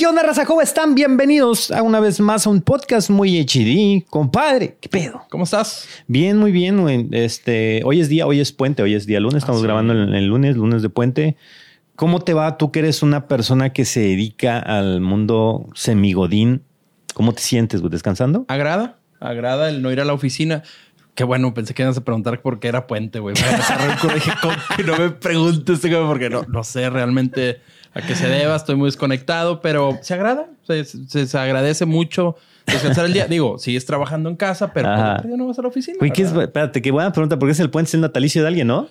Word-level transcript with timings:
¿Qué 0.00 0.06
onda, 0.06 0.22
raza? 0.22 0.46
¿Cómo 0.46 0.62
están? 0.62 0.94
Bienvenidos 0.94 1.70
a 1.70 1.82
una 1.82 2.00
vez 2.00 2.20
más 2.20 2.46
a 2.46 2.50
un 2.50 2.62
podcast 2.62 3.10
muy 3.10 3.38
HD. 3.38 4.06
Compadre, 4.08 4.78
¿qué 4.80 4.88
pedo? 4.88 5.26
¿Cómo 5.28 5.44
estás? 5.44 5.86
Bien, 6.06 6.38
muy 6.38 6.52
bien. 6.52 6.80
güey. 6.80 7.06
Este, 7.12 7.82
hoy 7.84 8.00
es 8.00 8.08
día, 8.08 8.26
hoy 8.26 8.40
es 8.40 8.50
puente, 8.50 8.82
hoy 8.82 8.94
es 8.94 9.04
día 9.04 9.20
lunes. 9.20 9.42
Estamos 9.42 9.60
sí. 9.60 9.66
grabando 9.66 9.92
el, 9.92 10.14
el 10.14 10.24
lunes, 10.24 10.56
lunes 10.56 10.80
de 10.80 10.88
puente. 10.88 11.36
¿Cómo 11.96 12.20
te 12.20 12.32
va? 12.32 12.56
Tú 12.56 12.72
que 12.72 12.78
eres 12.78 13.02
una 13.02 13.28
persona 13.28 13.74
que 13.74 13.84
se 13.84 14.00
dedica 14.00 14.58
al 14.58 15.02
mundo 15.02 15.68
semigodín. 15.74 16.62
¿Cómo 17.12 17.34
te 17.34 17.42
sientes, 17.42 17.82
güey? 17.82 17.90
¿Descansando? 17.90 18.46
¿Agrada? 18.48 19.00
¿Agrada 19.20 19.68
el 19.68 19.82
no 19.82 19.92
ir 19.92 20.00
a 20.00 20.06
la 20.06 20.14
oficina? 20.14 20.62
Qué 21.14 21.24
bueno, 21.24 21.52
pensé 21.52 21.74
que 21.74 21.82
ibas 21.82 21.98
a 21.98 22.04
preguntar 22.04 22.40
por 22.40 22.58
qué 22.58 22.68
era 22.68 22.86
puente, 22.86 23.18
güey. 23.18 23.34
Me 23.34 23.46
agarré 23.46 23.92
el 23.92 23.98
culo 23.98 24.12
y 24.12 24.14
dije, 24.14 24.32
"¿Cómo 24.40 24.54
que 24.78 24.82
no 24.82 24.96
me 24.96 25.10
preguntes, 25.10 25.82
güey, 25.82 26.06
porque 26.06 26.30
no, 26.30 26.46
no 26.48 26.64
sé 26.64 26.88
realmente 26.88 27.60
a 27.94 28.02
qué 28.02 28.14
se 28.14 28.28
deba. 28.28 28.56
Estoy 28.56 28.76
muy 28.76 28.86
desconectado, 28.88 29.60
pero 29.60 29.98
¿se 30.02 30.14
agrada? 30.14 30.46
Se, 30.66 30.84
se- 30.84 31.26
se 31.26 31.38
agradece 31.38 31.86
mucho 31.86 32.36
descansar 32.66 33.04
el 33.06 33.12
día. 33.12 33.26
Digo, 33.26 33.58
sigues 33.58 33.84
trabajando 33.86 34.28
en 34.30 34.36
casa, 34.36 34.72
pero 34.72 34.88
Ajá. 34.88 35.16
¿por 35.22 35.30
qué 35.30 35.36
no 35.36 35.46
vas 35.48 35.58
a 35.58 35.62
la 35.62 35.68
oficina? 35.68 35.96
Güey, 35.98 36.12
¿qué. 36.12 36.22
Espérate, 36.22 36.80
qué 36.82 36.90
buena 36.90 37.12
pregunta. 37.12 37.38
porque 37.38 37.52
es 37.52 37.60
el 37.60 37.70
puente? 37.70 37.88
Es 37.88 37.94
el 37.94 38.00
natalicio 38.00 38.42
de 38.42 38.48
alguien, 38.48 38.66
¿no? 38.68 38.88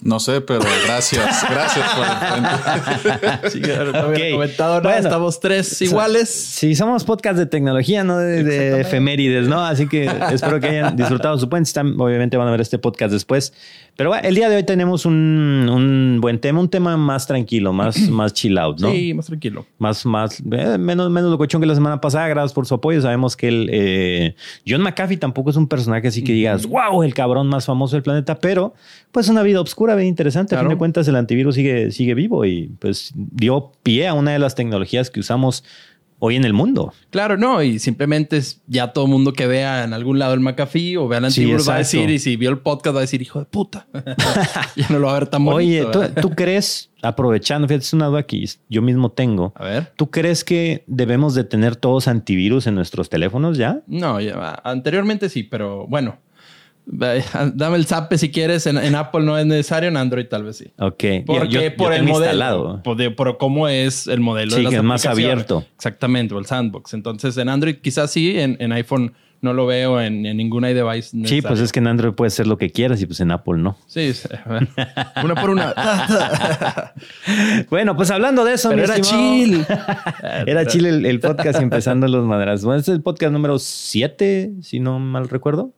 No 0.00 0.18
sé, 0.18 0.40
pero 0.40 0.60
gracias. 0.84 1.44
Gracias 1.48 1.88
por 1.94 2.04
el 2.04 3.12
puente. 3.12 3.48
Sí, 3.50 3.60
no 3.60 3.66
hubiera 3.68 4.08
Ok. 4.08 4.32
comentado 4.32 4.74
nada. 4.80 4.80
Bueno. 4.94 4.98
Estamos 5.08 5.38
tres 5.40 5.80
iguales. 5.82 6.28
Sí, 6.28 6.74
somos 6.74 7.04
podcast 7.04 7.38
de 7.38 7.46
tecnología, 7.46 8.02
no 8.02 8.18
de, 8.18 8.42
de 8.42 8.80
efemérides, 8.80 9.46
¿no? 9.46 9.64
Así 9.64 9.86
que 9.88 10.10
espero 10.32 10.58
que 10.60 10.68
hayan 10.68 10.96
disfrutado 10.96 11.38
su 11.38 11.48
puente. 11.48 11.70
Obviamente 11.80 12.36
van 12.36 12.48
a 12.48 12.50
ver 12.50 12.60
este 12.60 12.78
podcast 12.78 13.12
después. 13.12 13.52
Pero 13.96 14.08
bueno, 14.10 14.26
el 14.26 14.34
día 14.34 14.48
de 14.48 14.56
hoy 14.56 14.62
tenemos 14.64 15.04
un, 15.04 15.68
un 15.70 16.18
buen 16.20 16.38
tema, 16.38 16.60
un 16.60 16.68
tema 16.68 16.96
más 16.96 17.26
tranquilo, 17.26 17.72
más, 17.72 17.96
más 18.10 18.32
chill 18.32 18.56
out, 18.56 18.80
¿no? 18.80 18.90
Sí, 18.90 19.12
más 19.12 19.26
tranquilo. 19.26 19.66
Más, 19.78 20.06
más, 20.06 20.40
eh, 20.40 20.78
menos, 20.78 21.10
menos 21.10 21.30
locochón 21.30 21.60
que 21.60 21.66
la 21.66 21.74
semana 21.74 22.00
pasada. 22.00 22.26
Gracias 22.28 22.54
por 22.54 22.66
su 22.66 22.74
apoyo. 22.74 23.02
Sabemos 23.02 23.36
que 23.36 23.48
el 23.48 23.68
eh, 23.70 24.34
John 24.66 24.80
McAfee 24.82 25.18
tampoco 25.18 25.50
es 25.50 25.56
un 25.56 25.68
personaje 25.68 26.08
así 26.08 26.24
que 26.24 26.32
digas, 26.32 26.66
wow, 26.66 27.02
el 27.02 27.12
cabrón 27.12 27.48
más 27.48 27.66
famoso 27.66 27.96
del 27.96 28.02
planeta, 28.02 28.38
pero 28.38 28.74
pues 29.10 29.28
una 29.28 29.42
vida 29.42 29.60
oscura, 29.60 29.94
bien 29.94 30.08
interesante. 30.08 30.56
A 30.56 30.60
fin 30.60 30.68
de 30.68 30.76
cuentas, 30.76 31.06
el 31.08 31.16
antivirus 31.16 31.54
sigue, 31.54 31.90
sigue 31.90 32.14
vivo 32.14 32.46
y 32.46 32.70
pues 32.78 33.12
dio 33.14 33.72
pie 33.82 34.08
a 34.08 34.14
una 34.14 34.32
de 34.32 34.38
las 34.38 34.54
tecnologías 34.54 35.10
que 35.10 35.20
usamos 35.20 35.64
hoy 36.24 36.36
en 36.36 36.44
el 36.44 36.52
mundo. 36.52 36.94
Claro, 37.10 37.36
no, 37.36 37.64
y 37.64 37.80
simplemente 37.80 38.36
es 38.36 38.62
ya 38.68 38.92
todo 38.92 39.08
mundo 39.08 39.32
que 39.32 39.48
vea 39.48 39.82
en 39.82 39.92
algún 39.92 40.20
lado 40.20 40.34
el 40.34 40.40
McAfee 40.40 40.96
o 40.96 41.08
vea 41.08 41.18
el 41.18 41.32
Sí, 41.32 41.40
antivirus 41.40 41.68
va 41.68 41.74
a 41.74 41.78
decir, 41.78 42.08
y 42.10 42.20
si 42.20 42.36
vio 42.36 42.48
el 42.50 42.58
podcast 42.58 42.94
va 42.94 43.00
a 43.00 43.02
decir, 43.02 43.20
hijo 43.20 43.40
de 43.40 43.44
puta. 43.46 43.88
ya 44.76 44.86
no 44.88 45.00
lo 45.00 45.08
va 45.08 45.16
a 45.16 45.18
ver 45.18 45.26
tan 45.26 45.44
bonito. 45.44 45.98
Oye, 45.98 46.10
¿tú, 46.20 46.30
crees, 46.30 46.90
aprovechando, 47.02 47.66
fíjate, 47.66 47.82
es 47.84 47.92
una 47.92 48.06
duda 48.06 48.22
que 48.22 48.44
yo 48.68 48.82
mismo 48.82 49.10
tengo. 49.10 49.52
A 49.56 49.64
ver. 49.64 49.92
¿Tú 49.96 50.12
crees 50.12 50.44
que 50.44 50.84
debemos 50.86 51.34
de 51.34 51.42
tener 51.42 51.74
todos 51.74 52.06
antivirus 52.06 52.68
en 52.68 52.76
nuestros 52.76 53.10
teléfonos 53.10 53.58
ya? 53.58 53.80
No, 53.88 54.20
ya 54.20 54.60
anteriormente 54.62 55.28
sí, 55.28 55.42
pero 55.42 55.88
bueno. 55.88 56.18
Dame 57.54 57.76
el 57.76 57.86
zape 57.86 58.18
si 58.18 58.30
quieres. 58.30 58.66
En, 58.66 58.76
en 58.76 58.94
Apple 58.94 59.22
no 59.22 59.38
es 59.38 59.46
necesario, 59.46 59.88
en 59.88 59.96
Android 59.96 60.26
tal 60.26 60.44
vez 60.44 60.56
sí. 60.56 60.66
Ok. 60.78 61.04
Porque 61.26 61.48
Yo- 61.48 61.60
yo- 61.62 61.76
por 61.76 61.92
yo 61.92 61.96
el 61.98 62.02
modelo. 62.04 62.80
Por, 62.82 62.96
de- 62.96 63.10
por 63.10 63.38
cómo 63.38 63.68
es 63.68 64.06
el 64.06 64.20
modelo 64.20 64.50
Sí, 64.52 64.56
de 64.58 64.62
las 64.64 64.70
que 64.70 64.76
es 64.78 64.82
más 64.82 65.06
abierto. 65.06 65.64
Exactamente, 65.76 66.34
o 66.34 66.38
el 66.38 66.46
sandbox. 66.46 66.94
Entonces 66.94 67.36
en 67.36 67.48
Android 67.48 67.76
quizás 67.76 68.10
sí, 68.10 68.38
en, 68.38 68.56
en 68.60 68.72
iPhone 68.72 69.12
no 69.40 69.52
lo 69.52 69.66
veo 69.66 70.00
en, 70.00 70.24
en 70.24 70.36
ninguna 70.36 70.68
device. 70.68 71.16
Sí, 71.24 71.42
pues 71.42 71.58
es 71.58 71.72
que 71.72 71.80
en 71.80 71.88
Android 71.88 72.12
puedes 72.12 72.32
hacer 72.34 72.46
lo 72.46 72.58
que 72.58 72.70
quieras 72.70 73.02
y 73.02 73.06
pues 73.06 73.18
en 73.18 73.32
Apple 73.32 73.58
no. 73.58 73.76
Sí, 73.88 74.12
una 75.24 75.34
por 75.34 75.50
una. 75.50 75.74
Bueno, 77.70 77.96
pues 77.96 78.10
hablando 78.10 78.44
de 78.44 78.54
eso, 78.54 78.68
Pero 78.70 78.84
era 78.84 79.00
chill. 79.00 79.64
Era 80.46 80.66
chill 80.66 80.86
el, 80.86 81.06
el 81.06 81.20
podcast 81.20 81.60
y 81.60 81.62
empezando 81.64 82.06
los 82.08 82.24
madrazos. 82.24 82.64
Bueno, 82.64 82.78
este 82.80 82.92
es 82.92 82.96
el 82.96 83.02
podcast 83.02 83.32
número 83.32 83.58
7, 83.58 84.52
si 84.62 84.78
no 84.80 84.98
mal 84.98 85.28
recuerdo. 85.28 85.72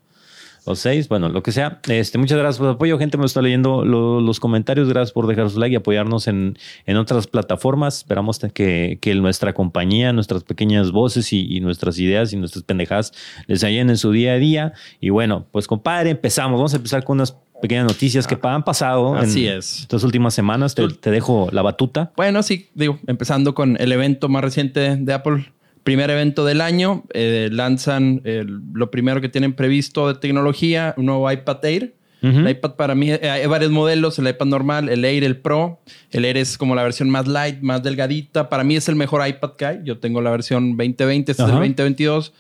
O 0.67 0.75
6, 0.75 1.09
bueno, 1.09 1.29
lo 1.29 1.43
que 1.43 1.53
sea. 1.53 1.81
Este, 1.89 2.17
muchas 2.17 2.39
gracias 2.39 2.59
por 2.59 2.69
su 2.69 2.73
apoyo. 2.73 2.99
Gente, 2.99 3.19
me 3.19 3.27
está 3.27 3.43
leyendo 3.43 3.85
lo- 3.85 4.21
los 4.21 4.41
comentarios. 4.41 4.89
Gracias 4.89 5.13
por 5.13 5.27
dejar 5.27 5.51
su 5.51 5.59
like 5.61 5.75
y 5.75 5.77
apoyarnos 5.77 6.27
en, 6.27 6.57
en 6.87 6.97
otras 6.97 7.27
plataformas. 7.27 7.99
Esperamos 7.99 8.39
que, 8.55 8.99
que 9.01 9.15
nuestra 9.15 9.53
compañía, 9.53 10.13
nuestras 10.13 10.43
pequeñas 10.45 10.91
voces 10.91 11.33
y, 11.33 11.55
y 11.57 11.61
nuestras 11.61 11.99
ideas 11.99 12.33
y 12.33 12.37
nuestras 12.37 12.65
pendejadas 12.65 13.13
les 13.47 13.63
ayuden 13.63 13.91
en 13.91 13.99
su 13.99 14.11
día 14.11 14.33
a 14.33 14.37
día. 14.37 14.73
Y 15.01 15.11
bueno, 15.11 15.45
pues 15.53 15.67
compadre, 15.67 16.11
empezamos. 16.11 16.59
Vamos 16.59 16.73
a 16.73 16.77
empezar 16.77 17.05
con 17.05 17.17
unas 17.19 17.37
pequeñas 17.61 17.87
noticias 17.87 18.27
que 18.27 18.39
han 18.43 18.63
pasado 18.65 19.15
Así 19.15 19.47
en 19.47 19.59
es. 19.59 19.81
estas 19.81 20.03
últimas 20.03 20.35
semanas. 20.35 20.75
Te, 20.75 20.89
te 20.89 21.11
dejo 21.11 21.49
la 21.53 21.63
batuta. 21.63 22.13
Bueno, 22.17 22.43
sí, 22.43 22.69
digo, 22.75 22.99
empezando 23.07 23.55
con 23.55 23.77
el 23.81 23.93
evento 23.93 24.29
más 24.29 24.43
reciente 24.43 24.97
de 24.97 25.13
Apple, 25.13 25.53
primer 25.85 26.11
evento 26.11 26.45
del 26.45 26.61
año, 26.61 27.05
eh, 27.13 27.49
lanzan 27.53 28.21
el- 28.25 28.61
lo 28.73 28.91
primero 28.91 29.21
que 29.21 29.29
tienen 29.29 29.53
previsto 29.53 30.09
de 30.09 30.19
tecnología, 30.19 30.95
un 30.97 31.07
nuevo 31.07 31.31
iPad 31.31 31.65
Air. 31.65 31.95
El 32.23 32.49
iPad 32.49 32.77
para 32.77 32.95
mí 32.95 33.13
eh, 33.13 33.29
hay 33.29 33.47
varios 33.47 33.71
modelos, 33.71 34.19
el 34.19 34.27
iPad 34.27 34.47
normal, 34.47 34.89
el 34.89 35.05
Air, 35.05 35.25
el 35.25 35.37
Pro. 35.37 35.81
El 36.11 36.25
Air 36.25 36.39
es 36.39 36.57
como 36.57 36.75
la 36.75 36.83
versión 36.83 37.11
más 37.11 37.29
light, 37.29 37.61
más 37.61 37.83
delgadita. 37.83 38.49
Para 38.49 38.65
mí 38.65 38.77
es 38.77 38.89
el 38.89 38.97
mejor 38.97 39.29
iPad 39.29 39.51
que 39.59 39.67
hay. 39.67 39.81
Yo 39.85 39.99
tengo 39.99 40.23
la 40.23 40.31
versión 40.31 40.75
2020, 40.79 41.33
este 41.33 41.43
es 41.43 41.49
el 41.51 41.55
2022. 41.55 42.33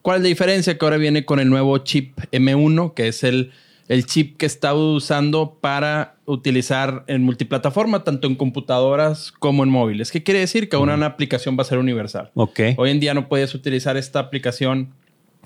¿Cuál 0.00 0.16
es 0.18 0.22
la 0.22 0.28
diferencia? 0.28 0.78
Que 0.78 0.84
ahora 0.86 0.96
viene 0.96 1.26
con 1.26 1.38
el 1.38 1.50
nuevo 1.50 1.76
chip 1.78 2.18
M1, 2.32 2.94
que 2.94 3.08
es 3.08 3.22
el, 3.24 3.50
el 3.88 4.06
chip 4.06 4.36
que 4.36 4.46
está 4.46 4.74
usando 4.74 5.58
para 5.60 6.16
utilizar 6.24 7.04
en 7.06 7.22
multiplataforma, 7.22 8.02
tanto 8.04 8.26
en 8.26 8.34
computadoras 8.34 9.32
como 9.38 9.62
en 9.62 9.70
móviles. 9.70 10.10
¿Qué 10.10 10.22
quiere 10.22 10.40
decir? 10.40 10.68
Que 10.68 10.76
una 10.76 11.04
aplicación 11.06 11.56
va 11.56 11.62
a 11.62 11.66
ser 11.66 11.78
universal. 11.78 12.30
Ok. 12.34 12.60
Hoy 12.76 12.90
en 12.90 13.00
día 13.00 13.14
no 13.14 13.28
puedes 13.28 13.54
utilizar 13.54 13.96
esta 13.96 14.18
aplicación 14.18 14.90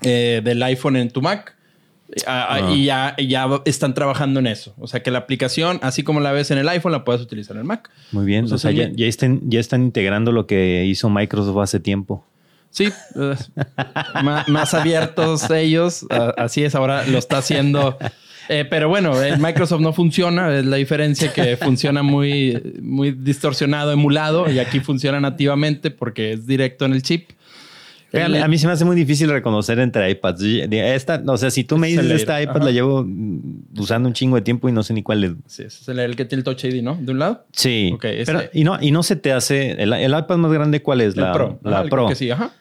eh, 0.01 0.41
del 0.43 0.61
iPhone 0.63 0.95
en 0.95 1.11
tu 1.11 1.21
Mac. 1.21 1.55
Ah. 2.27 2.71
Y 2.73 2.85
ya, 2.85 3.15
ya 3.17 3.47
están 3.65 3.93
trabajando 3.93 4.39
en 4.41 4.47
eso. 4.47 4.73
O 4.79 4.87
sea 4.87 5.01
que 5.01 5.11
la 5.11 5.19
aplicación, 5.19 5.79
así 5.81 6.03
como 6.03 6.19
la 6.19 6.31
ves 6.31 6.51
en 6.51 6.57
el 6.57 6.67
iPhone, 6.67 6.91
la 6.91 7.05
puedes 7.05 7.21
utilizar 7.21 7.55
en 7.55 7.61
el 7.61 7.65
Mac. 7.67 7.89
Muy 8.11 8.25
bien. 8.25 8.45
O 8.45 8.47
sea, 8.47 8.55
O 8.55 8.57
sea, 8.57 8.71
son 8.71 8.77
ya, 8.77 8.91
ya 8.93 9.05
están, 9.05 9.39
ya 9.49 9.59
están 9.59 9.83
integrando 9.83 10.31
lo 10.31 10.45
que 10.47 10.83
hizo 10.85 11.09
Microsoft 11.09 11.57
hace 11.61 11.79
tiempo. 11.79 12.25
Sí, 12.69 12.85
eh, 13.15 13.35
ma- 14.23 14.45
más, 14.47 14.73
abiertos 14.73 15.49
ellos. 15.51 16.05
Así 16.37 16.63
es, 16.63 16.73
ahora 16.75 17.05
lo 17.05 17.17
está 17.17 17.37
haciendo. 17.37 17.97
Eh, 18.53 18.65
pero 18.69 18.89
bueno, 18.89 19.21
en 19.23 19.41
Microsoft 19.41 19.79
no 19.81 19.93
funciona. 19.93 20.57
Es 20.57 20.65
la 20.65 20.75
diferencia 20.75 21.31
que 21.31 21.55
funciona 21.57 22.03
muy, 22.03 22.61
muy 22.81 23.11
distorsionado, 23.11 23.91
emulado. 23.93 24.51
Y 24.51 24.59
aquí 24.59 24.81
funciona 24.81 25.19
nativamente 25.21 25.89
porque 25.89 26.33
es 26.33 26.45
directo 26.45 26.83
en 26.85 26.91
el 26.93 27.01
chip. 27.01 27.29
El- 28.11 28.43
a 28.43 28.47
mí 28.49 28.57
se 28.57 28.67
me 28.67 28.73
hace 28.73 28.83
muy 28.83 28.97
difícil 28.97 29.29
reconocer 29.29 29.79
entre 29.79 30.09
iPads. 30.09 30.41
Esta, 30.69 31.23
o 31.25 31.37
sea, 31.37 31.49
si 31.49 31.63
tú 31.63 31.77
me 31.77 31.87
es 31.87 31.93
dices 31.93 32.11
el 32.11 32.17
esta 32.17 32.41
iPad 32.41 32.57
Ajá. 32.57 32.65
la 32.65 32.71
llevo 32.71 33.05
mm, 33.07 33.79
usando 33.79 34.09
un 34.09 34.13
chingo 34.13 34.35
de 34.35 34.41
tiempo 34.41 34.67
y 34.67 34.73
no 34.73 34.83
sé 34.83 34.93
ni 34.93 35.01
cuál 35.01 35.23
es. 35.23 35.31
Sí, 35.45 35.63
es 35.63 35.87
el, 35.87 35.97
el 35.99 36.17
que 36.17 36.25
tiene 36.25 36.39
el 36.39 36.43
Touch 36.43 36.65
ID, 36.65 36.81
¿no? 36.83 36.97
De 36.99 37.09
un 37.13 37.19
lado. 37.19 37.45
Sí. 37.53 37.91
Ok, 37.93 38.03
este- 38.03 38.25
Pero, 38.25 38.49
y 38.51 38.65
no, 38.65 38.77
y 38.81 38.91
no 38.91 39.01
se 39.03 39.15
te 39.15 39.31
hace. 39.31 39.81
El, 39.81 39.93
el 39.93 40.11
iPad 40.11 40.35
más 40.35 40.51
grande, 40.51 40.81
¿cuál 40.81 40.99
es? 40.99 41.15
El 41.15 41.21
la 41.21 41.31
Pro. 41.31 41.59
La 41.63 41.79
Ajá, 41.79 41.89
Pro. 41.89 42.07
Que 42.09 42.15
sí, 42.15 42.29
ajá. 42.29 42.51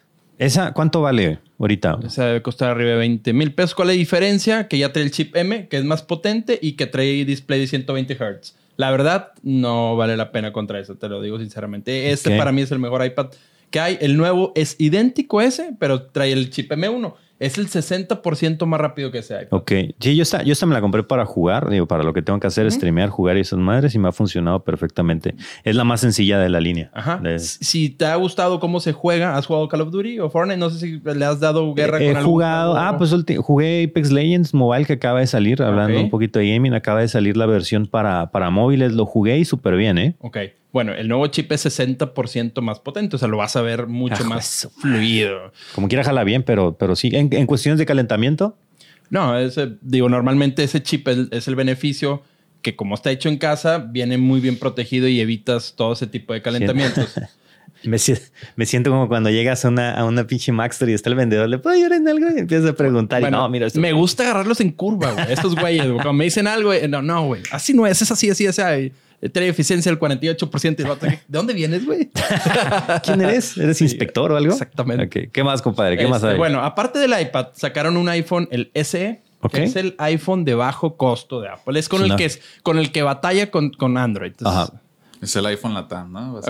¿Esa 0.40 0.72
cuánto 0.72 1.02
vale 1.02 1.38
ahorita? 1.58 1.98
Esa 2.02 2.24
debe 2.24 2.40
costar 2.40 2.70
arriba 2.70 2.92
de 2.92 2.96
20 2.96 3.34
mil 3.34 3.52
pesos. 3.52 3.74
¿Cuál 3.74 3.90
es 3.90 3.96
la 3.96 3.98
diferencia? 3.98 4.68
Que 4.68 4.78
ya 4.78 4.90
trae 4.90 5.04
el 5.04 5.10
chip 5.10 5.36
M, 5.36 5.68
que 5.68 5.76
es 5.76 5.84
más 5.84 6.00
potente 6.02 6.58
y 6.62 6.72
que 6.72 6.86
trae 6.86 7.26
display 7.26 7.60
de 7.60 7.66
120 7.66 8.14
Hz. 8.14 8.56
La 8.76 8.90
verdad, 8.90 9.32
no 9.42 9.96
vale 9.96 10.16
la 10.16 10.32
pena 10.32 10.50
contra 10.50 10.80
eso, 10.80 10.94
te 10.94 11.10
lo 11.10 11.20
digo 11.20 11.38
sinceramente. 11.38 12.10
Este 12.10 12.38
para 12.38 12.52
mí 12.52 12.62
es 12.62 12.72
el 12.72 12.78
mejor 12.78 13.04
iPad 13.04 13.26
que 13.68 13.80
hay. 13.80 13.98
El 14.00 14.16
nuevo 14.16 14.52
es 14.54 14.76
idéntico 14.78 15.40
a 15.40 15.44
ese, 15.44 15.74
pero 15.78 16.04
trae 16.04 16.32
el 16.32 16.48
chip 16.48 16.72
M1. 16.72 17.12
Es 17.40 17.56
el 17.58 17.68
60% 17.68 18.66
más 18.66 18.80
rápido 18.80 19.10
que 19.10 19.18
iPad. 19.20 19.46
Ok. 19.50 19.72
Sí, 19.98 20.14
yo 20.14 20.22
esta, 20.22 20.42
yo 20.42 20.52
esta 20.52 20.66
me 20.66 20.74
la 20.74 20.80
compré 20.80 21.02
para 21.02 21.24
jugar, 21.24 21.70
digo, 21.70 21.86
para 21.86 22.04
lo 22.04 22.12
que 22.12 22.20
tengo 22.22 22.38
que 22.38 22.46
hacer, 22.46 22.66
es 22.66 22.74
streamear, 22.74 23.08
jugar 23.08 23.36
y 23.38 23.40
esas 23.40 23.58
madres, 23.58 23.94
y 23.94 23.98
me 23.98 24.08
ha 24.08 24.12
funcionado 24.12 24.62
perfectamente. 24.62 25.34
Es 25.64 25.74
la 25.74 25.84
más 25.84 26.00
sencilla 26.02 26.38
de 26.38 26.50
la 26.50 26.60
línea. 26.60 26.90
Ajá. 26.92 27.16
De- 27.16 27.38
Si 27.38 27.88
te 27.88 28.04
ha 28.04 28.14
gustado 28.16 28.60
cómo 28.60 28.78
se 28.78 28.92
juega, 28.92 29.36
¿has 29.36 29.46
jugado 29.46 29.66
Call 29.68 29.80
of 29.80 29.90
Duty 29.90 30.20
o 30.20 30.28
Fortnite? 30.30 30.58
No 30.58 30.68
sé 30.70 30.78
si 30.78 31.00
le 31.02 31.24
has 31.24 31.40
dado 31.40 31.72
guerra 31.74 31.98
He 32.00 32.08
con 32.08 32.16
algún 32.18 32.32
jugado, 32.34 32.76
ah, 32.76 32.96
pues 32.98 33.14
jugué 33.38 33.84
Apex 33.84 34.12
Legends 34.12 34.52
Mobile 34.54 34.84
que 34.84 34.92
acaba 34.92 35.20
de 35.20 35.26
salir, 35.26 35.62
hablando 35.62 35.98
un 35.98 36.10
poquito 36.10 36.38
de 36.38 36.52
gaming, 36.52 36.74
acaba 36.74 37.00
de 37.00 37.08
salir 37.08 37.36
la 37.38 37.46
versión 37.46 37.86
para, 37.86 38.30
para 38.30 38.50
móviles, 38.50 38.92
lo 38.92 39.06
jugué 39.06 39.38
y 39.38 39.44
súper 39.46 39.76
bien, 39.76 39.96
¿eh? 39.98 40.14
Ok. 40.20 40.36
Bueno, 40.72 40.92
el 40.94 41.08
nuevo 41.08 41.26
chip 41.26 41.50
es 41.52 41.66
60% 41.66 42.60
más 42.62 42.78
potente, 42.78 43.16
o 43.16 43.18
sea, 43.18 43.26
lo 43.28 43.38
vas 43.38 43.56
a 43.56 43.62
ver 43.62 43.86
mucho 43.88 44.22
Ah, 44.24 44.28
más 44.28 44.68
fluido. 44.80 45.52
Como 45.74 45.88
quiera 45.88 46.04
jala 46.04 46.22
bien, 46.24 46.42
pero, 46.44 46.76
pero 46.78 46.94
sí, 46.94 47.10
en, 47.12 47.28
en 47.32 47.46
cuestiones 47.46 47.78
de 47.78 47.86
calentamiento, 47.86 48.56
No, 49.10 49.36
ese, 49.36 49.72
digo, 49.82 50.08
normalmente 50.08 50.62
ese 50.62 50.80
chip 50.82 51.08
es, 51.08 51.18
es 51.32 51.48
el 51.48 51.56
beneficio 51.56 52.22
que 52.62 52.76
como 52.76 52.94
está 52.94 53.10
hecho 53.10 53.28
en 53.28 53.38
casa, 53.38 53.78
viene 53.78 54.18
muy 54.18 54.38
bien 54.40 54.56
protegido 54.58 55.08
y 55.08 55.18
evitas 55.20 55.74
todo 55.76 55.94
ese 55.94 56.06
tipo 56.06 56.34
de 56.34 56.42
calentamientos. 56.42 57.14
me, 57.82 57.98
si- 57.98 58.14
me 58.54 58.66
siento 58.66 58.90
como 58.90 59.08
cuando 59.08 59.30
llegas 59.30 59.64
a 59.64 59.68
una, 59.68 59.94
a 59.94 60.04
una 60.04 60.26
pinche 60.26 60.52
Mac 60.52 60.70
Store 60.72 60.92
y 60.92 60.94
está 60.94 61.08
el 61.08 61.16
vendedor, 61.16 61.48
¿le 61.48 61.58
puedo 61.58 61.74
ayudar 61.74 61.94
en 61.94 62.06
algo? 62.06 62.26
Y 62.36 62.38
empiezas 62.38 62.70
a 62.70 62.74
preguntar, 62.74 63.22
y 63.22 63.30
no, 63.30 63.48
mira, 63.48 63.66
esto- 63.66 63.80
me 63.80 63.92
gusta 63.92 64.22
agarrarlos 64.22 64.60
en 64.60 64.70
curva, 64.70 65.10
güey. 65.12 65.32
Estos 65.32 65.56
güeyes, 65.56 65.84
güey. 65.86 65.94
Cuando 65.94 66.12
me 66.12 66.24
dicen 66.24 66.46
algo, 66.46 66.68
güey, 66.68 66.86
no, 66.86 67.02
no, 67.02 67.24
güey. 67.26 67.42
Así 67.50 67.72
no 67.74 67.86
es, 67.86 68.00
es 68.02 68.10
así, 68.12 68.30
así, 68.30 68.46
así. 68.46 68.92
Trae 69.28 69.48
eficiencia 69.48 69.90
del 69.92 69.98
48%. 70.00 70.80
Y 70.80 70.82
vato, 70.84 71.06
¿De 71.06 71.18
dónde 71.28 71.52
vienes, 71.54 71.84
güey? 71.84 72.10
¿Quién 73.04 73.20
eres? 73.20 73.56
¿Eres 73.56 73.80
inspector 73.82 74.32
o 74.32 74.36
algo? 74.36 74.52
exactamente. 74.52 75.28
¿Qué 75.30 75.44
más, 75.44 75.60
compadre? 75.62 75.96
¿Qué 75.98 76.06
más 76.06 76.18
Este, 76.18 76.28
hay? 76.32 76.38
Bueno, 76.38 76.60
aparte 76.64 76.98
del 76.98 77.12
iPad, 77.20 77.48
sacaron 77.54 77.96
un 77.96 78.08
iPhone, 78.08 78.48
el 78.50 78.70
SE, 78.84 79.20
que 79.52 79.64
es 79.64 79.76
el 79.76 79.94
iPhone 79.98 80.44
de 80.44 80.54
bajo 80.54 80.96
costo 80.96 81.40
de 81.40 81.48
Apple. 81.48 81.78
Es 81.78 81.88
con 81.88 82.02
el 82.04 82.16
que 82.16 82.24
es, 82.26 82.40
con 82.62 82.78
el 82.78 82.92
que 82.92 83.02
batalla 83.02 83.50
con, 83.50 83.70
con 83.70 83.96
Android. 83.98 84.30
Entonces, 84.32 84.70
Ajá. 84.70 84.82
Es 85.20 85.36
el 85.36 85.44
iPhone 85.46 85.74
Latam, 85.74 86.10
¿no? 86.12 86.40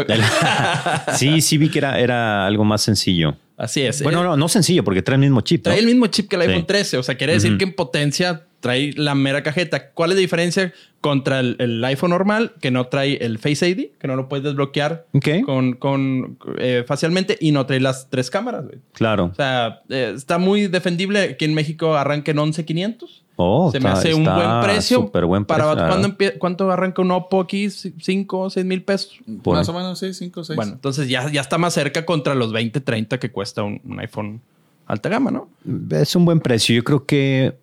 Sí, 1.17 1.40
sí 1.40 1.58
vi 1.58 1.69
que 1.70 1.78
era, 1.78 1.99
era 1.99 2.46
algo 2.46 2.64
más 2.64 2.82
sencillo. 2.82 3.37
Así 3.56 3.82
es. 3.82 4.02
Bueno, 4.02 4.20
Eh, 4.20 4.25
no, 4.25 4.37
no 4.37 4.49
sencillo, 4.49 4.84
porque 4.84 5.02
trae 5.02 5.17
el 5.17 5.20
mismo 5.20 5.40
chip. 5.40 5.61
¿no? 5.61 5.64
Trae 5.72 5.81
el 5.81 5.87
mismo 5.87 6.06
chip 6.06 6.28
que 6.28 6.37
el 6.37 6.43
iPhone 6.43 6.61
Sí. 6.62 6.67
13. 6.67 6.99
O 6.99 7.02
sea, 7.02 7.17
quiere 7.17 7.32
decir 7.34 7.58
que 7.58 7.64
en 7.64 7.75
potencia 7.75 8.46
trae 8.60 8.92
la 8.94 9.14
mera 9.14 9.42
cajeta. 9.42 9.90
¿Cuál 9.90 10.10
es 10.10 10.16
la 10.16 10.20
diferencia 10.20 10.72
contra 11.00 11.40
el, 11.40 11.56
el 11.58 11.82
iPhone 11.84 12.10
normal 12.10 12.52
que 12.60 12.70
no 12.70 12.86
trae 12.88 13.16
el 13.24 13.38
Face 13.38 13.66
ID, 13.68 13.92
que 13.98 14.06
no 14.06 14.16
lo 14.16 14.28
puedes 14.28 14.44
desbloquear 14.44 15.06
con, 15.46 15.72
con, 15.74 16.36
eh, 16.58 16.84
facialmente 16.86 17.38
y 17.40 17.52
no 17.52 17.64
trae 17.66 17.80
las 17.80 18.08
tres 18.10 18.30
cámaras? 18.30 18.66
güey? 18.66 18.78
Claro. 18.92 19.30
O 19.32 19.34
sea, 19.34 19.80
eh, 19.88 20.12
está 20.14 20.38
muy 20.38 20.66
defendible 20.68 21.36
que 21.38 21.46
en 21.46 21.54
México 21.54 21.96
arranque 21.96 22.32
en 22.32 22.38
11500. 22.38 23.24
Oh, 23.42 23.70
Se 23.72 23.80
me 23.80 23.88
hace 23.88 24.12
un 24.12 24.24
buen 24.24 24.60
precio. 24.62 24.98
súper 25.00 25.24
buen 25.24 25.46
Para 25.46 25.64
precio, 25.72 25.86
¿cuándo 25.88 26.14
claro. 26.16 26.34
empie- 26.34 26.38
¿Cuánto 26.38 26.70
arranca 26.70 27.00
un 27.00 27.10
Oppo 27.10 27.40
aquí? 27.40 27.64
¿5 27.68 28.26
o 28.32 28.50
6 28.50 28.66
mil 28.66 28.82
pesos? 28.82 29.18
Por- 29.42 29.56
Más 29.56 29.66
o 29.70 29.72
menos, 29.72 29.98
sí, 29.98 30.12
5 30.12 30.40
o 30.40 30.44
6. 30.44 30.54
Bueno, 30.56 30.72
entonces 30.72 31.08
ya, 31.08 31.30
ya 31.32 31.40
está 31.40 31.56
más 31.56 31.72
cerca 31.72 32.04
contra 32.04 32.34
los 32.34 32.52
20, 32.52 32.82
30 32.82 33.18
que 33.18 33.30
cuesta 33.30 33.62
un, 33.62 33.80
un 33.82 33.98
iPhone 34.00 34.42
alta 34.86 35.08
gama, 35.08 35.30
¿no? 35.30 35.48
Es 35.90 36.14
un 36.16 36.26
buen 36.26 36.40
precio. 36.40 36.74
Yo 36.76 36.84
creo 36.84 37.06
que 37.06 37.54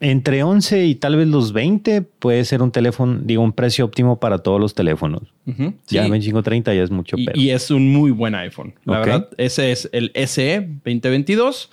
entre 0.00 0.42
11 0.42 0.84
y 0.86 0.94
tal 0.94 1.16
vez 1.16 1.26
los 1.28 1.52
20 1.52 2.02
puede 2.02 2.44
ser 2.44 2.60
un 2.62 2.70
teléfono, 2.70 3.18
digo, 3.22 3.42
un 3.42 3.52
precio 3.52 3.84
óptimo 3.84 4.20
para 4.20 4.38
todos 4.38 4.60
los 4.60 4.74
teléfonos. 4.74 5.22
Ya 5.88 6.04
sí. 6.04 6.10
25, 6.10 6.42
30 6.42 6.74
ya 6.74 6.82
es 6.82 6.90
mucho, 6.90 7.16
Y, 7.18 7.24
pero. 7.26 7.40
y 7.40 7.50
es 7.50 7.70
un 7.70 7.92
muy 7.92 8.10
buen 8.10 8.34
iPhone. 8.34 8.74
La 8.84 8.98
verdad, 9.00 9.28
ese 9.38 9.72
es 9.72 9.88
el 9.92 10.12
SE 10.26 10.60
2022. 10.84 11.70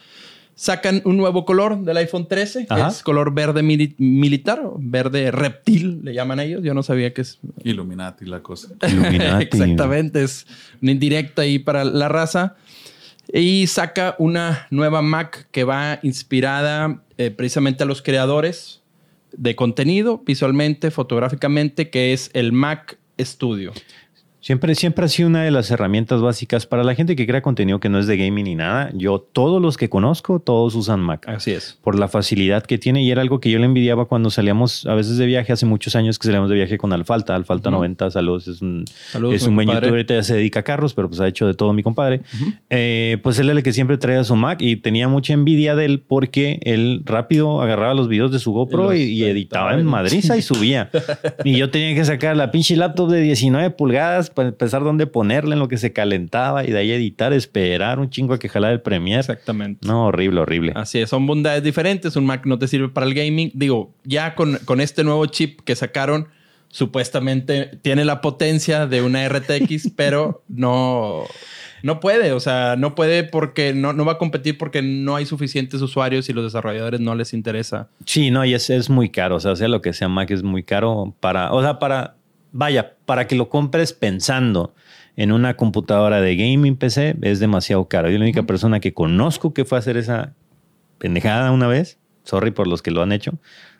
Sacan 0.55 1.01
un 1.05 1.17
nuevo 1.17 1.45
color 1.45 1.79
del 1.83 1.97
iPhone 1.97 2.27
13. 2.27 2.67
que 2.67 2.73
Ajá. 2.73 2.89
Es 2.89 3.01
color 3.01 3.33
verde 3.33 3.63
mili- 3.63 3.95
militar 3.97 4.61
o 4.63 4.77
verde 4.79 5.31
reptil, 5.31 6.01
le 6.03 6.13
llaman 6.13 6.39
ellos. 6.39 6.61
Yo 6.63 6.75
no 6.75 6.83
sabía 6.83 7.11
que 7.11 7.21
es 7.21 7.39
Illuminati 7.63 8.25
la 8.25 8.41
cosa. 8.43 8.67
Illuminati. 8.87 9.43
Exactamente, 9.51 10.23
es 10.23 10.45
una 10.79 10.91
indirecta 10.91 11.41
ahí 11.41 11.57
para 11.57 11.83
la 11.83 12.07
raza. 12.07 12.55
Y 13.35 13.65
saca 13.65 14.15
una 14.19 14.67
nueva 14.69 15.01
Mac 15.01 15.47
que 15.49 15.63
va 15.63 15.99
inspirada 16.03 17.01
eh, 17.17 17.31
precisamente 17.31 17.81
a 17.81 17.87
los 17.87 18.03
creadores 18.03 18.83
de 19.31 19.55
contenido, 19.55 20.21
visualmente, 20.23 20.91
fotográficamente, 20.91 21.89
que 21.89 22.13
es 22.13 22.29
el 22.33 22.51
Mac 22.51 22.99
Studio. 23.19 23.73
Siempre, 24.43 24.75
siempre 24.75 25.05
ha 25.05 25.07
sido 25.07 25.29
una 25.29 25.43
de 25.43 25.51
las 25.51 25.71
herramientas 25.71 26.19
básicas 26.19 26.65
para 26.65 26.83
la 26.83 26.95
gente 26.95 27.15
que 27.15 27.25
crea 27.25 27.41
contenido 27.41 27.79
que 27.79 27.87
no 27.87 27.97
es 27.97 28.07
de 28.07 28.17
gaming 28.17 28.43
ni 28.43 28.55
nada. 28.55 28.91
Yo, 28.93 29.19
todos 29.19 29.61
los 29.61 29.77
que 29.77 29.87
conozco, 29.87 30.41
todos 30.41 30.75
usan 30.75 30.99
Mac. 30.99 31.25
Así 31.29 31.51
es. 31.51 31.79
Por 31.81 31.97
la 31.97 32.09
facilidad 32.09 32.65
que 32.65 32.77
tiene 32.77 33.01
y 33.01 33.09
era 33.09 33.21
algo 33.21 33.39
que 33.39 33.49
yo 33.49 33.57
le 33.57 33.63
envidiaba 33.63 34.03
cuando 34.03 34.29
salíamos 34.29 34.85
a 34.85 34.95
veces 34.95 35.15
de 35.15 35.27
viaje, 35.27 35.53
hace 35.53 35.65
muchos 35.65 35.95
años 35.95 36.19
que 36.19 36.25
salíamos 36.25 36.49
de 36.49 36.57
viaje 36.57 36.77
con 36.77 36.91
Alfalta. 36.91 37.35
Alfalta 37.35 37.71
90, 37.71 38.11
saludos, 38.11 38.49
es 38.49 38.61
un, 38.61 38.83
Saludos, 39.13 39.35
es 39.35 39.47
un 39.47 39.55
buen 39.55 39.69
youtuber, 39.69 39.91
ahorita 39.91 40.21
se 40.23 40.35
dedica 40.35 40.59
a 40.59 40.63
carros, 40.63 40.93
pero 40.93 41.07
pues 41.07 41.21
ha 41.21 41.27
hecho 41.29 41.47
de 41.47 41.53
todo 41.53 41.71
mi 41.71 41.81
compadre. 41.81 42.19
Eh, 42.69 43.19
pues 43.23 43.39
él 43.39 43.47
era 43.47 43.59
el 43.59 43.63
que 43.63 43.71
siempre 43.71 43.97
traía 43.97 44.25
su 44.25 44.35
Mac 44.35 44.61
y 44.61 44.75
tenía 44.75 45.07
mucha 45.07 45.31
envidia 45.31 45.73
de 45.77 45.85
él 45.85 46.01
porque 46.01 46.59
él 46.63 47.03
rápido 47.05 47.61
agarraba 47.61 47.93
los 47.93 48.09
videos 48.09 48.33
de 48.33 48.39
su 48.39 48.51
GoPro 48.51 48.93
Y 48.93 49.03
y, 49.03 49.23
editaba 49.23 49.73
en 49.73 49.85
madriza 49.85 50.35
y 50.35 50.41
subía. 50.41 50.89
y 51.45 51.55
yo 51.55 51.69
tenía 51.69 51.95
que 51.95 52.03
sacar 52.03 52.35
la 52.35 52.51
pinche 52.51 52.75
laptop 52.75 53.09
de 53.09 53.21
19 53.21 53.69
pulgadas 53.69 54.32
para 54.33 54.49
empezar 54.49 54.83
donde 54.83 55.07
ponerle 55.07 55.53
en 55.53 55.59
lo 55.59 55.67
que 55.67 55.77
se 55.77 55.93
calentaba 55.93 56.63
y 56.63 56.71
de 56.71 56.79
ahí 56.79 56.91
editar, 56.91 57.33
esperar 57.33 57.99
un 57.99 58.09
chingo 58.09 58.33
a 58.33 58.39
que 58.39 58.49
jalara 58.49 58.73
el 58.73 58.81
Premiere. 58.81 59.19
Exactamente. 59.19 59.87
No, 59.87 60.07
horrible, 60.07 60.41
horrible. 60.41 60.73
Así 60.75 60.99
es, 60.99 61.09
son 61.09 61.25
bondades 61.25 61.63
diferentes. 61.63 62.15
Un 62.15 62.25
Mac 62.25 62.45
no 62.45 62.59
te 62.59 62.67
sirve 62.67 62.89
para 62.89 63.05
el 63.05 63.13
gaming. 63.13 63.51
Digo, 63.53 63.93
ya 64.03 64.35
con, 64.35 64.57
con 64.65 64.81
este 64.81 65.03
nuevo 65.03 65.25
chip 65.27 65.61
que 65.61 65.75
sacaron, 65.75 66.27
supuestamente 66.73 67.79
tiene 67.81 68.03
la 68.03 68.19
potencia 68.19 68.87
de 68.87 69.01
una 69.03 69.29
RTX, 69.29 69.91
pero 69.95 70.43
no, 70.47 71.23
no 71.83 71.99
puede. 71.99 72.31
O 72.31 72.39
sea, 72.39 72.75
no 72.77 72.95
puede 72.95 73.23
porque 73.23 73.73
no, 73.73 73.93
no 73.93 74.05
va 74.05 74.13
a 74.13 74.17
competir 74.17 74.57
porque 74.57 74.81
no 74.81 75.15
hay 75.15 75.25
suficientes 75.25 75.81
usuarios 75.81 76.27
y 76.29 76.33
los 76.33 76.43
desarrolladores 76.43 76.99
no 76.99 77.13
les 77.13 77.33
interesa. 77.33 77.89
Sí, 78.05 78.31
no, 78.31 78.43
y 78.43 78.55
es, 78.55 78.69
es 78.71 78.89
muy 78.89 79.09
caro. 79.09 79.35
O 79.35 79.39
sea, 79.39 79.55
sea 79.55 79.67
lo 79.67 79.81
que 79.81 79.93
sea 79.93 80.09
Mac 80.09 80.31
es 80.31 80.43
muy 80.43 80.63
caro 80.63 81.15
para, 81.19 81.53
o 81.53 81.61
sea, 81.61 81.77
para, 81.77 82.15
vaya, 82.53 82.95
para 83.05 83.27
que 83.27 83.35
lo 83.35 83.49
compres 83.49 83.91
pensando 83.91 84.73
en 85.17 85.31
una 85.31 85.57
computadora 85.57 86.21
de 86.21 86.35
gaming 86.35 86.77
PC 86.77 87.17
es 87.21 87.39
demasiado 87.39 87.87
caro. 87.87 88.09
Yo 88.09 88.17
la 88.17 88.23
única 88.23 88.43
persona 88.43 88.79
que 88.79 88.93
conozco 88.93 89.53
que 89.53 89.65
fue 89.65 89.77
a 89.77 89.79
hacer 89.79 89.97
esa 89.97 90.33
pendejada 90.99 91.51
una 91.51 91.67
vez, 91.67 91.99
sorry 92.23 92.51
por 92.51 92.67
los 92.67 92.81
que 92.81 92.91
lo 92.91 93.01
han 93.01 93.11
hecho, 93.11 93.33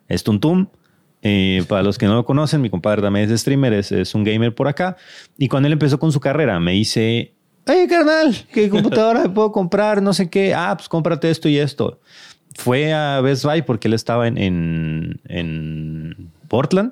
es 0.10 0.24
Tuntum. 0.24 0.68
Eh, 1.26 1.64
para 1.70 1.84
los 1.84 1.98
que 1.98 2.06
no 2.06 2.16
lo 2.16 2.26
conocen, 2.26 2.60
mi 2.60 2.70
compadre 2.70 3.02
también 3.02 3.32
es 3.32 3.40
streamer, 3.40 3.72
es, 3.72 3.94
es 3.94 4.14
un 4.14 4.26
gamer 4.26 4.54
por 4.54 4.68
acá. 4.68 4.98
Y 5.38 5.48
cuando 5.48 5.68
él 5.68 5.74
empezó 5.74 5.98
con 5.98 6.12
su 6.12 6.20
carrera, 6.20 6.60
me 6.60 6.74
dice, 6.74 7.34
hey, 7.66 7.86
carnal, 7.88 8.36
¿qué 8.52 8.70
computadora 8.70 9.34
puedo 9.34 9.54
comprar? 9.54 10.02
No 10.02 10.12
sé 10.14 10.30
qué. 10.30 10.54
Ah, 10.54 10.76
pues 10.76 10.90
cómprate 10.90 11.30
esto 11.30 11.48
y 11.48 11.60
esto. 11.60 12.02
Fue 12.56 12.94
a 12.94 13.22
Best 13.22 13.46
Buy 13.46 13.62
porque 13.62 13.88
él 13.88 13.94
estaba 13.94 14.28
en, 14.28 14.38
en, 14.38 15.22
en 15.30 16.30
Portland. 16.50 16.92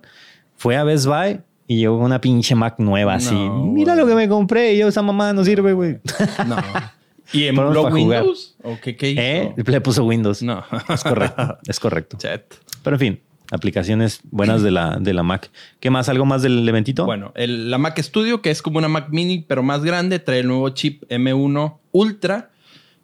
Fue 0.56 0.78
a 0.78 0.86
Best 0.86 1.08
Buy 1.08 1.42
y 1.72 1.78
llegó 1.78 1.96
una 2.00 2.20
pinche 2.20 2.54
Mac 2.54 2.76
nueva 2.80 3.14
así. 3.14 3.34
Mira 3.34 3.96
lo 3.96 4.06
que 4.06 4.14
me 4.14 4.28
compré. 4.28 4.74
Y 4.74 4.80
yo, 4.80 4.90
esa 4.90 5.02
mamá 5.02 5.32
no 5.32 5.46
sirve, 5.46 5.72
güey. 5.72 6.00
No. 6.46 6.58
¿Y 7.34 7.48
jugar. 7.50 7.94
Windows? 7.94 8.56
¿O 8.62 8.78
qué, 8.84 8.98
qué 8.98 9.12
hizo? 9.12 9.22
¿Eh? 9.22 9.54
Le 9.56 9.80
puso 9.80 10.04
Windows. 10.04 10.44
No. 10.44 10.66
Es 10.90 11.02
correcto. 11.02 11.58
Es 11.66 11.80
correcto. 11.80 12.18
Chat. 12.18 12.42
Pero 12.84 12.98
en 12.98 13.00
fin, 13.00 13.20
aplicaciones 13.52 14.20
buenas 14.32 14.64
de 14.64 14.72
la, 14.72 14.98
de 15.00 15.14
la 15.14 15.24
Mac. 15.24 15.50
¿Qué 15.80 15.90
más? 15.90 16.10
¿Algo 16.10 16.26
más 16.26 16.42
del 16.42 16.68
eventito? 16.68 17.06
Bueno, 17.06 17.32
el- 17.36 17.72
la 17.72 17.78
Mac 17.78 17.98
Studio, 18.02 18.42
que 18.42 18.52
es 18.52 18.62
como 18.62 18.78
una 18.78 18.90
Mac 18.90 19.08
Mini, 19.10 19.40
pero 19.48 19.64
más 19.64 19.82
grande, 19.84 20.20
trae 20.20 20.40
el 20.40 20.48
nuevo 20.48 20.68
chip 20.72 21.04
M1 21.10 21.78
Ultra, 21.94 22.50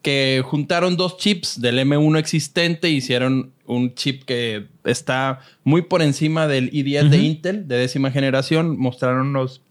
que 0.01 0.41
juntaron 0.45 0.97
dos 0.97 1.17
chips 1.17 1.59
del 1.59 1.79
M1 1.79 2.17
existente 2.17 2.89
hicieron 2.89 3.51
un 3.65 3.93
chip 3.95 4.23
que 4.23 4.67
está 4.85 5.39
muy 5.63 5.81
por 5.81 6.01
encima 6.01 6.47
del 6.47 6.71
i10 6.71 7.09
de. 7.09 7.17
Intel, 7.17 7.67
de 7.67 7.77
décima 7.77 8.11
generación. 8.11 8.79
Mostraron 8.79 9.33
los, 9.33 9.61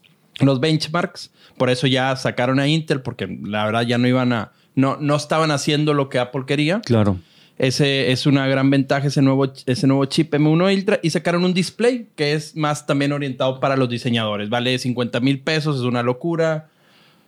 los 0.40 0.60
benchmarks. 0.60 1.30
Por 1.56 1.70
eso 1.70 1.86
ya 1.86 2.14
sacaron 2.16 2.60
a 2.60 2.68
Intel, 2.68 3.00
porque 3.00 3.26
la 3.42 3.64
verdad 3.64 3.82
ya 3.82 3.98
no 3.98 4.06
iban 4.06 4.32
a... 4.32 4.52
No, 4.74 4.98
no 5.00 5.16
estaban 5.16 5.50
haciendo 5.50 5.94
lo 5.94 6.10
que 6.10 6.18
Apple 6.18 6.42
quería. 6.46 6.82
Claro. 6.82 7.18
Ese 7.58 8.12
es 8.12 8.26
una 8.26 8.46
gran 8.46 8.68
ventaja, 8.68 9.06
ese 9.06 9.22
nuevo, 9.22 9.50
ese 9.64 9.86
nuevo 9.86 10.04
chip 10.04 10.34
M1 10.34 10.74
Ultra. 10.74 11.00
Y 11.02 11.08
sacaron 11.08 11.44
un 11.44 11.54
display 11.54 12.08
que 12.14 12.34
es 12.34 12.54
más 12.54 12.86
también 12.86 13.12
orientado 13.12 13.60
para 13.60 13.76
los 13.76 13.88
diseñadores. 13.88 14.50
Vale 14.50 14.78
50 14.78 15.20
mil 15.20 15.40
pesos, 15.40 15.76
es 15.76 15.82
una 15.82 16.02
locura. 16.02 16.68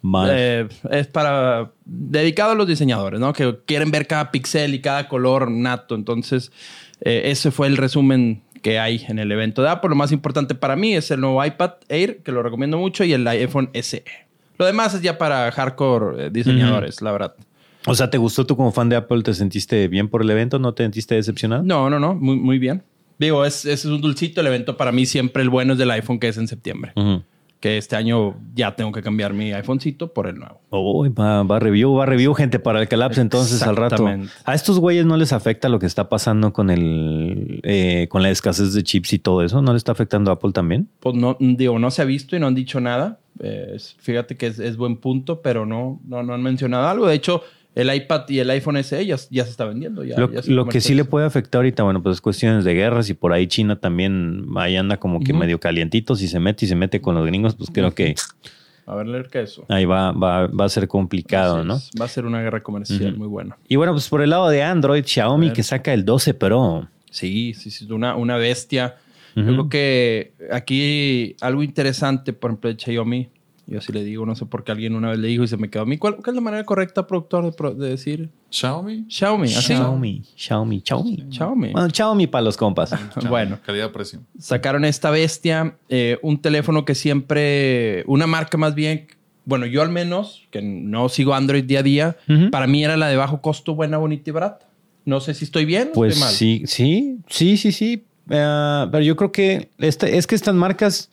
Mal. 0.02 0.30
Eh, 0.32 0.68
es 0.90 1.06
para 1.06 1.72
dedicado 1.84 2.52
a 2.52 2.54
los 2.54 2.66
diseñadores, 2.66 3.18
¿no? 3.20 3.32
Que 3.32 3.58
quieren 3.66 3.90
ver 3.90 4.06
cada 4.06 4.30
pixel 4.30 4.74
y 4.74 4.80
cada 4.80 5.08
color 5.08 5.50
nato. 5.50 5.94
Entonces, 5.94 6.52
eh, 7.00 7.22
ese 7.26 7.50
fue 7.50 7.66
el 7.66 7.76
resumen 7.76 8.42
que 8.62 8.78
hay 8.78 9.04
en 9.08 9.18
el 9.18 9.30
evento 9.32 9.62
de 9.62 9.70
Apple. 9.70 9.90
Lo 9.90 9.96
más 9.96 10.12
importante 10.12 10.54
para 10.54 10.76
mí 10.76 10.94
es 10.94 11.10
el 11.10 11.20
nuevo 11.20 11.44
iPad 11.44 11.72
Air, 11.88 12.18
que 12.22 12.32
lo 12.32 12.42
recomiendo 12.42 12.78
mucho, 12.78 13.04
y 13.04 13.12
el 13.12 13.26
iPhone 13.26 13.70
SE. 13.74 14.04
Lo 14.58 14.66
demás 14.66 14.94
es 14.94 15.02
ya 15.02 15.18
para 15.18 15.50
hardcore 15.52 16.26
eh, 16.26 16.30
diseñadores, 16.30 17.00
la 17.00 17.12
verdad. 17.12 17.34
O 17.86 17.94
sea, 17.94 18.10
¿te 18.10 18.18
gustó 18.18 18.44
tú 18.44 18.56
como 18.56 18.72
fan 18.72 18.88
de 18.88 18.96
Apple? 18.96 19.22
¿Te 19.22 19.32
sentiste 19.32 19.88
bien 19.88 20.08
por 20.08 20.22
el 20.22 20.30
evento? 20.30 20.58
¿No 20.58 20.74
te 20.74 20.82
sentiste 20.82 21.14
decepcionado? 21.14 21.62
No, 21.62 21.88
no, 21.88 21.98
no, 21.98 22.14
muy, 22.14 22.36
muy 22.36 22.58
bien. 22.58 22.82
Digo, 23.18 23.44
es, 23.44 23.64
es 23.64 23.84
un 23.84 24.00
dulcito. 24.00 24.40
El 24.40 24.48
evento 24.48 24.76
para 24.76 24.92
mí 24.92 25.06
siempre 25.06 25.42
el 25.42 25.48
bueno 25.48 25.72
es 25.72 25.78
del 25.78 25.90
iPhone, 25.90 26.18
que 26.18 26.28
es 26.28 26.36
en 26.36 26.48
septiembre. 26.48 26.92
Ujú. 26.96 27.22
Que 27.60 27.76
este 27.76 27.96
año 27.96 28.36
ya 28.54 28.76
tengo 28.76 28.92
que 28.92 29.02
cambiar 29.02 29.32
mi 29.32 29.52
iPhonecito 29.52 30.12
por 30.12 30.28
el 30.28 30.38
nuevo. 30.38 30.60
Uy, 30.70 31.08
va, 31.08 31.42
va 31.42 31.58
review, 31.58 31.92
va 31.92 32.06
review, 32.06 32.32
gente, 32.34 32.60
para 32.60 32.80
el 32.80 32.86
Calapse 32.86 33.20
entonces 33.20 33.62
al 33.62 33.74
rato. 33.74 34.06
A 34.44 34.54
estos 34.54 34.78
güeyes 34.78 35.06
no 35.06 35.16
les 35.16 35.32
afecta 35.32 35.68
lo 35.68 35.80
que 35.80 35.86
está 35.86 36.08
pasando 36.08 36.52
con 36.52 36.70
el 36.70 37.60
eh, 37.64 38.06
con 38.10 38.22
la 38.22 38.30
escasez 38.30 38.74
de 38.74 38.84
chips 38.84 39.12
y 39.14 39.18
todo 39.18 39.42
eso. 39.42 39.60
¿No 39.60 39.72
le 39.72 39.78
está 39.78 39.90
afectando 39.90 40.30
a 40.30 40.34
Apple 40.34 40.52
también? 40.52 40.88
Pues 41.00 41.16
no, 41.16 41.36
digo, 41.40 41.78
no 41.80 41.90
se 41.90 42.02
ha 42.02 42.04
visto 42.04 42.36
y 42.36 42.40
no 42.40 42.46
han 42.46 42.54
dicho 42.54 42.80
nada. 42.80 43.18
Eh, 43.40 43.76
fíjate 43.98 44.36
que 44.36 44.46
es, 44.46 44.58
es 44.58 44.76
buen 44.76 44.96
punto, 44.96 45.42
pero 45.42 45.66
no, 45.66 46.00
no, 46.04 46.22
no 46.22 46.34
han 46.34 46.42
mencionado 46.42 46.86
algo. 46.86 47.06
De 47.06 47.14
hecho, 47.14 47.42
el 47.78 47.94
iPad 47.94 48.28
y 48.28 48.40
el 48.40 48.50
iPhone 48.50 48.82
SE 48.82 49.06
ya, 49.06 49.16
ya 49.30 49.44
se 49.44 49.50
está 49.50 49.64
vendiendo. 49.64 50.04
Ya, 50.04 50.18
lo 50.18 50.32
ya 50.32 50.42
se 50.42 50.50
lo 50.50 50.66
que 50.66 50.80
sí 50.80 50.94
le 50.94 51.04
puede 51.04 51.26
afectar 51.26 51.60
ahorita, 51.60 51.82
bueno, 51.84 52.02
pues 52.02 52.16
es 52.16 52.20
cuestiones 52.20 52.64
de 52.64 52.74
guerras 52.74 53.08
y 53.08 53.14
por 53.14 53.32
ahí 53.32 53.46
China 53.46 53.76
también 53.80 54.46
ahí 54.56 54.76
anda 54.76 54.96
como 54.96 55.20
que 55.20 55.32
medio 55.32 55.60
calientito. 55.60 56.16
Si 56.16 56.28
se 56.28 56.40
mete 56.40 56.64
y 56.64 56.68
se 56.68 56.74
mete 56.74 57.00
con 57.00 57.14
los 57.14 57.24
gringos, 57.26 57.54
pues 57.54 57.70
creo 57.72 57.94
que 57.94 58.14
A 58.86 58.94
ver, 58.96 59.06
leer 59.06 59.28
que 59.28 59.42
eso. 59.42 59.64
ahí 59.68 59.84
va, 59.84 60.12
va, 60.12 60.46
va 60.48 60.64
a 60.64 60.68
ser 60.68 60.88
complicado, 60.88 61.64
¿no? 61.64 61.78
Va 62.00 62.06
a 62.06 62.08
ser 62.08 62.26
una 62.26 62.40
guerra 62.42 62.62
comercial 62.62 63.16
muy 63.16 63.28
buena. 63.28 63.56
Y 63.68 63.76
bueno, 63.76 63.92
pues 63.92 64.08
por 64.08 64.22
el 64.22 64.30
lado 64.30 64.48
de 64.48 64.62
Android, 64.62 65.04
Xiaomi 65.04 65.52
que 65.52 65.62
saca 65.62 65.92
el 65.94 66.04
12 66.04 66.34
Pro. 66.34 66.88
Sí, 67.10 67.54
sí, 67.54 67.70
sí. 67.70 67.90
Una, 67.90 68.16
una 68.16 68.36
bestia. 68.36 68.96
Yo 69.36 69.44
creo 69.44 69.68
que 69.68 70.32
aquí 70.50 71.36
algo 71.40 71.62
interesante, 71.62 72.32
por 72.32 72.50
ejemplo, 72.50 72.70
de 72.70 72.76
Xiaomi, 72.76 73.28
yo 73.68 73.78
así 73.78 73.92
le 73.92 74.02
digo, 74.02 74.24
no 74.24 74.34
sé 74.34 74.46
por 74.46 74.64
qué 74.64 74.72
alguien 74.72 74.94
una 74.94 75.10
vez 75.10 75.18
le 75.18 75.28
dijo 75.28 75.44
y 75.44 75.48
se 75.48 75.56
me 75.56 75.68
quedó 75.68 75.82
a 75.82 75.86
mí. 75.86 75.98
¿Cuál, 75.98 76.16
cuál 76.16 76.28
es 76.28 76.34
la 76.34 76.40
manera 76.40 76.64
correcta, 76.64 77.06
productor, 77.06 77.76
de, 77.76 77.88
decir 77.88 78.30
Xiaomi. 78.50 79.04
Xiaomi? 79.08 79.48
¿Así? 79.48 79.74
Xiaomi, 79.74 80.22
Xiaomi, 80.34 80.82
Xiaomi. 80.82 81.26
Xiaomi. 81.30 81.72
Bueno, 81.72 81.88
Xiaomi 81.90 82.26
para 82.26 82.42
los 82.42 82.56
compas. 82.56 82.94
Bueno. 83.28 83.58
Calidad-precio. 83.64 84.20
sacaron 84.38 84.84
esta 84.84 85.10
bestia, 85.10 85.76
eh, 85.88 86.18
un 86.22 86.40
teléfono 86.40 86.84
que 86.84 86.94
siempre, 86.94 88.04
una 88.06 88.26
marca 88.26 88.56
más 88.56 88.74
bien, 88.74 89.06
bueno, 89.44 89.66
yo 89.66 89.82
al 89.82 89.90
menos, 89.90 90.46
que 90.50 90.62
no 90.62 91.08
sigo 91.08 91.34
Android 91.34 91.64
día 91.64 91.80
a 91.80 91.82
día, 91.82 92.16
para 92.50 92.66
mí 92.66 92.84
era 92.84 92.96
la 92.96 93.08
de 93.08 93.16
bajo 93.16 93.40
costo, 93.40 93.74
buena, 93.74 93.96
bonita 93.98 94.30
y 94.30 94.32
barata. 94.32 94.68
No 95.04 95.20
sé 95.20 95.32
si 95.32 95.46
estoy 95.46 95.64
bien 95.64 95.88
o 95.90 95.92
Pues 95.92 96.14
estoy 96.14 96.26
mal. 96.26 96.34
sí, 96.34 96.62
sí, 96.66 97.18
sí, 97.28 97.56
sí, 97.56 97.72
sí. 97.72 98.04
Eh, 98.28 98.86
pero 98.92 99.02
yo 99.02 99.16
creo 99.16 99.32
que 99.32 99.70
este, 99.78 100.18
es 100.18 100.26
que 100.26 100.34
estas 100.34 100.54
marcas, 100.54 101.10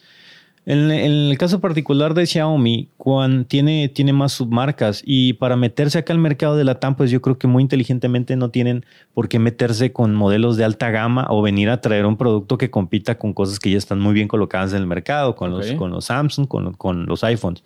en, 0.66 0.90
en 0.92 1.12
el 1.30 1.38
caso 1.38 1.60
particular 1.62 2.14
de 2.14 2.26
Xiaomi, 2.26 2.90
cuan- 2.98 3.46
tiene, 3.46 3.88
tiene 3.90 4.14
más 4.14 4.34
submarcas 4.34 5.02
y 5.06 5.34
para 5.34 5.56
meterse 5.56 6.00
acá 6.00 6.14
al 6.14 6.20
mercado 6.20 6.56
de 6.58 6.64
la 6.64 6.80
TAM, 6.80 6.96
pues 6.96 7.12
yo 7.12 7.22
creo 7.22 7.38
que 7.38 7.48
muy 7.48 7.62
inteligentemente 7.62 8.36
no 8.36 8.50
tienen 8.50 8.86
por 9.14 9.30
qué 9.30 9.38
meterse 9.40 9.92
con 9.94 10.16
modelos 10.16 10.58
de 10.58 10.64
alta 10.64 10.90
gama 10.90 11.28
o 11.30 11.42
venir 11.42 11.70
a 11.70 11.82
traer 11.82 12.06
un 12.06 12.18
producto 12.18 12.58
que 12.58 12.72
compita 12.72 13.18
con 13.18 13.34
cosas 13.34 13.60
que 13.60 13.72
ya 13.72 13.78
están 13.78 14.00
muy 14.00 14.14
bien 14.14 14.28
colocadas 14.28 14.72
en 14.72 14.80
el 14.80 14.88
mercado, 14.88 15.36
con, 15.36 15.52
los, 15.52 15.68
con 15.78 15.92
los 15.92 16.06
Samsung, 16.06 16.48
con, 16.48 16.74
con 16.74 17.06
los 17.06 17.24
iPhones. 17.24 17.64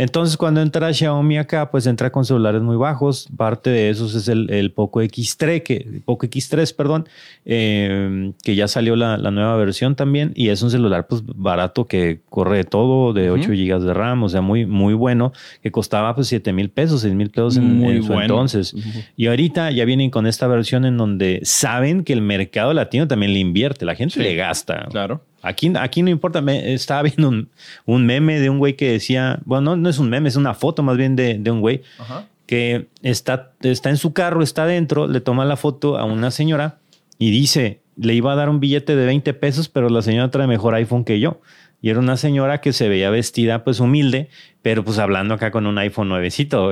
Entonces, 0.00 0.38
cuando 0.38 0.62
entra 0.62 0.92
Xiaomi 0.94 1.36
acá, 1.36 1.70
pues 1.70 1.86
entra 1.86 2.10
con 2.10 2.24
celulares 2.24 2.62
muy 2.62 2.76
bajos. 2.76 3.28
Parte 3.36 3.68
de 3.68 3.90
esos 3.90 4.14
es 4.14 4.28
el, 4.28 4.48
el 4.50 4.72
Poco 4.72 5.02
X3, 5.02 5.62
que, 5.62 6.00
Poco 6.06 6.26
X3, 6.26 6.74
perdón, 6.74 7.06
eh, 7.44 8.32
que 8.42 8.54
ya 8.54 8.66
salió 8.68 8.96
la, 8.96 9.18
la 9.18 9.30
nueva 9.30 9.56
versión 9.56 9.96
también. 9.96 10.32
Y 10.34 10.48
es 10.48 10.62
un 10.62 10.70
celular 10.70 11.06
pues 11.06 11.22
barato 11.26 11.86
que 11.86 12.20
corre 12.30 12.58
de 12.58 12.64
todo, 12.64 13.12
de 13.12 13.30
8 13.30 13.42
Ujú. 13.44 13.52
GB 13.52 13.80
de 13.80 13.92
RAM, 13.92 14.22
o 14.22 14.28
sea, 14.30 14.40
muy, 14.40 14.64
muy 14.64 14.94
bueno, 14.94 15.32
que 15.62 15.70
costaba 15.70 16.14
pues 16.14 16.28
7 16.28 16.52
mil 16.54 16.70
pesos, 16.70 17.02
6 17.02 17.14
mil 17.14 17.28
pesos 17.30 17.56
en, 17.58 18.02
su 18.02 18.08
bueno. 18.08 18.22
entonces. 18.22 18.74
Y 19.16 19.26
ahorita 19.26 19.70
ya 19.70 19.84
vienen 19.84 20.10
con 20.10 20.26
esta 20.26 20.46
versión 20.46 20.86
en 20.86 20.96
donde 20.96 21.40
saben 21.42 22.04
que 22.04 22.12
el 22.14 22.22
mercado 22.22 22.72
latino 22.72 23.06
también 23.06 23.34
le 23.34 23.40
invierte, 23.40 23.84
la 23.84 23.94
gente 23.94 24.14
Sí. 24.14 24.20
le 24.22 24.34
gasta. 24.34 24.86
Claro. 24.90 25.22
Aquí, 25.42 25.72
aquí 25.78 26.02
no 26.02 26.10
importa, 26.10 26.40
me, 26.40 26.74
estaba 26.74 27.02
viendo 27.02 27.28
un, 27.28 27.48
un 27.86 28.06
meme 28.06 28.40
de 28.40 28.50
un 28.50 28.58
güey 28.58 28.74
que 28.74 28.92
decía, 28.92 29.40
bueno, 29.44 29.70
no, 29.70 29.76
no 29.76 29.88
es 29.88 29.98
un 29.98 30.10
meme, 30.10 30.28
es 30.28 30.36
una 30.36 30.54
foto 30.54 30.82
más 30.82 30.96
bien 30.96 31.16
de, 31.16 31.38
de 31.38 31.50
un 31.50 31.60
güey 31.60 31.82
Ajá. 31.98 32.26
que 32.46 32.88
está, 33.02 33.52
está 33.62 33.90
en 33.90 33.96
su 33.96 34.12
carro, 34.12 34.42
está 34.42 34.64
adentro, 34.64 35.06
le 35.06 35.20
toma 35.20 35.44
la 35.44 35.56
foto 35.56 35.98
a 35.98 36.04
una 36.04 36.30
señora 36.30 36.78
y 37.18 37.30
dice, 37.30 37.80
le 37.96 38.14
iba 38.14 38.32
a 38.32 38.36
dar 38.36 38.48
un 38.48 38.60
billete 38.60 38.96
de 38.96 39.06
20 39.06 39.34
pesos, 39.34 39.68
pero 39.68 39.88
la 39.88 40.02
señora 40.02 40.30
trae 40.30 40.46
mejor 40.46 40.74
iPhone 40.74 41.04
que 41.04 41.20
yo. 41.20 41.40
Y 41.82 41.90
era 41.90 41.98
una 41.98 42.16
señora 42.16 42.60
que 42.60 42.72
se 42.72 42.88
veía 42.88 43.10
vestida 43.10 43.64
pues 43.64 43.80
humilde, 43.80 44.28
pero 44.62 44.84
pues 44.84 44.98
hablando 44.98 45.34
acá 45.34 45.50
con 45.50 45.66
un 45.66 45.78
iPhone 45.78 46.08
nuevecito. 46.08 46.70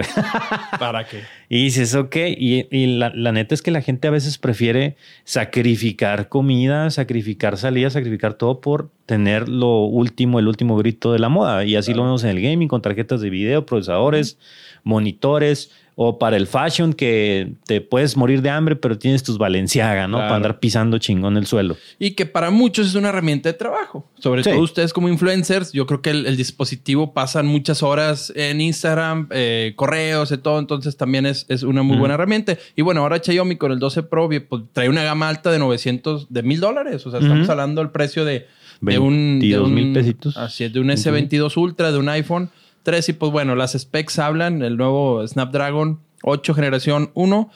¿Para 0.79 1.05
qué? 1.05 1.23
Y 1.51 1.65
dices, 1.65 1.95
ok, 1.95 2.15
y, 2.37 2.67
y 2.71 2.99
la, 2.99 3.11
la 3.15 3.33
neta 3.33 3.55
es 3.55 3.63
que 3.63 3.71
la 3.71 3.81
gente 3.81 4.07
a 4.07 4.11
veces 4.11 4.37
prefiere 4.37 4.97
sacrificar 5.25 6.29
comida, 6.29 6.91
sacrificar 6.91 7.57
salida, 7.57 7.89
sacrificar 7.89 8.35
todo 8.35 8.61
por 8.61 8.91
tener 9.07 9.49
lo 9.49 9.85
último, 9.85 10.39
el 10.39 10.47
último 10.47 10.77
grito 10.77 11.11
de 11.11 11.19
la 11.19 11.31
moda. 11.31 11.65
Y 11.65 11.77
así 11.77 11.95
lo 11.95 12.03
vemos 12.03 12.23
en 12.25 12.31
el 12.31 12.43
gaming, 12.43 12.69
con 12.69 12.83
tarjetas 12.83 13.23
de 13.23 13.31
video, 13.31 13.65
procesadores, 13.65 14.39
monitores, 14.85 15.71
o 16.01 16.17
para 16.17 16.37
el 16.37 16.47
fashion 16.47 16.93
que 16.93 17.55
te 17.67 17.81
puedes 17.81 18.17
morir 18.17 18.41
de 18.41 18.51
hambre, 18.51 18.77
pero 18.77 18.97
tienes 18.97 19.25
tus 19.25 19.37
Valenciaga, 19.37 20.07
¿no? 20.07 20.19
Claro. 20.19 20.29
Para 20.29 20.37
andar 20.37 20.61
pisando 20.61 20.99
chingón 20.99 21.37
el 21.37 21.45
suelo. 21.47 21.77
Y 21.99 22.13
que 22.13 22.25
para 22.25 22.51
muchos 22.53 22.87
es 22.87 22.95
una 22.95 23.09
herramienta 23.09 23.49
de 23.49 23.55
trabajo. 23.55 24.09
Sobre 24.21 24.45
Sí. 24.45 24.51
todo 24.51 24.61
ustedes 24.61 24.93
como 24.93 25.09
influencers, 25.09 25.73
yo 25.73 25.87
creo 25.87 26.01
que 26.01 26.11
el, 26.11 26.27
el 26.27 26.37
dispositivo 26.37 27.13
pasan 27.15 27.49
muchas 27.49 27.83
horas 27.83 28.33
en 28.37 28.61
Instagram, 28.61 29.27
eh, 29.33 29.73
correos 29.75 30.31
y 30.31 30.39
todo, 30.39 30.61
entonces 30.61 30.97
también 30.97 31.27
es, 31.27 31.47
es 31.49 31.65
una 31.65 31.83
muy 31.83 31.97
buena 31.97 32.15
herramienta. 32.15 32.57
Y 32.77 32.83
bueno, 32.83 33.01
ahora 33.01 33.19
Xiaomi 33.21 33.57
con 33.57 33.73
el 33.73 33.81
12 33.81 34.05
Pro 34.05 34.29
pues, 34.29 34.63
trae 34.73 34.89
una 34.89 35.03
gama 35.03 35.29
alta 35.29 35.51
de 35.51 35.59
900, 35.59 36.29
de 36.31 36.43
mil 36.45 36.61
dólares. 36.61 37.05
O 37.09 37.11
sea, 37.11 37.19
estamos 37.19 37.49
hablando 37.49 37.81
del 37.81 37.91
precio 37.91 38.25
de, 38.25 38.47
de 38.81 38.99
un... 39.01 39.41
de 39.41 39.47
22 39.49 39.71
mil 39.73 39.93
pesitos. 39.93 40.37
Así 40.37 40.63
es, 40.63 40.73
de 40.73 40.79
un 40.79 40.91
S22 40.91 41.57
Ultra, 41.57 41.91
de 41.91 41.99
un 41.99 42.09
iPhone 42.09 42.51
3 42.89 43.07
y 43.11 43.13
pues 43.13 43.31
bueno, 43.31 43.55
las 43.55 43.73
specs 43.73 44.19
hablan, 44.19 44.63
el 44.63 44.79
nuevo 44.79 45.23
Snapdragon 45.29 46.01
8 46.23 46.55
generación 46.55 47.11
1, 47.13 47.51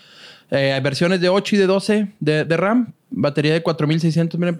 eh, 0.50 0.72
hay 0.74 0.80
versiones 0.82 1.22
de 1.22 1.30
8 1.30 1.56
y 1.56 1.58
de 1.58 1.66
12 1.66 2.08
de, 2.20 2.44
de 2.44 2.56
RAM, 2.58 2.92
batería 3.08 3.54
de 3.54 3.62
4600 3.62 4.38
mAh, 4.38 4.52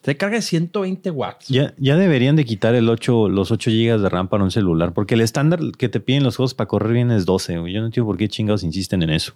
trae 0.00 0.16
carga 0.16 0.36
de 0.36 0.42
120 0.42 1.10
watts. 1.10 1.48
Ya, 1.48 1.74
ya 1.76 1.96
deberían 1.96 2.36
de 2.36 2.44
quitar 2.44 2.76
el 2.76 2.88
8, 2.88 3.30
los 3.30 3.50
8 3.50 3.68
GB 3.72 4.00
de 4.00 4.08
RAM 4.08 4.28
para 4.28 4.44
un 4.44 4.52
celular, 4.52 4.92
porque 4.92 5.14
el 5.14 5.22
estándar 5.22 5.58
que 5.76 5.88
te 5.88 5.98
piden 5.98 6.22
los 6.22 6.36
juegos 6.36 6.54
para 6.54 6.68
correr 6.68 6.92
bien 6.92 7.10
es 7.10 7.26
12. 7.26 7.58
güey. 7.58 7.72
Yo 7.72 7.80
no 7.80 7.86
entiendo 7.86 8.06
por 8.06 8.16
qué 8.16 8.28
chingados 8.28 8.62
insisten 8.62 9.02
en 9.02 9.10
eso. 9.10 9.34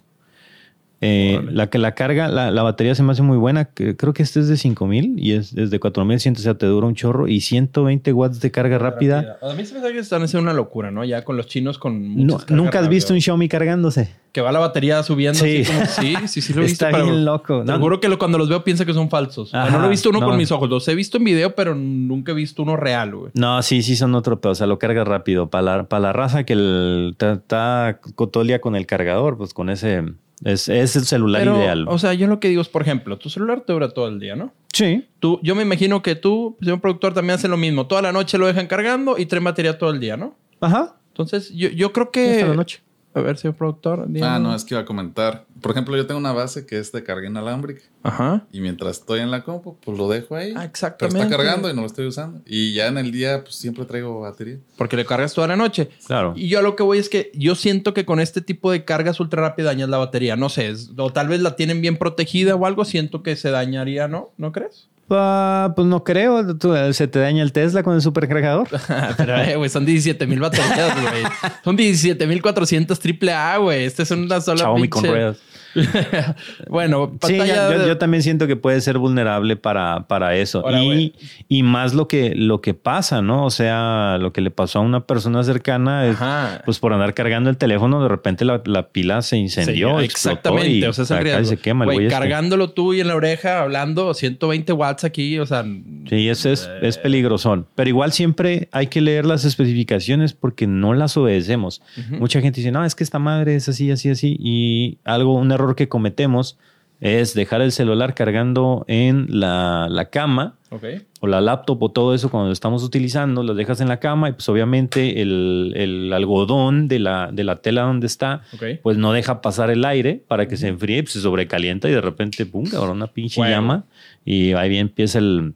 Eh, 0.99 1.39
la 1.51 1.69
que 1.69 1.77
la 1.77 1.93
carga, 1.93 2.27
la, 2.27 2.49
la 2.49 2.63
batería 2.63 2.95
se 2.95 3.03
me 3.03 3.11
hace 3.11 3.21
muy 3.21 3.37
buena. 3.37 3.65
Creo 3.65 4.13
que 4.13 4.23
este 4.23 4.39
es 4.39 4.47
de 4.47 4.57
5000 4.57 5.13
y 5.17 5.33
es, 5.33 5.53
es 5.55 5.69
de 5.69 5.79
4100, 5.79 6.35
o 6.35 6.39
sea, 6.39 6.55
te 6.55 6.65
dura 6.65 6.87
un 6.87 6.95
chorro 6.95 7.27
y 7.27 7.41
120 7.41 8.11
watts 8.13 8.39
de 8.39 8.49
carga 8.49 8.79
rápida. 8.79 9.37
A 9.43 9.53
mí 9.53 9.63
se 9.63 9.75
me 9.75 9.81
hace 9.81 9.93
que 9.93 9.99
están 9.99 10.23
haciendo 10.23 10.43
una 10.49 10.53
locura, 10.53 10.89
¿no? 10.89 11.03
Ya 11.05 11.23
con 11.23 11.37
los 11.37 11.45
chinos 11.47 11.77
con 11.77 12.25
No, 12.25 12.39
Nunca 12.49 12.79
has 12.79 12.89
visto 12.89 13.13
un. 13.13 13.21
Xiaomi 13.21 13.47
cargándose. 13.47 14.09
Que 14.31 14.41
va 14.41 14.51
la 14.51 14.59
batería 14.59 15.01
subiendo. 15.03 15.39
Sí. 15.39 15.61
así 15.61 15.71
como- 15.71 15.85
sí, 15.87 16.27
sí, 16.27 16.41
sí 16.41 16.53
lo 16.53 16.61
he 16.61 16.65
visto. 16.65 16.85
Está 16.85 16.97
pero 16.97 17.05
bien 17.11 17.25
loco. 17.25 17.63
No, 17.63 17.77
juro 17.79 17.99
que 17.99 18.09
lo- 18.09 18.17
cuando 18.17 18.37
los 18.39 18.49
veo 18.49 18.63
pienso 18.63 18.85
que 18.85 18.93
son 18.93 19.09
falsos. 19.09 19.53
Ajá, 19.53 19.69
no 19.69 19.79
lo 19.79 19.85
he 19.85 19.89
visto 19.89 20.09
uno 20.09 20.19
no. 20.19 20.25
con 20.27 20.37
mis 20.37 20.51
ojos. 20.51 20.67
Los 20.69 20.87
he 20.87 20.95
visto 20.95 21.17
en 21.17 21.23
video, 21.25 21.53
pero 21.55 21.75
nunca 21.75 22.31
he 22.31 22.35
visto 22.35 22.63
uno 22.63 22.75
real, 22.75 23.15
güey. 23.15 23.31
No, 23.35 23.61
sí, 23.61 23.83
sí 23.83 23.95
son 23.95 24.15
otro 24.15 24.41
pedo. 24.41 24.51
O 24.53 24.55
sea, 24.55 24.65
lo 24.67 24.79
cargas 24.79 25.07
rápido. 25.07 25.49
Para 25.49 25.61
la, 25.77 25.83
para 25.89 25.99
la 26.01 26.13
raza 26.13 26.43
que 26.43 26.53
el- 26.53 27.09
está- 27.11 27.33
está 27.33 27.99
cotolia 28.15 28.61
con 28.61 28.75
el 28.75 28.85
cargador, 28.87 29.37
pues 29.37 29.53
con 29.53 29.69
ese 29.69 30.03
es, 30.43 30.69
es 30.69 30.95
el 30.95 31.05
celular 31.05 31.41
Pero, 31.41 31.57
ideal. 31.57 31.85
o 31.87 31.97
sea, 31.97 32.13
yo 32.13 32.27
lo 32.27 32.39
que 32.39 32.49
digo 32.49 32.61
es, 32.61 32.69
por 32.69 32.81
ejemplo, 32.81 33.17
tu 33.17 33.29
celular 33.29 33.61
te 33.61 33.73
dura 33.73 33.89
todo 33.89 34.07
el 34.07 34.19
día, 34.19 34.35
¿no? 34.35 34.53
sí. 34.73 35.07
Tú, 35.19 35.39
yo 35.41 35.55
me 35.55 35.63
imagino 35.63 36.03
que 36.03 36.15
tú, 36.15 36.55
señor 36.61 36.79
productor, 36.79 37.13
también 37.13 37.35
hace 37.39 37.47
lo 37.47 37.57
mismo. 37.57 37.87
Toda 37.87 38.03
la 38.03 38.11
noche 38.11 38.37
lo 38.37 38.45
dejan 38.45 38.67
cargando 38.67 39.17
y 39.17 39.25
trae 39.25 39.41
batería 39.41 39.79
todo 39.79 39.89
el 39.89 39.99
día, 39.99 40.15
¿no? 40.15 40.35
Ajá. 40.61 40.95
Entonces, 41.09 41.51
yo, 41.55 41.69
yo 41.69 41.91
creo 41.91 42.11
que... 42.11 42.33
Hasta 42.35 42.47
la 42.49 42.55
noche. 42.55 42.81
A 43.15 43.21
ver, 43.21 43.35
señor 43.37 43.55
productor. 43.55 44.07
Ah, 44.21 44.37
no, 44.37 44.53
es 44.53 44.63
que 44.63 44.75
iba 44.75 44.81
a 44.81 44.85
comentar. 44.85 45.46
Por 45.61 45.71
ejemplo, 45.71 45.95
yo 45.97 46.05
tengo 46.07 46.19
una 46.19 46.33
base 46.33 46.65
que 46.65 46.77
es 46.79 46.91
de 46.91 47.03
carga 47.03 47.27
inalámbrica. 47.27 47.81
Ajá. 48.03 48.45
Y 48.51 48.61
mientras 48.61 48.99
estoy 48.99 49.19
en 49.21 49.31
la 49.31 49.43
compu, 49.43 49.77
pues 49.83 49.97
lo 49.97 50.07
dejo 50.07 50.35
ahí. 50.35 50.51
Ah, 50.51 50.53
Pero 50.59 50.65
exactamente. 50.69 51.19
está 51.23 51.35
cargando 51.37 51.69
y 51.69 51.73
no 51.73 51.81
lo 51.81 51.87
estoy 51.87 52.05
usando. 52.07 52.41
Y 52.45 52.73
ya 52.73 52.87
en 52.87 52.97
el 52.97 53.11
día, 53.11 53.43
pues 53.43 53.55
siempre 53.55 53.85
traigo 53.85 54.21
batería. 54.21 54.57
Porque 54.77 54.95
le 54.95 55.05
cargas 55.05 55.33
toda 55.33 55.47
la 55.47 55.55
noche. 55.55 55.89
Claro. 56.05 56.33
Y 56.35 56.47
yo 56.47 56.59
a 56.59 56.61
lo 56.61 56.75
que 56.75 56.83
voy 56.83 56.99
es 56.99 57.09
que 57.09 57.31
yo 57.33 57.55
siento 57.55 57.93
que 57.93 58.05
con 58.05 58.19
este 58.19 58.41
tipo 58.41 58.71
de 58.71 58.85
cargas 58.85 59.19
ultra 59.19 59.41
rápidas 59.41 59.71
dañas 59.73 59.89
la 59.89 59.97
batería. 59.97 60.35
No 60.35 60.49
sé, 60.49 60.69
es- 60.69 60.91
o 60.97 61.11
tal 61.11 61.27
vez 61.27 61.41
la 61.41 61.55
tienen 61.55 61.81
bien 61.81 61.97
protegida 61.97 62.55
o 62.55 62.65
algo. 62.65 62.85
Siento 62.85 63.23
que 63.23 63.35
se 63.35 63.49
dañaría, 63.51 64.07
¿no? 64.07 64.29
¿No 64.37 64.51
crees? 64.51 64.87
Ah, 65.09 65.73
pues 65.75 65.87
no 65.87 66.03
creo. 66.03 66.55
Tú, 66.57 66.75
eh, 66.75 66.93
¿Se 66.93 67.07
te 67.07 67.19
daña 67.19 67.41
el 67.43 67.51
Tesla 67.53 67.83
con 67.83 67.95
el 67.95 68.01
supercargador? 68.01 68.67
Pero, 69.17 69.37
eh, 69.41 69.55
güey, 69.55 69.69
son 69.69 69.85
17 69.85 70.27
mil 70.27 70.39
baterías, 70.39 71.01
güey. 71.01 71.23
Son 71.63 71.75
17 71.75 72.27
mil 72.27 72.41
400 72.41 72.99
triple 72.99 73.31
A, 73.33 73.57
güey. 73.57 73.85
Esta 73.85 74.03
es 74.03 74.11
una 74.11 74.41
sola 74.41 74.59
Xiaomi 74.59 74.89
con 74.89 75.03
pinche- 75.03 75.09
ruedas. 75.09 75.37
bueno, 76.69 77.11
Sí, 77.25 77.37
ya- 77.37 77.71
yo, 77.71 77.79
de- 77.79 77.87
yo 77.87 77.97
también 77.97 78.23
siento 78.23 78.47
que 78.47 78.55
puede 78.55 78.81
ser 78.81 78.97
vulnerable 78.97 79.55
para, 79.55 80.07
para 80.07 80.35
eso. 80.35 80.63
Y, 80.81 81.13
y 81.47 81.63
más 81.63 81.93
lo 81.93 82.07
que, 82.07 82.33
lo 82.35 82.61
que 82.61 82.73
pasa, 82.73 83.21
¿no? 83.21 83.45
O 83.45 83.49
sea, 83.51 84.17
lo 84.19 84.33
que 84.33 84.41
le 84.41 84.51
pasó 84.51 84.79
a 84.79 84.81
una 84.81 85.05
persona 85.05 85.43
cercana 85.43 86.07
es, 86.07 86.17
pues 86.65 86.79
por 86.79 86.93
andar 86.93 87.13
cargando 87.13 87.49
el 87.49 87.57
teléfono, 87.57 88.01
de 88.01 88.09
repente 88.09 88.45
la, 88.45 88.61
la 88.65 88.89
pila 88.89 89.21
se 89.21 89.37
incendió, 89.37 89.99
Sí, 89.99 90.05
explotó 90.05 90.57
exactamente. 90.57 90.69
y 90.69 90.83
o 90.83 90.93
sea, 90.93 91.17
acá 91.17 91.43
se 91.43 91.57
quema 91.57 91.85
el 91.85 91.91
Güey, 91.91 92.05
este. 92.07 92.19
cargándolo 92.19 92.69
tú 92.71 92.93
y 92.93 93.01
en 93.01 93.07
la 93.07 93.15
oreja, 93.15 93.61
hablando 93.61 94.13
120 94.13 94.73
watts 94.73 95.03
aquí, 95.03 95.39
o 95.39 95.45
sea. 95.45 95.63
Sí, 96.09 96.29
ese 96.29 96.53
es, 96.53 96.69
es 96.81 96.97
peligrosón. 96.97 97.67
Pero 97.75 97.89
igual 97.89 98.11
siempre 98.11 98.69
hay 98.71 98.87
que 98.87 99.01
leer 99.01 99.25
las 99.25 99.45
especificaciones 99.45 100.33
porque 100.33 100.67
no 100.67 100.93
las 100.93 101.17
obedecemos. 101.17 101.81
Mucha 102.11 102.41
gente 102.41 102.61
dice, 102.61 102.71
no, 102.71 102.83
es 102.85 102.95
que 102.95 103.03
esta 103.03 103.19
madre 103.19 103.55
es 103.55 103.67
así, 103.69 103.91
así, 103.91 104.09
así. 104.09 104.35
Y 104.39 104.97
algo, 105.03 105.35
un 105.35 105.51
error 105.57 105.75
que 105.75 105.87
cometemos 105.89 106.57
es 106.99 107.35
dejar 107.35 107.61
el 107.61 107.71
celular 107.71 108.15
cargando 108.15 108.83
en 108.87 109.27
la, 109.29 109.87
la 109.87 110.05
cama 110.09 110.55
Ok. 110.71 110.83
o 111.19 111.27
la 111.27 111.41
laptop 111.41 111.83
o 111.83 111.89
todo 111.91 112.15
eso 112.15 112.31
cuando 112.31 112.47
lo 112.47 112.53
estamos 112.53 112.83
utilizando, 112.83 113.43
lo 113.43 113.53
dejas 113.53 113.81
en 113.81 113.87
la 113.87 113.99
cama 113.99 114.29
y 114.29 114.31
pues 114.33 114.49
obviamente 114.49 115.21
el, 115.21 115.73
el 115.75 116.11
algodón 116.11 116.87
de 116.87 116.97
la, 116.97 117.29
de 117.31 117.43
la 117.43 117.57
tela 117.61 117.83
donde 117.83 118.07
está, 118.07 118.41
pues 118.81 118.97
no 118.97 119.13
deja 119.13 119.41
pasar 119.41 119.69
el 119.69 119.85
aire 119.85 120.23
para 120.27 120.47
que 120.47 120.57
se 120.57 120.69
enfríe, 120.69 121.03
pues 121.03 121.13
se 121.13 121.21
sobrecalienta 121.21 121.87
y 121.87 121.91
de 121.91 122.01
repente, 122.01 122.47
pum, 122.47 122.65
cabrón, 122.65 122.97
una 122.97 123.07
pinche 123.07 123.41
llama 123.47 123.85
y 124.25 124.53
ahí 124.53 124.67
bien 124.67 124.87
empieza 124.87 125.19
el, 125.19 125.53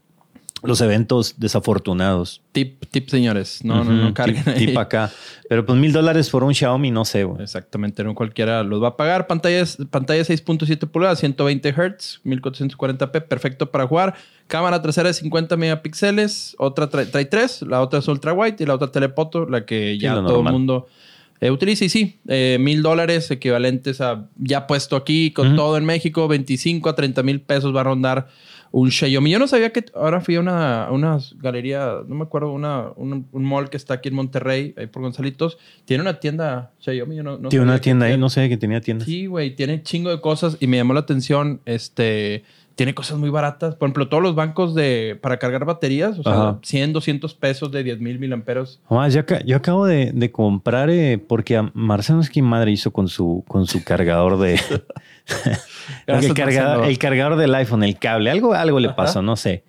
los 0.63 0.80
eventos 0.82 1.36
desafortunados. 1.38 2.41
Tip, 2.51 2.86
tip, 2.91 3.10
señores. 3.10 3.63
No, 3.63 3.84
no, 3.84 3.91
no 3.91 4.13
carguen 4.13 4.44
tip, 4.44 4.53
ahí. 4.53 4.65
tip 4.68 4.77
acá. 4.77 5.12
Pero 5.50 5.65
pues 5.65 5.80
mil 5.80 5.91
dólares 5.91 6.30
por 6.30 6.44
un 6.44 6.53
Xiaomi, 6.53 6.91
no 6.91 7.03
sé, 7.06 7.24
güey. 7.24 7.41
Exactamente, 7.41 8.03
no 8.03 8.13
cualquiera 8.13 8.63
los 8.63 8.82
va 8.82 8.89
a 8.89 8.98
pagar. 8.98 9.27
Pantalla, 9.27 9.63
pantalla 9.89 10.22
6.7 10.22 10.88
pulgadas, 10.89 11.20
120 11.20 11.70
Hz, 11.72 12.22
1440p, 12.24 13.27
perfecto 13.27 13.72
para 13.72 13.88
jugar. 13.88 14.15
Cámara 14.48 14.82
trasera 14.82 15.08
de 15.08 15.13
50 15.13 15.58
megapíxeles, 15.58 16.56
otra 16.60 16.89
trae, 16.89 17.06
trae 17.06 17.25
tres, 17.25 17.62
la 17.62 17.82
otra 17.82 18.00
es 18.00 18.08
ultra 18.08 18.34
wide 18.34 18.58
y 18.60 18.65
la 18.65 18.75
otra 18.75 18.91
telepoto, 18.91 19.46
la 19.48 19.65
que 19.65 19.98
ya 19.98 20.15
todo 20.15 20.41
el 20.41 20.51
mundo 20.51 20.88
eh, 21.39 21.50
utiliza. 21.50 21.86
Y 21.86 21.89
sí, 21.89 22.20
eh, 22.27 22.58
mil 22.60 22.84
dólares 22.84 23.32
equivalentes 23.32 24.00
a 24.00 24.27
ya 24.38 24.68
puesto 24.68 24.96
aquí 24.96 25.32
con 25.32 25.56
todo 25.56 25.77
en 25.77 25.86
México, 25.86 26.27
25 26.27 26.88
a 26.89 26.96
30 26.96 27.24
mil 27.24 27.41
pesos 27.41 27.75
va 27.75 27.82
a 27.82 27.86
rondar 27.86 28.27
un 28.71 28.89
Xiaomi. 28.89 29.29
Yo 29.29 29.39
no 29.39 29.47
sabía 29.47 29.71
que 29.71 29.85
ahora 29.93 30.21
fui 30.21 30.35
a 30.35 30.39
una, 30.39 30.85
a 30.85 30.91
una 30.91 31.19
galería, 31.37 31.97
no 32.07 32.15
me 32.15 32.23
acuerdo, 32.23 32.51
una, 32.51 32.91
un, 32.95 33.27
un 33.31 33.43
mall 33.43 33.69
que 33.69 33.77
está 33.77 33.95
aquí 33.95 34.09
en 34.09 34.15
Monterrey, 34.15 34.73
ahí 34.77 34.87
por 34.87 35.01
Gonzalitos. 35.01 35.57
Tiene 35.85 36.01
una 36.01 36.19
tienda 36.19 36.71
Xiaomi. 36.79 37.17
Yo 37.17 37.23
no, 37.23 37.37
no 37.37 37.49
Tiene 37.49 37.65
una 37.65 37.79
tienda 37.79 38.05
ahí, 38.05 38.17
no 38.17 38.29
sé 38.29 38.47
que 38.47 38.57
tenía 38.57 38.81
tienda. 38.81 39.05
Sí, 39.05 39.25
güey, 39.25 39.55
tiene 39.55 39.83
chingo 39.83 40.09
de 40.09 40.21
cosas 40.21 40.57
y 40.59 40.67
me 40.67 40.77
llamó 40.77 40.93
la 40.93 41.01
atención, 41.01 41.61
este, 41.65 42.43
tiene 42.81 42.95
cosas 42.95 43.19
muy 43.19 43.29
baratas. 43.29 43.75
Por 43.75 43.85
ejemplo, 43.85 44.07
todos 44.07 44.23
los 44.23 44.33
bancos 44.33 44.73
de, 44.73 45.15
para 45.21 45.38
cargar 45.38 45.65
baterías, 45.65 46.17
o 46.17 46.23
sea, 46.23 46.33
Ajá. 46.33 46.59
100, 46.63 46.93
200 46.93 47.35
pesos 47.35 47.71
de 47.71 47.83
10 47.83 48.00
mil 48.00 48.17
miliamperos. 48.17 48.81
Nomás, 48.89 49.13
yo, 49.13 49.21
yo 49.45 49.57
acabo 49.57 49.85
de, 49.85 50.11
de 50.11 50.31
comprar, 50.31 50.89
eh, 50.89 51.19
porque 51.19 51.57
a 51.57 51.69
Marcelo 51.75 52.21
es 52.21 52.31
que 52.31 52.41
madre 52.41 52.71
hizo 52.71 52.89
con 52.91 53.07
su, 53.07 53.43
con 53.47 53.67
su 53.67 53.83
cargador 53.83 54.39
de. 54.39 54.59
El, 56.07 56.33
cargador, 56.33 56.85
el 56.85 56.97
cargador 56.97 57.35
del 57.35 57.53
iPhone, 57.53 57.83
el 57.83 58.00
cable, 58.00 58.31
algo, 58.31 58.55
algo 58.55 58.79
le 58.79 58.89
pasó, 58.89 59.21
no 59.21 59.35
sé. 59.35 59.63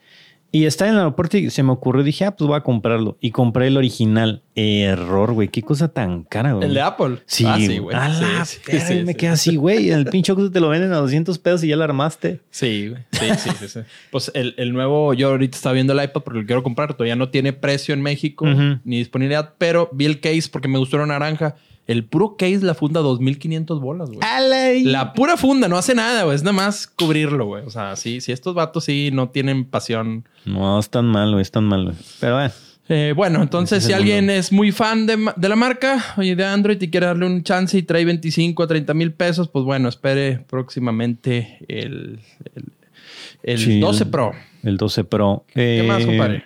Y 0.55 0.67
está 0.67 0.87
en 0.87 0.93
el 0.93 0.99
aeropuerto 0.99 1.39
y 1.39 1.49
se 1.49 1.63
me 1.63 1.73
ocurrió, 1.73 2.05
dije, 2.05 2.27
ah, 2.27 2.37
pues 2.37 2.47
voy 2.47 2.59
a 2.59 2.61
comprarlo. 2.61 3.17
Y 3.23 3.31
compré 3.31 3.69
el 3.69 3.79
original. 3.79 4.43
Error, 4.55 5.33
güey. 5.33 5.49
Qué 5.49 5.63
cosa 5.63 5.89
tan 5.89 6.25
cara, 6.25 6.53
güey. 6.53 6.69
El 6.69 6.75
de 6.75 6.83
Apple. 6.83 7.21
Sí, 7.25 7.47
Ah, 7.47 7.57
sí, 7.59 7.79
güey. 7.79 7.97
A 7.97 8.45
Sí, 8.45 9.03
me 9.03 9.15
queda 9.17 9.33
así, 9.33 9.57
güey. 9.57 9.89
El 9.89 10.05
pinche 10.07 10.35
te 10.35 10.61
lo 10.61 10.69
venden 10.69 10.93
a 10.93 10.97
200 10.97 11.39
pesos 11.39 11.65
y 11.65 11.69
ya 11.69 11.77
lo 11.77 11.85
armaste. 11.85 12.41
Sí, 12.51 12.89
güey. 12.91 13.03
Sí, 13.13 13.51
sí, 13.59 13.67
sí. 13.67 13.81
Pues 14.11 14.31
el, 14.35 14.55
el 14.59 14.75
nuevo, 14.75 15.15
yo 15.15 15.31
ahorita 15.31 15.57
estaba 15.57 15.73
viendo 15.73 15.95
el 15.95 16.05
iPad 16.05 16.21
porque 16.23 16.41
lo 16.41 16.47
quiero 16.47 16.63
comprar. 16.63 16.93
Todavía 16.93 17.17
no 17.17 17.31
tiene 17.31 17.55
precio 17.55 17.95
en 17.95 18.03
México 18.03 18.45
ni 18.85 18.99
disponibilidad, 18.99 19.55
pero 19.57 19.89
vi 19.93 20.05
el 20.05 20.21
case 20.21 20.51
porque 20.53 20.69
me 20.69 20.79
gustó 20.79 20.99
la 20.99 21.07
naranja. 21.07 21.57
El 21.89 22.05
puro 22.05 22.37
case 22.37 22.61
la 22.63 22.75
funda 22.75 23.01
2500 23.01 23.81
bolas, 23.81 24.09
güey. 24.09 24.21
La 24.85 25.13
pura 25.15 25.37
funda 25.37 25.67
no 25.69 25.77
hace 25.77 25.95
nada, 25.95 26.23
güey. 26.25 26.37
Es 26.37 26.43
nada 26.45 26.53
más 26.57 26.87
cubrirlo, 26.87 27.47
güey. 27.47 27.65
O 27.67 27.71
sea, 27.71 27.97
sí, 27.97 28.21
si 28.21 28.31
estos 28.33 28.55
vatos 28.55 28.85
sí 28.85 29.11
no 29.13 29.31
tienen 29.31 29.65
pasión. 29.65 30.25
No, 30.45 30.79
es 30.79 30.89
tan 30.91 31.07
mal, 31.07 31.31
güey. 31.33 31.43
Es 31.43 31.51
tan 31.51 31.65
mal, 31.65 31.85
güey. 31.87 31.97
Pero 32.21 32.35
bueno. 32.37 32.53
Eh, 32.89 33.13
bueno, 33.17 33.43
entonces 33.43 33.85
si 33.85 33.91
el 33.93 33.99
alguien 33.99 34.25
mundo. 34.27 34.33
es 34.35 34.53
muy 34.53 34.71
fan 34.73 35.07
de, 35.07 35.17
la 35.49 35.57
marca, 35.57 36.05
oye, 36.19 36.35
de 36.37 36.45
Android 36.45 36.81
y 36.83 36.91
quiere 36.91 37.07
darle 37.07 37.27
un 37.27 37.43
chance 37.43 37.79
y 37.79 37.83
trae 37.85 38.05
25 38.05 38.63
a 38.63 38.67
30 38.67 38.93
mil 38.95 39.13
pesos, 39.13 39.49
pues 39.49 39.65
bueno, 39.65 39.89
espere 39.89 40.39
próximamente 40.49 41.59
el, 41.69 42.21
el, 42.55 42.65
el 43.45 43.59
Sí, 43.59 43.81
12 43.81 44.05
el- 44.05 44.11
Pro. 44.11 44.33
El 44.65 44.77
12 44.77 45.05
Pro. 45.05 45.45
¿Qué 45.55 45.81
Eh, 45.81 45.83
más, 45.85 46.05
compadre? 46.05 46.45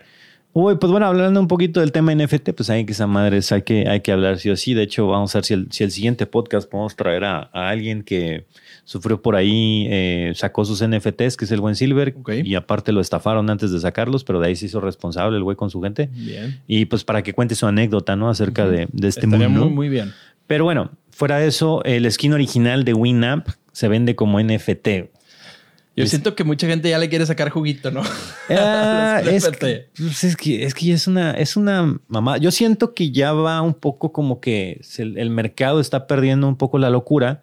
Uy, 0.58 0.76
pues 0.76 0.90
bueno, 0.90 1.04
hablando 1.04 1.38
un 1.38 1.48
poquito 1.48 1.80
del 1.80 1.92
tema 1.92 2.14
NFT, 2.14 2.52
pues 2.56 2.70
hay 2.70 2.86
que 2.86 2.92
esa 2.92 3.06
madre 3.06 3.40
hay 3.50 3.60
que, 3.60 3.86
hay 3.86 4.00
que 4.00 4.10
hablar 4.10 4.38
sí 4.38 4.48
o 4.48 4.56
sí. 4.56 4.72
De 4.72 4.84
hecho, 4.84 5.06
vamos 5.06 5.34
a 5.34 5.38
ver 5.40 5.44
si 5.44 5.52
el, 5.52 5.66
si 5.70 5.84
el 5.84 5.90
siguiente 5.90 6.24
podcast 6.24 6.66
podemos 6.70 6.96
traer 6.96 7.24
a, 7.24 7.50
a 7.52 7.68
alguien 7.68 8.02
que 8.02 8.46
sufrió 8.84 9.20
por 9.20 9.36
ahí, 9.36 9.86
eh, 9.90 10.32
sacó 10.34 10.64
sus 10.64 10.82
NFTs, 10.82 11.36
que 11.36 11.44
es 11.44 11.50
el 11.50 11.60
buen 11.60 11.76
Silver, 11.76 12.14
Ok. 12.18 12.30
y 12.42 12.54
aparte 12.54 12.92
lo 12.92 13.02
estafaron 13.02 13.50
antes 13.50 13.70
de 13.70 13.80
sacarlos, 13.80 14.24
pero 14.24 14.40
de 14.40 14.46
ahí 14.48 14.56
se 14.56 14.64
hizo 14.64 14.80
responsable 14.80 15.36
el 15.36 15.42
güey 15.42 15.58
con 15.58 15.68
su 15.68 15.82
gente. 15.82 16.08
Bien. 16.14 16.58
Y 16.66 16.86
pues 16.86 17.04
para 17.04 17.22
que 17.22 17.34
cuente 17.34 17.54
su 17.54 17.66
anécdota, 17.66 18.16
¿no? 18.16 18.30
Acerca 18.30 18.66
de, 18.66 18.88
de 18.90 19.08
este 19.08 19.26
Estaría 19.26 19.50
mundo. 19.50 19.66
muy, 19.66 19.74
muy 19.74 19.88
bien. 19.90 20.14
Pero 20.46 20.64
bueno, 20.64 20.90
fuera 21.10 21.38
de 21.38 21.48
eso, 21.48 21.84
el 21.84 22.10
skin 22.10 22.32
original 22.32 22.84
de 22.84 22.94
Winamp 22.94 23.46
se 23.72 23.88
vende 23.88 24.16
como 24.16 24.40
NFT. 24.40 24.88
Yo 25.96 26.04
Es- 26.04 26.10
siento 26.10 26.34
que 26.34 26.44
mucha 26.44 26.66
gente 26.66 26.90
ya 26.90 26.98
le 26.98 27.08
quiere 27.08 27.24
sacar 27.24 27.48
juguito, 27.48 27.90
¿no? 27.90 28.02
Ah, 28.48 29.22
es, 29.24 29.48
que, 29.48 29.88
pues 29.96 30.22
es 30.22 30.36
que 30.36 30.62
es 30.64 30.72
que 30.72 30.86
ya 30.86 30.94
es 30.94 31.08
una 31.08 31.32
es 31.32 31.56
una 31.56 31.98
mamá. 32.06 32.36
Yo 32.36 32.52
siento 32.52 32.94
que 32.94 33.10
ya 33.10 33.32
va 33.32 33.60
un 33.60 33.74
poco 33.74 34.12
como 34.12 34.38
que 34.40 34.80
el, 34.98 35.30
mercado 35.30 35.80
está 35.80 36.06
perdiendo 36.06 36.46
un 36.46 36.54
poco 36.56 36.78
la 36.78 36.88
locura 36.88 37.42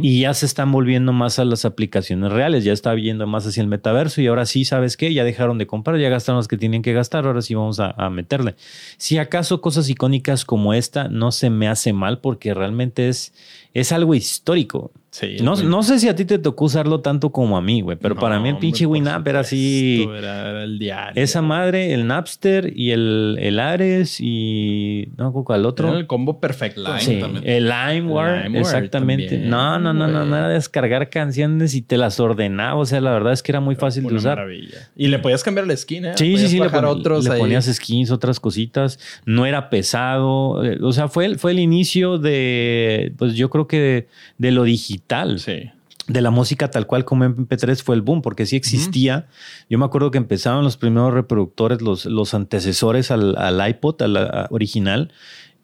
y 0.00 0.20
ya 0.20 0.32
se 0.32 0.46
están 0.46 0.70
volviendo 0.70 1.12
más 1.12 1.40
a 1.40 1.44
las 1.44 1.64
aplicaciones 1.64 2.30
reales. 2.30 2.62
Ya 2.62 2.72
está 2.72 2.94
yendo 2.94 3.26
más 3.26 3.46
hacia 3.46 3.62
el 3.62 3.66
metaverso 3.66 4.20
y 4.20 4.28
ahora 4.28 4.46
sí, 4.46 4.64
¿sabes 4.64 4.96
qué? 4.96 5.12
Ya 5.12 5.24
dejaron 5.24 5.58
de 5.58 5.66
comprar, 5.66 5.98
ya 5.98 6.08
gastaron 6.08 6.36
los 6.36 6.46
que 6.46 6.56
tienen 6.56 6.82
que 6.82 6.92
gastar, 6.92 7.26
ahora 7.26 7.42
sí 7.42 7.54
vamos 7.56 7.80
a, 7.80 7.90
a 7.90 8.10
meterle. 8.10 8.54
Si 8.96 9.18
acaso 9.18 9.60
cosas 9.60 9.88
icónicas 9.88 10.44
como 10.44 10.72
esta 10.72 11.08
no 11.08 11.32
se 11.32 11.50
me 11.50 11.66
hace 11.66 11.92
mal 11.92 12.20
porque 12.20 12.54
realmente 12.54 13.08
es, 13.08 13.32
es 13.72 13.90
algo 13.90 14.14
histórico. 14.14 14.92
Sí. 15.14 15.36
No, 15.40 15.54
no 15.54 15.84
sé 15.84 16.00
si 16.00 16.08
a 16.08 16.16
ti 16.16 16.24
te 16.24 16.40
tocó 16.40 16.64
usarlo 16.64 17.00
tanto 17.00 17.30
como 17.30 17.56
a 17.56 17.62
mí, 17.62 17.82
güey, 17.82 17.96
pero 17.96 18.16
No, 18.16 18.20
para 18.20 18.40
mí 18.40 18.48
el 18.48 18.58
pinche 18.58 18.84
Winamp 18.84 19.24
era 19.28 19.40
así. 19.40 20.04
Era, 20.12 20.50
era 20.50 20.64
el 20.64 20.76
diario. 20.76 21.22
Esa 21.22 21.40
madre, 21.40 21.94
el 21.94 22.08
Napster 22.08 22.72
y 22.74 22.90
el, 22.90 23.36
el 23.40 23.60
Ares 23.60 24.16
y 24.20 25.10
no 25.16 25.28
acuerdo 25.28 25.54
al 25.54 25.66
otro. 25.66 25.88
Era 25.90 25.98
el 25.98 26.08
combo 26.08 26.40
perfecto. 26.40 26.80
Lime 26.82 27.00
Sí, 27.00 27.20
el 27.44 27.68
LimeWare, 27.68 28.42
LimeWare 28.42 28.60
exactamente. 28.60 29.28
también, 29.28 29.50
no, 29.50 29.78
no, 29.78 29.92
no, 29.94 30.08
no, 30.08 30.24
no 30.24 30.36
era 30.36 30.48
descargar 30.48 31.08
canciones 31.10 31.76
y 31.76 31.82
te 31.82 31.96
las 31.96 32.18
ordenaba. 32.18 32.74
O 32.80 32.84
sea, 32.84 33.00
la 33.00 33.12
verdad 33.12 33.34
es 33.34 33.44
que 33.44 33.52
era 33.52 33.60
muy 33.60 33.76
fácil 33.76 34.08
de 34.08 34.14
usar. 34.16 34.38
maravilla. 34.38 34.90
Y 34.96 35.06
le 35.06 35.20
podías 35.20 35.44
cambiar 35.44 35.68
la 35.68 35.76
skin, 35.76 36.06
¿eh? 36.06 36.12
Sí, 36.16 36.24
sí, 36.24 36.32
Podías 36.32 36.50
sí, 36.50 36.56
le, 36.58 36.64
bajar 36.64 36.80
pon- 36.86 36.98
otros 36.98 37.24
le 37.26 37.34
ahí. 37.34 37.38
ponías 37.38 37.66
skins, 37.72 38.10
otras 38.10 38.40
cositas. 38.40 38.98
No 39.26 39.46
era 39.46 39.70
pesado. 39.70 40.64
eh, 40.64 40.78
O 40.82 40.92
sea, 40.92 41.06
fue, 41.06 41.26
el- 41.26 41.38
fue 41.38 41.52
el 41.52 41.60
inicio 41.60 42.18
de, 42.18 43.12
pues 43.16 43.34
yo 43.34 43.48
creo 43.48 43.68
que 43.68 43.78
de, 43.78 44.08
de 44.38 44.50
lo 44.50 44.64
digital. 44.64 45.03
Sí. 45.38 45.70
de 46.06 46.20
la 46.20 46.30
música 46.30 46.70
tal 46.70 46.86
cual 46.86 47.04
como 47.04 47.24
MP3 47.24 47.82
fue 47.82 47.94
el 47.94 48.02
boom, 48.02 48.20
porque 48.20 48.44
sí 48.46 48.56
existía. 48.56 49.26
Yo 49.70 49.78
me 49.78 49.84
acuerdo 49.84 50.10
que 50.10 50.18
empezaban 50.18 50.62
los 50.62 50.76
primeros 50.76 51.14
reproductores, 51.14 51.80
los, 51.80 52.04
los 52.06 52.34
antecesores 52.34 53.10
al, 53.10 53.36
al 53.36 53.66
iPod, 53.68 54.02
al 54.02 54.46
original, 54.50 55.12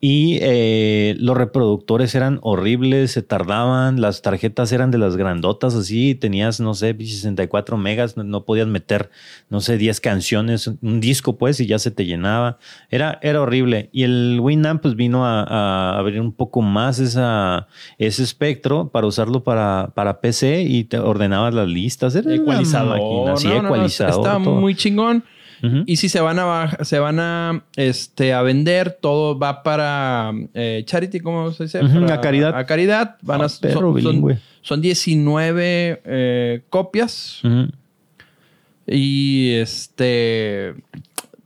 y 0.02 0.38
eh, 0.40 1.14
los 1.18 1.36
reproductores 1.36 2.14
eran 2.14 2.38
horribles, 2.40 3.12
se 3.12 3.20
tardaban, 3.20 4.00
las 4.00 4.22
tarjetas 4.22 4.72
eran 4.72 4.90
de 4.90 4.96
las 4.96 5.16
grandotas, 5.16 5.74
así, 5.74 6.14
tenías, 6.14 6.58
no 6.58 6.72
sé, 6.72 6.96
64 6.98 7.76
megas, 7.76 8.16
no, 8.16 8.24
no 8.24 8.46
podías 8.46 8.66
meter, 8.66 9.10
no 9.50 9.60
sé, 9.60 9.76
10 9.76 10.00
canciones, 10.00 10.68
un 10.68 11.00
disco 11.00 11.36
pues, 11.36 11.60
y 11.60 11.66
ya 11.66 11.78
se 11.78 11.90
te 11.90 12.06
llenaba. 12.06 12.58
Era, 12.90 13.18
era 13.20 13.42
horrible. 13.42 13.90
Y 13.92 14.04
el 14.04 14.38
Winamp 14.40 14.80
pues 14.80 14.96
vino 14.96 15.26
a, 15.26 15.42
a 15.42 15.98
abrir 15.98 16.22
un 16.22 16.32
poco 16.32 16.62
más 16.62 16.98
esa, 16.98 17.68
ese 17.98 18.22
espectro 18.22 18.88
para 18.88 19.06
usarlo 19.06 19.44
para, 19.44 19.92
para 19.94 20.22
PC 20.22 20.62
y 20.62 20.84
te 20.84 20.98
ordenabas 20.98 21.52
las 21.52 21.68
listas. 21.68 22.14
Era 22.14 22.30
sí, 22.30 22.38
No, 22.38 23.62
no, 23.62 23.68
ecualizador. 23.68 24.14
Estaba 24.14 24.42
todo. 24.42 24.54
muy 24.54 24.74
chingón. 24.74 25.24
Y 25.86 25.96
si 25.96 26.08
se 26.08 26.20
van 26.20 26.38
a 26.38 26.78
se 26.84 26.98
van 26.98 27.18
a 27.20 27.64
este 27.76 28.32
a 28.32 28.42
vender, 28.42 28.98
todo 29.00 29.38
va 29.38 29.62
para 29.62 30.32
eh, 30.54 30.82
charity, 30.86 31.20
¿cómo 31.20 31.52
se 31.52 31.64
dice? 31.64 31.80
Para- 31.80 32.14
a 32.14 32.20
caridad. 32.20 32.56
A 32.56 32.64
caridad. 32.66 33.16
Van 33.22 33.42
Ah, 33.42 33.46
a 33.46 33.48
perro 33.60 33.80
son, 33.80 33.82
son, 33.82 33.94
bilingüe. 33.94 34.38
son 34.62 34.80
19 34.80 36.00
eh, 36.04 36.62
copias. 36.70 37.42
Y 38.86 39.52
este. 39.54 40.74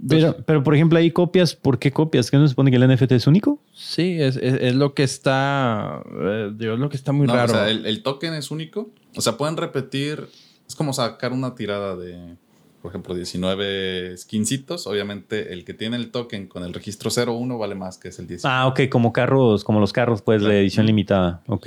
Pero, 0.07 0.37
pero, 0.45 0.63
por 0.63 0.75
ejemplo, 0.75 0.99
hay 0.99 1.11
copias. 1.11 1.55
¿Por 1.55 1.79
qué 1.79 1.91
copias? 1.91 2.31
¿Qué 2.31 2.37
no 2.37 2.45
se 2.47 2.51
supone 2.51 2.71
que 2.71 2.77
el 2.77 2.87
NFT 2.89 3.13
es 3.13 3.27
único? 3.27 3.59
Sí, 3.73 4.21
es, 4.21 4.37
es- 4.37 4.61
es 4.61 4.75
lo 4.75 4.95
que 4.95 5.03
está. 5.03 6.03
eh, 6.23 6.51
digo, 6.55 6.75
es 6.75 6.79
lo 6.81 6.89
que 6.91 6.97
está 6.97 7.13
muy 7.13 7.27
No, 7.27 7.35
raro. 7.35 7.53
O 7.53 7.57
sea, 7.57 7.71
el, 7.71 7.87
el 7.87 8.03
token 8.03 8.35
es 8.35 8.51
único. 8.51 8.91
O 9.17 9.21
sea, 9.21 9.37
pueden 9.37 9.57
repetir. 9.57 10.29
Es 10.69 10.75
como 10.75 10.93
sacar 10.93 11.33
una 11.33 11.55
tirada 11.55 11.95
de, 11.97 12.37
por 12.85 12.91
ejemplo, 12.91 13.15
19 13.15 14.15
skincitos. 14.19 14.87
Obviamente, 14.87 15.55
el 15.55 15.65
que 15.65 15.73
tiene 15.73 15.97
el 15.97 16.11
token 16.11 16.49
con 16.49 16.65
el 16.65 16.75
registro 16.75 17.11
01 17.11 17.57
vale 17.57 17.75
más 17.75 17.97
que 17.97 18.09
es 18.09 18.19
el 18.19 18.27
19. 18.27 18.55
Ah, 18.55 18.67
ok, 18.67 18.91
como 18.91 19.11
carros, 19.11 19.65
como 19.65 19.81
los 19.81 19.95
carros, 19.95 20.21
pues, 20.21 20.43
de 20.43 20.61
edición 20.61 20.85
limitada. 20.85 21.43
Ok. 21.47 21.67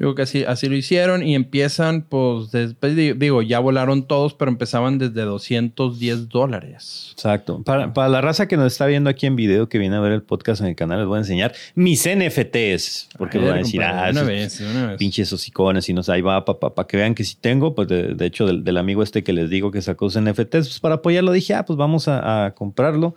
Yo 0.00 0.06
creo 0.06 0.14
que 0.14 0.22
así, 0.22 0.44
así 0.44 0.66
lo 0.66 0.76
hicieron 0.76 1.22
y 1.22 1.34
empiezan, 1.34 2.06
pues, 2.08 2.50
después, 2.50 2.96
di- 2.96 3.12
digo, 3.12 3.42
ya 3.42 3.58
volaron 3.60 4.06
todos, 4.08 4.32
pero 4.32 4.50
empezaban 4.50 4.96
desde 4.96 5.20
210 5.20 6.30
dólares. 6.30 7.10
Exacto. 7.12 7.62
Para, 7.62 7.92
para 7.92 8.08
la 8.08 8.22
raza 8.22 8.48
que 8.48 8.56
nos 8.56 8.72
está 8.72 8.86
viendo 8.86 9.10
aquí 9.10 9.26
en 9.26 9.36
video, 9.36 9.68
que 9.68 9.76
viene 9.78 9.96
a 9.96 10.00
ver 10.00 10.12
el 10.12 10.22
podcast 10.22 10.62
en 10.62 10.68
el 10.68 10.74
canal, 10.74 11.00
les 11.00 11.06
voy 11.06 11.16
a 11.16 11.20
enseñar 11.20 11.52
mis 11.74 12.06
NFTs. 12.08 13.10
Porque 13.18 13.36
A 13.36 13.40
me 13.42 13.46
van 13.48 13.56
a 13.56 13.58
decir, 13.58 13.82
ah, 13.82 14.08
una 14.10 14.22
esos 14.22 14.26
vez, 14.26 14.60
una 14.62 14.86
vez. 14.86 14.96
pinches 14.98 15.30
hocicones 15.34 15.86
y 15.90 15.92
no 15.92 16.02
sé, 16.02 16.12
ahí 16.12 16.22
va, 16.22 16.46
para 16.46 16.88
que 16.88 16.96
vean 16.96 17.14
que 17.14 17.22
sí 17.24 17.36
tengo, 17.38 17.74
pues 17.74 17.86
de, 17.88 18.14
de 18.14 18.24
hecho 18.26 18.46
del, 18.46 18.64
del 18.64 18.78
amigo 18.78 19.02
este 19.02 19.22
que 19.22 19.34
les 19.34 19.50
digo 19.50 19.70
que 19.70 19.82
sacó 19.82 20.08
sus 20.08 20.22
NFTs, 20.22 20.48
pues 20.50 20.80
para 20.80 20.94
apoyarlo 20.96 21.30
dije, 21.32 21.52
ah, 21.52 21.66
pues 21.66 21.76
vamos 21.76 22.08
a, 22.08 22.46
a 22.46 22.54
comprarlo. 22.54 23.14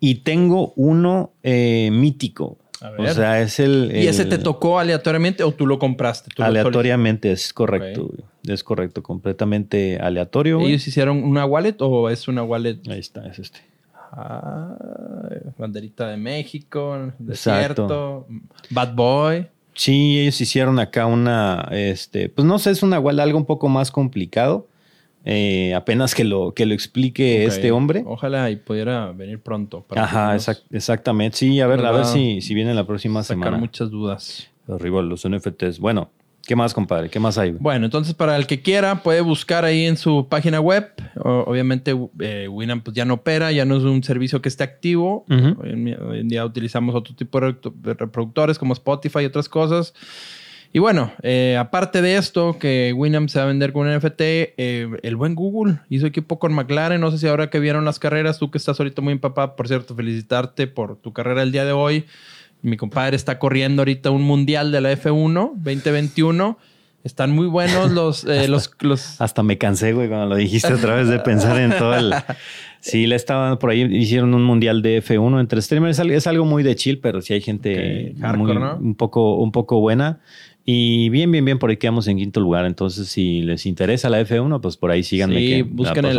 Y 0.00 0.16
tengo 0.16 0.72
uno 0.76 1.34
eh, 1.42 1.90
mítico. 1.92 2.58
A 2.82 2.90
O 2.90 3.02
ver. 3.02 3.14
sea, 3.14 3.40
es 3.40 3.60
el... 3.60 3.90
¿Y 3.94 4.06
ese 4.08 4.24
te 4.24 4.38
tocó 4.38 4.78
aleatoriamente 4.78 5.42
o 5.44 5.52
tú 5.52 5.66
lo 5.66 5.78
compraste? 5.78 6.30
¿Tú 6.34 6.42
lo 6.42 6.48
Aleatoriamente, 6.48 7.30
es 7.32 7.52
correcto. 7.52 8.10
Es 8.46 8.64
correcto, 8.64 9.02
completamente 9.02 9.98
aleatorio. 10.00 10.58
güey. 10.58 10.70
¿Ellos 10.70 10.86
hicieron 10.88 11.22
una 11.22 11.44
wallet 11.46 11.76
o 11.80 12.10
es 12.10 12.26
una 12.28 12.42
wallet? 12.42 12.78
Ahí 12.90 12.98
está, 12.98 13.26
es 13.28 13.38
este. 13.38 13.60
Ah, 14.14 14.74
banderita 15.56 16.08
de 16.08 16.16
México, 16.16 16.96
Exacto. 16.96 17.24
desierto, 17.24 18.26
Bad 18.70 18.94
Boy. 18.94 19.46
Sí, 19.74 20.18
ellos 20.20 20.38
hicieron 20.40 20.78
acá 20.78 21.06
una, 21.06 21.68
este, 21.70 22.28
pues 22.28 22.44
no 22.46 22.58
sé, 22.58 22.72
es 22.72 22.82
una 22.82 23.00
wallet 23.00 23.22
algo 23.22 23.38
un 23.38 23.46
poco 23.46 23.68
más 23.68 23.90
complicado. 23.90 24.66
Eh, 25.24 25.72
apenas 25.74 26.14
que 26.14 26.24
lo, 26.24 26.52
que 26.52 26.66
lo 26.66 26.74
explique 26.74 27.44
Ok. 27.46 27.52
este 27.52 27.70
hombre. 27.70 28.02
Ojalá 28.06 28.50
y 28.50 28.56
pudiera 28.56 29.12
venir 29.12 29.40
pronto. 29.40 29.82
para 29.88 30.04
Ajá, 30.04 30.34
exact- 30.34 30.64
exactamente. 30.72 31.36
Sí, 31.36 31.60
a 31.60 31.66
ver, 31.66 31.84
a 31.86 31.92
ver 31.92 32.04
si, 32.06 32.40
si 32.40 32.54
viene 32.54 32.74
la 32.74 32.84
próxima 32.86 33.22
Sacar 33.22 33.44
semana. 33.44 33.56
muchas 33.58 33.90
dudas. 33.90 34.48
Arriba 34.68 35.00
los 35.02 35.24
NFTs. 35.28 35.78
Bueno, 35.78 36.10
¿qué 36.44 36.56
más, 36.56 36.74
compadre? 36.74 37.08
¿Qué 37.08 37.20
más 37.20 37.38
hay? 37.38 37.52
Bueno, 37.52 37.84
entonces 37.84 38.14
para 38.14 38.36
el 38.36 38.46
que 38.48 38.62
quiera 38.62 39.02
puede 39.04 39.20
buscar 39.20 39.64
ahí 39.64 39.84
en 39.86 39.96
su 39.96 40.26
página 40.28 40.60
web. 40.60 40.88
O- 41.16 41.44
obviamente 41.46 41.96
eh, 42.20 42.48
Winamp 42.48 42.82
pues, 42.84 42.96
ya 42.96 43.04
no 43.04 43.14
opera, 43.14 43.52
ya 43.52 43.64
no 43.64 43.76
es 43.76 43.84
un 43.84 44.02
servicio 44.02 44.42
que 44.42 44.48
esté 44.48 44.64
activo. 44.64 45.24
Ujú. 45.30 45.62
hoy, 45.62 45.70
en, 45.70 46.02
hoy 46.02 46.18
en 46.20 46.28
día 46.28 46.44
utilizamos 46.44 46.94
otro 46.96 47.14
tipo 47.14 47.38
de 47.40 47.94
reproductores 47.94 48.58
como 48.58 48.72
Spotify 48.72 49.20
y 49.20 49.26
otras 49.26 49.48
cosas. 49.48 49.94
Y 50.74 50.78
bueno, 50.78 51.12
eh, 51.22 51.56
aparte 51.58 52.00
de 52.00 52.16
esto, 52.16 52.58
que 52.58 52.94
Winamp 52.96 53.28
se 53.28 53.38
va 53.38 53.44
a 53.44 53.48
vender 53.48 53.72
con 53.74 53.86
un 53.86 53.94
NFT, 53.94 54.20
eh, 54.20 54.88
el 55.02 55.16
buen 55.16 55.34
Google 55.34 55.80
hizo 55.90 56.06
equipo 56.06 56.38
con 56.38 56.54
McLaren. 56.54 57.00
No 57.00 57.10
sé 57.10 57.18
si 57.18 57.26
ahora 57.26 57.50
que 57.50 57.60
vieron 57.60 57.84
las 57.84 57.98
carreras, 57.98 58.38
tú 58.38 58.50
que 58.50 58.56
estás 58.56 58.80
ahorita 58.80 59.02
muy 59.02 59.12
empapado, 59.12 59.54
por 59.54 59.68
cierto, 59.68 59.94
felicitarte 59.94 60.66
por 60.66 60.96
tu 60.96 61.12
carrera 61.12 61.42
el 61.42 61.52
día 61.52 61.66
de 61.66 61.72
hoy. 61.72 62.06
Mi 62.62 62.78
compadre 62.78 63.16
está 63.16 63.38
corriendo 63.38 63.82
ahorita 63.82 64.10
un 64.10 64.22
mundial 64.22 64.72
de 64.72 64.80
la 64.80 64.92
F1 64.92 65.52
2021. 65.56 66.56
Están 67.04 67.32
muy 67.32 67.48
buenos 67.48 67.90
los, 67.92 68.24
eh, 68.24 68.48
los, 68.48 68.70
los 68.80 69.20
Hasta 69.20 69.42
me 69.42 69.58
cansé, 69.58 69.92
güey, 69.92 70.08
cuando 70.08 70.26
lo 70.26 70.36
dijiste 70.36 70.72
otra 70.72 70.94
vez 70.94 71.08
de 71.08 71.18
pensar 71.18 71.58
en 71.60 71.76
todo 71.76 71.94
el... 71.94 72.14
Sí, 72.84 73.06
le 73.06 73.14
estaban 73.14 73.58
por 73.58 73.70
ahí, 73.70 73.82
hicieron 73.82 74.34
un 74.34 74.42
mundial 74.42 74.82
de 74.82 75.00
F1 75.04 75.38
entre 75.38 75.62
streamers. 75.62 76.00
Es 76.00 76.26
algo- 76.26 76.44
muy 76.44 76.64
de 76.64 76.74
chill, 76.74 76.98
pero 76.98 77.20
sí 77.22 77.32
hay 77.32 77.40
gente 77.40 78.12
hardcore, 78.20 78.54
muy- 78.54 78.60
¿no? 78.60 78.76
un, 78.76 78.96
poco, 78.96 79.36
un 79.36 79.52
poco 79.52 79.78
buena. 79.78 80.18
Y 80.64 81.08
bien, 81.08 81.30
bien, 81.32 81.44
bien, 81.44 81.58
por 81.58 81.70
ahí 81.70 81.76
quedamos 81.76 82.06
en 82.06 82.18
quinto 82.18 82.38
lugar. 82.38 82.66
Entonces, 82.66 83.08
si 83.08 83.42
les 83.42 83.66
interesa 83.66 84.08
la 84.08 84.20
F1, 84.20 84.60
pues 84.60 84.76
por 84.76 84.92
ahí 84.92 85.02
síganme. 85.02 85.38
Sí, 85.38 85.48
que 85.48 85.62
busquen 85.64 86.04
el, 86.10 86.16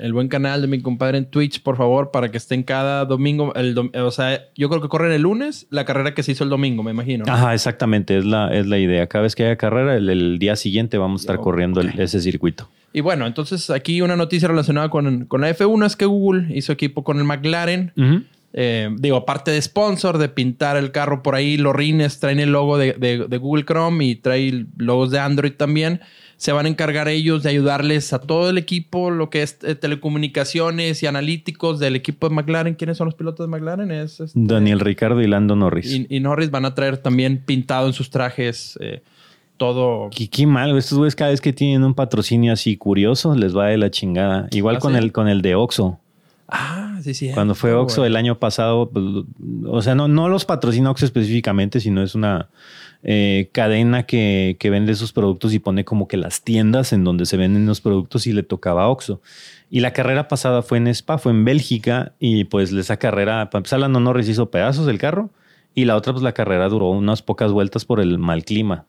el- 0.00 0.12
buen 0.12 0.28
canal 0.28 0.60
de 0.60 0.68
mi 0.68 0.80
compadre 0.80 1.18
en 1.18 1.26
Twitch, 1.26 1.60
por 1.60 1.76
favor, 1.76 2.12
para 2.12 2.30
que 2.30 2.36
estén 2.36 2.62
cada 2.62 3.04
domingo. 3.04 3.52
El 3.56 3.74
dom- 3.74 3.90
o 3.96 4.10
sea, 4.12 4.42
yo 4.54 4.68
creo 4.68 4.80
que 4.80 4.88
corren 4.88 5.10
el 5.10 5.22
lunes 5.22 5.66
la 5.70 5.84
carrera 5.84 6.14
que 6.14 6.22
se 6.22 6.30
hizo 6.32 6.44
el 6.44 6.50
domingo, 6.50 6.84
me 6.84 6.92
imagino. 6.92 7.24
¿no? 7.26 7.32
Ajá, 7.32 7.52
exactamente, 7.52 8.16
es 8.16 8.24
la, 8.24 8.54
es 8.54 8.66
la 8.68 8.78
idea. 8.78 9.08
Cada 9.08 9.22
vez 9.22 9.34
que 9.34 9.44
haya 9.44 9.56
carrera, 9.56 9.96
el, 9.96 10.08
el 10.08 10.38
día 10.38 10.54
siguiente 10.54 10.96
vamos 10.96 11.22
a 11.22 11.24
estar 11.24 11.38
corriendo 11.38 11.80
ese 11.80 12.20
circuito. 12.20 12.68
Y 12.92 13.00
bueno, 13.00 13.26
entonces 13.26 13.70
aquí 13.70 14.02
una 14.02 14.14
noticia 14.14 14.46
relacionada 14.46 14.88
con, 14.88 15.24
con 15.24 15.40
la 15.40 15.50
F1 15.50 15.84
es 15.84 15.96
que 15.96 16.04
Google 16.06 16.56
hizo 16.56 16.70
equipo 16.70 17.02
con 17.02 17.18
el 17.18 17.24
McLaren. 17.24 17.90
Eh, 18.56 18.88
digo, 18.98 19.16
aparte 19.16 19.50
de 19.50 19.60
sponsor, 19.60 20.16
de 20.18 20.28
pintar 20.28 20.76
el 20.76 20.92
carro 20.92 21.24
por 21.24 21.34
ahí, 21.34 21.56
los 21.56 21.74
rines 21.74 22.20
traen 22.20 22.38
el 22.38 22.52
logo 22.52 22.78
de, 22.78 22.92
de- 22.92 23.26
de 23.26 23.36
Google 23.38 23.64
Chrome 23.64 24.04
y 24.04 24.14
trae 24.14 24.66
logos 24.76 25.10
de 25.10 25.18
Android 25.18 25.52
también. 25.52 26.00
Se 26.36 26.52
van 26.52 26.66
a 26.66 26.68
encargar 26.68 27.08
ellos 27.08 27.42
de 27.42 27.50
ayudarles 27.50 28.12
a 28.12 28.20
todo 28.20 28.50
el 28.50 28.58
equipo, 28.58 29.10
lo 29.10 29.28
que 29.30 29.42
es 29.42 29.58
eh, 29.62 29.74
telecomunicaciones 29.74 31.02
y 31.02 31.06
analíticos 31.06 31.78
del 31.80 31.96
equipo 31.96 32.28
de 32.28 32.34
McLaren. 32.34 32.74
¿Quiénes 32.74 32.96
son 32.96 33.06
los 33.06 33.14
pilotos 33.14 33.44
de 33.46 33.50
McLaren? 33.50 33.90
Es, 33.90 34.20
este, 34.20 34.38
Daniel 34.40 34.80
Ricardo 34.80 35.20
y 35.20 35.26
Lando 35.26 35.56
Norris. 35.56 35.92
y, 35.92 36.06
y 36.08 36.20
Norris 36.20 36.50
van 36.50 36.64
a 36.64 36.74
traer 36.74 36.98
también 36.98 37.42
pintado 37.44 37.86
en 37.88 37.92
sus 37.92 38.10
trajes 38.10 38.78
eh, 38.80 39.02
todo. 39.56 40.10
Qué, 40.10 40.28
qué 40.28 40.46
mal, 40.46 40.70
güey. 40.70 40.78
estos 40.80 40.98
güeyes 40.98 41.14
cada 41.16 41.30
vez 41.30 41.40
que 41.40 41.52
tienen 41.52 41.84
un 41.84 41.94
patrocinio 41.94 42.52
así 42.52 42.76
curioso, 42.76 43.34
les 43.34 43.56
va 43.56 43.66
de 43.68 43.78
la 43.78 43.90
chingada. 43.90 44.48
Igual 44.50 44.76
¿Ah, 44.76 44.80
con, 44.80 44.92
sí? 44.92 44.98
el, 44.98 45.12
con 45.12 45.28
el 45.28 45.42
de 45.42 45.54
Oxxo. 45.54 46.00
Ah, 46.48 46.98
sí, 47.02 47.14
sí. 47.14 47.30
Cuando 47.32 47.54
fue 47.54 47.72
Oxxo 47.72 48.04
el 48.04 48.16
año 48.16 48.38
pasado, 48.38 48.90
pues, 48.90 49.04
o 49.66 49.82
sea, 49.82 49.94
no, 49.94 50.08
no 50.08 50.28
los 50.28 50.44
patrocina 50.44 50.90
Oxxo 50.90 51.06
específicamente, 51.06 51.80
sino 51.80 52.02
es 52.02 52.14
una 52.14 52.50
eh, 53.02 53.48
cadena 53.52 54.04
que, 54.04 54.56
que 54.58 54.70
vende 54.70 54.94
sus 54.94 55.12
productos 55.12 55.54
y 55.54 55.58
pone 55.58 55.84
como 55.84 56.06
que 56.06 56.16
las 56.16 56.42
tiendas 56.42 56.92
en 56.92 57.04
donde 57.04 57.26
se 57.26 57.36
venden 57.36 57.66
los 57.66 57.80
productos 57.80 58.26
y 58.26 58.32
le 58.32 58.42
tocaba 58.42 58.84
a 58.84 58.88
Oxxo. 58.88 59.20
Y 59.70 59.80
la 59.80 59.92
carrera 59.92 60.28
pasada 60.28 60.62
fue 60.62 60.78
en 60.78 60.86
Spa, 60.88 61.18
fue 61.18 61.32
en 61.32 61.44
Bélgica 61.44 62.12
y 62.18 62.44
pues 62.44 62.72
esa 62.72 62.98
carrera, 62.98 63.50
para 63.50 63.60
empezar, 63.60 63.80
Lando 63.80 64.00
Norris 64.00 64.28
hizo 64.28 64.50
pedazos 64.50 64.86
del 64.86 64.98
carro 64.98 65.30
y 65.74 65.86
la 65.86 65.96
otra 65.96 66.12
pues 66.12 66.22
la 66.22 66.32
carrera 66.32 66.68
duró 66.68 66.90
unas 66.90 67.22
pocas 67.22 67.50
vueltas 67.52 67.84
por 67.84 68.00
el 68.00 68.18
mal 68.18 68.44
clima. 68.44 68.86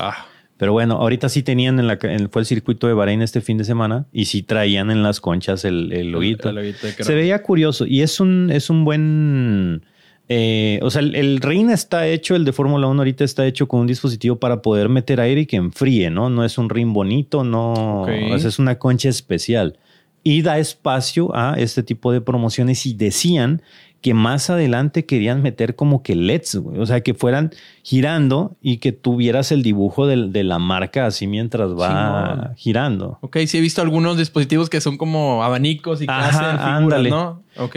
Ah, 0.00 0.26
Pero 0.58 0.72
bueno, 0.72 0.94
ahorita 0.94 1.28
sí 1.28 1.42
tenían 1.42 1.78
en 1.78 1.86
la, 1.86 1.98
en- 2.02 2.30
fue 2.30 2.40
el 2.42 2.46
circuito 2.46 2.86
de 2.86 2.94
Bahrein 2.94 3.20
este 3.22 3.40
fin 3.42 3.58
de 3.58 3.64
semana 3.64 4.06
y 4.12 4.24
sí 4.24 4.42
traían 4.42 4.90
en 4.90 5.02
las 5.02 5.20
conchas 5.20 5.64
el, 5.66 5.92
el 5.92 6.10
loguito. 6.12 6.48
el 6.48 6.54
loguito 6.54 6.86
de 6.86 6.92
Se 7.04 7.14
veía 7.14 7.42
curioso 7.42 7.84
y 7.86 8.00
es 8.02 8.20
un, 8.20 8.50
es 8.50 8.70
un 8.70 8.84
buen. 8.84 9.82
eh, 10.28 10.80
o 10.82 10.90
sea, 10.90 11.02
el, 11.02 11.14
el 11.14 11.40
Reina 11.40 11.72
está 11.74 12.06
hecho, 12.08 12.34
el 12.36 12.44
de 12.44 12.52
Fórmula 12.52 12.86
1 12.88 13.00
ahorita 13.00 13.22
está 13.24 13.46
hecho 13.46 13.68
con 13.68 13.80
un 13.80 13.86
dispositivo 13.86 14.36
para 14.36 14.62
poder 14.62 14.88
meter 14.88 15.20
aire 15.20 15.42
y 15.42 15.46
que 15.46 15.56
enfríe, 15.56 16.10
¿no? 16.10 16.30
No 16.30 16.44
es 16.44 16.58
un 16.58 16.68
ring 16.70 16.92
bonito, 16.92 17.44
no. 17.44 18.02
Ok. 18.02 18.08
o 18.32 18.38
sea, 18.38 18.48
es 18.48 18.58
una 18.58 18.78
concha 18.78 19.08
especial. 19.08 19.78
Y 20.24 20.42
da 20.42 20.58
espacio 20.58 21.30
a 21.36 21.54
este 21.56 21.84
tipo 21.84 22.10
de 22.12 22.20
promociones 22.20 22.84
y 22.86 22.94
decían 22.94 23.62
que 24.00 24.14
más 24.14 24.50
adelante 24.50 25.04
querían 25.04 25.42
meter 25.42 25.74
como 25.74 26.02
que 26.02 26.14
LEDs, 26.14 26.56
güey. 26.56 26.78
o 26.78 26.86
sea, 26.86 27.00
que 27.00 27.14
fueran 27.14 27.50
girando 27.82 28.56
y 28.62 28.76
que 28.78 28.92
tuvieras 28.92 29.52
el 29.52 29.62
dibujo 29.62 30.06
de, 30.06 30.44
la 30.44 30.58
marca 30.58 31.06
así 31.06 31.26
mientras 31.26 31.70
va 31.70 32.52
girando. 32.56 33.18
Ok, 33.22 33.38
sí 33.46 33.58
he 33.58 33.60
visto 33.60 33.82
algunos 33.82 34.16
dispositivos 34.16 34.70
que 34.70 34.80
son 34.80 34.96
como 34.96 35.42
abanicos 35.42 36.02
y 36.02 36.06
que 36.06 36.12
Ajá, 36.12 36.28
hacen 36.28 36.58
figuras, 36.58 36.76
ándale. 36.76 37.10
¿no? 37.10 37.42
Ok. 37.56 37.76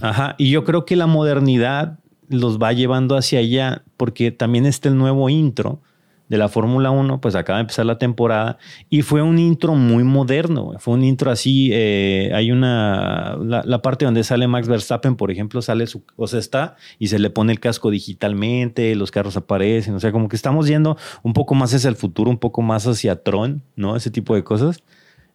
Ajá, 0.00 0.34
y 0.38 0.50
yo 0.50 0.64
creo 0.64 0.84
que 0.84 0.96
la 0.96 1.06
modernidad 1.06 1.98
los 2.28 2.58
va 2.58 2.72
llevando 2.72 3.16
hacia 3.16 3.38
allá 3.40 3.82
porque 3.96 4.30
también 4.30 4.66
está 4.66 4.88
el 4.88 4.96
nuevo 4.96 5.28
intro 5.28 5.80
de 6.28 6.38
la 6.38 6.48
Fórmula 6.48 6.90
1, 6.90 7.20
pues 7.20 7.34
acaba 7.34 7.58
de 7.58 7.62
empezar 7.62 7.84
la 7.84 7.98
temporada 7.98 8.56
y 8.88 9.02
fue 9.02 9.20
un 9.20 9.38
intro 9.38 9.74
muy 9.74 10.04
moderno, 10.04 10.72
fue 10.78 10.94
un 10.94 11.04
intro 11.04 11.30
así, 11.30 11.68
eh, 11.72 12.32
hay 12.34 12.50
una, 12.50 13.36
la, 13.42 13.62
la 13.64 13.82
parte 13.82 14.06
donde 14.06 14.24
sale 14.24 14.48
Max 14.48 14.66
Verstappen, 14.66 15.16
por 15.16 15.30
ejemplo, 15.30 15.60
sale 15.60 15.86
su, 15.86 16.02
o 16.16 16.26
sea, 16.26 16.38
está 16.38 16.76
y 16.98 17.08
se 17.08 17.18
le 17.18 17.28
pone 17.28 17.52
el 17.52 17.60
casco 17.60 17.90
digitalmente, 17.90 18.94
los 18.94 19.10
carros 19.10 19.36
aparecen, 19.36 19.94
o 19.94 20.00
sea, 20.00 20.12
como 20.12 20.28
que 20.28 20.36
estamos 20.36 20.66
yendo 20.66 20.96
un 21.22 21.34
poco 21.34 21.54
más 21.54 21.74
hacia 21.74 21.88
el 21.90 21.96
futuro, 21.96 22.30
un 22.30 22.38
poco 22.38 22.62
más 22.62 22.86
hacia 22.86 23.22
Tron, 23.22 23.62
¿no? 23.76 23.94
Ese 23.94 24.10
tipo 24.10 24.34
de 24.34 24.42
cosas. 24.44 24.82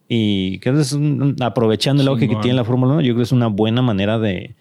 Y 0.08 0.58
creo 0.58 0.74
que 0.74 0.80
es 0.80 0.92
un- 0.92 1.36
aprovechando 1.40 2.02
el 2.02 2.08
auge 2.08 2.28
que 2.28 2.34
tiene 2.42 2.56
la 2.56 2.64
Fórmula 2.64 2.94
1, 2.94 3.00
yo 3.02 3.08
creo 3.12 3.18
que 3.18 3.22
es 3.22 3.32
una 3.32 3.46
buena 3.46 3.80
manera 3.80 4.18
de, 4.18 4.56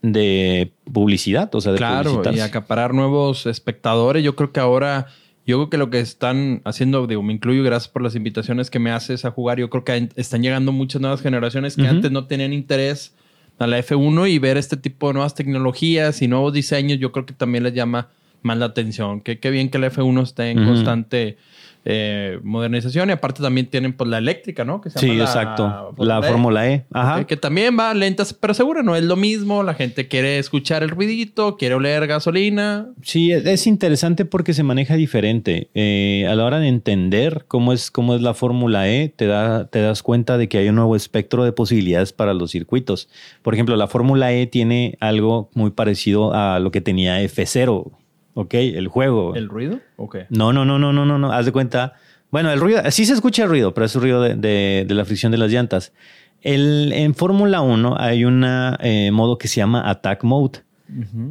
de 0.00 0.72
publicidad, 0.90 1.54
o 1.54 1.60
sea, 1.60 1.72
de 1.72 1.78
Claro, 1.78 2.22
y 2.34 2.40
acaparar 2.40 2.94
nuevos 2.94 3.46
espectadores. 3.46 4.24
Yo 4.24 4.34
creo 4.34 4.52
que 4.52 4.60
ahora, 4.60 5.06
yo 5.46 5.58
creo 5.58 5.70
que 5.70 5.76
lo 5.78 5.90
que 5.90 6.00
están 6.00 6.62
haciendo, 6.64 7.06
digo, 7.06 7.22
me 7.22 7.34
incluyo, 7.34 7.62
gracias 7.62 7.92
por 7.92 8.02
las 8.02 8.14
invitaciones 8.14 8.70
que 8.70 8.78
me 8.78 8.90
haces 8.90 9.24
a 9.24 9.30
jugar. 9.30 9.58
Yo 9.58 9.68
creo 9.68 9.84
que 9.84 10.08
están 10.16 10.42
llegando 10.42 10.72
muchas 10.72 11.02
nuevas 11.02 11.20
generaciones 11.20 11.76
que 11.76 11.86
antes 11.86 12.10
no 12.10 12.26
tenían 12.26 12.52
interés 12.52 13.14
a 13.58 13.66
la 13.66 13.78
F1 13.78 14.30
y 14.30 14.38
ver 14.38 14.56
este 14.56 14.76
tipo 14.76 15.08
de 15.08 15.14
nuevas 15.14 15.34
tecnologías 15.34 16.22
y 16.22 16.28
nuevos 16.28 16.52
diseños, 16.52 16.98
yo 16.98 17.12
creo 17.12 17.26
que 17.26 17.34
también 17.34 17.64
les 17.64 17.74
llama 17.74 18.08
más 18.42 18.58
la 18.58 18.66
atención. 18.66 19.20
Que 19.20 19.38
qué 19.38 19.50
bien 19.50 19.70
que 19.70 19.78
la 19.78 19.90
F1 19.90 20.22
esté 20.22 20.50
en 20.50 20.64
constante 20.64 21.36
eh, 21.84 22.38
modernización 22.42 23.10
y 23.10 23.12
aparte 23.12 23.42
también 23.42 23.66
tienen 23.68 23.92
pues 23.92 24.08
la 24.08 24.18
eléctrica, 24.18 24.64
¿no? 24.64 24.80
Que 24.80 24.90
se 24.90 24.98
Sí, 24.98 25.08
la 25.14 25.24
exacto. 25.24 25.94
La 25.98 26.18
E. 26.20 26.22
Fórmula 26.22 26.68
E. 26.70 26.84
Ajá. 26.92 27.24
Que 27.26 27.36
también 27.36 27.78
va 27.78 27.92
lenta 27.94 28.24
pero 28.40 28.54
segura, 28.54 28.82
no 28.82 28.96
es 28.96 29.04
lo 29.04 29.16
mismo. 29.16 29.62
La 29.62 29.74
gente 29.74 30.08
quiere 30.08 30.38
escuchar 30.38 30.82
el 30.82 30.88
ruidito, 30.90 31.56
quiere 31.56 31.74
oler 31.74 32.06
gasolina. 32.06 32.88
Sí, 33.02 33.32
es- 33.32 33.44
es 33.46 33.66
interesante 33.66 34.24
porque 34.24 34.54
se 34.54 34.62
maneja 34.62 34.94
diferente. 34.96 35.68
Eh, 35.74 36.26
a 36.28 36.34
la 36.34 36.44
hora 36.44 36.58
de 36.58 36.68
entender 36.68 37.44
cómo 37.48 37.72
es, 37.72 37.90
cómo 37.90 38.14
es 38.14 38.22
la 38.22 38.34
Fórmula 38.34 38.88
E, 38.88 39.08
te, 39.14 39.26
da, 39.26 39.66
te 39.66 39.80
das 39.80 40.02
cuenta 40.02 40.38
de 40.38 40.48
que 40.48 40.58
hay 40.58 40.68
un 40.68 40.76
nuevo 40.76 40.96
espectro 40.96 41.44
de 41.44 41.52
posibilidades 41.52 42.12
para 42.12 42.34
los 42.34 42.50
circuitos. 42.50 43.08
Por 43.42 43.54
ejemplo, 43.54 43.76
la 43.76 43.86
Fórmula 43.88 44.32
E 44.32 44.46
tiene 44.46 44.96
algo 45.00 45.50
muy 45.54 45.70
parecido 45.70 46.32
a 46.34 46.58
lo 46.60 46.70
que 46.70 46.80
tenía 46.80 47.20
F0, 47.22 47.90
¿ok? 48.34 48.54
El 48.54 48.88
juego. 48.88 49.34
¿El 49.34 49.48
ruido? 49.48 49.80
Ok. 49.96 50.16
No, 50.30 50.52
no, 50.52 50.64
no, 50.64 50.78
no, 50.78 50.92
no, 50.92 51.04
no, 51.06 51.18
no. 51.18 51.32
Haz 51.32 51.46
de 51.46 51.52
cuenta. 51.52 51.94
Bueno, 52.30 52.50
el 52.50 52.60
ruido, 52.60 52.82
sí 52.90 53.06
se 53.06 53.12
escucha 53.14 53.44
el 53.44 53.48
ruido, 53.48 53.72
pero 53.74 53.86
es 53.86 53.94
el 53.94 54.02
ruido 54.02 54.20
de, 54.22 54.34
de- 54.34 54.84
de 54.86 54.94
la 54.94 55.04
fricción 55.04 55.30
de 55.32 55.38
las 55.38 55.50
llantas. 55.50 55.92
El, 56.42 56.92
en 56.92 57.14
Fórmula 57.14 57.62
1 57.62 57.96
hay 57.98 58.24
un 58.24 58.40
modo 59.12 59.38
que 59.38 59.48
se 59.48 59.56
llama 59.56 59.88
Attack 59.88 60.24
Mode. 60.24 60.60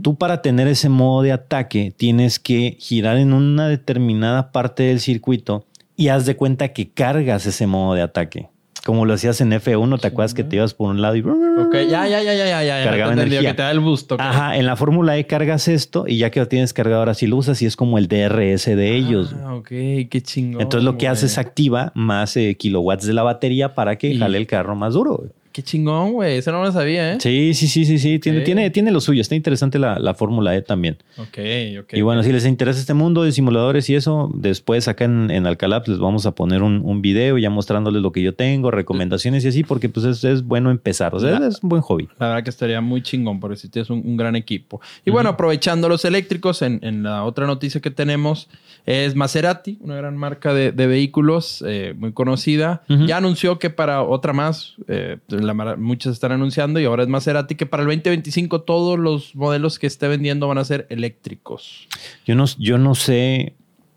Tú 0.02 0.16
para 0.16 0.42
tener 0.42 0.68
ese 0.68 0.90
modo 0.90 1.22
de 1.22 1.32
ataque 1.32 1.94
tienes 1.96 2.40
que 2.40 2.76
girar 2.80 3.18
en 3.18 3.34
una 3.34 3.68
determinada 3.68 4.52
parte 4.52 4.84
del 4.84 5.00
circuito 5.00 5.66
y 5.96 6.08
haz 6.08 6.26
de 6.26 6.36
cuenta 6.36 6.70
que 6.70 6.90
cargas 6.90 7.46
ese 7.46 7.68
modo 7.68 7.94
de 7.94 8.02
ataque. 8.02 8.50
Como 8.86 9.06
lo 9.06 9.14
hacías 9.14 9.40
en 9.40 9.52
F1, 9.54 10.00
¿te 10.02 10.08
acuerdas 10.08 10.34
que 10.34 10.44
te 10.44 10.58
ibas 10.58 10.74
por 10.74 10.90
un 10.90 11.02
lado 11.02 11.16
y... 11.16 11.22
Ok, 11.22 11.74
ya, 11.90 12.06
ya, 12.06 12.22
ya, 12.22 12.34
ya, 12.34 12.64
ya. 12.64 12.84
Cargaba 12.84 13.14
energía. 13.14 13.40
que 13.42 13.54
te 13.54 13.62
da 13.62 13.72
el 13.72 13.80
boost. 13.80 14.12
ok. 14.12 14.20
Ajá, 14.20 14.58
en 14.58 14.66
la 14.66 14.76
Fórmula 14.76 15.18
E 15.18 15.26
cargas 15.26 15.70
esto 15.70 16.04
y 16.06 16.18
ya 16.18 16.32
que 16.32 16.42
lo 16.42 16.50
tienes 16.50 16.74
cargado 16.74 17.00
ahora 17.00 17.14
sí 17.14 17.26
lo 17.26 17.38
usas 17.38 17.62
y 17.62 17.66
es 17.66 17.78
como 17.78 17.98
el 17.98 18.10
DRS 18.10 18.66
de 18.66 18.96
ellos. 18.96 19.34
Ah, 19.46 19.56
ok, 19.56 19.68
qué 19.70 20.22
chingón. 20.22 20.62
Entonces 20.62 20.84
lo 20.84 20.98
que 20.98 21.08
hace 21.08 21.28
es 21.28 21.36
güey. 21.36 21.46
activa 21.46 21.92
más 21.96 22.36
eh, 22.36 22.56
kilowatts 22.60 23.06
de 23.08 23.14
la 23.14 23.24
batería 23.24 23.74
para 23.74 23.98
que 23.98 24.10
Y- 24.10 24.18
jale 24.20 24.38
el 24.38 24.48
carro 24.48 24.76
más 24.76 24.94
duro. 24.96 25.16
güey. 25.18 25.30
Qué 25.54 25.62
chingón, 25.64 26.14
güey. 26.14 26.38
Eso 26.40 26.52
no 26.52 26.64
lo 26.64 26.72
sabía, 26.72 27.14
¿eh? 27.14 27.18
Sí, 27.22 27.54
sí, 27.54 27.68
sí, 27.68 27.86
sí, 27.86 28.00
sí. 28.00 28.18
Tiene, 28.20 28.42
tiene, 28.42 28.70
tiene 28.72 28.92
lo 28.92 29.00
suyo. 29.00 29.22
Está 29.22 29.36
interesante 29.36 29.78
la, 29.80 30.00
la 30.00 30.14
Fórmula 30.16 30.56
E 30.56 30.64
también. 30.64 30.98
Ok, 31.18 31.38
ok. 31.82 31.94
y 31.94 32.02
bueno, 32.02 32.24
si 32.24 32.32
les 32.32 32.46
interesa 32.48 32.80
este 32.80 32.96
mundo 32.96 33.24
de 33.24 33.32
simuladores 33.32 33.88
y 33.90 33.96
eso, 33.96 34.32
después 34.34 34.88
acá 34.88 35.06
en, 35.06 35.30
en 35.30 35.46
Alcalá 35.46 35.80
pues, 35.82 35.90
les 35.90 36.00
vamos 36.00 36.26
a 36.26 36.32
poner 36.34 36.64
un, 36.64 36.82
un 36.84 37.02
video 37.04 37.38
ya 37.38 37.52
mostrándoles 37.52 38.02
lo 38.02 38.12
que 38.12 38.24
yo 38.24 38.34
tengo, 38.34 38.72
recomendaciones 38.72 39.46
y 39.46 39.50
así, 39.50 39.64
porque 39.64 39.90
pues 39.90 40.06
es, 40.08 40.24
es 40.24 40.44
bueno 40.44 40.72
empezar. 40.72 41.14
O 41.14 41.20
sea, 41.20 41.40
La- 41.40 41.48
es 41.48 41.62
un 41.62 41.70
buen 41.70 41.84
hobby. 41.84 42.10
La 42.20 42.30
verdad 42.30 42.44
que 42.44 42.50
estaría 42.50 42.82
muy 42.82 43.04
chingón 43.04 43.40
porque 43.40 43.56
si 43.58 43.70
tienes 43.70 43.92
un, 43.92 44.02
un 44.04 44.18
gran 44.18 44.36
equipo. 44.36 44.82
Y 45.06 45.12
bueno, 45.12 45.30
aprovechando 45.30 45.88
los 45.88 46.04
eléctricos, 46.04 46.64
en, 46.64 46.80
en 46.82 47.04
la 47.04 47.24
otra 47.24 47.46
noticia 47.46 47.80
que 47.80 47.92
tenemos 47.92 48.50
es 48.86 49.16
Maserati, 49.16 49.78
una 49.80 49.96
gran 49.96 50.18
marca 50.18 50.54
de, 50.54 50.74
de 50.74 50.88
vehículos 50.88 51.64
eh, 51.66 51.94
muy 51.98 52.12
conocida. 52.12 52.84
Ya 52.88 53.18
anunció 53.18 53.58
que 53.58 53.70
para 53.70 54.04
otra 54.04 54.34
más, 54.34 54.76
eh, 54.88 55.20
la 55.30 55.54
muchas 55.78 56.14
están 56.14 56.34
anunciando 56.34 56.80
y 56.80 56.86
ahora 56.86 57.04
es 57.04 57.10
Maserati, 57.10 57.56
que 57.56 57.66
para 57.66 57.84
el 57.84 57.88
2025 57.88 58.64
todos 58.64 59.00
los 59.00 59.36
modelos 59.36 59.80
que 59.80 59.88
esté 59.88 60.08
vendiendo 60.10 60.48
van 60.48 60.58
a 60.58 60.66
ser 60.66 60.86
eléctricos. 60.90 61.88
Yo 62.26 62.36
no, 62.36 62.46
yo 62.60 62.78
no 62.78 62.94
sé. 62.94 63.56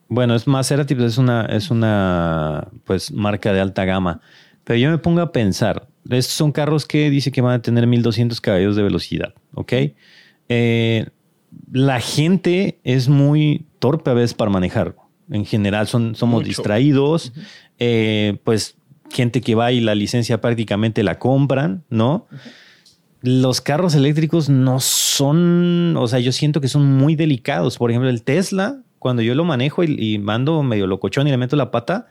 Bueno, 0.09 0.37
es 0.37 0.47
Maserati, 0.47 0.95
pues 0.95 1.13
es 1.13 1.19
una, 1.19 1.47
es 1.47 1.71
una 1.71 2.69
pues, 2.85 3.11
marca 3.11 3.53
de 3.53 3.61
alta 3.61 3.85
gama. 3.85 4.21
Pero 4.63 4.79
yo 4.79 4.91
me 4.91 4.99
pongo 4.99 5.21
a 5.21 5.33
pensar, 5.33 5.89
estos 6.05 6.35
son 6.35 6.53
carros 6.53 6.87
que 6.87 7.11
dice 7.11 7.33
que 7.33 7.41
van 7.41 7.55
a 7.55 7.63
tener 7.63 7.87
1200 7.87 8.41
caballos 8.41 8.77
de 8.77 8.83
velocidad, 8.83 9.35
¿ok? 9.55 9.73
Eh, 10.49 11.07
la 11.73 12.01
gente 12.01 12.79
es 12.85 13.09
muy 13.09 13.66
torpe 13.79 14.11
a 14.11 14.15
veces 14.15 14.35
para 14.35 14.51
manejar. 14.51 14.97
En 15.31 15.45
general, 15.45 15.87
son, 15.87 16.15
somos 16.15 16.41
Mucho. 16.41 16.49
distraídos. 16.49 17.33
Eh, 17.79 18.39
pues 18.45 18.77
gente 19.11 19.41
que 19.41 19.55
va 19.55 19.73
y 19.73 19.81
la 19.81 19.95
licencia 19.95 20.41
prácticamente 20.41 21.03
la 21.03 21.19
compran, 21.19 21.85
¿no? 21.91 22.27
Los 23.23 23.61
carros 23.61 23.95
eléctricos 23.95 24.49
no 24.49 24.79
son, 24.81 25.97
o 25.97 26.07
sea, 26.07 26.19
yo 26.21 26.33
siento 26.33 26.61
que 26.61 26.69
son 26.69 26.85
muy 26.97 27.17
delicados. 27.17 27.79
Por 27.79 27.91
ejemplo, 27.91 28.11
el 28.11 28.23
Tesla, 28.23 28.83
cuando 28.99 29.23
yo 29.23 29.35
lo 29.35 29.45
manejo 29.45 29.85
y, 29.85 29.97
y 29.99 30.19
mando 30.19 30.63
medio 30.63 30.87
locochón 30.87 31.27
y 31.27 31.31
le 31.31 31.37
meto 31.37 31.57
la 31.57 31.71
pata, 31.71 32.07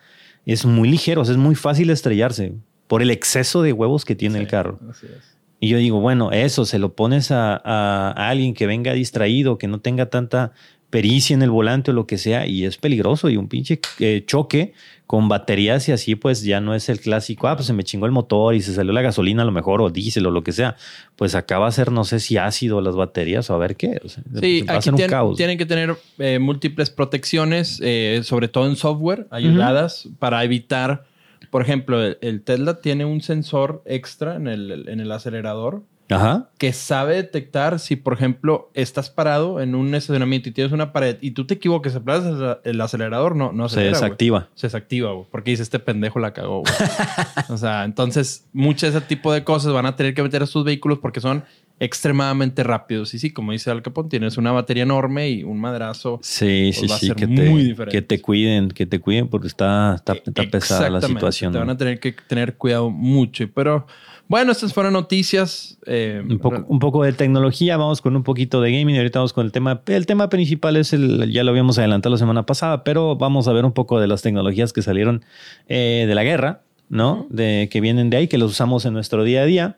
es 0.46 0.66
muy 0.66 0.90
ligero, 0.90 1.22
o 1.22 1.26
sea, 1.26 1.34
es 1.34 1.38
muy 1.38 1.56
fácil 1.56 1.90
estrellarse 1.90 2.54
por 2.88 3.02
el 3.02 3.12
exceso 3.12 3.62
de 3.62 3.74
huevos 3.74 4.06
que 4.06 4.16
tiene 4.16 4.40
el 4.40 4.48
carro. 4.48 4.80
Así 4.90 5.06
es. 5.06 5.36
Y 5.60 5.70
yo 5.70 5.78
digo, 5.78 6.00
bueno, 6.00 6.32
eso 6.32 6.66
se 6.66 6.80
lo 6.80 6.96
pones 6.96 7.32
a 7.32 8.12
alguien 8.12 8.54
que 8.54 8.68
venga 8.68 8.94
distraído, 8.94 9.58
que 9.58 9.68
no 9.68 9.80
tenga 9.80 10.08
tanta 10.08 10.52
pericia 10.96 11.34
en 11.34 11.42
el 11.42 11.50
volante 11.50 11.92
o 11.92 11.94
lo 11.94 12.08
que 12.08 12.18
sea, 12.18 12.48
y 12.48 12.64
es 12.64 12.78
peligroso. 12.78 13.30
Y 13.30 13.36
un 13.36 13.50
pinche 13.50 13.82
eh, 14.00 14.24
choque 14.26 14.72
con 15.06 15.28
baterías 15.28 15.88
y 15.90 15.92
así, 15.92 16.16
pues 16.16 16.42
ya 16.44 16.62
no 16.62 16.74
es 16.74 16.88
el 16.88 17.02
clásico, 17.02 17.50
ah, 17.50 17.56
pues 17.58 17.68
se 17.68 17.74
me 17.74 17.84
chingó 17.84 18.06
el 18.06 18.14
motor 18.14 18.56
y 18.56 18.62
se 18.62 18.74
salió 18.74 18.94
la 18.94 19.02
gasolina 19.02 19.42
a 19.44 19.46
lo 19.46 19.52
mejor, 19.52 19.82
o 19.82 19.90
diésel 19.90 20.26
o 20.26 20.32
lo 20.32 20.42
que 20.42 20.54
sea. 20.54 20.78
Pues 21.18 21.36
acá 21.36 21.60
va 21.60 21.68
a 21.68 21.72
ser, 21.72 21.92
no 21.92 22.06
sé 22.06 22.22
si 22.22 22.38
ácido 22.38 22.80
las 22.80 22.96
baterías 22.96 23.50
o 23.50 23.56
a 23.56 23.58
ver 23.58 23.76
qué. 23.76 24.00
O 24.06 24.08
sea, 24.08 24.24
Sí, 24.40 24.62
va 24.62 24.76
a 24.78 24.82
ser 24.82 24.94
un 24.94 25.00
tien- 25.02 25.10
caos. 25.10 25.36
tienen 25.38 25.58
que 25.58 25.66
tener 25.66 25.96
eh, 26.18 26.40
múltiples 26.40 26.90
protecciones, 26.90 27.80
eh, 27.84 28.22
sobre 28.24 28.48
todo 28.48 28.66
en 28.68 28.78
software, 28.78 29.28
ayudadas 29.32 30.08
para 30.18 30.44
evitar, 30.46 31.04
por 31.52 31.62
ejemplo, 31.62 32.02
el, 32.02 32.18
el 32.22 32.42
Tesla 32.42 32.80
tiene 32.80 33.04
un 33.04 33.20
sensor 33.22 33.84
extra 33.86 34.38
en 34.38 34.48
el, 34.48 34.88
en 34.88 35.00
el 35.02 35.12
acelerador 35.12 35.84
Ajá. 36.10 36.50
que 36.60 36.72
sabe 36.72 37.16
detectar 37.16 37.80
si, 37.80 37.96
por 37.96 38.14
ejemplo, 38.14 38.70
estás 38.76 39.10
parado 39.10 39.60
en 39.60 39.74
un 39.76 39.96
estacionamiento 39.96 40.50
y 40.50 40.52
tienes 40.52 40.72
una 40.72 40.94
pared 40.94 41.18
y 41.22 41.32
tú 41.32 41.46
te 41.48 41.56
equivoques, 41.56 41.96
aplastas 41.96 42.60
el 42.64 42.80
acelerador, 42.80 43.36
no, 43.36 43.52
no 43.52 43.68
Se 43.70 43.76
acelera, 43.80 43.98
güey. 43.98 44.04
desactiva. 44.10 44.50
Se 44.56 44.68
desactiva, 44.68 45.12
güey, 45.14 45.26
porque 45.32 45.52
dice 45.52 45.64
este 45.64 45.80
pendejo 45.80 46.20
la 46.20 46.34
cagó. 46.34 46.62
güey". 46.62 46.74
o 47.50 47.58
sea, 47.58 47.84
entonces, 47.86 48.46
muchos 48.54 48.94
de 48.94 49.00
ese 49.00 49.08
tipo 49.08 49.34
de 49.34 49.44
cosas 49.44 49.74
van 49.74 49.86
a 49.88 49.96
tener 49.96 50.14
que 50.14 50.22
meter 50.24 50.44
a 50.44 50.46
sus 50.46 50.64
vehículos 50.64 51.00
porque 51.00 51.20
son 51.22 51.44
extremadamente 51.80 52.64
rápidos. 52.64 53.14
Y 53.14 53.20
sí, 53.20 53.32
como 53.34 53.52
dice 53.52 53.70
Al 53.72 53.82
Capone, 53.82 54.10
tienes 54.10 54.38
una 54.38 54.52
batería 54.52 54.84
enorme 54.84 55.30
y 55.30 55.44
un 55.44 55.60
madrazo. 55.60 56.20
Sí, 56.24 56.72
Pues 56.74 56.80
sí, 56.80 56.88
va 56.88 56.96
a 56.96 57.00
sí, 57.00 57.08
ser 57.08 57.16
que 57.16 57.28
muy 57.28 57.74
te, 57.76 57.86
que 57.88 58.02
te 58.02 58.22
cuiden, 58.22 58.70
que 58.70 58.86
te 58.86 59.00
cuiden 59.00 59.28
porque 59.28 59.48
está, 59.48 59.96
está, 59.96 60.14
está 60.14 60.44
pesada 60.50 60.90
la 60.90 61.02
situación. 61.02 61.52
Te 61.52 61.60
van 61.60 61.70
a 61.70 61.78
tener 61.78 62.00
que 62.00 62.14
tener 62.14 62.56
cuidado 62.56 62.90
mucho. 62.90 63.46
Pero 63.54 63.88
bueno, 64.28 64.52
estas 64.52 64.74
fueron 64.74 64.94
noticias. 64.94 65.78
eh, 65.86 66.22
Un 66.28 66.40
poco, 66.40 66.66
un 66.68 66.80
poco 66.80 67.04
de 67.04 67.14
tecnología, 67.14 67.78
vamos 67.78 68.02
con 68.02 68.16
un 68.16 68.24
poquito 68.24 68.62
de 68.62 68.72
gaming. 68.72 68.98
Ahorita 68.98 69.20
vamos 69.20 69.34
con 69.34 69.46
el 69.46 69.52
tema. 69.52 69.82
El 69.88 70.06
tema 70.06 70.30
principal 70.30 70.78
es 70.78 70.94
el, 70.94 71.32
ya 71.32 71.44
lo 71.44 71.52
habíamos 71.52 71.78
adelantado 71.78 72.14
la 72.14 72.20
semana 72.20 72.46
pasada, 72.46 72.84
pero 72.84 73.16
vamos 73.16 73.48
a 73.48 73.54
ver 73.54 73.66
un 73.66 73.72
poco 73.74 74.00
de 74.00 74.08
las 74.08 74.22
tecnologías 74.22 74.74
que 74.74 74.82
salieron 74.82 75.24
eh, 75.68 76.06
de 76.08 76.16
la 76.16 76.24
guerra, 76.24 76.62
¿no? 76.90 77.28
De 77.30 77.70
que 77.72 77.82
vienen 77.82 78.10
de 78.10 78.18
ahí, 78.18 78.28
que 78.28 78.38
los 78.38 78.52
usamos 78.52 78.86
en 78.86 78.94
nuestro 78.94 79.24
día 79.24 79.42
a 79.42 79.46
día. 79.46 79.78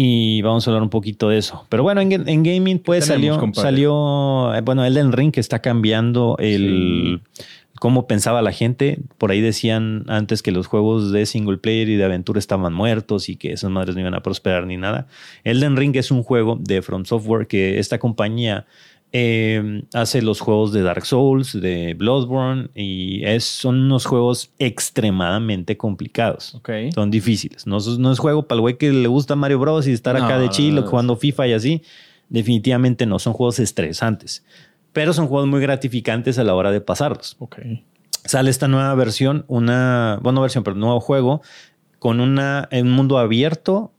Y 0.00 0.42
vamos 0.42 0.64
a 0.66 0.70
hablar 0.70 0.84
un 0.84 0.90
poquito 0.90 1.28
de 1.28 1.38
eso. 1.38 1.66
Pero 1.68 1.82
bueno, 1.82 2.00
en, 2.00 2.12
en 2.28 2.42
gaming, 2.44 2.78
pues 2.78 3.06
salió, 3.06 3.36
compadre? 3.40 3.66
salió, 3.66 4.54
eh, 4.54 4.60
bueno, 4.60 4.84
Elden 4.84 5.10
Ring 5.10 5.32
que 5.32 5.40
está 5.40 5.58
cambiando 5.60 6.36
el 6.38 7.20
cómo 7.80 8.06
pensaba 8.06 8.42
la 8.42 8.52
gente. 8.52 8.98
Por 9.18 9.30
ahí 9.30 9.40
decían 9.40 10.04
antes 10.08 10.42
que 10.42 10.52
los 10.52 10.66
juegos 10.66 11.12
de 11.12 11.26
single 11.26 11.58
player 11.58 11.88
y 11.88 11.96
de 11.96 12.04
aventura 12.04 12.38
estaban 12.38 12.72
muertos 12.72 13.28
y 13.28 13.36
que 13.36 13.52
esas 13.52 13.70
madres 13.70 13.94
no 13.94 14.00
iban 14.02 14.14
a 14.14 14.22
prosperar 14.22 14.66
ni 14.66 14.76
nada. 14.76 15.06
Elden 15.44 15.76
Ring 15.76 15.94
es 15.96 16.10
un 16.10 16.22
juego 16.22 16.56
de 16.60 16.82
From 16.82 17.04
Software 17.04 17.46
que 17.46 17.78
esta 17.78 17.98
compañía 17.98 18.66
eh, 19.12 19.82
hace 19.94 20.20
los 20.20 20.40
juegos 20.40 20.70
de 20.72 20.82
Dark 20.82 21.06
Souls, 21.06 21.58
de 21.58 21.94
Bloodborne 21.94 22.68
y 22.74 23.24
es, 23.24 23.44
son 23.44 23.76
unos 23.80 24.04
juegos 24.04 24.50
extremadamente 24.58 25.76
complicados. 25.76 26.54
Ok. 26.56 26.70
Son 26.94 27.10
difíciles. 27.10 27.66
No, 27.66 27.78
es- 27.78 27.98
no 27.98 28.12
es 28.12 28.18
juego 28.18 28.42
para 28.46 28.56
el 28.56 28.60
güey 28.60 28.76
que 28.76 28.90
le 28.92 29.08
gusta 29.08 29.34
Mario 29.36 29.58
Bros. 29.60 29.86
y 29.86 29.92
estar 29.92 30.16
acá 30.16 30.34
No, 30.34 30.40
de 30.40 30.46
no, 30.46 30.52
chilo 30.52 30.80
no, 30.82 30.86
jugando 30.86 31.16
FIFA 31.16 31.46
y 31.48 31.52
así. 31.54 31.82
Definitivamente 32.28 33.06
no. 33.06 33.18
Son 33.18 33.32
juegos 33.32 33.58
estresantes. 33.58 34.44
Pero 34.92 35.12
son 35.12 35.28
juegos 35.28 35.48
muy 35.48 35.60
gratificantes 35.60 36.38
a 36.38 36.44
la 36.44 36.54
hora 36.54 36.70
de 36.70 36.80
pasarlos. 36.80 37.36
Ok. 37.38 37.58
Sale 38.24 38.50
esta 38.50 38.68
nueva 38.68 38.94
versión, 38.94 39.44
una, 39.48 40.18
bueno, 40.22 40.36
no 40.36 40.42
versión, 40.42 40.64
pero 40.64 40.74
un 40.74 40.80
nuevo 40.80 41.00
juego 41.00 41.40
con 41.98 42.20
una, 42.20 42.68
un 42.72 42.90
mundo 42.90 43.18
abierto 43.18 43.92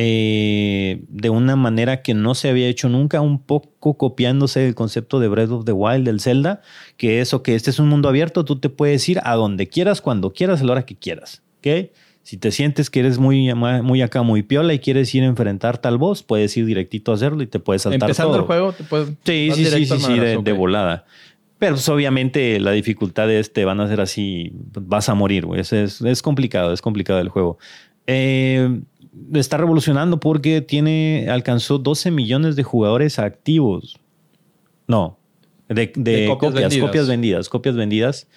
eh, 0.00 1.02
de 1.08 1.28
una 1.28 1.56
manera 1.56 2.02
que 2.02 2.14
no 2.14 2.36
se 2.36 2.48
había 2.48 2.68
hecho 2.68 2.88
nunca, 2.88 3.20
un 3.20 3.40
poco 3.40 3.96
copiándose 3.96 4.64
el 4.64 4.76
concepto 4.76 5.18
de 5.18 5.26
Breath 5.26 5.50
of 5.50 5.64
the 5.64 5.72
Wild 5.72 6.06
del 6.06 6.20
Zelda, 6.20 6.60
que 6.96 7.20
eso 7.20 7.42
que 7.42 7.56
este 7.56 7.70
es 7.70 7.80
un 7.80 7.88
mundo 7.88 8.08
abierto, 8.08 8.44
tú 8.44 8.60
te 8.60 8.68
puedes 8.68 9.08
ir 9.08 9.20
a 9.24 9.34
donde 9.34 9.68
quieras, 9.68 10.00
cuando 10.00 10.32
quieras, 10.32 10.60
a 10.60 10.64
la 10.64 10.72
hora 10.72 10.86
que 10.86 10.94
quieras, 10.94 11.42
¿ok? 11.58 11.90
Si 12.28 12.36
te 12.36 12.52
sientes 12.52 12.90
que 12.90 13.00
eres 13.00 13.18
muy, 13.18 13.54
muy 13.54 14.02
acá, 14.02 14.20
muy 14.20 14.42
piola 14.42 14.74
y 14.74 14.80
quieres 14.80 15.14
ir 15.14 15.22
a 15.22 15.26
enfrentar 15.26 15.78
tal 15.78 15.96
voz, 15.96 16.22
puedes 16.22 16.54
ir 16.58 16.66
directito 16.66 17.10
a 17.10 17.14
hacerlo 17.14 17.42
y 17.42 17.46
te 17.46 17.58
puedes 17.58 17.80
saltar 17.80 18.02
Empezando 18.02 18.32
todo. 18.32 18.40
el 18.42 18.46
juego, 18.46 18.72
te 18.74 18.84
puedes. 18.84 19.08
Sí, 19.24 19.50
sí, 19.54 19.64
sí, 19.64 19.86
sí, 19.86 19.98
sí, 19.98 20.12
de, 20.18 20.52
volada. 20.52 21.06
Pero 21.58 21.76
pues, 21.76 21.88
obviamente 21.88 22.60
la 22.60 22.72
dificultad 22.72 23.28
de 23.28 23.40
este 23.40 23.64
van 23.64 23.80
a 23.80 23.88
ser 23.88 24.02
así, 24.02 24.52
vas 24.52 25.08
a 25.08 25.14
morir, 25.14 25.46
güey. 25.46 25.62
Es, 25.62 25.72
es, 25.72 26.02
es 26.02 26.20
complicado, 26.20 26.74
es 26.74 26.82
complicado 26.82 27.18
el 27.18 27.30
juego. 27.30 27.56
Eh, 28.06 28.78
está 29.32 29.56
revolucionando 29.56 30.20
porque 30.20 30.60
tiene, 30.60 31.28
alcanzó 31.30 31.78
12 31.78 32.10
millones 32.10 32.56
de 32.56 32.62
jugadores 32.62 33.18
activos. 33.18 33.98
No, 34.86 35.18
de, 35.68 35.92
de 35.96 36.12
De 36.12 36.26
copias 36.26 36.38
copias, 36.38 36.52
vendidas. 36.52 36.86
copias 36.88 37.06
vendidas, 37.08 37.48
copias 37.48 37.74
vendidas. 37.74 38.28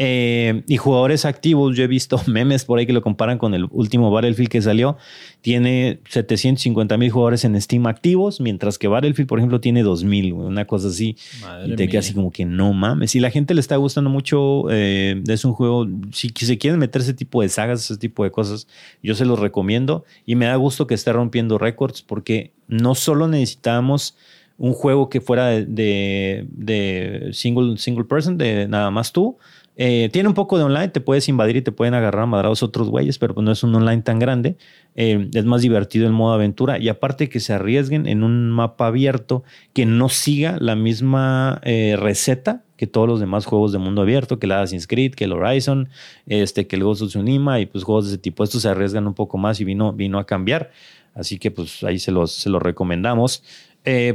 Eh, 0.00 0.62
y 0.68 0.76
jugadores 0.76 1.24
activos, 1.24 1.76
yo 1.76 1.82
he 1.82 1.88
visto 1.88 2.20
memes 2.28 2.64
por 2.64 2.78
ahí 2.78 2.86
que 2.86 2.92
lo 2.92 3.02
comparan 3.02 3.36
con 3.36 3.52
el 3.52 3.66
último 3.72 4.12
Battlefield 4.12 4.48
que 4.48 4.62
salió. 4.62 4.96
Tiene 5.40 5.98
750 6.08 6.96
mil 6.96 7.10
jugadores 7.10 7.44
en 7.44 7.60
Steam 7.60 7.84
activos, 7.88 8.40
mientras 8.40 8.78
que 8.78 8.86
Battlefield, 8.86 9.28
por 9.28 9.40
ejemplo, 9.40 9.60
tiene 9.60 9.82
2000, 9.82 10.34
güey, 10.34 10.46
una 10.46 10.66
cosa 10.66 10.86
así. 10.88 11.16
Madre 11.40 11.72
y 11.72 11.76
te 11.76 11.82
mía. 11.82 11.90
quedas 11.90 12.04
así 12.06 12.14
como 12.14 12.30
que 12.30 12.44
no 12.44 12.72
mames. 12.72 13.10
Si 13.10 13.18
la 13.18 13.30
gente 13.30 13.54
le 13.54 13.60
está 13.60 13.74
gustando 13.74 14.08
mucho, 14.08 14.66
eh, 14.70 15.20
es 15.26 15.44
un 15.44 15.52
juego, 15.52 15.88
si 16.12 16.28
se 16.36 16.58
quieren 16.58 16.78
meter 16.78 17.02
ese 17.02 17.14
tipo 17.14 17.42
de 17.42 17.48
sagas, 17.48 17.82
ese 17.82 17.96
tipo 17.98 18.22
de 18.22 18.30
cosas, 18.30 18.68
yo 19.02 19.16
se 19.16 19.24
los 19.24 19.40
recomiendo. 19.40 20.04
Y 20.24 20.36
me 20.36 20.46
da 20.46 20.54
gusto 20.54 20.86
que 20.86 20.94
esté 20.94 21.12
rompiendo 21.12 21.58
récords 21.58 22.02
porque 22.02 22.52
no 22.68 22.94
solo 22.94 23.26
necesitábamos 23.26 24.16
un 24.58 24.72
juego 24.72 25.08
que 25.08 25.20
fuera 25.20 25.46
de, 25.48 25.66
de- 25.66 26.46
de 26.50 27.30
single, 27.32 27.76
single 27.78 28.04
person, 28.04 28.36
de 28.38 28.66
nada 28.68 28.90
más 28.90 29.12
tú. 29.12 29.38
Eh, 29.80 30.08
tiene 30.12 30.28
un 30.28 30.34
poco 30.34 30.58
de 30.58 30.64
online, 30.64 30.88
te 30.88 31.00
puedes 31.00 31.28
invadir 31.28 31.56
y 31.56 31.62
te 31.62 31.70
pueden 31.70 31.94
agarrar 31.94 32.24
a 32.24 32.26
madrados 32.26 32.64
otros 32.64 32.90
güeyes, 32.90 33.16
pero 33.18 33.32
pues 33.32 33.44
no 33.44 33.52
es 33.52 33.62
un 33.62 33.72
online 33.76 34.02
tan 34.02 34.18
grande. 34.18 34.56
Eh, 34.96 35.30
es 35.32 35.44
más 35.44 35.62
divertido 35.62 36.04
el 36.08 36.12
modo 36.12 36.34
aventura 36.34 36.80
y 36.80 36.88
aparte 36.88 37.28
que 37.28 37.38
se 37.38 37.52
arriesguen 37.52 38.08
en 38.08 38.24
un 38.24 38.50
mapa 38.50 38.88
abierto 38.88 39.44
que 39.72 39.86
no 39.86 40.08
siga 40.08 40.56
la 40.58 40.74
misma 40.74 41.60
eh, 41.62 41.94
receta 41.96 42.64
que 42.76 42.88
todos 42.88 43.08
los 43.08 43.20
demás 43.20 43.44
juegos 43.44 43.72
de 43.72 43.78
mundo 43.78 44.02
abierto, 44.02 44.38
que 44.38 44.46
el 44.46 44.52
Assassin's 44.52 44.86
Creed, 44.86 45.14
que 45.14 45.24
el 45.24 45.32
Horizon, 45.32 45.88
este, 46.26 46.66
que 46.66 46.76
el 46.76 46.84
Ghost 46.84 47.02
of 47.02 47.08
Tsushima 47.08 47.60
y 47.60 47.66
pues 47.66 47.82
juegos 47.84 48.06
de 48.06 48.12
ese 48.12 48.18
tipo. 48.18 48.44
Estos 48.44 48.62
se 48.62 48.68
arriesgan 48.68 49.06
un 49.06 49.14
poco 49.14 49.36
más 49.38 49.60
y 49.60 49.64
vino, 49.64 49.92
vino 49.92 50.18
a 50.18 50.26
cambiar. 50.26 50.70
Así 51.14 51.38
que 51.38 51.50
pues 51.50 51.82
ahí 51.82 51.98
se 51.98 52.12
los, 52.12 52.32
se 52.32 52.50
los 52.50 52.62
recomendamos. 52.62 53.42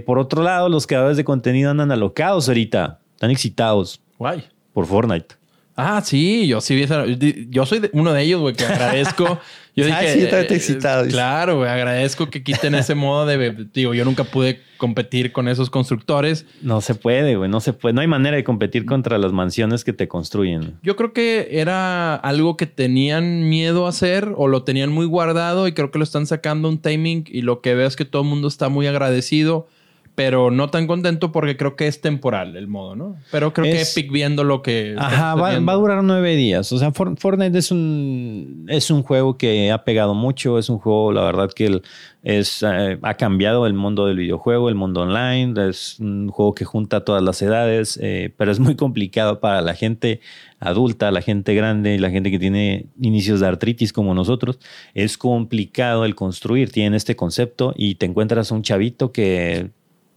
Por 0.06 0.20
otro 0.20 0.44
lado, 0.44 0.70
los 0.70 0.88
creadores 0.88 1.18
de 1.18 1.26
contenido 1.26 1.72
andan 1.72 1.92
alocados 1.92 2.48
ahorita. 2.48 3.00
Están 3.16 3.32
excitados 3.32 4.00
Guay. 4.18 4.44
por 4.72 4.86
Fortnite. 4.86 5.43
Ah, 5.76 6.02
sí, 6.06 6.46
yo 6.48 6.62
sí 6.62 6.76
vi 6.76 6.84
esa- 6.84 7.06
Yo 7.50 7.66
soy 7.66 7.80
de- 7.80 7.90
uno 7.94 8.14
de 8.14 8.22
ellos, 8.22 8.42
güey, 8.42 8.54
que 8.56 8.66
agradezco. 8.66 9.40
Yo 9.76 9.86
Ah, 9.92 10.02
dije, 10.02 10.14
sí, 10.14 10.20
eh, 10.22 10.48
excitado. 10.52 11.08
Claro, 11.08 11.58
güey, 11.58 11.68
agradezco 11.68 12.30
que 12.30 12.44
quiten 12.44 12.76
ese 12.76 12.94
modo 12.94 13.26
de. 13.26 13.66
Digo, 13.74 13.96
yo 13.96 14.06
nunca 14.06 14.24
pude 14.24 14.60
competir 14.78 15.32
con 15.32 15.48
esos 15.48 15.72
constructores. 15.72 16.46
No 16.62 16.80
se 16.80 16.94
puede, 16.94 17.36
güey. 17.38 17.50
No 17.50 17.60
se 17.60 17.74
puede. 17.74 17.94
No 17.94 18.02
hay 18.02 18.08
manera 18.08 18.38
de 18.38 18.44
competir 18.44 18.86
contra 18.86 19.18
las 19.18 19.32
mansiones 19.32 19.84
que 19.84 19.92
te 19.92 20.08
construyen. 20.08 20.76
Yo 20.84 20.96
creo 20.96 21.12
que 21.12 21.48
era 21.60 22.14
algo 22.14 22.56
que 22.56 22.68
tenían 22.68 23.50
miedo 23.50 23.88
a 23.88 23.90
hacer 23.90 24.32
o 24.38 24.48
lo 24.48 24.62
tenían 24.62 24.92
muy 24.92 25.08
guardado 25.08 25.68
y 25.68 25.72
creo 25.72 25.90
que 25.90 25.98
lo 25.98 26.04
están 26.04 26.28
sacando 26.28 26.70
un 26.70 26.78
timing 26.78 27.24
y 27.28 27.42
lo 27.42 27.62
que 27.62 27.74
veo 27.74 27.88
es 27.88 27.96
que 27.96 28.06
todo 28.06 28.22
el 28.22 28.28
mundo 28.28 28.50
está 28.50 28.70
muy 28.70 28.86
agradecido, 28.86 29.68
pero 30.16 30.52
no 30.52 30.70
tan 30.70 30.86
contento 30.86 31.32
porque 31.32 31.58
creo 31.58 31.76
que 31.76 31.88
es 31.88 32.00
temporal 32.00 32.56
el 32.56 32.68
modo, 32.68 32.96
¿no? 32.96 33.16
Pero 33.32 33.52
creo 33.52 33.66
Es- 33.66 33.94
que 33.96 34.00
Epic 34.02 34.12
viendo 34.12 34.44
lo 34.44 34.62
que... 34.62 34.96
Ajá, 34.98 35.34
va, 35.34 35.58
va 35.60 35.74
a 35.74 35.76
durar 35.76 36.04
nueve 36.04 36.36
días. 36.36 36.72
O 36.72 36.78
sea, 36.78 36.92
For- 36.92 37.18
Fortnite 37.18 37.58
es 37.58 37.72
un, 37.72 38.68
es 38.70 38.92
un 38.92 39.02
juego 39.02 39.38
que 39.40 39.72
ha 39.72 39.84
pegado 39.84 40.14
mucho. 40.14 40.60
Es 40.60 40.70
un 40.70 40.78
juego, 40.78 41.12
la 41.14 41.24
verdad, 41.24 41.50
que 41.52 41.82
es, 42.22 42.62
eh, 42.62 43.00
ha 43.02 43.14
cambiado 43.16 43.66
el 43.66 43.74
mundo 43.74 44.06
del 44.06 44.18
videojuego, 44.18 44.70
el 44.70 44.76
mundo 44.76 45.02
online. 45.02 45.70
Es 45.70 46.00
un 46.00 46.28
juego 46.30 46.54
que 46.54 46.64
junta 46.64 46.98
a 46.98 47.04
todas 47.06 47.24
las 47.24 47.42
edades, 47.42 47.98
eh, 48.02 48.32
pero 48.38 48.52
es 48.52 48.60
muy 48.60 48.76
complicado 48.76 49.40
para 49.40 49.62
la 49.62 49.74
gente 49.74 50.20
adulta, 50.60 51.10
la 51.12 51.22
gente 51.24 51.56
grande, 51.56 51.98
la 52.00 52.12
gente 52.12 52.30
que 52.30 52.38
tiene 52.40 52.86
inicios 53.02 53.40
de 53.40 53.48
artritis 53.48 53.92
como 53.92 54.14
nosotros. 54.14 54.60
Es 54.94 55.18
complicado 55.18 56.06
el 56.06 56.14
construir. 56.14 56.72
Tienen 56.72 56.94
este 56.94 57.16
concepto 57.16 57.74
y 57.76 57.96
te 57.96 58.06
encuentras 58.06 58.52
un 58.52 58.62
chavito 58.62 59.12
que 59.12 59.72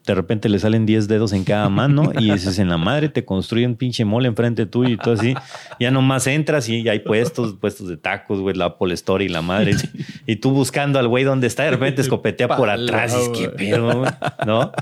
de 0.06 0.14
repente 0.14 0.48
le 0.48 0.58
salen 0.58 0.86
10 0.86 1.08
dedos 1.08 1.32
en 1.32 1.44
cada 1.44 1.68
mano 1.68 2.12
y 2.18 2.30
dices, 2.30 2.58
en 2.58 2.68
la 2.68 2.78
madre 2.78 3.08
te 3.08 3.24
construye 3.24 3.66
un 3.66 3.74
pinche 3.74 4.04
mole 4.04 4.28
enfrente 4.28 4.64
tuyo 4.64 4.90
y 4.90 4.96
todo 4.96 5.14
así. 5.14 5.34
Ya 5.80 5.90
nomás 5.90 6.26
entras 6.28 6.68
y 6.68 6.88
hay 6.88 7.00
puestos, 7.00 7.54
puestos 7.54 7.88
de 7.88 7.96
tacos, 7.96 8.40
güey, 8.40 8.54
la 8.54 8.66
Apple 8.66 8.94
Store 8.94 9.24
y 9.24 9.28
la 9.28 9.42
madre. 9.42 9.74
Y 10.26 10.36
tú 10.36 10.52
buscando 10.52 10.98
al 10.98 11.08
güey 11.08 11.24
donde 11.24 11.48
está, 11.48 11.64
de 11.64 11.72
repente 11.72 12.02
escopetea 12.02 12.56
por 12.56 12.70
atrás. 12.70 13.14
Y 13.14 13.22
es 13.22 13.28
que 13.30 13.48
pedo, 13.48 13.98
güey", 13.98 14.10
¿no? 14.46 14.72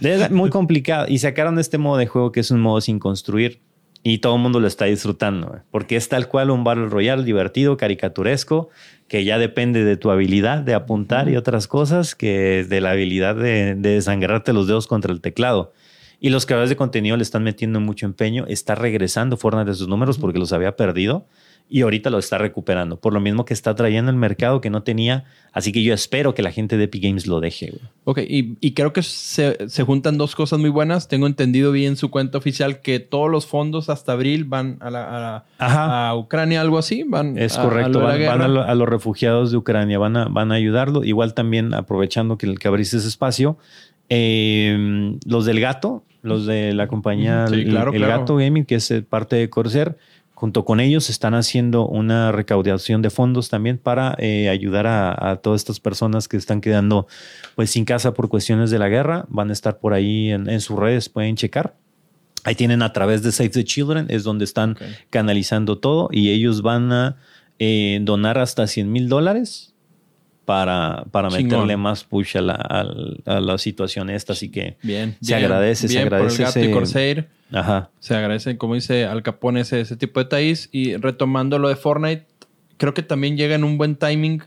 Es 0.00 0.30
muy 0.30 0.50
complicado. 0.50 1.06
Y 1.08 1.18
sacaron 1.18 1.58
este 1.58 1.78
modo 1.78 1.96
de 1.96 2.06
juego 2.06 2.32
que 2.32 2.40
es 2.40 2.50
un 2.50 2.60
modo 2.60 2.80
sin 2.80 2.98
construir. 2.98 3.60
Y 4.06 4.18
todo 4.18 4.36
el 4.36 4.42
mundo 4.42 4.60
lo 4.60 4.66
está 4.66 4.84
disfrutando, 4.84 5.62
porque 5.70 5.96
es 5.96 6.10
tal 6.10 6.28
cual 6.28 6.50
un 6.50 6.62
Battle 6.62 6.90
Royale 6.90 7.24
divertido, 7.24 7.78
caricaturesco, 7.78 8.68
que 9.08 9.24
ya 9.24 9.38
depende 9.38 9.82
de 9.82 9.96
tu 9.96 10.10
habilidad 10.10 10.58
de 10.58 10.74
apuntar 10.74 11.30
y 11.30 11.36
otras 11.36 11.66
cosas 11.66 12.14
que 12.14 12.66
de 12.68 12.80
la 12.82 12.90
habilidad 12.90 13.34
de, 13.34 13.74
de 13.74 13.94
desangrarte 13.94 14.52
los 14.52 14.66
dedos 14.66 14.86
contra 14.86 15.10
el 15.10 15.22
teclado. 15.22 15.72
Y 16.20 16.28
los 16.28 16.44
creadores 16.44 16.68
de 16.68 16.76
contenido 16.76 17.16
le 17.16 17.22
están 17.22 17.44
metiendo 17.44 17.80
mucho 17.80 18.04
empeño. 18.04 18.44
Está 18.46 18.74
regresando 18.74 19.38
Fortnite 19.38 19.70
de 19.70 19.74
sus 19.74 19.88
números 19.88 20.18
porque 20.18 20.38
los 20.38 20.52
había 20.52 20.76
perdido 20.76 21.26
y 21.68 21.80
ahorita 21.80 22.10
lo 22.10 22.18
está 22.18 22.38
recuperando. 22.38 23.00
Por 23.00 23.12
lo 23.14 23.20
mismo 23.20 23.44
que 23.44 23.54
está 23.54 23.74
trayendo 23.74 24.10
el 24.10 24.16
mercado 24.16 24.60
que 24.60 24.70
no 24.70 24.82
tenía. 24.82 25.24
Así 25.52 25.72
que 25.72 25.82
yo 25.82 25.94
espero 25.94 26.34
que 26.34 26.42
la 26.42 26.52
gente 26.52 26.76
de 26.76 26.84
Epic 26.84 27.02
Games 27.02 27.26
lo 27.26 27.40
deje. 27.40 27.70
güey. 27.70 27.82
Ok, 28.04 28.18
y, 28.18 28.56
y 28.60 28.72
creo 28.74 28.92
que 28.92 29.02
se, 29.02 29.68
se 29.68 29.82
juntan 29.82 30.18
dos 30.18 30.34
cosas 30.36 30.58
muy 30.60 30.68
buenas. 30.70 31.08
Tengo 31.08 31.26
entendido 31.26 31.72
bien 31.72 31.96
su 31.96 32.10
cuenta 32.10 32.38
oficial 32.38 32.80
que 32.80 33.00
todos 33.00 33.30
los 33.30 33.46
fondos 33.46 33.88
hasta 33.88 34.12
abril 34.12 34.44
van 34.44 34.76
a, 34.80 34.90
la, 34.90 35.04
a, 35.16 35.20
la- 35.58 36.08
a 36.10 36.16
Ucrania, 36.16 36.60
algo 36.60 36.76
así. 36.78 37.02
Van 37.02 37.38
Es 37.38 37.56
a- 37.56 37.62
a 37.62 37.64
correcto, 37.64 38.00
la 38.02 38.16
van, 38.28 38.42
a, 38.42 38.48
lo- 38.48 38.62
a 38.62 38.74
los 38.74 38.88
refugiados 38.88 39.50
de 39.50 39.56
Ucrania, 39.56 39.98
van 39.98 40.16
a, 40.16 40.24
van 40.26 40.52
a 40.52 40.56
ayudarlo. 40.56 41.02
Igual 41.02 41.34
también 41.34 41.72
aprovechando 41.74 42.36
que, 42.38 42.54
que 42.54 42.68
abriste 42.68 42.98
ese 42.98 43.08
espacio, 43.08 43.56
eh, 44.10 45.16
los 45.26 45.44
del 45.46 45.60
gato, 45.60 46.04
los 46.22 46.46
de 46.46 46.72
la 46.72 46.88
compañía 46.88 47.46
sí, 47.48 47.54
El- 47.54 47.68
claro, 47.70 47.90
El, 47.92 47.98
claro. 47.98 48.20
Gato 48.20 48.36
Gaming, 48.36 48.64
que 48.64 48.76
es 48.76 48.90
eh, 48.90 49.02
parte 49.02 49.36
de 49.36 49.50
Corsair, 49.50 49.96
junto 50.44 50.66
con 50.66 50.78
ellos 50.78 51.08
están 51.08 51.32
haciendo 51.32 51.88
una 51.88 52.30
recaudación 52.30 53.00
de 53.00 53.08
fondos 53.08 53.48
también 53.48 53.78
para 53.78 54.14
eh, 54.18 54.50
ayudar 54.50 54.86
a, 54.86 55.30
a 55.30 55.36
todas 55.36 55.62
estas 55.62 55.80
personas 55.80 56.28
que 56.28 56.36
están 56.36 56.60
quedando 56.60 57.06
pues 57.54 57.70
sin 57.70 57.86
casa 57.86 58.12
por 58.12 58.28
cuestiones 58.28 58.70
de 58.70 58.78
la 58.78 58.90
guerra. 58.90 59.24
Van 59.30 59.48
a 59.48 59.54
estar 59.54 59.78
por 59.78 59.94
ahí 59.94 60.30
en, 60.32 60.50
en 60.50 60.60
sus 60.60 60.78
redes, 60.78 61.08
pueden 61.08 61.34
checar. 61.36 61.78
Ahí 62.44 62.54
tienen 62.56 62.82
a 62.82 62.92
través 62.92 63.22
de 63.22 63.32
Save 63.32 63.48
the 63.48 63.64
Children, 63.64 64.08
es 64.10 64.22
donde 64.22 64.44
están 64.44 64.76
canalizando 65.08 65.78
todo 65.78 66.10
y 66.12 66.28
ellos 66.28 66.60
van 66.60 66.92
a 66.92 67.16
eh, 67.58 68.00
donar 68.02 68.36
hasta 68.36 68.66
100 68.66 68.92
mil 68.92 69.08
dólares 69.08 69.73
para, 70.44 71.04
para 71.10 71.30
meterle 71.30 71.76
más 71.76 72.04
push 72.04 72.36
a 72.36 72.40
la, 72.42 72.54
a 73.26 73.40
la 73.40 73.58
situación 73.58 74.10
esta. 74.10 74.32
Así 74.34 74.50
que 74.50 74.76
Bien. 74.82 75.16
Se 75.20 75.34
bien, 75.34 75.44
agradece, 75.44 75.88
se 75.88 75.98
agradece 75.98 76.36
Por 76.36 76.40
el 76.40 76.46
gato 76.46 76.58
ese- 76.60 76.70
y 76.70 76.72
Corsair. 76.72 77.28
Ajá. 77.52 77.90
Se 78.00 78.14
agradece, 78.14 78.56
como 78.58 78.74
dice 78.74 79.04
Al 79.06 79.22
Capone, 79.22 79.60
ese, 79.60 79.80
ese 79.80 79.96
tipo 79.96 80.20
de 80.20 80.24
detalles. 80.24 80.68
Y 80.72 80.96
retomando 80.96 81.58
lo 81.58 81.68
de 81.68 81.76
Fortnite, 81.76 82.26
creo 82.76 82.94
que 82.94 83.02
también 83.02 83.36
llega 83.36 83.54
en 83.54 83.64
un 83.64 83.78
buen 83.78 83.96
timing 83.96 84.42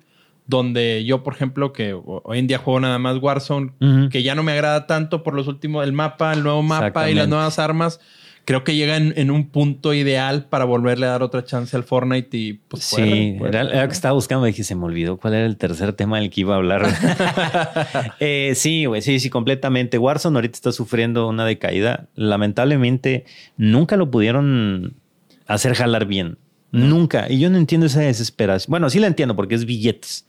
donde 0.46 1.04
yo, 1.06 1.24
por 1.24 1.34
ejemplo, 1.34 1.74
que 1.74 1.94
hoy 1.94 2.40
en 2.40 2.48
día 2.48 2.58
juego 2.58 2.80
nada 2.80 2.98
más 3.00 3.18
Warzone, 3.22 3.72
que 4.10 4.24
ya 4.24 4.34
no 4.34 4.44
me 4.44 4.54
agrada 4.54 4.88
tanto 4.88 5.22
por 5.22 5.34
los 5.34 5.48
últimos, 5.48 5.84
el 5.84 5.92
mapa, 5.92 6.32
el 6.34 6.42
nuevo 6.44 6.64
mapa 6.64 7.10
y 7.10 7.14
las 7.16 7.28
nuevas 7.28 7.60
armas. 7.60 8.00
Creo 8.48 8.64
que 8.64 8.78
llega 8.78 8.96
en, 8.96 9.14
en 9.18 9.30
un 9.30 9.50
punto 9.50 9.94
ideal 9.94 10.46
para 10.46 10.64
volverle 10.64 11.06
a 11.06 11.10
dar 11.10 11.22
otra 11.22 11.44
chance 11.44 11.76
al 11.76 11.84
Fortnite 11.84 12.38
y 12.38 12.54
pues 12.54 12.82
Sí, 12.86 13.38
era 13.46 13.66
lo 13.66 13.72
que 13.72 13.94
estaba 13.94 14.14
buscando. 14.14 14.46
Dije, 14.46 14.64
se 14.64 14.74
me 14.74 14.86
olvidó 14.86 15.18
cuál 15.18 15.34
era 15.34 15.46
el 15.46 15.58
tercer 15.58 15.92
tema 15.92 16.22
del 16.22 16.30
que 16.30 16.40
iba 16.40 16.54
a 16.54 16.58
hablar. 16.58 16.88
Eh, 18.22 18.54
sí, 18.56 18.86
güey, 18.86 19.02
sí, 19.02 19.20
sí, 19.20 19.30
completamente. 19.30 19.98
Warzone 19.98 20.38
ahorita 20.38 20.56
está 20.56 20.72
sufriendo 20.72 21.28
una 21.28 21.44
decaída. 21.44 22.08
Lamentablemente, 22.16 23.26
nunca 23.58 23.98
lo 23.98 24.10
pudieron 24.10 24.96
hacer 25.46 25.74
jalar 25.74 26.06
bien. 26.06 26.38
Nunca. 26.72 27.30
Y 27.30 27.40
yo 27.40 27.50
no 27.50 27.58
entiendo 27.58 27.88
esa 27.88 28.00
desesperación. 28.00 28.72
Bueno, 28.72 28.90
sí 28.90 29.00
la 29.00 29.08
entiendo 29.08 29.36
porque 29.36 29.56
es 29.56 29.66
billetes. 29.66 30.26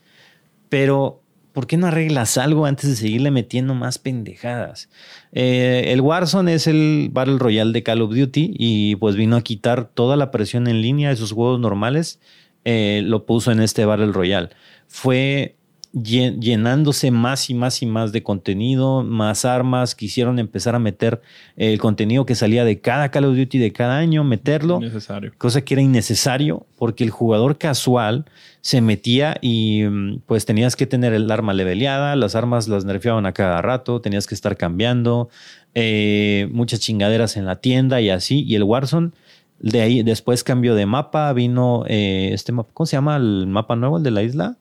Pero, 0.67 1.23
¿por 1.53 1.67
qué 1.67 1.77
no 1.77 1.87
arreglas 1.87 2.37
algo 2.37 2.65
antes 2.65 2.89
de 2.89 2.95
seguirle 2.95 3.31
metiendo 3.31 3.75
más 3.75 3.99
pendejadas? 3.99 4.89
Eh, 5.31 5.85
el 5.87 6.01
Warzone 6.01 6.53
es 6.53 6.67
el 6.67 7.09
Battle 7.11 7.37
Royale 7.37 7.71
de 7.71 7.83
Call 7.83 8.01
of 8.01 8.15
Duty 8.15 8.53
y 8.57 8.95
pues 8.97 9.15
vino 9.15 9.35
a 9.35 9.41
quitar 9.41 9.85
toda 9.85 10.15
la 10.17 10.31
presión 10.31 10.67
en 10.67 10.81
línea 10.81 11.09
de 11.09 11.15
sus 11.15 11.31
juegos 11.31 11.59
normales. 11.59 12.19
eh, 12.65 13.01
lo 13.05 13.25
puso 13.25 13.51
en 13.51 13.61
este 13.61 13.85
Battle 13.85 14.11
Royale. 14.11 14.49
Fue 14.87 15.58
llenándose 15.91 17.09
más 17.09 17.49
y 17.49 17.53
más 17.53 17.81
y 17.81 17.85
más 17.85 18.11
de 18.11 18.21
contenido, 18.21 19.03
más 19.03 19.43
armas. 19.45 19.95
Quisieron 19.95 20.37
empezar 20.37 20.75
a 20.75 20.79
meter 20.79 21.21
el 21.57 21.79
contenido 21.79 22.25
que 22.25 22.35
salía 22.35 22.63
de 22.63 22.79
cada 22.79 23.09
Call 23.09 23.25
of 23.25 23.35
Duty 23.35 23.57
de 23.57 23.71
cada 23.71 23.97
año, 23.97 24.23
meterlo 24.23 24.79
Necesario. 24.79 25.33
cosa 25.37 25.61
que 25.61 25.73
era 25.73 25.81
innecesario 25.81 26.67
porque 26.77 27.03
el 27.03 27.09
jugador 27.09 27.57
casual 27.57 28.25
se 28.61 28.81
metía 28.81 29.37
y 29.41 29.83
mm, 29.83 30.21
pues 30.25 30.45
tenías 30.45 30.75
que 30.75 30.85
tener 30.85 31.13
el 31.13 31.29
arma 31.31 31.53
leveleada, 31.53 32.15
las 32.15 32.35
armas 32.35 32.67
las 32.67 32.85
nerfeaban 32.85 33.25
a 33.25 33.31
cada 33.31 33.61
rato, 33.61 34.01
tenías 34.01 34.27
que 34.27 34.35
estar 34.35 34.57
cambiando, 34.57 35.29
eh, 35.75 36.47
muchas 36.51 36.79
chingaderas 36.81 37.37
en 37.37 37.45
la 37.45 37.57
tienda 37.57 38.01
y 38.01 38.09
así, 38.09 38.43
y 38.43 38.55
el 38.55 38.63
Warzone 38.63 39.11
de 39.59 39.81
ahí 39.81 40.03
después 40.03 40.43
cambió 40.43 40.75
de 40.75 40.85
mapa, 40.85 41.31
vino 41.33 41.83
eh, 41.87 42.29
este 42.33 42.51
mapa, 42.51 42.69
¿cómo 42.73 42.85
se 42.85 42.95
llama 42.95 43.17
el 43.17 43.47
mapa 43.47 43.75
nuevo, 43.75 43.97
el 43.97 44.03
de 44.03 44.11
la 44.11 44.23
isla? 44.23 44.57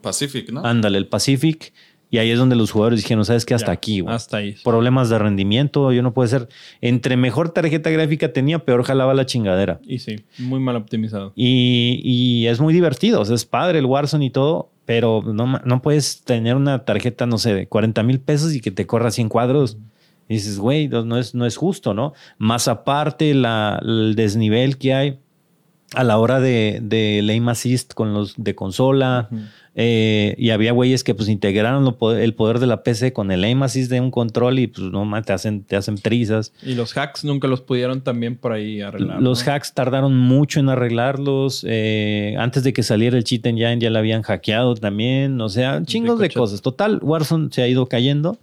Pacific, 0.00 0.50
¿no? 0.50 0.64
Ándale, 0.64 0.98
el 0.98 1.06
Pacific, 1.06 1.72
y 2.10 2.18
ahí 2.18 2.30
es 2.30 2.38
donde 2.38 2.56
los 2.56 2.70
jugadores 2.72 3.00
dijeron, 3.02 3.24
¿sabes 3.24 3.44
qué? 3.44 3.54
Hasta 3.54 3.68
Ya, 3.68 3.72
aquí, 3.72 4.00
güey 4.00 4.14
Hasta 4.14 4.38
ahí. 4.38 4.56
problemas 4.64 5.08
de 5.10 5.18
rendimiento, 5.18 5.92
yo 5.92 6.02
no 6.02 6.12
puedo 6.12 6.26
ser, 6.28 6.48
entre 6.80 7.16
mejor 7.16 7.50
tarjeta 7.50 7.88
gráfica 7.90 8.32
tenía, 8.32 8.58
peor 8.64 8.82
jalaba 8.82 9.14
la 9.14 9.26
chingadera. 9.26 9.80
Y 9.86 10.00
sí, 10.00 10.16
muy 10.38 10.58
mal 10.60 10.76
optimizado. 10.76 11.32
Y, 11.36 12.00
y 12.02 12.46
es 12.48 12.60
muy 12.60 12.74
divertido, 12.74 13.20
o 13.20 13.24
sea, 13.24 13.34
es 13.36 13.44
padre 13.44 13.78
el 13.78 13.86
Warzone 13.86 14.24
y 14.24 14.30
todo, 14.30 14.70
pero 14.86 15.22
no, 15.24 15.60
no 15.64 15.82
puedes 15.82 16.22
tener 16.22 16.56
una 16.56 16.84
tarjeta, 16.84 17.26
no 17.26 17.38
sé, 17.38 17.54
de 17.54 17.66
40 17.68 18.02
mil 18.02 18.18
pesos 18.18 18.54
y 18.54 18.60
que 18.60 18.72
te 18.72 18.86
corra 18.86 19.10
100 19.12 19.28
cuadros. 19.28 19.78
Y 20.28 20.34
dices, 20.34 20.58
güey, 20.58 20.88
no, 20.88 21.04
no 21.04 21.16
es, 21.18 21.34
no 21.34 21.44
es 21.46 21.56
justo, 21.56 21.92
¿no? 21.94 22.12
Más 22.38 22.66
aparte, 22.68 23.34
la, 23.34 23.80
el 23.82 24.14
desnivel 24.16 24.78
que 24.78 24.94
hay 24.94 25.18
a 25.94 26.04
la 26.04 26.18
hora 26.18 26.40
de, 26.40 26.80
de 26.82 27.24
aim 27.28 27.48
assist 27.48 27.94
con 27.94 28.14
los 28.14 28.34
de 28.36 28.54
consola. 28.54 29.28
Eh, 29.76 30.34
y 30.36 30.50
había 30.50 30.72
güeyes 30.72 31.04
que 31.04 31.14
pues 31.14 31.28
integraron 31.28 31.84
lo 31.84 31.96
poder- 31.96 32.22
el 32.24 32.34
poder 32.34 32.58
de 32.58 32.66
la 32.66 32.82
PC 32.82 33.12
con 33.12 33.30
el 33.30 33.44
aim 33.44 33.62
assist 33.62 33.88
de 33.90 34.00
un 34.00 34.10
control 34.10 34.58
y 34.58 34.66
pues 34.66 34.90
no 34.90 35.04
ma, 35.04 35.22
te 35.22 35.32
hacen, 35.32 35.62
te 35.62 35.76
hacen 35.76 35.94
trizas. 35.96 36.52
Y 36.64 36.74
los 36.74 36.96
hacks 36.96 37.24
nunca 37.24 37.46
los 37.46 37.60
pudieron 37.60 38.00
también 38.02 38.36
por 38.36 38.52
ahí 38.52 38.80
arreglar. 38.80 39.22
Los 39.22 39.46
¿no? 39.46 39.52
hacks 39.52 39.72
tardaron 39.72 40.16
mucho 40.16 40.58
en 40.58 40.68
arreglarlos. 40.68 41.64
eh, 41.68 42.34
antes 42.38 42.64
de 42.64 42.72
que 42.72 42.82
saliera 42.82 43.16
el 43.16 43.22
cheat 43.24 43.46
engine 43.46 43.78
ya 43.78 43.90
la 43.90 44.00
habían 44.00 44.22
hackeado 44.22 44.74
también. 44.74 45.40
O 45.40 45.48
sea, 45.48 45.82
chingos 45.84 46.18
de 46.18 46.30
cosas. 46.30 46.62
Total, 46.62 46.98
Warzone 47.02 47.48
se 47.52 47.62
ha 47.62 47.68
ido 47.68 47.86
cayendo. 47.86 48.38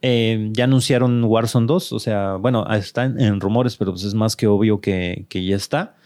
Eh, 0.00 0.50
ya 0.52 0.64
anunciaron 0.64 1.24
Warzone 1.24 1.66
2, 1.66 1.92
o 1.92 1.98
sea, 1.98 2.36
bueno, 2.36 2.64
está 2.72 3.04
en, 3.04 3.20
en 3.20 3.40
rumores, 3.40 3.76
pero 3.76 3.90
pues 3.90 4.04
es 4.04 4.14
más 4.14 4.36
que 4.36 4.46
obvio 4.46 4.80
que, 4.80 5.24
que 5.28 5.44
ya 5.44 5.56
está. 5.56 5.96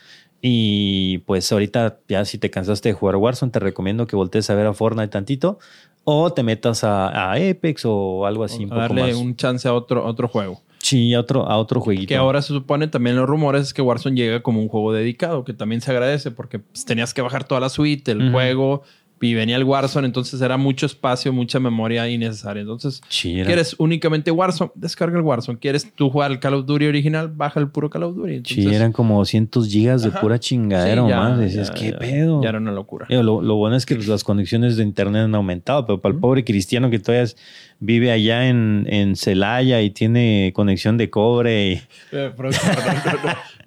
Y 0.45 1.19
pues 1.19 1.51
ahorita 1.53 2.01
ya 2.09 2.25
si 2.25 2.37
te 2.37 2.51
cansaste 2.51 2.89
de 2.89 2.93
jugar 2.95 3.15
Warzone, 3.17 3.53
te 3.53 3.61
recomiendo 3.61 4.09
que 4.09 4.17
voltees 4.17 4.51
a 4.51 4.55
ver 4.57 4.67
a 4.67 4.75
Fortnite 4.75 5.09
tantito 5.09 5.59
o 6.05 6.33
te 6.33 6.43
metas 6.43 6.83
a, 6.83 7.09
a 7.09 7.35
Apex 7.35 7.85
o 7.85 8.27
algo 8.27 8.43
así. 8.43 8.65
un 8.65 8.73
A 8.73 8.75
poco 8.75 8.81
darle 8.81 9.03
más. 9.13 9.15
un 9.23 9.37
chance 9.37 9.69
a 9.69 9.73
otro, 9.73 10.05
otro 10.05 10.27
juego. 10.27 10.61
Sí, 10.79 11.15
a 11.15 11.21
otro, 11.21 11.47
a 11.49 11.59
otro 11.59 11.81
jueguito. 11.81 12.09
Que 12.09 12.17
ahora 12.17 12.43
se 12.43 12.49
supone 12.49 12.89
también 12.89 13.15
los 13.15 13.29
rumores 13.29 13.63
es 13.63 13.73
que 13.73 13.83
Warzone 13.83 14.17
llega 14.17 14.43
como 14.43 14.61
un 14.61 14.67
juego 14.67 14.93
dedicado, 14.93 15.45
que 15.45 15.53
también 15.53 15.81
se 15.81 15.93
agradece 15.93 16.33
porque 16.33 16.59
pues, 16.59 16.85
tenías 16.85 17.15
que 17.15 17.23
bajar 17.23 17.45
toda 17.45 17.61
la 17.61 17.69
suite, 17.69 18.11
el 18.11 18.33
juego, 18.33 18.83
y 19.23 19.33
venía 19.35 19.57
el 19.57 19.65
Warzone, 19.65 20.07
entonces 20.07 20.41
era 20.43 20.57
mucho 20.59 20.85
espacio, 20.85 21.33
mucha 21.33 21.59
memoria 21.59 22.07
innecesaria. 22.09 22.61
Entonces, 22.61 23.01
era- 23.25 23.47
¿quieres 23.47 23.75
únicamente 23.79 24.31
Warzone? 24.31 24.73
Descarga 24.75 25.17
el 25.17 25.25
Warzone. 25.25 25.59
¿Quieres 25.59 25.91
tú 25.95 26.11
jugar 26.11 26.31
el 26.33 26.41
Call 26.41 26.55
of 26.55 26.67
Duty 26.67 26.87
original? 26.87 27.29
Baja 27.29 27.59
el 27.61 27.69
puro 27.69 27.89
Call 27.89 28.03
of 28.03 28.17
Duty. 28.17 28.43
sí, 28.45 28.67
eran 28.75 28.93
como 28.93 29.17
200 29.19 29.69
gigas 29.69 30.03
de 30.03 30.11
pura 30.11 30.39
chingadera 30.39 31.03
sí, 31.05 31.09
ya, 31.09 31.17
más. 31.17 31.39
Decías, 31.39 31.69
ya, 31.69 31.75
¿qué 31.75 31.91
ya, 31.93 31.99
pedo? 31.99 32.43
Ya 32.43 32.49
era 32.51 32.59
una 32.59 32.73
locura. 32.73 33.07
Lo, 33.09 33.41
lo 33.41 33.55
bueno 33.57 33.77
es 33.77 33.87
que 33.87 33.95
pues, 33.95 34.09
las 34.09 34.25
conexiones 34.25 34.77
de 34.77 34.83
internet 34.83 35.23
han 35.23 35.35
aumentado, 35.35 35.87
pero 35.87 36.01
para 36.01 36.15
el 36.15 36.21
pobre 36.21 36.45
cristiano 36.45 36.91
que 36.91 36.99
todavía 36.99 37.23
es- 37.23 37.37
vive 37.85 38.13
allá 38.13 38.49
en, 38.49 38.87
en 38.89 39.17
Celaya 39.17 39.83
y 39.83 39.91
tiene 39.91 40.53
conexión 40.55 40.97
de 40.99 41.11
cobre 41.11 41.67
y 41.73 41.73
Eh, 42.13 42.31
pero 42.37 42.51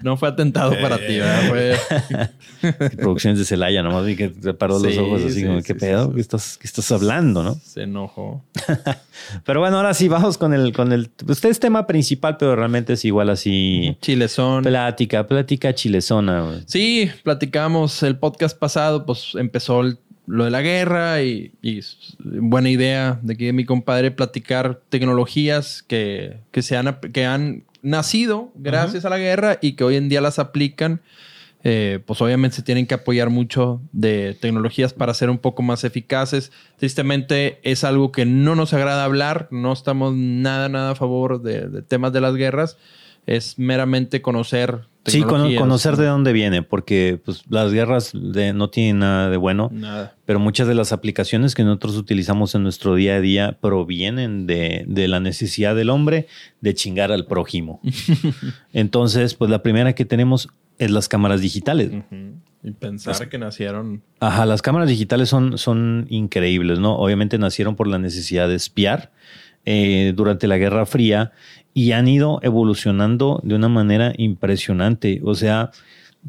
no, 0.06 0.16
fue 0.18 0.30
atentado 0.30 0.72
para 0.82 0.98
ti, 0.98 1.18
¿verdad? 1.18 1.50
Fue- 1.50 2.72
producciones 2.98 3.40
de 3.40 3.46
Celaya, 3.46 3.84
nomás 3.84 4.06
vi 4.06 4.16
que 4.16 4.30
te 4.30 4.54
paró 4.54 4.80
los 4.80 4.98
ojos 4.98 5.22
así 5.24 5.42
sí, 5.42 5.46
como, 5.46 5.58
¿qué 5.58 5.74
sí, 5.74 5.80
pedo? 5.80 6.08
sí. 6.10 6.16
¿Qué, 6.16 6.22
estás, 6.22 6.58
¿Qué 6.60 6.68
estás 6.68 6.92
hablando, 6.92 7.44
no? 7.44 7.56
se 7.56 7.84
enojó. 7.84 8.44
Pero 9.46 9.60
bueno, 9.60 9.78
ahora 9.78 9.94
sí, 9.94 10.08
vamos 10.08 10.38
con 10.38 10.54
el, 10.54 10.72
con 10.74 10.92
el, 10.94 11.10
usted 11.28 11.50
es 11.50 11.60
tema 11.60 11.88
principal, 11.88 12.38
pero 12.38 12.56
realmente 12.56 12.94
es 12.94 13.04
igual 13.06 13.30
así, 13.30 13.98
Chilezón. 14.02 14.64
plática, 14.64 15.28
plática 15.28 15.74
chilezona. 15.74 16.42
güey. 16.42 16.60
Sí, 16.68 17.10
platicamos 17.24 18.04
el 18.04 18.18
podcast 18.18 18.58
pasado, 18.58 19.06
pues 19.06 19.32
empezó 19.36 19.82
el- 19.82 19.98
lo 20.28 20.44
de 20.46 20.50
la 20.52 20.62
guerra 20.64 21.22
y, 21.22 21.52
y 21.62 21.82
buena 22.20 22.70
idea 22.70 23.20
de 23.22 23.38
que 23.38 23.54
mi 23.54 23.64
compadre 23.64 24.10
platicar 24.10 24.82
tecnologías 24.90 25.84
que, 25.84 26.38
que, 26.52 26.64
se 26.64 26.76
han, 26.78 26.98
que 27.14 27.26
han 27.26 27.64
nacido 27.86 28.52
gracias 28.56 29.06
a 29.06 29.10
la 29.10 29.18
guerra 29.18 29.60
y 29.62 29.74
que 29.74 29.84
hoy 29.84 29.96
en 29.96 30.10
día 30.10 30.20
las 30.20 30.40
aplican. 30.40 31.02
Eh, 31.68 32.00
pues 32.06 32.22
obviamente 32.22 32.58
se 32.58 32.62
tienen 32.62 32.86
que 32.86 32.94
apoyar 32.94 33.32
mucho 33.32 33.82
de 33.92 34.38
tecnologías 34.40 34.94
para 34.94 35.16
ser 35.16 35.30
un 35.30 35.40
poco 35.40 35.64
más 35.64 35.84
eficaces. 35.84 36.52
Tristemente 36.78 37.60
es 37.64 37.84
algo 37.84 38.12
que 38.12 38.26
no 38.26 38.56
nos 38.56 38.74
agrada 38.74 39.04
hablar, 39.04 39.48
no 39.50 39.74
estamos 39.74 40.14
nada, 40.16 40.70
nada 40.70 40.92
a 40.92 40.96
favor 40.96 41.42
de, 41.42 41.68
de 41.68 41.82
temas 41.82 42.14
de 42.14 42.22
las 42.22 42.36
guerras. 42.36 42.78
Es 43.26 43.58
meramente 43.58 44.22
conocer. 44.22 44.82
Sí, 45.06 45.22
cono- 45.22 45.48
conocer 45.58 45.98
de 45.98 46.06
dónde 46.08 46.34
viene, 46.34 46.64
porque 46.64 47.22
pues, 47.24 47.44
las 47.50 47.72
guerras 47.72 48.12
de- 48.14 48.54
no 48.54 48.70
tienen 48.72 49.00
nada 49.00 49.30
de 49.30 49.38
bueno. 49.38 49.70
Nada. 49.72 50.16
pero 50.26 50.40
muchas 50.40 50.68
de 50.68 50.74
las 50.74 50.92
aplicaciones 50.92 51.54
que 51.54 51.64
nosotros 51.64 51.96
utilizamos 51.98 52.56
en 52.56 52.64
nuestro 52.64 52.96
día 52.96 53.16
a 53.16 53.22
día 53.22 53.58
provienen 53.62 54.48
de, 54.48 54.84
de 54.88 55.08
la 55.08 55.20
necesidad 55.20 55.76
del 55.76 55.92
hombre 55.92 56.26
de 56.62 56.74
chingar 56.74 57.12
al 57.12 57.26
prójimo. 57.28 57.80
Entonces, 58.74 59.34
pues 59.36 59.50
la 59.52 59.62
primera 59.62 59.94
que 59.94 60.06
tenemos 60.06 60.50
es 60.78 60.92
las 60.92 61.08
cámaras 61.08 61.42
digitales. 61.42 61.92
Y 62.64 62.72
pensar 62.72 63.30
que 63.30 63.38
nacieron. 63.38 64.02
Ajá, 64.20 64.46
las 64.46 64.62
cámaras 64.62 64.90
digitales 64.90 65.30
son, 65.30 65.58
son 65.58 66.08
increíbles, 66.10 66.80
¿no? 66.80 66.96
Obviamente 66.98 67.38
nacieron 67.38 67.76
por 67.76 67.88
la 67.88 68.00
necesidad 68.00 68.48
de 68.50 68.56
espiar 68.56 69.12
eh, 69.66 70.14
durante 70.16 70.48
la 70.48 70.58
Guerra 70.58 70.86
Fría 70.86 71.32
y 71.74 71.92
han 71.92 72.08
ido 72.08 72.40
evolucionando 72.42 73.42
de 73.44 73.56
una 73.56 73.68
manera 73.68 74.14
impresionante. 74.18 75.22
O 75.24 75.36
sea, 75.36 75.72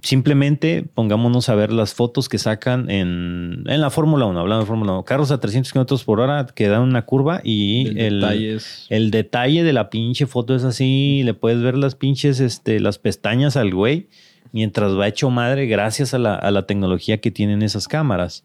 simplemente 0.02 0.84
pongámonos 0.94 1.48
a 1.48 1.54
ver 1.54 1.72
las 1.72 1.94
fotos 1.94 2.28
que 2.28 2.38
sacan 2.38 2.90
en, 2.90 3.64
en 3.66 3.80
la 3.80 3.90
Fórmula 3.90 4.26
1, 4.26 4.38
hablando 4.38 4.60
de 4.64 4.66
Fórmula 4.66 4.92
1, 4.92 5.04
carros 5.04 5.30
a 5.30 5.40
300 5.40 5.72
kilómetros 5.72 6.04
por 6.04 6.20
hora 6.20 6.46
que 6.54 6.68
dan 6.68 6.82
una 6.82 7.02
curva 7.02 7.40
y 7.44 7.88
el 7.88 7.98
el, 7.98 8.20
detalles. 8.20 8.86
el 8.90 9.10
detalle 9.10 9.62
de 9.64 9.72
la 9.72 9.88
pinche 9.88 10.26
foto 10.26 10.54
es 10.54 10.64
así, 10.64 11.22
le 11.24 11.34
puedes 11.34 11.62
ver 11.62 11.78
las 11.78 11.94
pinches, 11.94 12.40
este, 12.40 12.80
las 12.80 12.98
pestañas 12.98 13.56
al 13.56 13.72
güey 13.72 14.08
mientras 14.52 14.98
va 14.98 15.08
hecho 15.08 15.30
madre 15.30 15.66
gracias 15.66 16.14
a 16.14 16.18
la, 16.18 16.34
a 16.34 16.50
la 16.50 16.66
tecnología 16.66 17.18
que 17.18 17.30
tienen 17.30 17.62
esas 17.62 17.88
cámaras. 17.88 18.44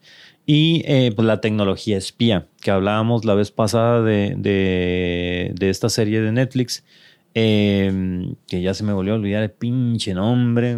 Y 0.54 0.84
eh, 0.86 1.14
pues 1.16 1.26
la 1.26 1.40
tecnología 1.40 1.98
espía, 1.98 2.46
que 2.60 2.72
hablábamos 2.72 3.24
la 3.24 3.36
vez 3.36 3.52
pasada 3.52 4.02
de, 4.02 4.34
de, 4.38 5.52
de 5.56 5.70
esta 5.70 5.88
serie 5.88 6.20
de 6.20 6.34
Netflix, 6.34 6.84
eh, 7.36 8.34
que 8.50 8.62
ya 8.62 8.74
se 8.74 8.84
me 8.84 8.92
volvió 8.92 9.14
a 9.14 9.16
olvidar 9.16 9.44
el 9.44 9.52
pinche 9.52 10.14
nombre. 10.14 10.76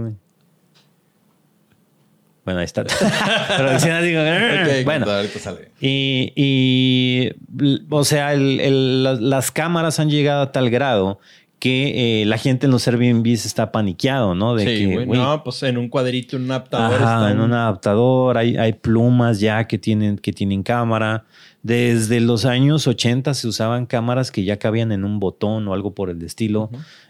Bueno, 2.45 2.59
ahí 2.59 2.65
está. 2.65 2.83
Producción 2.83 3.93
así 3.93 4.11
como, 4.13 4.23
Ok, 4.25 4.69
bueno, 4.85 5.09
ahorita 5.09 5.39
sale. 5.39 5.71
y, 5.79 7.31
o 7.89 8.03
sea, 8.03 8.33
el- 8.33 8.59
el- 8.59 9.03
las, 9.03 9.19
las 9.21 9.49
cámaras 9.51 9.99
han 9.99 10.11
llegado 10.11 10.43
a 10.43 10.51
tal 10.51 10.69
grado 10.69 11.19
que 11.63 12.21
eh, 12.23 12.25
la 12.25 12.37
gente 12.37 12.65
en 12.65 12.73
los 12.73 12.85
Airbnbs 12.89 13.45
está 13.45 13.71
paniqueado, 13.71 14.35
¿no? 14.35 14.53
De 14.53 14.65
sí, 14.65 14.85
que, 14.89 15.05
No, 15.05 15.43
pues 15.45 15.63
en 15.63 15.77
un 15.77 15.87
cuadrito, 15.87 16.35
en 16.35 16.43
un 16.43 16.51
adaptador. 16.51 16.95
ajá, 17.01 17.13
está 17.19 17.31
en 17.31 17.39
un 17.39 17.53
adaptador, 17.53 18.37
hay, 18.37 18.57
hay 18.57 18.73
plumas 18.73 19.39
ya 19.39 19.65
que 19.65 19.77
tienen, 19.77 20.17
que 20.17 20.33
tienen 20.33 20.61
cámara. 20.63 21.23
Desde 21.61 22.19
los 22.19 22.43
años 22.43 22.85
80 22.85 23.33
se 23.33 23.47
usaban 23.47 23.85
cámaras 23.85 24.29
que 24.29 24.43
ya 24.43 24.57
cabían 24.57 24.91
en 24.91 25.05
un 25.05 25.21
botón 25.21 25.65
o 25.69 25.73
algo 25.73 25.95
por 25.95 26.09
el 26.09 26.21
estilo. 26.23 26.69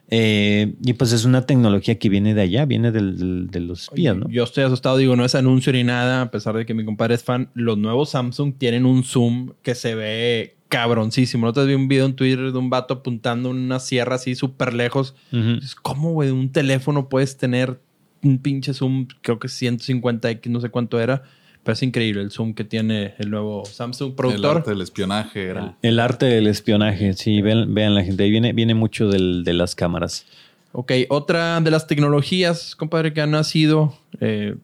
Eh, 0.10 0.76
y 0.86 0.94
pues 0.94 1.12
es 1.14 1.26
una 1.26 1.48
tecnología 1.48 1.98
que 1.98 2.10
viene 2.10 2.36
de 2.36 2.42
allá, 2.42 2.66
viene 2.66 2.92
del- 2.92 3.18
del- 3.18 3.48
de 3.50 3.60
los 3.60 3.84
espías, 3.84 4.16
¿no? 4.16 4.30
Yo 4.30 4.44
estoy 4.44 4.64
asustado, 4.66 4.98
digo, 4.98 5.16
no 5.16 5.26
es 5.26 5.34
anuncio 5.34 5.74
ni 5.74 5.84
nada, 5.84 6.22
a 6.22 6.30
pesar 6.30 6.56
de 6.56 6.68
que 6.68 6.76
mi 6.76 6.86
compadre 6.86 7.16
es 7.16 7.24
fan. 7.24 7.50
Los 7.56 7.80
nuevos 7.80 8.10
Samsung 8.12 8.54
tienen 8.56 8.86
un 8.86 9.04
zoom 9.04 9.54
que 9.64 9.74
se 9.74 9.96
ve 9.96 10.58
cabroncísimo. 10.74 11.48
Otra 11.48 11.64
vez 11.64 11.70
vi 11.70 11.76
un 11.82 11.88
video 11.88 12.06
en 12.06 12.16
Twitter 12.16 12.52
de 12.52 12.58
un 12.58 12.70
vato 12.70 12.96
apuntando 12.96 13.50
una 13.50 13.80
sierra 13.80 14.16
así 14.16 14.36
súper 14.36 14.74
lejos. 14.74 15.16
Ujú. 15.32 15.60
Es 15.64 15.76
como, 15.76 16.12
güey, 16.14 16.32
un 16.32 16.52
teléfono 16.52 17.10
puedes 17.10 17.38
tener 17.38 17.80
un 18.24 18.40
pinche 18.40 18.74
zoom, 18.74 19.08
creo 19.22 19.38
que 19.40 19.48
150x, 19.48 20.48
no 20.50 20.60
sé 20.62 20.70
cuánto 20.70 21.00
era. 21.00 21.24
Pero 21.64 21.74
es 21.74 21.84
increíble 21.84 22.22
el 22.24 22.32
zoom 22.32 22.54
que 22.56 22.66
tiene 22.66 23.14
el 23.20 23.30
nuevo 23.30 23.64
Samsung 23.66 24.10
El 24.10 24.16
productor. 24.16 24.58
arte 24.58 24.72
del 24.72 24.82
espionaje 24.82 25.44
era. 25.46 25.78
El 25.82 26.00
arte 26.00 26.26
del 26.26 26.48
espionaje, 26.48 27.14
sí, 27.14 27.42
vean, 27.42 27.74
vean 27.74 27.96
la 27.96 28.04
gente, 28.04 28.24
ahí 28.24 28.32
viene, 28.32 28.52
viene 28.52 28.74
mucho 28.74 29.08
del- 29.08 29.44
de 29.46 29.54
las 29.54 29.74
cámaras. 29.74 30.26
Ok, 30.74 30.92
otra 31.08 31.62
de 31.62 31.72
las 31.72 31.88
tecnologías, 31.88 32.76
compadre, 32.76 33.14
que 33.14 33.22
han 33.22 33.32
nacido 33.32 33.96
eh, 34.20 34.56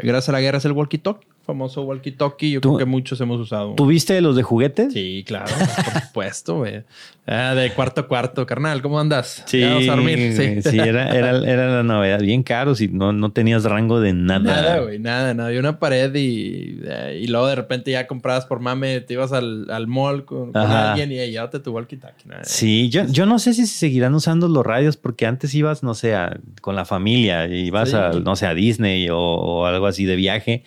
gracias 0.00 0.30
a 0.30 0.32
la 0.32 0.40
guerra 0.40 0.58
es 0.58 0.64
el 0.64 0.72
walkie-talkie. 0.72 1.26
Famoso 1.44 1.82
walkie-talkie. 1.84 2.52
Yo 2.52 2.60
creo 2.60 2.78
que 2.78 2.84
muchos 2.84 3.20
hemos 3.20 3.40
usado. 3.40 3.74
¿Tuviste 3.74 4.20
los 4.20 4.36
de 4.36 4.42
juguetes? 4.44 4.92
Sí, 4.92 5.24
claro, 5.26 5.46
por 5.92 6.02
supuesto, 6.06 6.58
güey. 6.58 6.82
Ah, 7.26 7.54
de 7.54 7.72
cuarto 7.72 8.00
a 8.02 8.08
cuarto, 8.08 8.46
carnal. 8.46 8.80
¿Cómo 8.82 8.98
andas? 8.98 9.42
Sí, 9.46 9.60
¿Ya 9.60 9.74
vas 9.74 9.88
a 9.88 9.92
dormir? 9.96 10.34
Sí. 10.36 10.62
sí, 10.70 10.78
era, 10.78 11.14
era, 11.16 11.38
era 11.38 11.76
la 11.76 11.82
novedad. 11.82 12.20
Bien 12.20 12.42
caros 12.42 12.80
y 12.80 12.88
no, 12.88 13.12
no 13.12 13.32
tenías 13.32 13.64
rango 13.64 14.00
de 14.00 14.12
nada. 14.12 14.40
Nada, 14.40 14.78
güey, 14.80 14.98
nada, 14.98 15.34
nada. 15.34 15.48
Había 15.48 15.60
una 15.60 15.78
pared 15.78 16.14
y, 16.14 16.80
eh, 16.84 17.20
y 17.22 17.26
luego 17.28 17.46
de 17.48 17.54
repente 17.56 17.90
ya 17.90 18.06
comprabas 18.06 18.46
por 18.46 18.60
mame, 18.60 19.00
te 19.00 19.14
ibas 19.14 19.32
al, 19.32 19.68
al 19.70 19.86
mall 19.88 20.24
con, 20.24 20.56
alguien 20.56 21.10
y 21.12 21.16
llévate 21.30 21.58
tu 21.60 21.72
walkie-talkie. 21.72 22.26
Sí, 22.42 22.88
yo, 22.88 23.04
yo 23.06 23.26
no 23.26 23.38
sé 23.38 23.54
si 23.54 23.66
se 23.66 23.76
seguirán 23.78 24.14
usando 24.14 24.48
los 24.48 24.64
radios 24.64 24.96
porque 24.96 25.26
antes 25.26 25.54
ibas, 25.54 25.82
no 25.82 25.94
sé, 25.94 26.14
a- 26.14 26.38
con 26.60 26.76
la 26.76 26.84
familia, 26.84 27.46
ibas 27.46 27.90
Sí. 27.90 27.96
a, 27.96 28.10
no 28.10 28.36
sé, 28.36 28.46
a 28.46 28.54
Disney 28.54 29.08
o, 29.10 29.18
o 29.18 29.66
algo 29.66 29.86
así 29.86 30.04
de 30.04 30.16
viaje 30.16 30.64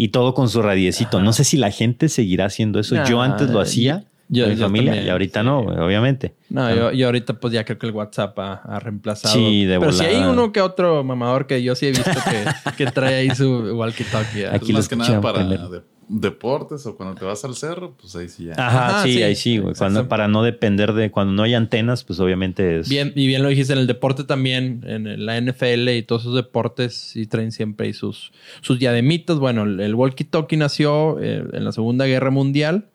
y 0.00 0.08
todo 0.08 0.32
con 0.32 0.48
su 0.48 0.62
radiecito. 0.62 1.20
No 1.20 1.32
sé 1.32 1.42
si 1.42 1.56
la 1.56 1.72
gente 1.72 2.08
seguirá 2.08 2.46
haciendo 2.46 2.78
eso. 2.78 2.96
yo 3.04 3.20
antes 3.20 3.50
lo 3.50 3.60
hacía 3.60 4.04
yo- 4.28 4.44
con 4.44 4.52
mi 4.52 4.56
yo 4.60 4.64
familia 4.66 4.92
también, 4.92 5.06
y 5.06 5.10
ahorita 5.10 5.40
sí. 5.40 5.46
no, 5.46 5.58
obviamente. 5.58 6.34
No, 6.50 6.72
yo, 6.72 6.92
yo 6.92 7.06
ahorita 7.06 7.34
pues 7.34 7.52
ya 7.52 7.64
creo 7.64 7.78
que 7.80 7.86
el 7.88 7.92
WhatsApp 7.92 8.38
ha, 8.38 8.52
ha 8.62 8.78
reemplazado. 8.78 9.34
Sí, 9.34 9.64
de 9.64 9.80
Pero 9.80 9.90
si 9.92 10.04
hay 10.04 10.22
uno 10.22 10.52
que 10.52 10.60
otro 10.60 11.02
mamador 11.02 11.48
que 11.48 11.62
yo 11.64 11.74
sí 11.74 11.86
he 11.86 11.90
visto 11.90 12.10
que, 12.30 12.74
que 12.84 12.90
trae 12.92 13.16
ahí 13.16 13.30
su 13.34 13.74
walkie-talkie. 13.76 14.46
Aquí 14.52 14.66
Es 14.66 14.68
lo 14.70 14.74
más 14.78 14.88
que 14.88 14.96
nada 14.96 15.20
para 15.20 15.42
deportes 16.08 16.86
o 16.86 16.96
cuando 16.96 17.14
te 17.14 17.24
vas 17.24 17.44
al 17.44 17.54
cerro, 17.54 17.94
pues 18.00 18.16
ahí 18.16 18.28
sí 18.28 18.46
ya. 18.46 18.52
Ajá, 18.54 18.88
Ajá, 18.88 19.02
sí, 19.04 19.14
sí. 19.14 19.22
ahí 19.22 19.34
sí, 19.36 19.58
güey. 19.58 19.74
Cuando- 19.74 20.08
para 20.08 20.26
no 20.28 20.42
depender 20.42 20.92
de 20.94 21.10
cuando 21.10 21.32
no 21.34 21.42
hay 21.42 21.54
antenas, 21.54 22.04
pues 22.04 22.18
obviamente 22.20 22.78
es. 22.80 22.88
Bien, 22.88 23.12
y 23.14 23.26
bien 23.26 23.42
lo 23.42 23.48
dijiste 23.48 23.72
en 23.74 23.78
el 23.78 23.86
deporte 23.86 24.24
también, 24.24 24.82
en 24.86 25.24
la 25.26 25.36
NFL 25.40 25.88
y 25.96 26.02
todos 26.02 26.22
esos 26.22 26.34
deportes, 26.34 26.94
sí 26.96 27.26
traen 27.26 27.52
siempre 27.52 27.86
ahí 27.88 27.92
sus, 27.92 28.32
sus 28.62 28.78
diademitas. 28.78 29.38
Bueno, 29.38 29.64
el, 29.64 29.80
el 29.80 29.94
walkie-talkie 29.94 30.56
nació 30.58 31.20
eh, 31.20 31.44
en 31.52 31.64
la 31.64 31.72
Segunda 31.72 32.06
Guerra 32.06 32.30
Mundial. 32.30 32.86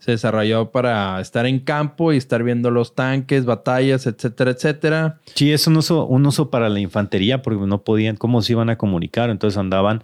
se 0.00 0.10
desarrolló 0.10 0.72
para 0.72 1.20
estar 1.20 1.46
en 1.46 1.60
campo 1.60 2.12
y 2.12 2.16
estar 2.16 2.42
viendo 2.42 2.72
los 2.72 2.96
tanques, 2.96 3.44
batallas, 3.44 4.04
etcétera, 4.08 4.50
etcétera. 4.50 5.20
Sí, 5.36 5.52
es 5.52 5.68
un 5.68 5.76
uso, 5.76 6.06
un 6.06 6.26
uso 6.26 6.50
para 6.50 6.68
la 6.68 6.80
infantería 6.80 7.40
porque 7.40 7.64
no 7.68 7.82
podían, 7.82 8.16
¿cómo 8.16 8.42
se 8.42 8.54
iban 8.54 8.68
a 8.68 8.76
comunicar? 8.76 9.30
Entonces 9.30 9.56
andaban 9.58 10.02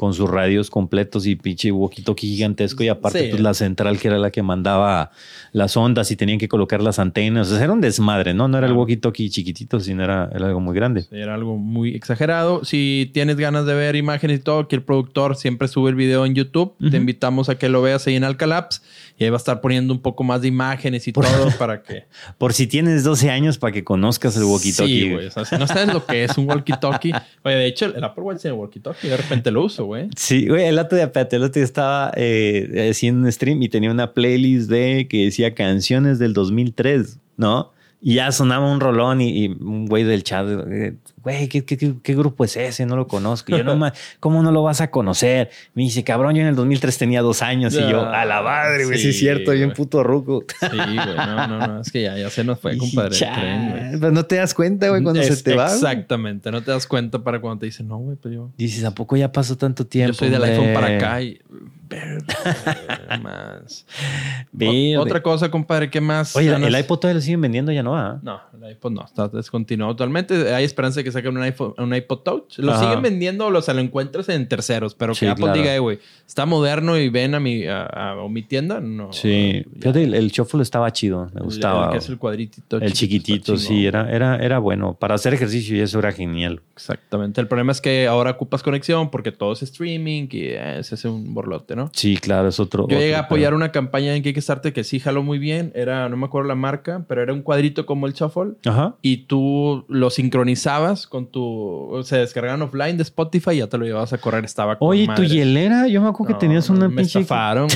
con 0.00 0.14
sus 0.14 0.30
radios 0.30 0.70
completos 0.70 1.26
y 1.26 1.36
pinche 1.36 1.70
walkie-talkie 1.70 2.20
gigantesco 2.20 2.82
y 2.82 2.88
aparte 2.88 3.18
Sí. 3.24 3.26
pues, 3.28 3.42
la 3.42 3.52
central 3.52 3.98
que 3.98 4.08
era 4.08 4.16
la 4.16 4.30
que 4.30 4.42
mandaba 4.42 5.10
las 5.52 5.76
ondas 5.76 6.10
y 6.10 6.16
tenían 6.16 6.38
que 6.38 6.48
colocar 6.48 6.80
las 6.80 6.98
antenas. 6.98 7.50
O 7.52 7.54
sea, 7.54 7.64
era 7.64 7.72
un 7.74 7.82
desmadre, 7.82 8.32
¿no? 8.32 8.48
No 8.48 8.56
era 8.56 8.66
el 8.66 8.72
walkie-talkie 8.72 9.28
chiquitito, 9.28 9.78
sino 9.78 10.02
era, 10.02 10.30
era 10.34 10.46
algo 10.46 10.58
muy 10.58 10.74
grande. 10.74 11.04
Era 11.10 11.34
algo 11.34 11.58
muy 11.58 11.94
exagerado. 11.94 12.64
Si 12.64 13.10
tienes 13.12 13.36
ganas 13.36 13.66
de 13.66 13.74
ver 13.74 13.94
imágenes 13.94 14.38
y 14.40 14.42
todo, 14.42 14.68
que 14.68 14.76
el 14.76 14.82
productor 14.82 15.36
siempre 15.36 15.68
sube 15.68 15.90
el 15.90 15.96
video 15.96 16.24
en 16.24 16.34
YouTube. 16.34 16.72
Te 16.90 16.96
invitamos 16.96 17.50
a 17.50 17.58
que 17.58 17.68
lo 17.68 17.82
veas 17.82 18.06
ahí 18.06 18.16
en 18.16 18.24
Alcalaps. 18.24 18.82
Y 19.20 19.24
ahí 19.24 19.30
va 19.30 19.36
a 19.36 19.38
estar 19.38 19.60
poniendo 19.60 19.92
un 19.92 20.00
poco 20.00 20.24
más 20.24 20.40
de 20.40 20.48
imágenes 20.48 21.06
y 21.06 21.12
todo 21.12 21.24
para 21.58 21.82
que... 21.82 22.06
Por 22.38 22.54
si 22.54 22.66
tienes 22.66 23.04
12 23.04 23.28
años 23.28 23.58
para 23.58 23.70
que 23.70 23.84
conozcas 23.84 24.34
el 24.38 24.44
walkie-talkie. 24.44 24.86
Sí, 24.86 25.00
güey. 25.02 25.12
güey. 25.12 25.26
O 25.26 25.30
sea, 25.30 25.44
si 25.44 25.58
no 25.58 25.66
sabes 25.66 25.92
lo 25.92 26.06
que 26.06 26.24
es 26.24 26.38
un 26.38 26.48
walkie-talkie. 26.48 27.22
Oye, 27.44 27.54
de 27.54 27.66
hecho, 27.66 27.84
el 27.94 28.02
Apple 28.02 28.24
Watch 28.24 28.40
tiene 28.40 28.56
walkie-talkie. 28.56 29.08
De 29.10 29.16
repente 29.18 29.50
lo 29.50 29.62
uso, 29.62 29.84
güey. 29.84 30.08
Sí, 30.16 30.48
güey, 30.48 30.64
el 30.64 30.78
otro 30.78 30.96
día, 30.96 31.04
espérate, 31.04 31.36
el 31.36 31.42
otro 31.42 31.60
día 31.60 31.64
estaba 31.64 32.12
eh, 32.16 32.88
haciendo 32.90 33.26
un 33.26 33.30
stream 33.30 33.62
y 33.62 33.68
tenía 33.68 33.90
una 33.90 34.14
playlist 34.14 34.70
de 34.70 35.06
que 35.06 35.26
decía 35.26 35.54
canciones 35.54 36.18
del 36.18 36.32
2003, 36.32 37.18
¿no? 37.36 37.72
Y 38.02 38.14
ya 38.14 38.32
sonaba 38.32 38.66
un 38.72 38.80
rolón 38.80 39.20
y, 39.20 39.44
y 39.44 39.48
un 39.48 39.84
güey 39.84 40.04
del 40.04 40.24
chat, 40.24 40.46
eh, 40.70 40.94
güey, 41.22 41.48
¿qué, 41.48 41.66
qué, 41.66 41.76
qué- 41.76 41.96
qué 42.02 42.14
grupo 42.14 42.44
es 42.46 42.56
ese? 42.56 42.86
No 42.86 42.96
lo 42.96 43.06
conozco. 43.06 43.52
Y 43.54 43.58
yo, 43.58 43.62
no, 43.64 43.76
ma- 43.76 43.92
¿cómo 44.20 44.42
no 44.42 44.50
lo 44.52 44.62
vas 44.62 44.80
a 44.80 44.90
conocer? 44.90 45.50
Me 45.74 45.82
dice, 45.82 46.02
cabrón, 46.02 46.34
yo 46.34 46.40
en 46.40 46.48
el 46.48 46.56
2003 46.56 46.96
tenía 46.96 47.20
dos 47.20 47.42
años. 47.42 47.74
Y 47.74 47.80
yo, 47.90 48.08
a 48.08 48.24
la 48.24 48.40
madre, 48.40 48.86
güey, 48.86 48.98
sí, 48.98 49.10
es 49.10 49.18
cierto, 49.18 49.50
bien 49.50 49.66
güey. 49.66 49.76
puto 49.76 50.02
ruco. 50.02 50.44
Sí, 50.60 50.66
güey. 50.78 50.96
No, 50.96 51.46
no, 51.46 51.58
no. 51.66 51.80
Es 51.82 51.92
que 51.92 52.00
ya, 52.02 52.16
ya 52.16 52.30
se 52.30 52.42
nos 52.42 52.58
fue, 52.58 52.78
compadre. 52.78 53.10
el 53.10 53.14
cha, 53.20 53.34
tren, 53.34 53.70
güey. 53.70 54.00
Pero 54.00 54.12
no 54.12 54.24
te 54.24 54.36
das 54.36 54.54
cuenta, 54.54 54.88
güey, 54.88 55.02
cuando 55.02 55.20
Es- 55.20 55.36
se 55.36 55.44
te 55.44 55.54
va. 55.54 55.66
Exactamente. 55.66 56.50
No 56.50 56.62
te 56.62 56.70
das 56.70 56.86
cuenta 56.86 57.18
para 57.18 57.38
cuando 57.40 57.60
te 57.60 57.66
dicen, 57.66 57.86
no, 57.86 57.98
güey, 57.98 58.16
pero 58.22 58.34
yo... 58.34 58.50
Dices, 58.56 58.82
¿a 58.84 58.94
poco 58.94 59.14
ya 59.18 59.30
pasó 59.30 59.58
tanto 59.58 59.86
tiempo? 59.86 60.12
Yo 60.14 60.18
soy 60.20 60.30
del 60.30 60.40
hombre?" 60.42 60.52
iPhone 60.56 60.72
para 60.74 60.96
acá 60.96 61.20
y... 61.20 61.38
Más. 63.22 63.86
Otra 64.98 65.22
cosa, 65.22 65.50
compadre, 65.50 65.90
¿qué 65.90 66.00
más? 66.00 66.36
Oye, 66.36 66.48
el 66.54 66.78
iPod 66.78 66.98
todavía 66.98 67.14
lo 67.16 67.20
siguen 67.20 67.40
vendiendo, 67.40 67.72
ya 67.72 67.82
no 67.82 67.92
va. 67.92 68.18
No, 68.22 68.40
el 68.62 68.72
iPod 68.72 68.92
no, 68.92 69.04
está 69.04 69.28
descontinuado 69.28 69.94
totalmente. 69.96 70.54
Hay 70.54 70.64
esperanza 70.64 71.00
de 71.00 71.04
que 71.04 71.12
saquen 71.12 71.36
un, 71.36 71.42
iPhone, 71.42 71.74
un 71.78 71.94
iPod 71.94 72.18
Touch. 72.18 72.58
Lo 72.58 72.72
Ajá. 72.72 72.80
siguen 72.84 73.02
vendiendo 73.02 73.46
o 73.46 73.50
lo, 73.50 73.62
se 73.62 73.74
lo 73.74 73.80
encuentras 73.80 74.28
en 74.28 74.48
terceros, 74.48 74.94
pero 74.94 75.14
Sí, 75.14 75.26
que 75.26 75.30
Apple 75.30 75.44
claro. 75.46 75.58
diga, 75.60 75.74
"Eh, 75.74 75.78
güey, 75.78 75.98
está 76.26 76.46
moderno 76.46 76.96
y 76.98 77.08
ven 77.08 77.34
a 77.34 77.40
mi, 77.40 77.64
a, 77.66 77.82
a- 77.82 78.10
a 78.12 78.28
mi 78.28 78.42
tienda, 78.42 78.80
no. 78.80 79.12
Sí, 79.12 79.64
Ya. 79.74 79.80
fíjate, 79.80 80.04
el, 80.04 80.14
el 80.14 80.30
shuffle 80.30 80.62
estaba 80.62 80.92
chido, 80.92 81.30
me 81.34 81.40
gustaba. 81.42 81.86
El, 81.86 81.92
que 81.92 81.98
es 81.98 82.08
el 82.08 82.18
cuadritito. 82.18 82.76
El 82.78 82.92
chiquitito, 82.92 83.56
sí, 83.56 83.86
era, 83.86 84.10
era, 84.10 84.36
era 84.36 84.58
bueno. 84.58 84.94
Para 84.94 85.14
hacer 85.14 85.34
ejercicio 85.34 85.76
y 85.76 85.80
eso 85.80 85.98
era 85.98 86.12
genial. 86.12 86.60
Exactamente. 86.74 87.40
El 87.40 87.48
problema 87.48 87.72
es 87.72 87.80
que 87.80 88.06
ahora 88.06 88.30
ocupas 88.32 88.62
conexión 88.62 89.10
porque 89.10 89.32
todo 89.32 89.52
es 89.52 89.62
streaming 89.62 90.28
y 90.30 90.40
eh, 90.50 90.80
se 90.82 90.94
hace 90.94 91.08
un 91.08 91.34
borlote, 91.34 91.76
¿no? 91.76 91.79
Sí, 91.92 92.16
claro, 92.16 92.48
es 92.48 92.60
otro. 92.60 92.86
Yo 92.88 92.98
llegué 92.98 93.14
a 93.16 93.20
apoyar 93.20 93.54
una 93.54 93.72
campaña 93.72 94.14
en 94.14 94.22
Kickstarter 94.22 94.72
que 94.72 94.84
sí 94.84 95.00
jaló 95.00 95.22
muy 95.22 95.38
bien. 95.38 95.72
Era, 95.74 96.08
no 96.08 96.16
me 96.16 96.26
acuerdo 96.26 96.48
la 96.48 96.54
marca, 96.54 97.04
pero 97.08 97.22
era 97.22 97.32
un 97.32 97.42
cuadrito 97.42 97.86
como 97.86 98.06
el 98.06 98.12
Shuffle. 98.12 98.52
Ajá. 98.66 98.94
y 99.02 99.18
tú 99.26 99.84
lo 99.88 100.10
sincronizabas 100.10 101.06
con 101.06 101.26
tu. 101.26 101.42
O 101.90 102.02
sea, 102.02 102.18
descargaban 102.18 102.62
offline 102.62 102.96
de 102.96 103.02
Spotify 103.02 103.50
y 103.52 103.56
ya 103.58 103.66
te 103.68 103.78
lo 103.78 103.84
llevabas 103.84 104.12
a 104.12 104.18
correr. 104.18 104.44
Estaba 104.44 104.78
con 104.78 104.88
Oye, 104.88 105.06
tu 105.16 105.22
hielera, 105.24 105.86
yo 105.88 106.00
me 106.00 106.08
acuerdo 106.08 106.32
No, 106.34 106.38
que 106.38 106.46
tenías 106.46 106.68
una 106.70 106.88
Me 106.88 106.96
pinche. 107.02 107.20
estafaron. 107.20 107.68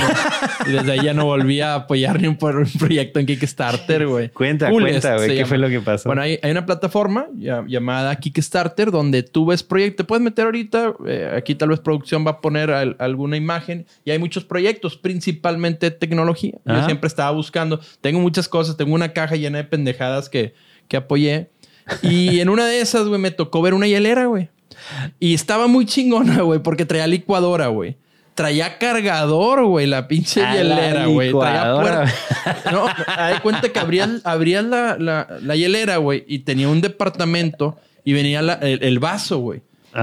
Y 0.67 0.73
desde 0.73 0.93
ahí 0.93 1.03
ya 1.05 1.15
no 1.15 1.25
volví 1.27 1.61
a 1.61 1.75
apoyar 1.75 2.21
ni 2.21 2.29
un, 2.29 2.37
proyecto 2.37 3.19
en 3.21 3.27
Kickstarter, 3.27 4.07
güey. 4.07 4.29
Cuenta, 4.31 4.71
cuenta, 4.71 5.15
güey, 5.17 5.29
se 5.29 5.29
¿qué 5.29 5.35
llama. 5.37 5.49
fue 5.49 5.59
lo 5.59 5.69
que 5.69 5.81
pasó? 5.81 6.09
Bueno, 6.09 6.23
hay, 6.23 6.39
hay 6.43 6.51
una 6.51 6.65
plataforma 6.67 7.27
ya- 7.37 7.65
llamada 7.67 8.15
Kickstarter 8.17 8.91
donde 8.91 9.23
tú 9.23 9.47
ves 9.47 9.63
proyectos. 9.63 9.97
Te 9.97 10.05
puedes 10.05 10.23
meter 10.23 10.45
ahorita. 10.47 10.95
eh, 11.07 11.33
aquí 11.37 11.55
tal 11.55 11.69
vez 11.71 11.81
producción 11.81 12.27
va 12.27 12.33
a 12.33 12.41
poner 12.41 12.71
al- 12.71 12.97
alguna 12.99 13.37
imagen 13.37 13.87
y 14.05 14.11
hay 14.11 14.19
muchos 14.19 14.45
proyectos, 14.45 14.97
principalmente 14.97 15.91
tecnología. 15.91 16.53
Yo 16.65 16.85
siempre 16.85 17.09
estaba 17.09 17.31
buscando. 17.31 17.81
Tengo 18.01 18.21
muchas 18.21 18.49
cosas. 18.49 18.77
Tengo 18.77 18.95
una 18.95 19.13
caja 19.13 19.37
llena 19.37 19.59
de 19.59 19.65
pendejadas 19.65 20.29
que, 20.29 20.55
que 20.89 20.97
apoyé. 20.97 21.51
Y 22.03 22.41
en 22.41 22.49
una 22.49 22.67
de 22.67 22.81
esas, 22.81 23.07
güey, 23.07 23.21
me 23.21 23.31
tocó 23.31 23.63
ver 23.63 23.75
una 23.75 23.87
hielera, 23.87 24.27
güey. 24.27 24.49
Y 25.21 25.35
estaba 25.35 25.67
muy 25.67 25.87
chingona, 25.87 26.43
güey, 26.43 26.61
porque 26.61 26.85
traía 26.85 27.07
licuadora, 27.07 27.69
güey. 27.69 27.97
Traía 28.35 28.79
cargador, 28.79 29.65
güey, 29.67 29.87
la 29.87 30.09
pinche 30.09 30.43
A 30.43 30.55
hielera, 30.57 31.07
güey. 31.07 31.31
Traía 31.31 31.75
puerta. 31.81 32.71
No, 32.73 32.87
hay 33.07 33.39
cuenta 33.39 33.69
que 33.69 33.79
abrías, 33.79 34.11
abrías 34.25 34.65
la, 34.65 34.97
la, 34.99 35.29
la 35.41 35.55
hielera, 35.55 35.99
güey, 35.99 36.25
y 36.27 36.41
tenía 36.41 36.69
un 36.69 36.81
departamento 36.81 37.79
y 38.03 38.13
venía 38.13 38.43
la- 38.43 38.55
el, 38.55 38.83
el 38.83 38.99
vaso, 38.99 39.39
güey. 39.39 39.63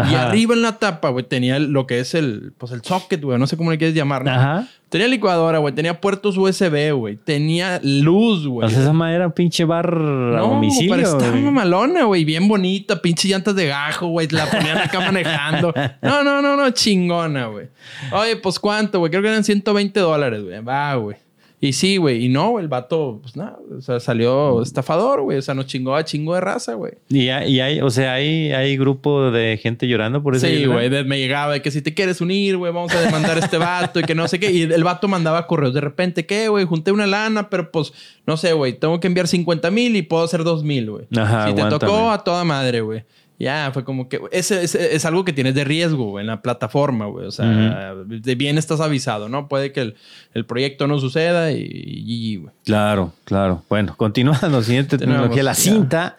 Y 0.09 0.15
arriba 0.15 0.53
en 0.53 0.61
la 0.61 0.79
tapa, 0.79 1.09
güey, 1.09 1.25
tenía 1.25 1.59
lo 1.59 1.85
que 1.85 1.99
es 1.99 2.13
el, 2.15 2.53
pues 2.57 2.71
el 2.71 2.81
socket, 2.81 3.21
güey. 3.21 3.37
No 3.37 3.45
sé 3.47 3.57
cómo 3.57 3.71
le 3.71 3.77
quieres 3.77 3.95
llamar. 3.95 4.23
¿no? 4.23 4.31
Ajá. 4.31 4.67
Tenía 4.89 5.07
licuadora, 5.07 5.59
güey. 5.59 5.73
Tenía 5.73 5.99
puertos 6.01 6.37
USB, 6.37 6.91
güey. 6.93 7.15
Tenía 7.17 7.79
luz, 7.83 8.45
güey. 8.47 8.67
O 8.67 8.69
sea, 8.69 8.81
esa 8.81 8.93
madre 8.93 9.15
era 9.15 9.27
un 9.27 9.33
pinche 9.33 9.63
bar 9.65 9.87
a 9.93 9.99
No, 9.99 10.47
domicilio. 10.47 10.95
pero 10.95 11.07
estaba 11.07 11.31
güey. 11.31 11.43
mamalona, 11.43 12.03
güey. 12.05 12.23
Bien 12.25 12.47
bonita. 12.47 13.01
Pinche 13.01 13.27
llantas 13.27 13.55
de 13.55 13.67
gajo, 13.67 14.07
güey. 14.07 14.27
La 14.29 14.45
ponían 14.49 14.77
acá 14.77 14.99
manejando. 15.05 15.73
No, 16.01 16.23
no, 16.23 16.41
no, 16.41 16.55
no. 16.57 16.69
Chingona, 16.71 17.47
güey. 17.47 17.67
Oye, 18.11 18.35
pues 18.37 18.59
¿cuánto, 18.59 18.99
güey? 18.99 19.09
Creo 19.11 19.21
que 19.23 19.29
eran 19.29 19.43
120 19.43 19.99
dólares, 19.99 20.43
güey. 20.43 20.59
Va, 20.61 20.95
güey. 20.95 21.17
Y 21.63 21.73
sí, 21.73 21.97
güey. 21.97 22.25
Y 22.25 22.29
no, 22.29 22.59
el 22.59 22.67
vato, 22.67 23.19
pues 23.21 23.35
nada. 23.35 23.59
O 23.77 23.81
sea, 23.81 23.99
salió 23.99 24.63
estafador, 24.63 25.21
güey. 25.21 25.37
O 25.37 25.41
sea, 25.43 25.53
nos 25.53 25.67
chingó 25.67 25.95
a 25.95 26.03
chingo 26.03 26.33
de 26.33 26.41
raza, 26.41 26.73
güey. 26.73 26.93
Y 27.07 27.29
hay, 27.29 27.53
y 27.53 27.59
hay- 27.59 27.81
o 27.81 27.89
sea, 27.91 28.13
hay, 28.13 28.51
hay 28.51 28.75
grupo 28.77 29.29
de 29.29 29.59
gente 29.61 29.87
llorando 29.87 30.23
por 30.23 30.35
eso. 30.35 30.47
Sí, 30.47 30.65
güey. 30.65 30.89
Me 31.05 31.19
llegaba 31.19 31.53
de 31.53 31.61
que 31.61 31.69
si 31.69 31.83
te 31.83 31.93
quieres 31.93 32.19
unir, 32.19 32.57
güey, 32.57 32.73
vamos 32.73 32.91
a 32.95 32.99
demandar 33.01 33.37
a 33.37 33.41
este 33.41 33.57
vato 33.59 33.99
y 33.99 34.03
que 34.03 34.15
no 34.15 34.27
sé 34.27 34.39
qué. 34.39 34.51
Y 34.51 34.63
el 34.63 34.83
vato 34.83 35.07
mandaba 35.07 35.45
correos 35.45 35.75
de 35.75 35.81
repente, 35.81 36.25
¿qué, 36.25 36.47
güey? 36.47 36.65
Junté 36.65 36.91
una 36.91 37.05
lana, 37.05 37.47
pero 37.51 37.71
pues, 37.71 37.93
no 38.25 38.37
sé, 38.37 38.53
güey. 38.53 38.73
Tengo 38.73 38.99
que 38.99 39.05
enviar 39.05 39.27
50 39.27 39.69
mil 39.69 39.95
y 39.95 40.01
puedo 40.01 40.23
hacer 40.23 40.43
2 40.43 40.63
mil, 40.63 40.89
güey. 40.89 41.05
Ajá, 41.15 41.47
Si 41.47 41.53
te 41.53 41.61
aguántame. 41.61 41.91
tocó, 41.91 42.09
a 42.09 42.23
toda 42.23 42.43
madre, 42.43 42.81
güey. 42.81 43.03
Ya, 43.41 43.71
fue 43.73 43.83
como 43.83 44.07
que... 44.07 44.19
Ese, 44.31 44.63
ese- 44.63 44.95
es 44.95 45.03
algo 45.05 45.25
que 45.25 45.33
tienes 45.33 45.55
de 45.55 45.63
riesgo, 45.63 46.19
en 46.19 46.27
la 46.27 46.41
plataforma, 46.41 47.07
güey. 47.07 47.25
O 47.25 47.31
sea, 47.31 47.95
de 48.05 48.35
bien 48.35 48.57
estás 48.57 48.79
avisado, 48.81 49.29
¿no? 49.29 49.47
Puede 49.47 49.71
que 49.71 49.81
el, 49.81 49.95
el 50.33 50.45
proyecto 50.45 50.85
no 50.87 50.99
suceda 50.99 51.51
y... 51.51 51.65
y, 51.67 52.35
güey. 52.37 52.53
Claro, 52.65 53.13
claro. 53.23 53.63
Bueno, 53.69 53.95
continuando, 53.97 54.61
siguiente 54.63 54.97
Tenemos, 54.97 55.21
tecnología. 55.21 55.43
La 55.43 55.53
ya. 55.53 55.55
cinta, 55.59 56.17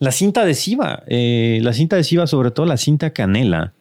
la 0.00 0.10
cinta 0.10 0.40
adhesiva. 0.42 1.02
eh, 1.06 1.60
la 1.62 1.72
cinta 1.72 1.96
adhesiva, 1.96 2.26
sobre 2.26 2.50
todo 2.50 2.66
la 2.66 2.76
cinta 2.76 3.10
canela. 3.10 3.72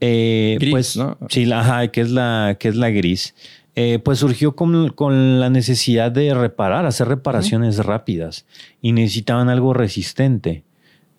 eh, 0.00 0.56
Gris, 0.58 0.70
pues, 0.72 0.96
¿no? 0.96 1.18
Sí, 1.28 1.44
la, 1.44 1.60
ajá, 1.60 1.88
que 1.88 2.00
es 2.00 2.10
la, 2.10 2.56
que 2.58 2.68
es 2.68 2.76
la 2.76 2.90
gris. 2.90 3.34
eh, 3.74 3.98
pues 4.04 4.18
surgió 4.18 4.54
con, 4.56 4.90
con 4.90 5.38
la 5.40 5.48
necesidad 5.50 6.10
de 6.12 6.34
reparar, 6.34 6.86
hacer 6.86 7.08
reparaciones 7.08 7.78
rápidas 7.78 8.44
y 8.80 8.92
necesitaban 8.92 9.48
algo 9.48 9.72
resistente. 9.74 10.62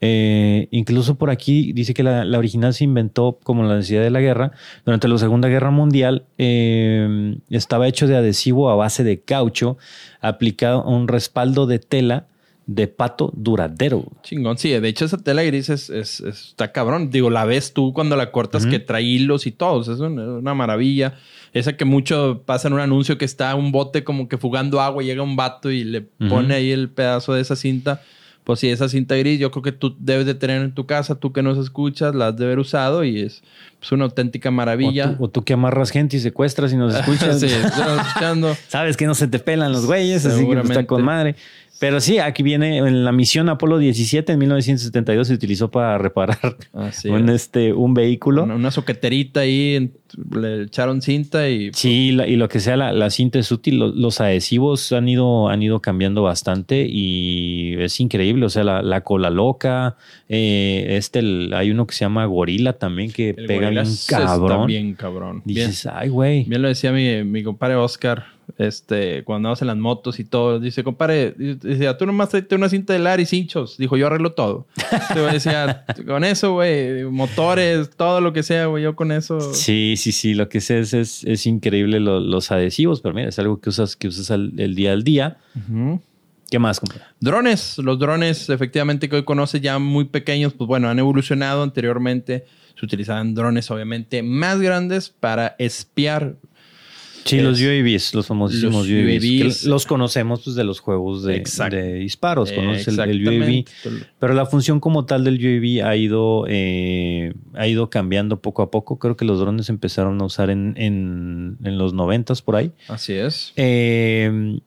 Eh, 0.05 0.67
incluso 0.71 1.15
por 1.15 1.29
aquí 1.29 1.71
dice 1.71 1.93
que 1.93 2.03
la, 2.03 2.25
la 2.25 2.37
original 2.37 2.73
se 2.73 2.83
inventó 2.83 3.39
como 3.41 3.63
la 3.63 3.77
necesidad 3.77 4.01
de 4.01 4.09
la 4.09 4.19
guerra. 4.19 4.51
Durante 4.85 5.07
la 5.07 5.17
Segunda 5.17 5.47
Guerra 5.47 5.71
Mundial 5.71 6.25
eh, 6.37 7.37
estaba 7.49 7.87
hecho 7.87 8.05
de 8.05 8.17
adhesivo 8.17 8.69
a 8.69 8.75
base 8.75 9.05
de 9.05 9.21
caucho 9.21 9.77
aplicado 10.19 10.81
a 10.81 10.89
un 10.89 11.07
respaldo 11.07 11.67
de 11.67 11.79
tela 11.79 12.27
de 12.65 12.87
pato 12.87 13.31
duradero. 13.35 14.05
Chingón, 14.23 14.57
sí. 14.57 14.69
De 14.71 14.87
hecho, 14.89 15.05
esa 15.05 15.17
tela 15.17 15.43
gris 15.43 15.69
es, 15.69 15.89
es- 15.89 16.19
es- 16.21 16.47
está 16.49 16.71
cabrón. 16.73 17.09
Digo, 17.09 17.29
la 17.29 17.45
ves 17.45 17.73
tú 17.73 17.93
cuando 17.93 18.15
la 18.17 18.31
cortas 18.31 18.65
que 18.65 18.79
trae 18.79 19.03
hilos 19.03 19.47
y 19.47 19.51
todo. 19.51 19.75
O 19.79 19.83
sea, 19.83 19.93
es 19.93 19.99
una, 20.01 20.23
una 20.37 20.53
maravilla. 20.53 21.15
Esa 21.53 21.77
que 21.77 21.85
mucho 21.85 22.43
pasa 22.45 22.67
en 22.67 22.73
un 22.73 22.79
anuncio 22.81 23.17
que 23.17 23.25
está 23.25 23.53
un 23.55 23.71
bote 23.71 24.03
como 24.03 24.27
que 24.27 24.37
fugando 24.37 24.81
agua 24.81 25.01
y 25.01 25.05
llega 25.07 25.23
un 25.23 25.35
vato 25.37 25.71
y 25.71 25.83
le 25.85 26.01
pone 26.01 26.55
ahí 26.55 26.71
el 26.71 26.89
pedazo 26.89 27.33
de 27.33 27.41
esa 27.41 27.55
cinta. 27.55 28.01
Pues 28.43 28.59
sí, 28.59 28.69
esa 28.69 28.89
cinta 28.89 29.15
gris 29.15 29.39
yo 29.39 29.51
creo 29.51 29.63
que 29.63 29.71
tú 29.71 29.95
debes 29.99 30.25
de 30.25 30.35
tener 30.35 30.61
en 30.61 30.73
tu 30.73 30.85
casa, 30.85 31.15
tú 31.15 31.31
que 31.31 31.41
nos 31.41 31.57
escuchas, 31.57 32.13
la 32.13 32.27
has 32.27 32.37
de 32.37 32.43
haber 32.45 32.59
usado 32.59 33.03
y 33.05 33.21
es 33.21 33.41
pues, 33.79 33.91
una 33.93 34.03
auténtica 34.05 34.49
O 34.49 34.51
maravilla. 34.51 35.15
tú, 35.17 35.23
o 35.25 35.29
tú 35.29 35.43
que 35.43 35.53
amarras 35.53 35.91
gente 35.91 36.17
y 36.17 36.19
secuestras 36.19 36.73
y 36.73 36.75
nos 36.77 36.93
escuchas. 36.99 37.39
sí, 37.39 37.45
escuchando. 37.47 38.55
Sabes 38.67 38.97
que 38.97 39.05
no 39.05 39.15
se 39.15 39.27
te 39.27 39.39
pelan 39.39 39.71
los 39.71 39.85
güeyes, 39.85 40.25
así 40.25 40.41
que 40.45 40.55
pues, 40.55 40.69
está 40.69 40.85
con 40.85 41.03
madre. 41.03 41.35
Pero 41.79 41.99
sí, 41.99 42.17
aquí 42.19 42.43
viene 42.43 42.77
en 42.77 43.03
la 43.03 43.11
misión 43.11 43.49
Apolo 43.49 43.77
17 43.77 44.31
en 44.33 44.39
1972 44.39 45.27
se 45.27 45.33
utilizó 45.33 45.69
para 45.71 45.97
reparar 45.97 46.37
Así 46.71 47.09
un, 47.09 47.27
es. 47.29 47.35
este, 47.43 47.73
un 47.73 47.93
vehículo. 47.93 48.43
Una, 48.43 48.55
una 48.55 48.71
soqueterita 48.71 49.41
ahí, 49.41 49.91
le 50.31 50.63
echaron 50.63 51.01
cinta 51.01 51.49
y 51.49 51.71
Sí, 51.73 52.11
la- 52.11 52.27
y 52.27 52.35
lo 52.35 52.47
que 52.47 52.59
sea, 52.59 52.77
la, 52.77 52.93
la 52.93 53.09
cinta 53.09 53.39
es 53.39 53.51
útil. 53.51 53.79
Lo- 53.79 53.87
Los, 53.87 54.21
adhesivos 54.21 54.91
han 54.93 55.09
ido, 55.09 55.49
han 55.49 55.61
ido 55.63 55.81
cambiando 55.81 56.21
bastante 56.23 56.85
y 56.87 57.73
es 57.79 57.99
increíble. 57.99 58.45
O 58.45 58.49
sea, 58.49 58.63
la, 58.63 58.81
la 58.81 59.01
cola 59.01 59.29
loca, 59.29 59.97
eh, 60.29 60.85
este, 60.91 61.19
el- 61.19 61.53
hay 61.53 61.71
uno 61.71 61.85
que 61.87 61.95
se 61.95 62.05
llama 62.05 62.25
gorila 62.25 62.73
también 62.73 63.11
que 63.11 63.31
el 63.31 63.45
pega 63.47 63.69
bien 63.71 63.81
está 63.83 64.19
cabrón. 64.19 64.67
bien 64.67 64.93
cabrón. 64.93 65.41
Bien, 65.43 65.69
Dices, 65.69 65.87
ay, 65.91 66.09
güey. 66.09 66.43
bien 66.45 66.61
lo 66.61 66.67
decía 66.67 66.91
mi, 66.91 67.23
mi 67.23 67.43
compadre 67.43 67.75
Oscar. 67.75 68.25
Este, 68.57 69.23
cuando 69.23 69.37
andamos 69.49 69.61
en 69.61 69.67
las 69.67 69.77
motos 69.77 70.19
y 70.19 70.23
todo. 70.23 70.59
Dice, 70.59 70.83
compadre, 70.83 71.31
decía, 71.37 71.97
tú 71.97 72.05
nomás 72.05 72.29
tráete 72.29 72.55
una 72.55 72.69
cinta 72.69 72.93
de 72.93 72.99
Laris 72.99 73.33
hinchos. 73.33 73.77
Dijo, 73.77 73.97
yo 73.97 74.07
arreglo 74.07 74.33
todo. 74.33 74.67
Yo 75.15 75.25
decía, 75.27 75.85
con 76.07 76.23
eso, 76.23 76.53
güey, 76.53 77.03
motores, 77.05 77.89
todo 77.95 78.21
lo 78.21 78.33
que 78.33 78.43
sea, 78.43 78.65
güey, 78.67 78.83
yo 78.83 78.95
con 78.95 79.11
eso. 79.11 79.39
Sí, 79.53 79.95
sí, 79.97 80.11
sí, 80.11 80.33
lo 80.33 80.49
que 80.49 80.61
sé 80.61 80.79
es, 80.79 80.93
es, 80.93 81.23
es 81.23 81.45
increíble 81.45 81.99
lo- 81.99 82.19
los 82.19 82.51
adhesivos, 82.51 83.01
pero 83.01 83.13
mira, 83.15 83.29
es 83.29 83.39
algo 83.39 83.59
que 83.59 83.69
usas, 83.69 83.95
que 83.95 84.07
usas 84.07 84.31
al- 84.31 84.53
el 84.57 84.75
día 84.75 84.93
al 84.93 85.03
día. 85.03 85.37
¿Qué 86.49 86.59
más, 86.59 86.79
compadre? 86.79 87.03
Drones, 87.19 87.77
los 87.79 87.97
drones 87.97 88.49
efectivamente 88.49 89.09
que 89.09 89.15
hoy 89.15 89.23
conoces 89.23 89.59
ya 89.61 89.79
muy 89.79 90.05
pequeños, 90.05 90.53
pues 90.53 90.67
bueno, 90.67 90.87
han 90.89 90.99
evolucionado 90.99 91.63
anteriormente. 91.63 92.45
Se 92.79 92.85
utilizaban 92.85 93.33
drones 93.33 93.69
obviamente 93.71 94.21
más 94.23 94.59
grandes 94.59 95.09
para 95.09 95.55
espiar. 95.59 96.35
Sí, 97.25 97.37
Es- 97.37 97.43
los 97.43 97.61
UAVs, 97.61 98.13
los 98.13 98.27
famosísimos 98.27 98.87
los 98.87 99.23
UAVs. 99.23 99.65
los 99.65 99.85
conocemos 99.85 100.41
pues, 100.43 100.55
de 100.55 100.63
los 100.63 100.79
juegos 100.79 101.23
de, 101.23 101.43
disparos. 101.99 102.51
Conoces 102.51 102.87
el, 102.87 102.99
el 102.99 103.27
UAV. 103.27 103.65
Pero 104.19 104.33
la 104.33 104.45
función 104.45 104.79
como 104.79 105.05
tal 105.05 105.23
del 105.23 105.35
UAV 105.35 105.87
ha 105.87 105.95
ido, 105.95 106.45
eh, 106.49 107.33
ha 107.53 107.67
ido 107.67 107.89
cambiando 107.89 108.41
poco 108.41 108.61
a 108.61 108.71
poco. 108.71 108.99
Creo 108.99 109.15
que 109.15 109.25
los 109.25 109.39
drones 109.39 109.69
empezaron 109.69 110.21
a 110.21 110.25
usar 110.25 110.49
en, 110.49 110.73
en, 110.77 111.57
en 111.63 111.77
los 111.77 111.93
noventas 111.93 112.41
por 112.41 112.55
ahí. 112.55 112.71
Así 112.87 113.13
es. 113.13 113.53
Eh, 113.55 114.59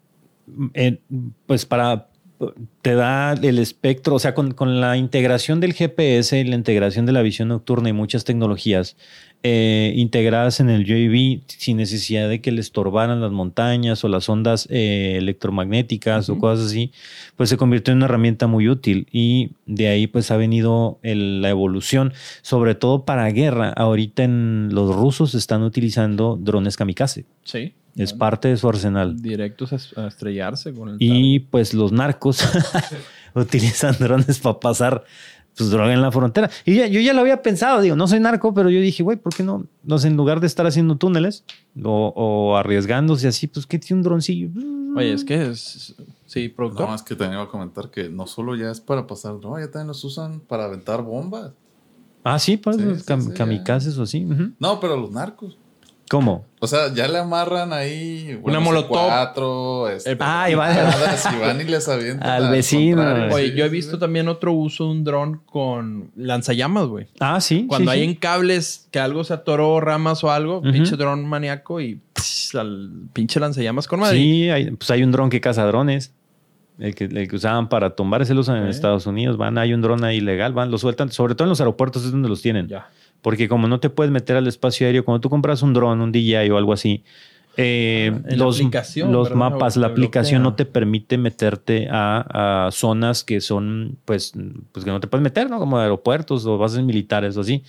eh, 0.74 0.98
pues 1.46 1.66
para 1.66 2.09
te 2.82 2.94
da 2.94 3.32
el 3.32 3.59
espectro, 3.59 4.16
o 4.16 4.18
sea, 4.18 4.34
con, 4.34 4.52
con 4.52 4.80
la 4.80 4.96
integración 4.98 5.59
del 5.59 5.72
GPS, 5.72 6.44
la 6.44 6.54
integración 6.54 7.07
de 7.07 7.12
la 7.12 7.22
visión 7.22 7.48
nocturna 7.48 7.88
y 7.88 7.92
muchas 7.94 8.24
tecnologías 8.24 8.96
eh, 9.43 9.93
integradas 9.97 10.59
en 10.61 10.70
el 10.70 10.82
UAV 10.82 11.43
sin 11.47 11.76
necesidad 11.76 12.28
de 12.28 12.41
que 12.41 12.51
le 12.51 12.61
estorbaran 12.61 13.20
las 13.20 13.30
montañas 13.30 14.03
o 14.03 14.09
las 14.09 14.28
ondas 14.28 14.66
eh, 14.70 15.14
electromagnéticas 15.18 16.28
o 16.28 16.39
cosas 16.39 16.66
así, 16.66 16.91
pues 17.37 17.49
se 17.49 17.57
convirtió 17.57 17.93
en 17.93 17.99
una 17.99 18.07
herramienta 18.07 18.47
muy 18.49 18.68
útil 18.68 19.07
y 19.12 19.51
de 19.66 19.89
ahí 19.89 20.07
pues 20.07 20.30
ha 20.30 20.37
venido 20.37 20.99
el- 21.03 21.43
la 21.43 21.51
evolución, 21.51 22.12
sobre 22.43 22.74
todo 22.74 23.05
para 23.05 23.28
guerra. 23.30 23.70
Ahorita 23.70 24.24
en 24.24 24.70
los 24.72 24.95
rusos 24.95 25.34
están 25.34 25.62
utilizando 25.62 26.37
drones 26.41 26.76
kamikaze. 26.76 27.24
Sí. 27.45 27.72
Es 27.97 28.12
parte 28.12 28.49
de 28.49 28.59
su 28.59 28.68
arsenal. 28.68 29.22
Directos 29.22 29.72
a, 29.72 30.03
a 30.05 30.09
estrellarse 30.09 30.74
con 30.74 30.91
el 30.91 30.97
Y 30.99 31.39
pues 31.41 31.72
los 31.72 31.93
narcos 31.93 32.41
utilizan 33.34 33.97
drones 33.99 34.39
para 34.39 34.61
pasar 34.61 35.05
pues, 35.57 35.70
droga 35.70 35.92
en 35.92 36.02
la 36.02 36.11
frontera. 36.12 36.50
Y 36.64 36.74
ya- 36.76 36.86
yo 36.86 37.00
ya 37.00 37.12
lo 37.12 37.20
había 37.20 37.42
pensado, 37.42 37.80
digo, 37.80 37.96
no 37.96 38.07
soy 38.09 38.20
narco, 38.20 38.52
pero 38.54 38.70
yo 38.70 38.80
dije, 38.80 39.02
güey, 39.02 39.16
¿por 39.16 39.34
qué 39.34 39.42
no? 39.42 39.66
No 39.82 39.98
sé, 39.98 40.09
en 40.09 40.16
lugar 40.16 40.40
de 40.40 40.46
estar 40.46 40.66
haciendo 40.66 40.96
túneles 40.96 41.44
o, 41.82 42.12
o 42.14 42.57
arriesgándose 42.57 43.28
así, 43.28 43.46
pues 43.46 43.66
¿qué 43.66 43.78
tiene 43.78 43.98
un 44.00 44.02
droncillo? 44.04 44.48
Oye, 44.96 45.12
es 45.12 45.24
que 45.24 45.50
es. 45.50 45.94
Sí, 46.26 46.48
productor. 46.48 46.88
No, 46.88 46.94
es 46.94 47.02
que 47.02 47.14
también 47.14 47.34
iba 47.34 47.42
a 47.44 47.48
comentar 47.50 47.90
que 47.90 48.09
no 48.09 48.26
solo 48.26 48.57
ya 48.57 48.70
es 48.70 48.80
para 48.80 49.07
pasar 49.07 49.38
droga, 49.38 49.61
ya 49.61 49.70
también 49.70 49.88
los 49.88 50.02
usan 50.04 50.40
para 50.40 50.64
aventar 50.64 51.02
bombas. 51.02 51.52
Ah, 52.24 52.38
sí, 52.38 52.57
pues 52.57 52.76
Sí, 52.76 52.82
los 52.82 52.98
sí, 52.98 53.04
cam- 53.07 53.20
sí, 53.28 53.32
kamikazes 53.34 53.96
o 53.98 54.02
así. 54.02 54.26
No, 54.59 54.80
pero 54.80 54.96
los 54.96 55.11
narcos. 55.12 55.57
¿Cómo? 56.09 56.44
O 56.61 56.66
sea, 56.68 56.92
ya 56.94 57.09
le 57.09 57.18
amarran 57.18 57.72
ahí 57.72 58.38
Una 58.42 58.61
molotov. 58.61 58.90
cuatro, 59.09 59.88
este, 59.88 60.12
Eh, 60.12 60.16
ah, 60.20 60.48
y 60.48 60.54
van- 60.54 60.76
y 60.76 61.40
van 61.40 61.61
y 61.61 61.64
les 61.64 61.88
avientan 61.88 62.28
Al 62.30 62.50
vecino. 62.50 63.02
Oye, 63.34 63.48
Sí, 63.50 63.54
yo 63.57 63.64
he 63.64 63.68
visto 63.68 63.96
sí. 63.96 64.00
también 64.00 64.28
otro 64.28 64.52
uso 64.52 64.84
de 64.84 64.90
un 64.90 65.04
dron 65.04 65.40
con 65.44 66.12
lanzallamas, 66.14 66.86
güey. 66.86 67.07
Ah, 67.18 67.40
sí. 67.40 67.66
Cuando 67.68 67.90
sí, 67.90 67.98
hay 67.98 68.04
sí. 68.04 68.11
en 68.11 68.14
cables 68.16 68.86
que 68.92 69.00
algo 69.00 69.24
se 69.24 69.34
atoró, 69.34 69.80
ramas 69.80 70.22
o 70.22 70.30
algo, 70.30 70.62
pinche 70.62 70.96
dron 70.96 71.26
maníaco 71.26 71.80
y 71.80 72.00
pss, 72.14 72.54
al 72.54 72.90
pinche 73.12 73.40
lanzallamas 73.40 73.88
con 73.88 74.00
madre. 74.00 74.16
Sí, 74.16 74.48
hay, 74.48 74.70
pues 74.70 74.90
hay 74.92 75.02
un 75.02 75.11
dron 75.11 75.28
que 75.28 75.40
caza 75.40 75.64
drones. 75.66 76.12
El 76.78 76.94
que, 76.94 77.04
el 77.04 77.26
que 77.26 77.34
usaban 77.36 77.70
para 77.70 77.96
tumbar, 77.96 78.20
ese 78.20 78.34
lo 78.34 78.42
usan 78.42 78.59
en. 78.59 78.68
Estados 78.68 79.07
Unidos. 79.07 79.38
Van, 79.38 79.57
hay 79.57 79.72
un 79.72 79.80
dron 79.80 80.04
ahí 80.04 80.18
ilegal, 80.18 80.52
van, 80.52 80.70
lo 80.70 80.76
sueltan. 80.76 81.11
Sobre 81.11 81.34
todo 81.34 81.44
en 81.46 81.48
los 81.48 81.61
aeropuertos 81.61 82.04
es 82.04 82.12
donde 82.12 82.28
los 82.28 82.42
tienen. 82.42 82.68
Ya. 82.68 82.90
Porque 83.22 83.48
como 83.48 83.66
no 83.68 83.80
te 83.80 83.90
puedes 83.90 84.12
meter 84.12 84.36
al 84.36 84.46
espacio 84.46 84.86
aéreo, 84.86 85.04
cuando 85.04 85.20
tú 85.20 85.30
compras 85.30 85.62
un 85.62 85.72
dron, 85.72 86.00
un 86.00 86.12
DJI 86.12 86.50
o 86.50 86.56
algo 86.58 86.72
así, 86.72 87.02
eh, 87.56 88.12
Ah, 88.14 88.34
los, 88.36 88.60
los 89.08 89.34
mapas, 89.34 89.76
la 89.76 89.86
aplicación 89.86 90.42
bloquea. 90.42 90.50
no 90.50 90.56
te 90.56 90.66
permite 90.66 91.16
meterte 91.18 91.88
a, 91.90 92.66
a 92.66 92.70
zonas 92.70 93.24
que 93.24 93.40
son, 93.40 93.96
pues, 94.04 94.34
pues 94.72 94.84
que 94.84 94.90
no 94.90 95.00
te 95.00 95.06
puedes 95.06 95.22
meter, 95.22 95.48
¿no? 95.48 95.58
Como 95.58 95.78
aeropuertos 95.78 96.44
o 96.46 96.58
bases 96.58 96.82
militares 96.84 97.36
o 97.36 97.40
así. 97.40 97.62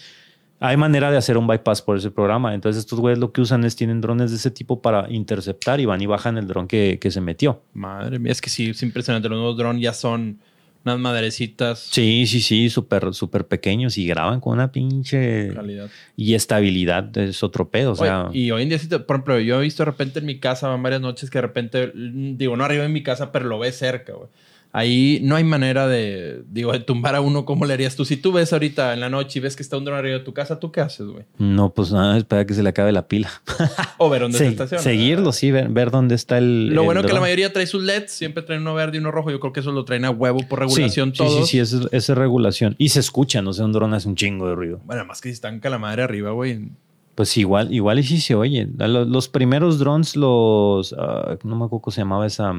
Hay 0.59 0.75
manera 0.75 1.11
de 1.11 1.17
hacer 1.17 1.37
un 1.37 1.45
bypass 1.47 1.81
por 1.83 1.97
ese 1.97 2.09
programa. 2.11 2.53
Entonces 2.53 2.79
estos 2.79 2.99
güeyes 2.99 3.19
lo 3.19 3.31
que 3.31 3.41
usan 3.41 3.63
es 3.63 3.75
tienen 3.75 4.01
drones 4.01 4.31
de 4.31 4.37
ese 4.37 4.51
tipo 4.51 4.81
para 4.81 5.09
interceptar 5.11 5.79
y 5.79 5.85
van 5.85 6.01
y 6.01 6.07
bajan 6.07 6.37
el 6.37 6.47
dron 6.47 6.67
que, 6.67 6.97
que 6.99 7.11
se 7.11 7.21
metió. 7.21 7.61
Madre 7.73 8.19
mía, 8.19 8.31
es 8.31 8.41
que 8.41 8.49
sí, 8.49 8.71
es 8.71 8.81
impresionante. 8.83 9.29
Los 9.29 9.37
nuevos 9.37 9.55
drones 9.57 9.81
ya 9.83 9.93
son 9.93 10.39
unas 10.87 10.99
madrecitas. 10.99 11.79
Sí, 11.91 12.25
sí, 12.27 12.41
sí, 12.41 12.69
súper, 12.69 13.13
súper 13.13 13.45
pequeños 13.47 13.97
y 13.97 14.07
graban 14.07 14.39
con 14.39 14.53
una 14.53 14.71
pinche... 14.71 15.53
Calidad. 15.53 15.89
Y 16.15 16.33
estabilidad 16.33 17.15
es 17.17 17.43
otro 17.43 17.69
pedo. 17.69 17.91
O 17.91 17.95
sea, 17.95 18.27
Oye, 18.27 18.39
y 18.39 18.51
hoy 18.51 18.63
en 18.63 18.69
día, 18.69 18.79
te- 18.79 18.99
por 18.99 19.17
ejemplo, 19.17 19.39
yo 19.39 19.59
he 19.59 19.63
visto 19.63 19.83
de 19.83 19.85
repente 19.91 20.19
en 20.19 20.25
mi 20.25 20.39
casa, 20.39 20.67
van 20.69 20.81
varias 20.81 21.01
noches 21.01 21.29
que 21.29 21.37
de 21.37 21.41
repente, 21.43 21.91
digo, 21.93 22.55
no 22.57 22.63
arriba 22.63 22.85
en 22.85 22.93
mi 22.93 23.03
casa, 23.03 23.31
pero 23.31 23.45
lo 23.45 23.59
ves 23.59 23.77
cerca, 23.77 24.13
güey. 24.13 24.29
Ahí 24.73 25.19
no 25.23 25.35
hay 25.35 25.43
manera 25.43 25.87
de, 25.87 26.43
digo, 26.49 26.71
de 26.71 26.79
tumbar 26.79 27.15
a 27.15 27.21
uno. 27.21 27.45
¿Cómo 27.45 27.65
le 27.65 27.73
harías 27.73 27.95
tú? 27.95 28.05
Si 28.05 28.17
tú 28.17 28.31
ves 28.31 28.53
ahorita 28.53 28.93
en 28.93 28.99
la 28.99 29.09
noche 29.09 29.39
y 29.39 29.41
ves 29.41 29.55
que 29.55 29.63
está 29.63 29.77
un 29.77 29.85
dron 29.85 29.97
arriba 29.97 30.17
de 30.19 30.23
tu 30.23 30.33
casa, 30.33 30.59
¿tú 30.59 30.71
qué 30.71 30.81
haces, 30.81 31.07
güey? 31.07 31.25
No, 31.37 31.73
pues 31.73 31.91
nada, 31.91 32.17
espera 32.17 32.45
que 32.45 32.53
se 32.53 32.61
le 32.63 32.69
acabe 32.69 32.91
la 32.91 33.07
pila. 33.07 33.29
O 33.97 34.09
ver 34.09 34.21
dónde 34.21 34.37
Se- 34.37 34.47
estaciona. 34.47 34.83
seguirlo, 34.83 35.31
sí, 35.31 35.51
ver, 35.51 35.69
ver 35.69 35.89
dónde 35.91 36.15
está 36.15 36.37
el. 36.37 36.67
Lo 36.67 36.81
el 36.81 36.85
bueno 36.85 37.03
que 37.03 37.13
la 37.13 37.19
mayoría 37.19 37.51
trae 37.51 37.65
sus 37.65 37.83
LEDs, 37.83 38.11
siempre 38.11 38.43
traen 38.43 38.61
uno 38.61 38.75
verde 38.75 38.97
y 38.97 38.99
uno 38.99 39.11
rojo. 39.11 39.31
Yo 39.31 39.39
creo 39.39 39.53
que 39.53 39.61
eso 39.61 39.71
lo 39.71 39.85
traen 39.85 40.05
a 40.05 40.11
huevo 40.11 40.39
por 40.47 40.59
Sí, 40.59 40.65
regulación 40.75 41.11
sí, 41.11 41.17
todos. 41.17 41.47
Sí, 41.49 41.57
sí, 41.57 41.59
esa 41.59 41.87
es, 41.91 42.09
regulación. 42.09 42.75
Y 42.77 42.89
se 42.89 42.99
escucha, 42.99 43.41
no 43.41 43.53
sé, 43.53 43.63
un 43.63 43.71
dron 43.71 43.93
hace 43.93 44.07
un 44.07 44.15
chingo 44.15 44.47
de 44.47 44.55
ruido. 44.55 44.79
Bueno, 44.85 45.05
más 45.05 45.21
que 45.21 45.29
si 45.29 45.33
están 45.33 45.59
la 45.63 45.77
madre 45.79 46.03
arriba, 46.03 46.31
güey. 46.31 46.69
Pues 47.15 47.35
igual, 47.37 47.73
igual 47.73 47.97
y 47.99 48.03
sí 48.03 48.21
se 48.21 48.35
oye. 48.35 48.67
Los, 48.77 49.27
primeros 49.27 49.79
drones, 49.79 50.15
los. 50.15 50.93
ah, 50.97 51.37
no 51.43 51.55
me 51.55 51.65
acuerdo 51.65 51.81
cómo 51.81 51.91
se 51.91 52.01
llamaba 52.01 52.27
esa. 52.27 52.53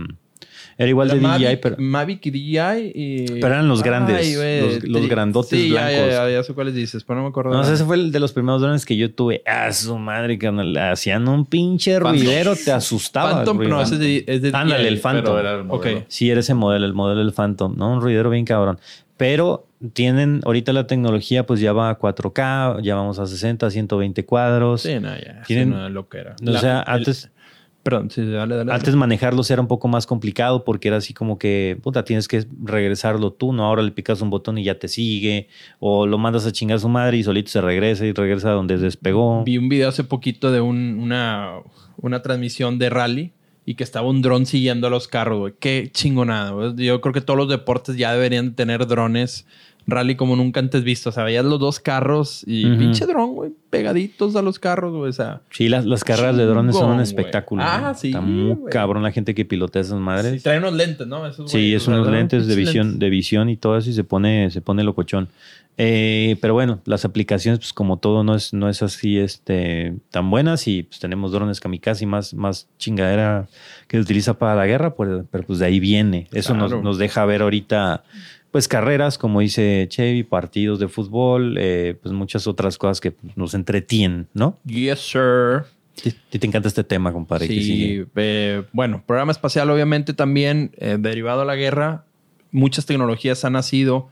Era 0.80 0.88
igual 0.90 1.08
La 1.08 1.14
de 1.14 1.20
DJI, 1.20 1.26
Mavic, 1.26 1.60
pero. 1.60 1.76
Mavic 1.78 2.26
y 2.26 2.30
DJI 2.30 2.92
y... 2.94 3.26
Pero 3.40 3.46
eran 3.48 3.66
los 3.68 3.82
grandes, 3.82 4.34
los- 4.36 4.84
los 4.88 5.02
sí, 5.02 5.08
grandotes 5.08 5.50
sí, 5.60 5.68
ya, 5.70 5.88
blancos. 5.88 6.06
Ya, 6.08 6.28
ya, 6.28 6.30
ya 6.30 6.42
sé 6.44 6.54
cuáles 6.54 6.74
dices, 6.74 7.02
pero 7.02 7.16
no 7.16 7.24
me 7.24 7.30
acuerdo. 7.30 7.50
No, 7.50 7.60
nada. 7.62 7.74
ese 7.74 7.84
fue 7.84 7.96
el 7.96 8.12
de 8.12 8.20
los 8.20 8.32
primeros 8.32 8.62
drones 8.62 8.86
que 8.86 8.96
yo 8.96 9.12
tuve. 9.12 9.42
Ah, 9.44 9.72
su 9.72 9.98
madre, 9.98 10.38
que 10.38 10.46
hacían 10.80 11.26
un 11.26 11.46
pinche 11.46 11.98
ruidero, 11.98 12.54
te 12.54 12.70
asustaba. 12.70 13.32
Phantom, 13.44 13.68
no, 13.68 13.82
ese 13.82 13.94
es 13.94 14.00
de, 14.00 14.24
es 14.28 14.40
de 14.42 14.48
Ándale, 14.54 14.84
DJI. 14.84 14.88
el 14.94 15.00
Phantom. 15.00 15.34
Pero 15.36 15.40
era 15.40 15.90
el. 15.90 16.04
Sí, 16.06 16.30
era 16.30 16.40
ese 16.40 16.54
modelo, 16.54 16.86
el 16.86 16.94
modelo 16.94 17.20
del 17.24 17.32
Phantom, 17.32 17.74
¿no? 17.76 17.92
Un 17.94 18.00
ruidero 18.00 18.30
bien 18.30 18.44
cabrón. 18.44 18.78
Pero 19.16 19.66
tienen, 19.94 20.40
ahorita 20.44 20.72
la 20.72 20.86
tecnología 20.86 21.44
pues 21.44 21.58
ya 21.60 21.72
va 21.72 21.90
a 21.90 21.98
4K, 21.98 22.82
ya 22.82 22.94
vamos 22.94 23.18
a 23.18 23.26
60, 23.26 23.68
120 23.70 24.24
cuadros. 24.24 24.82
Sí, 24.82 24.94
no, 25.00 25.08
ya. 25.08 25.18
Tienen- 25.18 25.44
Tienen 25.46 25.72
una 25.72 25.88
loquera. 25.88 26.36
o 26.40 26.50
La- 26.50 26.60
sea, 26.60 26.84
el- 26.86 26.94
antes, 26.94 27.30
Perdón, 27.88 28.10
sí, 28.10 28.22
dale, 28.30 28.56
dale. 28.56 28.70
antes 28.72 28.94
manejarlos 28.94 29.50
era 29.50 29.62
un 29.62 29.66
poco 29.66 29.88
más 29.88 30.06
complicado 30.06 30.62
porque 30.62 30.88
era 30.88 30.98
así 30.98 31.14
como 31.14 31.38
que, 31.38 31.78
puta, 31.82 32.04
tienes 32.04 32.28
que 32.28 32.44
regresarlo 32.62 33.32
tú, 33.32 33.54
¿no? 33.54 33.64
Ahora 33.64 33.80
le 33.82 33.90
picas 33.92 34.20
un 34.20 34.28
botón 34.28 34.58
y 34.58 34.64
ya 34.64 34.78
te 34.78 34.88
sigue, 34.88 35.48
o 35.80 36.06
lo 36.06 36.18
mandas 36.18 36.44
a 36.44 36.52
chingar 36.52 36.76
a 36.76 36.80
su 36.80 36.88
madre 36.90 37.16
y 37.16 37.22
solito 37.22 37.50
se 37.50 37.60
regresa 37.62 38.04
y 38.04 38.12
regresa 38.12 38.50
a 38.50 38.52
donde 38.52 38.76
despegó. 38.76 39.42
Vi 39.44 39.56
un 39.56 39.70
video 39.70 39.88
hace 39.88 40.04
poquito 40.04 40.52
de 40.52 40.60
un- 40.60 40.98
una, 41.00 41.54
una 41.96 42.20
transmisión 42.20 42.78
de 42.78 42.90
rally 42.90 43.32
y 43.64 43.74
que 43.74 43.84
estaba 43.84 44.08
un 44.08 44.20
dron 44.22 44.44
siguiendo 44.44 44.86
a 44.86 44.90
los 44.90 45.08
carros, 45.08 45.38
güey. 45.38 45.54
Qué 45.58 45.90
chingonada, 45.92 46.50
güey. 46.50 46.74
Yo 46.76 47.00
creo 47.00 47.14
que 47.14 47.20
todos 47.22 47.38
los 47.38 47.48
deportes 47.48 47.96
ya 47.96 48.12
deberían 48.12 48.54
tener 48.54 48.86
drones 48.86 49.46
rally 49.88 50.14
como 50.16 50.36
nunca 50.36 50.60
antes 50.60 50.84
visto. 50.84 51.08
O 51.08 51.12
sea, 51.12 51.24
veías 51.24 51.44
los 51.44 51.58
dos 51.58 51.80
carros 51.80 52.44
y 52.46 52.64
pinche 52.76 53.06
dron, 53.06 53.34
güey, 53.34 53.50
pegaditos 53.70 54.36
a 54.36 54.42
los 54.42 54.58
carros, 54.58 54.92
güey. 54.94 55.08
O 55.08 55.12
sea, 55.12 55.40
Sí, 55.50 55.68
las, 55.68 55.84
las 55.86 56.04
carreras 56.04 56.36
de 56.36 56.44
drones 56.44 56.76
son 56.76 56.90
un 56.92 57.00
espectáculo. 57.00 57.62
Ah, 57.64 57.94
sí, 57.96 58.08
Está 58.08 58.20
muy 58.20 58.70
cabrón 58.70 59.02
la 59.02 59.10
gente 59.10 59.34
que 59.34 59.44
pilotea 59.44 59.82
esas 59.82 59.98
madres. 59.98 60.34
sí, 60.34 60.40
traen 60.40 60.62
unos 60.62 60.74
lentes, 60.74 61.06
¿no? 61.06 61.26
Esos 61.26 61.50
Sí, 61.50 61.74
es 61.74 61.88
unos 61.88 62.06
lentes 62.08 62.46
de 62.46 62.54
visión, 62.54 62.86
lentes. 62.86 63.00
de 63.00 63.10
visión 63.10 63.48
y 63.48 63.56
todo 63.56 63.76
eso 63.78 63.90
y 63.90 63.94
se 63.94 64.04
pone, 64.04 64.50
se 64.50 64.60
pone 64.60 64.84
locochón. 64.84 65.28
Eh, 65.80 66.36
pero 66.40 66.54
bueno, 66.54 66.80
las 66.86 67.04
aplicaciones, 67.04 67.60
pues 67.60 67.72
como 67.72 67.98
todo, 67.98 68.24
no 68.24 68.34
es, 68.34 68.52
no 68.52 68.68
es 68.68 68.82
así 68.82 69.16
este, 69.16 69.94
tan 70.10 70.28
buenas 70.28 70.66
y 70.66 70.82
pues 70.82 70.98
tenemos 70.98 71.30
drones 71.30 71.60
kamikaze 71.60 72.04
más, 72.04 72.34
más 72.34 72.66
chingadera 72.78 73.46
que 73.86 73.96
se 73.96 74.02
utiliza 74.02 74.34
para 74.38 74.56
la 74.56 74.66
guerra, 74.66 74.94
pues, 74.96 75.22
pero 75.30 75.44
pues 75.46 75.60
de 75.60 75.66
ahí 75.66 75.78
viene. 75.78 76.26
Eso 76.32 76.54
nos, 76.54 76.82
nos 76.82 76.98
deja 76.98 77.24
ver 77.26 77.42
ahorita 77.42 78.02
pues 78.50 78.68
carreras, 78.68 79.18
como 79.18 79.40
dice 79.40 79.86
Chevy, 79.88 80.22
partidos 80.22 80.78
de 80.78 80.88
fútbol, 80.88 81.56
eh, 81.58 81.96
pues 82.02 82.12
muchas 82.14 82.46
otras 82.46 82.78
cosas 82.78 83.00
que 83.00 83.14
nos 83.36 83.54
entretienen, 83.54 84.28
¿no? 84.32 84.56
Yes, 84.64 85.00
sir. 85.00 85.64
¿Te, 86.02 86.38
te 86.38 86.46
encanta 86.46 86.68
este 86.68 86.84
tema, 86.84 87.12
compadre? 87.12 87.46
Sí, 87.48 88.04
eh, 88.14 88.62
bueno, 88.72 89.02
programa 89.06 89.32
espacial 89.32 89.68
obviamente 89.70 90.14
también 90.14 90.70
eh, 90.78 90.96
derivado 90.98 91.42
a 91.42 91.44
la 91.44 91.56
guerra. 91.56 92.04
Muchas 92.50 92.86
tecnologías 92.86 93.44
han 93.44 93.54
nacido. 93.54 94.08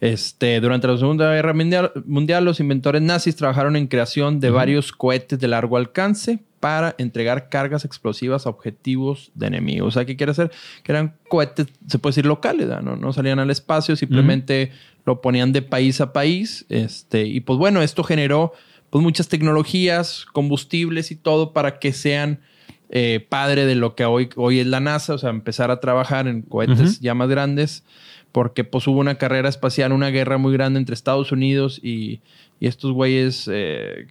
Este, 0.00 0.60
durante 0.60 0.88
la 0.88 0.98
Segunda 0.98 1.32
Guerra 1.32 1.54
Mundial, 1.54 1.92
Mundial, 2.04 2.44
los 2.44 2.60
inventores 2.60 3.00
nazis 3.00 3.36
trabajaron 3.36 3.76
en 3.76 3.86
creación 3.86 4.40
de 4.40 4.50
varios 4.50 4.92
cohetes 4.92 5.38
de 5.38 5.48
largo 5.48 5.76
alcance 5.76 6.40
para 6.60 6.94
entregar 6.98 7.48
cargas 7.48 7.84
explosivas 7.84 8.46
a 8.46 8.50
objetivos 8.50 9.30
de 9.34 9.46
enemigos. 9.46 9.88
O 9.88 9.90
sea, 9.90 10.04
¿qué 10.04 10.16
quiere 10.16 10.32
hacer? 10.32 10.50
Que 10.82 10.92
eran 10.92 11.16
cohetes, 11.28 11.66
se 11.86 11.98
puede 11.98 12.12
decir 12.12 12.26
locales, 12.26 12.68
¿no? 12.82 12.96
No 12.96 13.12
salían 13.12 13.38
al 13.38 13.50
espacio, 13.50 13.96
simplemente 13.96 14.72
lo 15.04 15.20
ponían 15.20 15.52
de 15.52 15.62
país 15.62 16.00
a 16.00 16.12
país. 16.12 16.66
Este, 16.68 17.26
y 17.26 17.40
pues 17.40 17.58
bueno, 17.58 17.82
esto 17.82 18.02
generó 18.02 18.52
pues 18.90 19.02
muchas 19.02 19.28
tecnologías, 19.28 20.26
combustibles 20.32 21.10
y 21.10 21.16
todo 21.16 21.52
para 21.52 21.78
que 21.78 21.92
sean 21.92 22.40
eh, 22.88 23.26
padre 23.28 23.66
de 23.66 23.74
lo 23.74 23.94
que 23.94 24.04
hoy, 24.04 24.28
hoy 24.36 24.60
es 24.60 24.66
la 24.66 24.80
NASA, 24.80 25.14
o 25.14 25.18
sea, 25.18 25.30
empezar 25.30 25.70
a 25.70 25.80
trabajar 25.80 26.28
en 26.28 26.42
cohetes 26.42 27.00
ya 27.00 27.14
más 27.14 27.28
grandes, 27.28 27.84
porque 28.30 28.62
pues 28.62 28.86
hubo 28.86 29.00
una 29.00 29.16
carrera 29.16 29.48
espacial, 29.48 29.92
una 29.92 30.10
guerra 30.10 30.38
muy 30.38 30.52
grande 30.52 30.78
entre 30.78 30.94
Estados 30.94 31.32
Unidos 31.32 31.80
y, 31.82 32.20
y 32.58 32.66
estos 32.66 32.92
güeyes, 32.92 33.48
eh, 33.52 34.06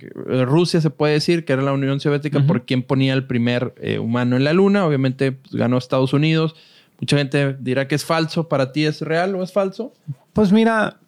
Rusia 0.46 0.80
se 0.80 0.92
puede 0.92 1.14
decir, 1.14 1.46
que 1.46 1.54
era 1.54 1.64
la 1.64 1.74
Unión 1.74 2.00
Soviética, 2.00 2.46
por 2.46 2.66
quien 2.66 2.84
ponía 2.84 3.14
el 3.14 3.26
primer 3.26 3.74
eh, 3.82 3.98
humano 3.98 4.36
en 4.36 4.44
la 4.44 4.54
Luna, 4.54 4.86
obviamente 4.86 5.32
pues, 5.32 5.54
ganó 5.54 5.78
Estados 5.78 6.14
Unidos. 6.14 6.56
Mucha 7.00 7.18
gente 7.18 7.56
dirá 7.60 7.88
que 7.88 7.96
es 7.96 8.06
falso. 8.06 8.48
¿Para 8.48 8.72
ti 8.72 8.86
es 8.86 9.02
real 9.02 9.36
o 9.36 9.44
es 9.44 9.52
falso? 9.52 9.94
Pues 10.34 10.52
mira, 10.52 11.00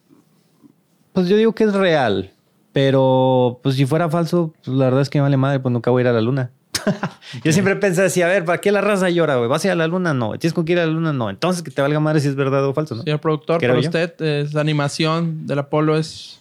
pues 1.12 1.28
yo 1.28 1.36
digo 1.36 1.54
que 1.54 1.64
es 1.64 1.72
real. 1.72 2.32
Pero, 2.72 3.60
pues 3.62 3.76
si 3.76 3.86
fuera 3.86 4.08
falso, 4.08 4.52
pues 4.64 4.76
la 4.76 4.86
verdad 4.86 5.00
es 5.00 5.08
que 5.08 5.20
vale 5.20 5.36
madre, 5.36 5.60
pues 5.60 5.72
nunca 5.72 5.90
voy 5.90 6.00
a 6.00 6.02
ir 6.02 6.08
a 6.08 6.12
la 6.12 6.20
luna. 6.20 6.50
Yo 7.44 7.52
siempre 7.52 7.76
pensé 7.76 8.04
así, 8.04 8.22
a 8.22 8.28
ver, 8.28 8.44
¿para 8.44 8.58
qué 8.58 8.70
la 8.70 8.80
raza 8.80 9.10
llora, 9.10 9.36
güey? 9.36 9.48
¿Vas 9.48 9.64
a 9.64 9.68
ir 9.68 9.72
a 9.72 9.74
la 9.74 9.86
luna? 9.86 10.14
No. 10.14 10.38
¿Tienes 10.38 10.54
con 10.54 10.64
que 10.64 10.72
ir 10.72 10.78
a 10.78 10.86
la 10.86 10.92
luna? 10.92 11.12
No. 11.12 11.28
Entonces 11.28 11.62
que 11.62 11.70
te 11.70 11.82
valga 11.82 11.98
madre 12.00 12.20
si 12.20 12.28
es 12.28 12.34
verdad 12.34 12.64
o 12.64 12.72
falso, 12.74 12.94
¿no? 12.94 13.02
Señor 13.02 13.20
productor, 13.20 13.60
para 13.60 13.78
usted, 13.78 14.20
¿esa 14.20 14.60
animación 14.60 15.46
del 15.46 15.58
Apolo 15.58 15.96
es 15.96 16.40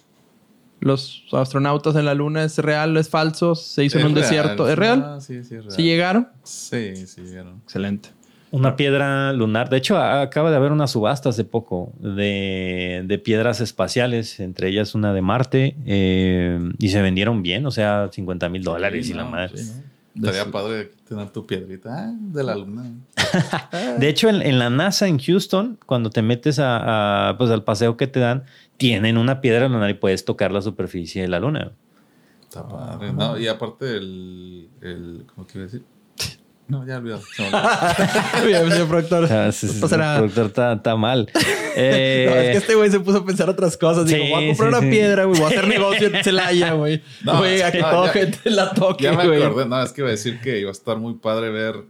los 0.79 1.25
astronautas 1.31 1.95
en 1.95 2.05
la 2.05 2.13
luna 2.13 2.43
es 2.43 2.57
real 2.59 2.95
o 2.95 2.99
es 2.99 3.09
falso? 3.09 3.55
¿Se 3.55 3.83
hizo 3.83 3.99
en 3.99 4.07
un 4.07 4.13
desierto? 4.13 4.69
¿Es 4.69 4.77
real? 4.77 5.21
sí, 5.21 5.43
sí, 5.43 5.55
es 5.55 5.65
real. 5.65 5.71
¿Sí 5.71 5.83
llegaron? 5.83 6.27
Sí, 6.43 6.95
sí 6.95 7.21
llegaron. 7.21 7.61
Excelente. 7.63 8.09
Una 8.49 8.77
piedra 8.77 9.33
lunar. 9.33 9.69
De 9.69 9.77
hecho, 9.77 9.97
acaba 9.97 10.49
de 10.49 10.55
haber 10.55 10.71
una 10.71 10.87
subasta 10.87 11.29
hace 11.29 11.43
poco 11.43 11.91
de, 11.99 13.03
de 13.05 13.19
piedras 13.19 13.59
espaciales, 13.59 14.39
entre 14.39 14.69
ellas 14.69 14.95
una 14.95 15.13
de 15.13 15.21
Marte, 15.21 15.75
eh, 15.85 16.57
y 16.79 16.89
se 16.89 17.01
vendieron 17.01 17.43
bien, 17.43 17.65
o 17.65 17.71
sea, 17.71 18.09
50 18.09 18.47
mil 18.47 18.63
dólares 18.63 19.09
y 19.09 19.13
la 19.13 19.25
madre. 19.25 19.61
Estaría 20.17 20.51
padre 20.51 20.91
tener 21.07 21.29
tu 21.29 21.45
piedrita 21.45 22.09
ah, 22.09 22.13
de 22.17 22.43
la 22.43 22.55
luna. 22.55 22.91
de 23.99 24.09
hecho, 24.09 24.29
en, 24.29 24.59
la 24.59 24.69
NASA 24.69 25.07
en 25.07 25.19
Houston, 25.19 25.77
cuando 25.85 26.09
te 26.09 26.21
metes 26.21 26.59
a, 26.59 27.35
pues, 27.37 27.51
al 27.51 27.63
paseo 27.63 27.97
que 27.97 28.07
te 28.07 28.19
dan, 28.19 28.43
tienen 28.77 29.17
una 29.17 29.41
piedra 29.41 29.69
lunar 29.69 29.89
y 29.89 29.93
puedes 29.93 30.25
tocar 30.25 30.51
la 30.51 30.61
superficie 30.61 31.21
de 31.21 31.27
la 31.27 31.39
luna. 31.39 31.71
Está 32.41 32.67
padre. 32.67 33.13
No, 33.13 33.37
y 33.37 33.47
aparte 33.47 33.97
el, 33.97 34.69
el 34.81 35.25
¿cómo 35.33 35.45
quiero 35.45 35.65
decir? 35.65 35.83
No, 36.69 36.85
ya 36.85 36.97
olvidado. 36.97 37.21
señor 37.21 37.51
productor. 38.89 39.27
Ah, 39.31 39.49
el 39.49 40.29
productor 40.31 40.73
está, 40.75 40.95
mal. 40.95 41.29
Eh, 41.79 42.25
no, 42.27 42.35
es 42.37 42.49
que 42.49 42.57
este 42.57 42.73
güey 42.73 42.89
se 42.89 42.99
puso 42.99 43.19
a 43.19 43.23
pensar 43.23 43.47
otras 43.51 43.77
cosas. 43.77 44.07
Digo, 44.07 44.25
voy 44.31 44.45
a 44.45 44.47
comprar 44.47 44.69
una 44.69 44.79
piedra, 44.79 45.25
güey. 45.25 45.39
Voy 45.39 45.45
a 45.45 45.49
hacer 45.49 45.67
negocio 45.67 46.07
en 46.07 46.23
Celaya, 46.23 46.73
güey. 46.73 47.03
No, 47.23 47.37
güey, 47.37 47.61
a 47.61 47.71
que 47.71 47.81
toda 47.81 48.07
gente 48.09 48.49
la 48.49 48.71
toque, 48.71 49.03
Ya 49.03 49.11
me 49.11 49.21
acordé. 49.21 49.67
No, 49.67 49.83
es 49.83 49.91
que 49.91 50.01
iba 50.01 50.07
a 50.07 50.11
decir 50.11 50.41
que 50.41 50.59
iba 50.59 50.69
a 50.69 50.71
estar 50.71 50.97
muy 50.97 51.13
padre 51.19 51.51
ver 51.51 51.83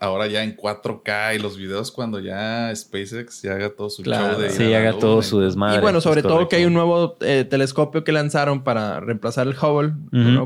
ahora 0.00 0.28
ya 0.28 0.42
en 0.42 0.56
4K 0.56 1.36
y 1.36 1.38
los 1.40 1.58
videos 1.58 1.90
cuando 1.90 2.20
ya 2.20 2.74
SpaceX 2.74 3.42
ya 3.42 3.52
haga 3.52 3.68
todo 3.68 3.90
su 3.90 4.02
show 4.02 4.38
de 4.38 4.48
Sí, 4.48 4.72
haga 4.72 4.98
todo 4.98 5.20
su 5.20 5.40
desmadre. 5.40 5.76
Y 5.76 5.82
bueno, 5.82 6.00
sobre 6.00 6.22
todo 6.22 6.48
que 6.48 6.56
hay 6.56 6.64
un 6.64 6.72
nuevo 6.72 7.18
eh, 7.20 7.44
telescopio 7.44 8.02
que 8.02 8.12
lanzaron 8.12 8.64
para 8.64 8.98
reemplazar 9.00 9.46
el 9.46 9.54
Hubble, 9.54 9.92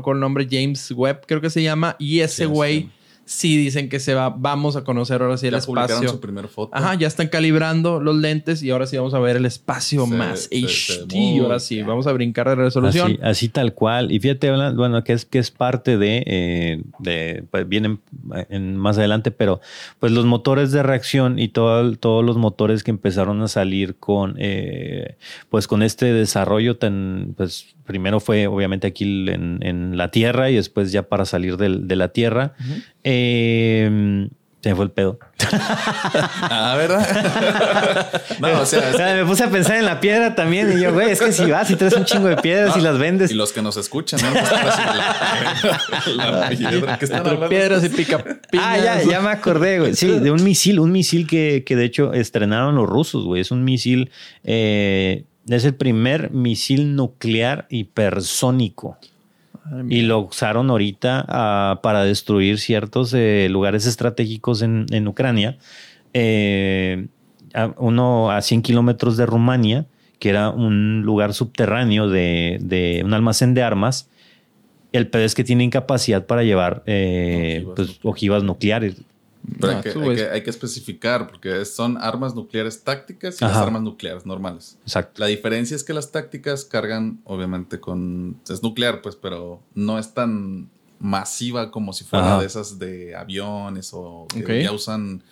con 0.01 0.17
el 0.17 0.19
nombre 0.19 0.45
James 0.51 0.91
Webb, 0.91 1.21
creo 1.25 1.39
que 1.39 1.49
se 1.49 1.63
llama. 1.63 1.95
Y 1.99 2.19
ese 2.19 2.47
güey 2.47 2.89
sí 3.29 3.57
dicen 3.57 3.89
que 3.89 3.99
se 3.99 4.15
va, 4.15 4.29
vamos 4.29 4.75
a 4.75 4.83
conocer 4.83 5.21
ahora 5.21 5.37
sí 5.37 5.45
el 5.45 5.53
espacio. 5.53 6.09
su 6.09 6.19
primer 6.19 6.47
foto. 6.47 6.75
Ajá, 6.75 6.95
ya 6.95 7.05
están 7.05 7.27
calibrando 7.27 7.99
los 7.99 8.15
lentes 8.15 8.63
y 8.63 8.71
ahora 8.71 8.87
sí 8.87 8.97
vamos 8.97 9.13
a 9.13 9.19
ver 9.19 9.35
el 9.35 9.45
espacio 9.45 10.07
más 10.07 10.49
HD. 10.51 11.39
ahora 11.39 11.59
sí, 11.59 11.83
vamos 11.83 12.07
a 12.07 12.11
brincar 12.11 12.49
de 12.49 12.55
resolución. 12.55 13.19
Así, 13.21 13.47
tal 13.47 13.75
cual. 13.75 14.11
Y 14.11 14.19
fíjate, 14.19 14.51
bueno, 14.71 15.03
que 15.03 15.13
es, 15.13 15.25
que 15.25 15.37
es 15.37 15.51
parte 15.51 15.99
de, 15.99 16.23
eh, 16.25 16.81
de 16.97 17.43
pues 17.51 17.69
vienen 17.69 17.99
en, 18.49 18.75
más 18.75 18.97
adelante, 18.97 19.29
pero 19.29 19.61
pues 19.99 20.11
los 20.11 20.25
motores 20.25 20.71
de 20.71 20.81
reacción 20.81 21.37
y 21.37 21.49
todo, 21.49 21.95
todos 21.97 22.25
los 22.25 22.35
motores 22.35 22.83
que 22.83 22.89
empezaron 22.89 23.43
a 23.43 23.47
salir 23.47 23.95
con, 23.97 24.37
eh, 24.39 25.17
pues 25.49 25.67
con 25.67 25.83
este 25.83 26.11
desarrollo 26.13 26.77
tan, 26.77 27.35
pues 27.37 27.75
primero 27.89 28.19
fue 28.19 28.45
obviamente 28.45 28.85
aquí 28.85 29.25
en, 29.31 29.97
la 29.97 30.11
Tierra 30.11 30.51
y 30.51 30.55
después 30.55 30.91
ya 30.91 31.09
para 31.09 31.25
salir 31.25 31.57
de 31.57 31.95
la 31.95 32.09
Tierra. 32.09 32.53
Em, 33.03 34.29
se 34.61 34.69
me 34.69 34.75
fue 34.75 34.85
el 34.85 34.91
pedo. 34.91 35.17
ah, 35.51 36.75
¿verdad? 36.77 38.21
no, 38.39 38.61
o 38.61 38.65
sea, 38.65 39.15
me 39.15 39.25
puse 39.25 39.43
a 39.43 39.49
pensar 39.49 39.77
en 39.77 39.85
la 39.85 39.99
piedra 39.99 40.35
también 40.35 40.77
y 40.77 40.81
yo, 40.83 40.93
güey, 40.93 41.09
es 41.09 41.19
que 41.19 41.31
si 41.31 41.49
vas 41.49 41.71
y 41.71 41.77
traes 41.77 41.95
un 41.95 42.05
chingo 42.05 42.27
de 42.27 42.37
piedras 42.37 42.77
y 42.77 42.81
las 42.81 42.99
vendes. 42.99 43.31
Y 43.31 43.33
los 43.33 43.53
que 43.53 43.63
nos 43.63 43.75
escuchan, 43.77 44.19
¿no? 44.21 44.31
la, 46.15 46.49
piedra 46.49 46.99
que 46.99 47.05
están 47.05 47.49
piedras 47.49 47.83
y 47.85 47.89
pica 47.89 48.23
Ah, 48.59 48.77
ya, 48.77 49.01
ya 49.01 49.19
me 49.19 49.29
acordé, 49.29 49.79
güey. 49.79 49.95
Sí, 49.95 50.19
de 50.19 50.29
un 50.29 50.43
misil, 50.43 50.79
un 50.79 50.91
misil 50.91 51.25
que, 51.25 51.63
que 51.65 51.75
de 51.75 51.85
hecho 51.85 52.13
estrenaron 52.13 52.75
los 52.75 52.87
rusos, 52.87 53.25
güey. 53.25 53.41
Es 53.41 53.49
un 53.49 53.63
misil 53.63 54.11
eh, 54.43 55.23
es 55.55 55.65
el 55.65 55.75
primer 55.75 56.31
misil 56.31 56.95
nuclear 56.95 57.65
hipersónico. 57.69 58.97
y 59.87 60.01
lo 60.01 60.19
usaron 60.19 60.69
ahorita 60.69 61.25
ah, 61.27 61.79
para 61.83 62.03
destruir 62.03 62.59
ciertos 62.59 63.13
eh, 63.13 63.47
lugares 63.49 63.85
estratégicos 63.85 64.61
en, 64.61 65.07
Ucrania. 65.07 65.57
Eh, 66.13 67.07
uno 67.77 68.31
a 68.31 68.41
100 68.41 68.61
kilómetros 68.61 69.17
de 69.17 69.25
Rumania, 69.25 69.85
que 70.19 70.29
era 70.29 70.49
un 70.49 71.01
lugar 71.03 71.33
subterráneo 71.33 72.09
de, 72.09 73.01
un 73.03 73.13
almacén 73.13 73.53
de 73.53 73.63
armas. 73.63 74.09
El 74.91 75.07
pedo 75.07 75.23
es 75.23 75.35
que 75.35 75.43
tienen 75.43 75.69
capacidad 75.69 76.25
para 76.25 76.43
llevar 76.43 76.83
eh, 76.85 77.65
pues, 77.75 77.99
ojivas 78.03 78.43
nucleares. 78.43 79.01
Pero 79.59 79.77
hay, 80.31 80.43
que, 80.43 80.49
especificar, 80.49 81.27
porque 81.27 81.63
son 81.65 81.97
armas 81.97 82.35
nucleares 82.35 82.83
tácticas 82.83 83.41
y 83.41 83.45
las 83.45 83.57
armas 83.57 83.81
nucleares 83.81 84.25
normales. 84.25 84.77
Exacto. 84.83 85.19
La 85.19 85.27
diferencia 85.27 85.75
es 85.75 85.83
que 85.83 85.93
las 85.93 86.11
tácticas 86.11 86.65
cargan, 86.65 87.21
obviamente, 87.23 87.79
con. 87.79 88.37
Es 88.49 88.61
nuclear, 88.61 89.01
pues, 89.01 89.15
pero 89.15 89.61
no 89.73 89.97
es 89.97 90.13
tan 90.13 90.69
masiva 90.99 91.71
como 91.71 91.93
si 91.93 92.03
fuera 92.03 92.39
de 92.39 92.45
esas 92.45 92.77
de 92.77 93.15
aviones 93.15 93.91
o 93.93 94.27
que 94.45 94.63
ya 94.63 94.71
usan, 94.71 95.23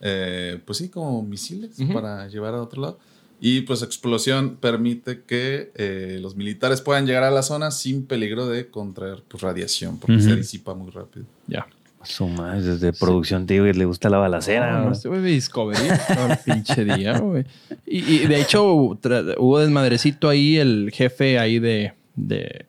eh, 0.00 0.60
pues 0.64 0.78
sí, 0.78 0.88
como 0.88 1.22
misiles 1.22 1.76
para 1.92 2.26
llevar 2.28 2.54
a 2.54 2.62
otro 2.62 2.82
lado. 2.82 2.98
Y 3.40 3.62
pues 3.62 3.82
explosión 3.82 4.56
permite 4.56 5.22
que 5.24 5.70
eh, 5.74 6.18
los 6.22 6.34
militares 6.34 6.80
puedan 6.80 7.04
llegar 7.04 7.24
a 7.24 7.30
la 7.30 7.42
zona 7.42 7.70
sin 7.70 8.06
peligro 8.06 8.46
de 8.46 8.70
contraer 8.70 9.22
pues, 9.28 9.42
radiación, 9.42 9.98
porque 9.98 10.20
se 10.20 10.34
disipa 10.34 10.74
muy 10.74 10.90
rápido. 10.90 11.26
Ya. 11.46 11.66
Su 12.04 12.28
madre, 12.28 12.62
desde 12.62 12.92
producción, 12.92 13.46
tío, 13.46 13.64
le 13.64 13.84
gusta 13.84 14.08
la 14.08 14.18
balacera. 14.18 14.82
No, 14.82 14.92
este 14.92 15.08
güey 15.08 15.22
Discovery 15.22 15.88
todo 16.14 16.26
el 16.30 16.38
pinche 16.38 16.84
día, 16.84 17.18
güey. 17.18 17.44
Y, 17.86 18.26
de 18.26 18.40
hecho, 18.40 18.64
hubo 18.64 19.58
desmadrecito 19.58 20.28
ahí, 20.28 20.56
el 20.56 20.90
jefe 20.92 21.38
ahí 21.38 21.58
de, 21.58 21.92
de, 22.16 22.66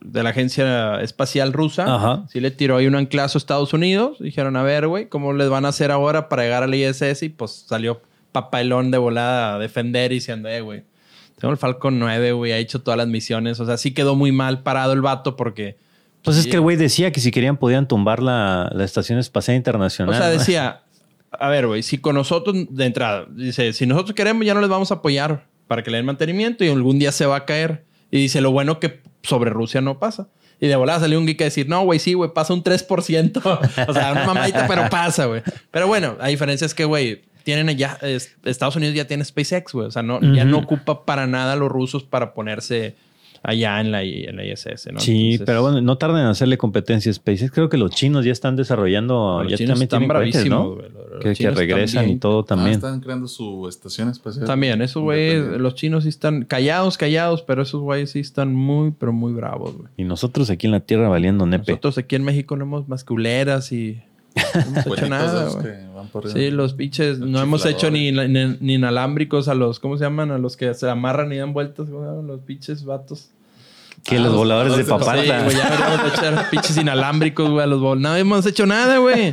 de, 0.00 0.22
la 0.22 0.30
agencia 0.30 1.00
espacial 1.00 1.52
rusa. 1.52 1.94
Ajá. 1.94 2.24
Sí 2.30 2.40
le 2.40 2.50
tiró 2.50 2.76
ahí 2.76 2.86
un 2.86 2.96
anclazo 2.96 3.38
a 3.38 3.40
Estados 3.40 3.72
Unidos. 3.72 4.18
Dijeron, 4.20 4.56
a 4.56 4.62
ver, 4.62 4.86
güey, 4.86 5.08
¿cómo 5.08 5.32
les 5.32 5.48
van 5.48 5.64
a 5.64 5.68
hacer 5.68 5.90
ahora 5.90 6.28
para 6.28 6.42
llegar 6.42 6.62
al 6.62 6.74
ISS? 6.74 7.22
Y 7.22 7.28
pues 7.28 7.64
salió 7.66 8.00
papelón 8.32 8.90
de 8.90 8.98
volada 8.98 9.54
a 9.54 9.58
defender 9.58 10.12
y 10.12 10.16
diciendo, 10.16 10.48
eh, 10.48 10.60
güey, 10.60 10.82
tengo 11.38 11.52
el 11.52 11.58
Falcon 11.58 11.98
9, 11.98 12.32
güey, 12.32 12.52
ha 12.52 12.58
hecho 12.58 12.80
todas 12.80 12.98
las 12.98 13.08
misiones. 13.08 13.60
O 13.60 13.66
sea, 13.66 13.76
sí 13.76 13.92
quedó 13.92 14.14
muy 14.14 14.32
mal 14.32 14.62
parado 14.62 14.92
el 14.92 15.02
vato 15.02 15.36
porque 15.36 15.76
pues 16.26 16.38
es 16.38 16.48
que 16.48 16.56
el 16.56 16.60
güey 16.60 16.76
decía 16.76 17.12
que 17.12 17.20
si 17.20 17.30
querían 17.30 17.56
podían 17.56 17.86
tumbar 17.86 18.20
la, 18.20 18.68
Estación 18.80 19.20
Espacial 19.20 19.56
Internacional. 19.56 20.12
O 20.12 20.18
sea, 20.18 20.28
decía, 20.28 20.82
a 21.30 21.48
ver, 21.48 21.68
güey, 21.68 21.84
si 21.84 21.98
con 21.98 22.16
nosotros, 22.16 22.66
de 22.68 22.84
entrada, 22.84 23.26
dice, 23.30 23.72
si 23.72 23.86
nosotros 23.86 24.16
queremos 24.16 24.44
ya 24.44 24.52
no 24.52 24.60
les 24.60 24.68
vamos 24.68 24.90
a 24.90 24.94
apoyar 24.96 25.46
para 25.68 25.84
que 25.84 25.92
le 25.92 25.98
den 25.98 26.06
mantenimiento 26.06 26.64
y 26.64 26.68
algún 26.68 26.98
día 26.98 27.12
se 27.12 27.26
va 27.26 27.36
a 27.36 27.44
caer. 27.44 27.84
Y 28.10 28.18
dice, 28.18 28.40
lo 28.40 28.50
bueno 28.50 28.80
que 28.80 29.02
sobre 29.22 29.50
Rusia 29.50 29.80
no 29.80 30.00
pasa. 30.00 30.26
Y 30.60 30.66
de 30.66 30.74
volada 30.74 30.98
salió 30.98 31.16
un 31.20 31.26
geek 31.26 31.42
a 31.42 31.44
decir, 31.44 31.68
no, 31.68 31.84
güey, 31.84 32.00
sí, 32.00 32.14
güey, 32.14 32.32
pasa 32.34 32.52
un 32.54 32.64
3%. 32.64 33.86
o 33.88 33.94
sea, 33.94 34.10
una 34.10 34.24
mamadita, 34.24 34.66
pero 34.66 34.90
pasa, 34.90 35.26
güey. 35.26 35.42
Pero 35.70 35.86
bueno, 35.86 36.16
la 36.18 36.26
diferencia 36.26 36.64
es 36.64 36.74
que, 36.74 36.84
güey, 36.84 37.22
tienen 37.44 37.78
ya, 37.78 38.00
Estados 38.44 38.74
Unidos 38.74 38.96
ya 38.96 39.06
tiene 39.06 39.24
SpaceX, 39.24 39.72
güey. 39.72 39.86
O 39.86 39.90
sea, 39.92 40.02
no, 40.02 40.20
ya 40.34 40.44
no 40.44 40.58
ocupa 40.58 41.04
para 41.04 41.28
nada 41.28 41.52
a 41.52 41.56
los 41.56 41.70
rusos 41.70 42.02
para 42.02 42.34
ponerse 42.34 42.96
allá 43.48 43.80
en 43.80 43.92
la, 43.92 44.02
en 44.02 44.36
la 44.36 44.44
ISS, 44.44 44.88
¿no? 44.92 44.98
Sí, 45.00 45.32
Entonces, 45.32 45.42
pero 45.46 45.62
bueno, 45.62 45.80
no 45.80 45.96
tarden 45.98 46.22
en 46.22 46.26
hacerle 46.26 46.58
competencia 46.58 47.10
a 47.10 47.14
SpaceX. 47.14 47.50
Creo 47.52 47.68
que 47.68 47.76
los 47.76 47.92
chinos 47.92 48.24
ya 48.24 48.32
están 48.32 48.56
desarrollando, 48.56 49.40
los 49.42 49.50
ya 49.52 49.56
chinos 49.56 49.74
también 49.78 49.84
están 49.86 50.08
bravísimos, 50.08 50.48
¿no? 50.48 50.74
güey. 50.74 50.88
Los- 50.90 51.22
Que, 51.22 51.34
que 51.34 51.50
regresan 51.50 52.00
también. 52.02 52.16
y 52.16 52.20
todo 52.20 52.40
Ah, 52.40 52.44
también. 52.46 52.72
están 52.72 53.00
creando 53.00 53.28
su 53.28 53.68
estación 53.68 54.08
espacial. 54.10 54.46
También, 54.46 54.82
esos 54.82 55.02
güeyes, 55.02 55.42
los 55.58 55.74
chinos 55.76 56.02
sí 56.02 56.08
están 56.10 56.44
callados, 56.44 56.98
callados, 56.98 57.42
pero 57.42 57.62
esos 57.62 57.80
güeyes 57.80 58.10
sí 58.10 58.18
están 58.20 58.54
muy, 58.54 58.90
pero 58.90 59.12
muy 59.12 59.32
bravos, 59.32 59.76
güey. 59.76 59.88
Y 59.96 60.04
nosotros 60.04 60.50
aquí 60.50 60.66
en 60.66 60.72
la 60.72 60.80
Tierra 60.80 61.08
valiendo 61.08 61.46
nepe. 61.46 61.72
Nosotros 61.72 61.96
aquí 61.98 62.16
en 62.16 62.24
México 62.24 62.56
no 62.56 62.64
hemos 62.64 62.88
más 62.88 63.04
culeras 63.04 63.72
y 63.72 64.02
no 64.36 64.60
hemos 64.82 64.86
hecho 64.98 65.08
nada, 65.08 65.42
esos 65.48 65.62
güey. 65.62 65.66
que 65.72 65.86
van 65.94 66.08
por 66.08 66.28
Sí, 66.30 66.50
los 66.50 66.74
pinches, 66.74 67.18
no 67.18 67.40
hemos 67.40 67.64
hecho 67.64 67.90
ni, 67.90 68.12
ni, 68.12 68.56
ni 68.60 68.74
inalámbricos 68.74 69.48
a 69.48 69.54
los, 69.54 69.80
¿cómo 69.80 69.96
se 69.96 70.04
llaman? 70.04 70.30
A 70.30 70.36
los 70.38 70.58
que 70.58 70.74
se 70.74 70.90
amarran 70.90 71.32
y 71.32 71.36
dan 71.38 71.54
vueltas, 71.54 71.88
¿cómo 71.88 72.02
se 72.02 72.08
llaman? 72.10 72.26
Los 72.26 72.40
pinches 72.40 72.84
vatos. 72.84 73.30
Que 74.04 74.16
Ah, 74.16 74.18
los 74.20 74.26
los 74.28 74.36
voladores 74.36 74.76
de 74.76 74.82
voladores 74.84 75.28
de 75.28 75.34
Sí, 75.38 75.44
güey, 75.44 75.56
ya 75.56 75.70
deberíamos 75.70 76.02
de 76.02 76.08
echar 76.16 76.50
pinches 76.50 76.76
inalámbricos, 76.76 77.50
güey, 77.50 77.64
a 77.64 77.66
los 77.66 77.80
bol. 77.80 78.00
No 78.00 78.14
hemos 78.16 78.46
hecho 78.46 78.66
nada, 78.66 78.98
güey. 78.98 79.32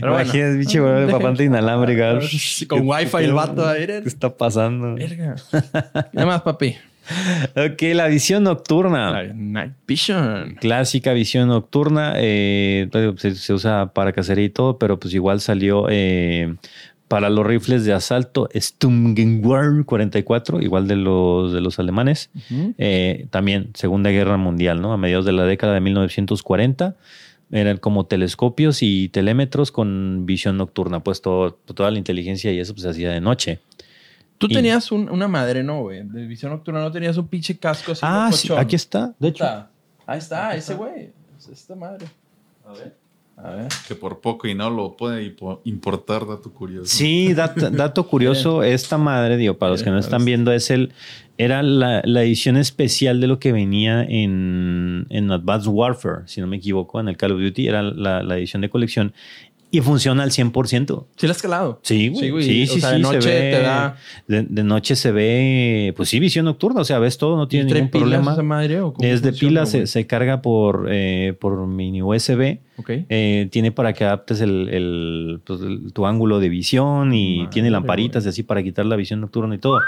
Pero 0.00 0.12
bueno. 0.12 0.24
Imagínate, 0.24 0.58
pinche 0.58 0.80
volador 0.80 1.06
de 1.06 1.12
papata 1.12 1.42
inalámbrica. 1.44 2.18
Con 2.68 2.80
wifi 2.88 3.16
el 3.18 3.32
vato, 3.32 3.66
a 3.66 3.72
ver. 3.72 4.02
¿Qué 4.02 4.08
está 4.08 4.36
pasando? 4.36 4.94
Verga. 4.94 5.36
¿Qué 6.12 6.24
más, 6.24 6.42
papi? 6.42 6.76
Ok, 7.56 7.80
la 7.94 8.06
visión 8.06 8.42
nocturna. 8.42 9.10
La 9.22 9.32
Night 9.32 9.72
Vision. 9.86 10.56
Clásica 10.60 11.12
visión 11.12 11.48
nocturna. 11.48 12.14
eh, 12.16 12.88
se, 13.16 13.34
se 13.34 13.52
usa 13.54 13.92
para 13.94 14.12
cacería 14.12 14.44
y 14.44 14.50
todo, 14.50 14.78
pero 14.78 14.98
pues 15.00 15.14
igual 15.14 15.40
salió 15.40 15.86
eh, 15.88 16.54
para 17.08 17.30
los 17.30 17.46
rifles 17.46 17.84
de 17.84 17.92
asalto 17.94 18.48
Sturmgewehr 18.54 19.84
44, 19.84 20.60
igual 20.60 20.86
de 20.86 20.96
los, 20.96 21.52
de 21.52 21.60
los 21.60 21.78
alemanes. 21.78 22.30
Eh, 22.78 23.26
también 23.30 23.70
Segunda 23.74 24.10
Guerra 24.10 24.36
Mundial, 24.36 24.80
¿no? 24.80 24.92
A 24.92 24.96
mediados 24.96 25.24
de 25.24 25.32
la 25.32 25.44
década 25.44 25.74
de 25.74 25.80
1940. 25.80 26.96
Eran 27.50 27.78
como 27.78 28.04
telescopios 28.04 28.82
y 28.82 29.08
telémetros 29.08 29.72
con 29.72 30.26
visión 30.26 30.58
nocturna. 30.58 31.00
Pues 31.02 31.22
todo- 31.22 31.52
toda 31.52 31.90
la 31.90 31.96
inteligencia 31.98 32.52
y 32.52 32.58
eso 32.60 32.74
pues 32.74 32.82
se 32.82 32.90
hacía 32.90 33.10
de 33.10 33.20
noche. 33.22 33.60
Tú 34.36 34.46
Y- 34.50 34.54
tenías 34.54 34.92
un- 34.92 35.08
una 35.08 35.28
madre, 35.28 35.62
¿no, 35.64 35.80
güey? 35.80 36.02
De 36.04 36.26
visión 36.26 36.52
nocturna, 36.52 36.80
¿no 36.80 36.92
tenías 36.92 37.16
un 37.16 37.26
pinche 37.26 37.56
casco 37.56 37.92
así? 37.92 38.02
Ah, 38.04 38.30
sí, 38.32 38.52
aquí 38.56 38.76
está. 38.76 39.14
De 39.18 39.28
hecho, 39.28 39.44
Está. 39.44 39.70
Ahí 40.06 40.18
está, 40.18 40.54
ese 40.54 40.74
güey. 40.74 41.10
Es 41.38 41.48
esta 41.48 41.74
madre. 41.74 42.06
A 42.66 42.72
ver. 42.72 42.94
A 43.42 43.50
ver. 43.50 43.68
Que 43.86 43.94
por 43.94 44.20
poco 44.20 44.48
y 44.48 44.54
no 44.54 44.68
lo 44.68 44.96
puede 44.96 45.22
impo- 45.36 45.60
importar, 45.64 46.26
dato 46.26 46.52
curioso. 46.52 46.86
Sí, 46.86 47.34
dato, 47.34 47.70
dato 47.70 48.06
curioso, 48.06 48.62
esta 48.64 48.98
madre, 48.98 49.36
digo, 49.36 49.54
para 49.58 49.70
los 49.72 49.82
que 49.84 49.90
no 49.90 49.98
están 49.98 50.24
viendo, 50.24 50.50
es 50.52 50.70
el, 50.70 50.92
era 51.36 51.62
la, 51.62 52.02
la 52.04 52.22
edición 52.24 52.56
especial 52.56 53.20
de 53.20 53.28
lo 53.28 53.38
que 53.38 53.52
venía 53.52 54.02
en, 54.02 55.06
en 55.10 55.30
Advanced 55.30 55.70
Warfare, 55.70 56.22
si 56.26 56.40
no 56.40 56.48
me 56.48 56.56
equivoco, 56.56 56.98
en 56.98 57.08
el 57.08 57.16
Call 57.16 57.30
of 57.32 57.40
Duty, 57.40 57.68
era 57.68 57.82
la, 57.82 58.24
la 58.24 58.36
edición 58.38 58.60
de 58.60 58.70
colección 58.70 59.12
y 59.70 59.80
funciona 59.80 60.22
al 60.22 60.30
100%. 60.30 61.06
Sí, 61.16 61.26
la 61.26 61.32
has 61.32 61.42
calado. 61.42 61.78
Sí, 61.82 62.08
güey. 62.08 62.42
Sí, 62.42 62.66
sí, 62.66 62.78
o 62.78 62.80
sea, 62.80 62.90
sí, 62.90 62.96
de 62.96 63.02
se 63.04 63.12
noche 63.14 63.28
ve- 63.28 63.50
te 63.56 63.62
da. 63.62 63.96
De, 64.26 64.42
de 64.44 64.64
noche 64.64 64.96
se 64.96 65.12
ve, 65.12 65.92
pues 65.96 66.08
sí, 66.08 66.18
visión 66.20 66.46
nocturna, 66.46 66.80
o 66.80 66.84
sea, 66.84 66.98
ves 66.98 67.18
todo, 67.18 67.36
no 67.36 67.48
tiene 67.48 67.68
¿Trae 67.68 67.82
ningún 67.82 67.90
pilas 67.90 68.02
problema. 68.08 68.32
esa 68.32 68.42
madre 68.42 68.80
o 68.80 68.92
cómo 68.94 69.06
Es 69.06 69.20
de 69.22 69.30
funciona, 69.30 69.50
pila, 69.50 69.66
se, 69.66 69.76
güey? 69.78 69.86
se 69.86 70.06
carga 70.06 70.40
por, 70.42 70.86
eh, 70.90 71.34
por 71.38 71.66
mini 71.66 72.00
USB. 72.02 72.60
Ok. 72.78 72.90
Eh, 73.08 73.48
tiene 73.50 73.70
para 73.72 73.92
que 73.92 74.04
adaptes 74.04 74.40
el, 74.40 74.68
el, 74.70 75.40
pues, 75.44 75.60
el- 75.60 75.92
tu 75.92 76.06
ángulo 76.06 76.40
de 76.40 76.48
visión 76.48 77.12
y 77.12 77.38
Madre, 77.38 77.50
tiene 77.52 77.70
lamparitas 77.70 78.24
y 78.24 78.28
así 78.30 78.42
para 78.42 78.62
quitar 78.62 78.86
la 78.86 78.96
visión 78.96 79.20
nocturna 79.20 79.54
y 79.54 79.58
todo. 79.58 79.80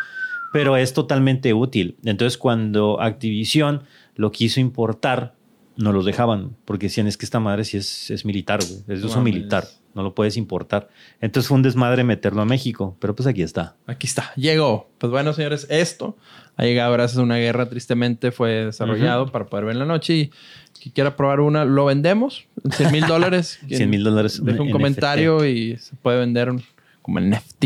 Pero 0.53 0.77
es 0.77 0.93
totalmente 0.93 1.55
útil. 1.55 1.97
Entonces, 2.05 2.37
cuando 2.37 3.01
Activision 3.01 3.83
lo 4.17 4.33
quiso 4.33 4.59
importar, 4.61 5.35
no 5.81 5.93
los 5.93 6.05
dejaban 6.05 6.57
porque 6.65 6.87
decían 6.87 7.07
es 7.07 7.17
que 7.17 7.25
esta 7.25 7.41
madre 7.41 7.65
sí 7.65 7.77
es, 7.77 8.11
es 8.11 8.25
militar, 8.25 8.61
güey. 8.63 8.81
Es 8.89 9.01
de 9.01 9.07
uso 9.07 9.17
mames. 9.17 9.35
militar. 9.35 9.67
No 9.95 10.03
lo 10.03 10.15
puedes 10.15 10.37
importar. 10.37 10.89
Entonces 11.21 11.49
fue 11.49 11.57
un 11.57 11.63
desmadre 11.63 12.05
meterlo 12.05 12.43
a 12.43 12.45
México. 12.45 12.97
Pero 13.01 13.17
pues 13.17 13.27
aquí 13.27 13.43
está. 13.43 13.77
Aquí 13.87 14.07
está, 14.07 14.33
llegó. 14.37 14.89
Pues 14.99 15.11
bueno, 15.11 15.33
señores, 15.33 15.67
esto 15.69 16.17
ha 16.57 16.65
llegado 16.65 16.93
gracias 16.93 17.19
a 17.19 17.23
una 17.23 17.37
guerra, 17.37 17.69
tristemente 17.69 18.31
fue 18.31 18.67
desarrollado 18.67 19.33
para 19.33 19.47
poder 19.47 19.65
ver 19.65 19.73
en 19.73 19.79
la 19.81 19.87
noche 19.87 20.15
y 20.15 20.31
quien 20.79 20.93
quiera 20.93 21.17
probar 21.17 21.41
una, 21.41 21.65
lo 21.65 21.87
vendemos 21.87 22.45
en 22.63 22.73
100 22.73 22.93
mil 22.93 23.07
dólares. 23.07 23.59
100 23.69 23.91
mil 23.91 24.05
dólares. 24.05 24.45
Deja 24.45 24.61
un 24.61 24.69
NFT. 24.69 24.73
comentario 24.73 25.47
y 25.47 25.77
se 25.79 25.97
puede 25.97 26.21
vender 26.21 26.53
como 27.01 27.19
NFT. 27.19 27.65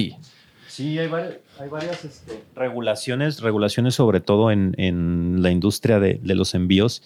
Sí, 0.69 0.99
hay 0.99 1.09
varias, 1.09 1.35
hay 1.59 1.69
varias 1.69 2.05
este, 2.05 2.43
regulaciones, 2.55 3.41
regulaciones 3.41 3.95
sobre 3.97 4.21
todo 4.21 4.51
en, 4.51 4.75
en 4.79 5.43
la 5.43 5.51
industria 5.51 5.99
de, 6.01 6.21
de 6.23 6.35
los 6.35 6.55
envíos. 6.55 7.03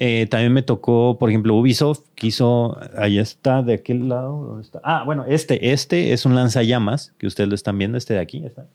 Eh, 0.00 0.26
también 0.30 0.52
me 0.52 0.62
tocó, 0.62 1.18
por 1.18 1.28
ejemplo, 1.28 1.54
Ubisoft 1.56 2.02
quiso, 2.14 2.78
ahí 2.96 3.18
está, 3.18 3.62
de 3.62 3.74
aquel 3.74 4.08
lado, 4.08 4.44
¿dónde 4.46 4.62
está? 4.62 4.80
Ah, 4.84 5.02
bueno, 5.04 5.24
este, 5.26 5.72
este 5.72 6.12
es 6.12 6.24
un 6.24 6.36
lanzallamas, 6.36 7.14
que 7.18 7.26
ustedes 7.26 7.48
lo 7.48 7.56
están 7.56 7.78
viendo, 7.78 7.98
este 7.98 8.14
de 8.14 8.20
aquí, 8.20 8.42
está. 8.44 8.66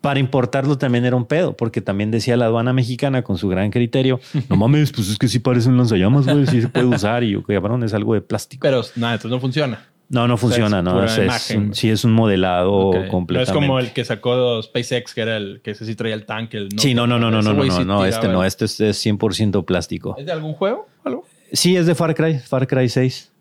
Para 0.00 0.18
importarlo 0.18 0.78
también 0.78 1.04
era 1.04 1.16
un 1.16 1.26
pedo, 1.26 1.54
porque 1.56 1.82
también 1.82 2.10
decía 2.10 2.36
la 2.36 2.46
aduana 2.46 2.72
mexicana 2.72 3.22
con 3.22 3.36
su 3.36 3.48
gran 3.48 3.70
criterio, 3.70 4.20
no 4.48 4.56
mames, 4.56 4.90
pues 4.92 5.08
es 5.10 5.18
que 5.18 5.28
sí 5.28 5.38
parece 5.38 5.68
un 5.68 5.76
lanzallamas, 5.76 6.26
güey, 6.26 6.46
sí 6.46 6.62
se 6.62 6.68
puede 6.68 6.86
usar 6.86 7.22
y 7.22 7.32
yo, 7.32 7.42
cabrón, 7.42 7.82
es 7.82 7.92
algo 7.92 8.14
de 8.14 8.22
plástico. 8.22 8.62
Pero 8.62 8.82
nada, 8.94 9.14
entonces 9.14 9.30
no 9.30 9.40
funciona. 9.40 9.86
No, 10.08 10.28
no 10.28 10.36
funciona, 10.36 10.78
es 10.78 10.84
no, 10.84 11.04
es, 11.04 11.12
es 11.18 11.24
imagen, 11.24 11.58
un- 11.58 11.64
güey. 11.66 11.74
sí 11.76 11.90
es 11.90 12.04
un 12.04 12.12
modelado 12.12 12.72
Ok. 12.72 12.96
No 13.30 13.40
es 13.40 13.50
como 13.50 13.78
el 13.80 13.92
que 13.92 14.04
sacó 14.04 14.62
SpaceX, 14.62 15.14
que 15.14 15.20
era 15.22 15.36
el 15.36 15.60
que 15.62 15.72
ese 15.72 15.84
sí 15.84 15.94
traía 15.96 16.14
el 16.14 16.24
tanque. 16.26 16.58
El 16.58 16.68
Sí, 16.78 16.94
no, 16.94 17.06
no, 17.06 17.18
no, 17.18 17.30
no, 17.30 17.42
no, 17.42 17.52
no, 17.54 17.64
no, 17.64 17.84
no, 17.84 18.04
este 18.04 18.28
no, 18.28 18.44
este 18.44 18.66
es, 18.66 18.80
es 18.80 19.04
100% 19.04 19.64
plástico. 19.64 20.14
¿Es 20.18 20.26
de 20.26 20.32
algún 20.32 20.52
juego? 20.54 20.86
¿Algo? 21.04 21.24
Sí, 21.52 21.76
es 21.76 21.86
de 21.86 21.94
Far 21.94 22.14
Cry, 22.14 22.38
Far 22.38 22.66
Cry 22.66 22.88
6. 22.88 23.32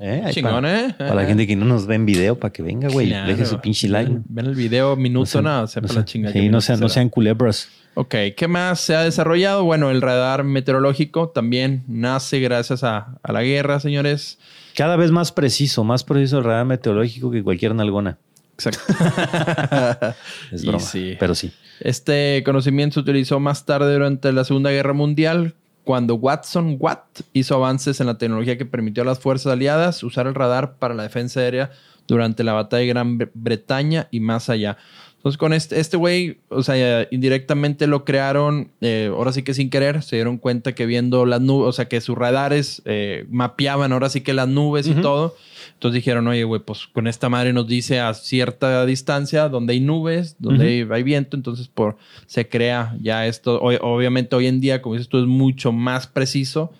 Eh, 0.00 0.22
Chingón, 0.30 0.52
para, 0.62 0.80
¿eh? 0.86 0.94
para 0.96 1.14
la 1.16 1.24
gente 1.24 1.44
que 1.44 1.56
no 1.56 1.64
nos 1.64 1.86
ve 1.88 1.96
en 1.96 2.06
video, 2.06 2.38
para 2.38 2.52
que 2.52 2.62
venga, 2.62 2.88
güey, 2.88 3.08
Claro. 3.08 3.26
deje 3.28 3.44
su 3.44 3.58
pinche 3.60 3.88
like. 3.88 4.08
Ven, 4.12 4.22
ven 4.28 4.46
el 4.46 4.54
video 4.54 4.94
minuto, 4.94 5.42
nada, 5.42 5.62
no 5.62 5.82
la 5.82 5.88
sean- 5.88 6.04
chingada. 6.04 6.32
Sí, 6.32 6.48
no 6.48 6.60
sean, 6.60 6.78
no 6.78 6.88
sean 6.88 7.08
culebras. 7.08 7.68
Ok, 7.94 8.14
¿qué 8.36 8.46
más 8.46 8.78
se 8.80 8.94
ha 8.94 9.02
desarrollado? 9.02 9.64
Bueno, 9.64 9.90
el 9.90 10.00
radar 10.00 10.44
meteorológico 10.44 11.30
también 11.30 11.82
nace 11.88 12.38
gracias 12.38 12.84
a, 12.84 13.18
a 13.24 13.32
la 13.32 13.42
guerra, 13.42 13.80
señores. 13.80 14.38
Cada 14.78 14.94
vez 14.96 15.10
más 15.10 15.32
preciso, 15.32 15.82
más 15.82 16.04
preciso 16.04 16.38
el 16.38 16.44
radar 16.44 16.64
meteorológico 16.64 17.32
que 17.32 17.42
cualquier 17.42 17.74
nalgona. 17.74 18.16
Exacto. 18.54 18.80
Es 20.52 20.64
broma, 20.64 20.78
sí. 20.78 21.16
pero 21.18 21.34
sí. 21.34 21.52
Este 21.80 22.42
conocimiento 22.44 22.94
se 22.94 23.00
utilizó 23.00 23.40
más 23.40 23.66
tarde 23.66 23.92
durante 23.92 24.32
la 24.32 24.44
Segunda 24.44 24.70
Guerra 24.70 24.92
Mundial, 24.92 25.54
cuando 25.82 26.14
Watson 26.14 26.76
Watt 26.78 27.20
hizo 27.32 27.56
avances 27.56 28.00
en 28.00 28.06
la 28.06 28.18
tecnología 28.18 28.56
que 28.56 28.66
permitió 28.66 29.02
a 29.02 29.06
las 29.06 29.18
fuerzas 29.18 29.52
aliadas 29.52 30.02
usar 30.04 30.28
el 30.28 30.34
radar 30.36 30.74
para 30.76 30.94
la 30.94 31.02
defensa 31.02 31.40
aérea 31.40 31.72
durante 32.06 32.44
la 32.44 32.52
batalla 32.52 32.80
de 32.82 32.86
Gran 32.86 33.18
Bre- 33.18 33.30
Bretaña 33.34 34.06
y 34.12 34.20
más 34.20 34.48
allá. 34.48 34.76
Entonces, 35.18 35.36
con 35.36 35.52
este 35.52 35.80
este 35.80 35.96
güey, 35.96 36.38
o 36.48 36.62
sea, 36.62 37.08
indirectamente 37.10 37.88
lo 37.88 38.04
crearon, 38.04 38.70
eh, 38.80 39.10
ahora 39.12 39.32
sí 39.32 39.42
que 39.42 39.52
sin 39.52 39.68
querer, 39.68 40.02
se 40.04 40.14
dieron 40.14 40.38
cuenta 40.38 40.76
que 40.76 40.86
viendo 40.86 41.26
las 41.26 41.40
nubes, 41.40 41.68
o 41.68 41.72
sea, 41.72 41.88
que 41.88 42.00
sus 42.00 42.16
radares 42.16 42.82
eh, 42.84 43.26
mapeaban 43.28 43.92
ahora 43.92 44.10
sí 44.10 44.20
que 44.20 44.32
las 44.32 44.46
nubes 44.46 44.86
y 44.86 44.94
todo. 44.94 45.34
Entonces 45.74 45.96
dijeron, 45.96 46.28
oye, 46.28 46.44
güey, 46.44 46.60
pues 46.60 46.86
con 46.86 47.08
esta 47.08 47.28
madre 47.28 47.52
nos 47.52 47.66
dice 47.66 47.98
a 47.98 48.14
cierta 48.14 48.86
distancia 48.86 49.48
donde 49.48 49.72
hay 49.72 49.80
nubes, 49.80 50.36
donde 50.38 50.66
hay, 50.66 50.88
hay 50.88 51.02
viento, 51.02 51.36
entonces 51.36 51.66
por, 51.66 51.96
se 52.26 52.48
crea 52.48 52.96
ya 53.00 53.26
esto. 53.26 53.60
Obviamente 53.60 54.36
hoy 54.36 54.46
en 54.46 54.60
día, 54.60 54.80
como 54.82 54.94
dices 54.94 55.08
tú, 55.08 55.18
es 55.18 55.26
mucho 55.26 55.72
más 55.72 56.06
preciso, 56.06 56.72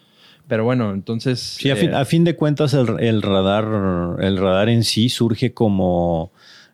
pero 0.46 0.62
bueno, 0.62 0.92
entonces... 0.92 1.40
Sí, 1.40 1.70
a, 1.70 1.76
fin, 1.76 1.90
eh, 1.90 1.96
a 1.96 2.04
fin 2.04 2.22
de 2.22 2.36
cuentas 2.36 2.72
el, 2.72 3.00
el 3.00 3.20
radar, 3.20 4.16
el 4.20 4.36
radar 4.36 4.68
en 4.68 4.84
sí 4.84 5.08
surge 5.08 5.52
como 5.52 6.30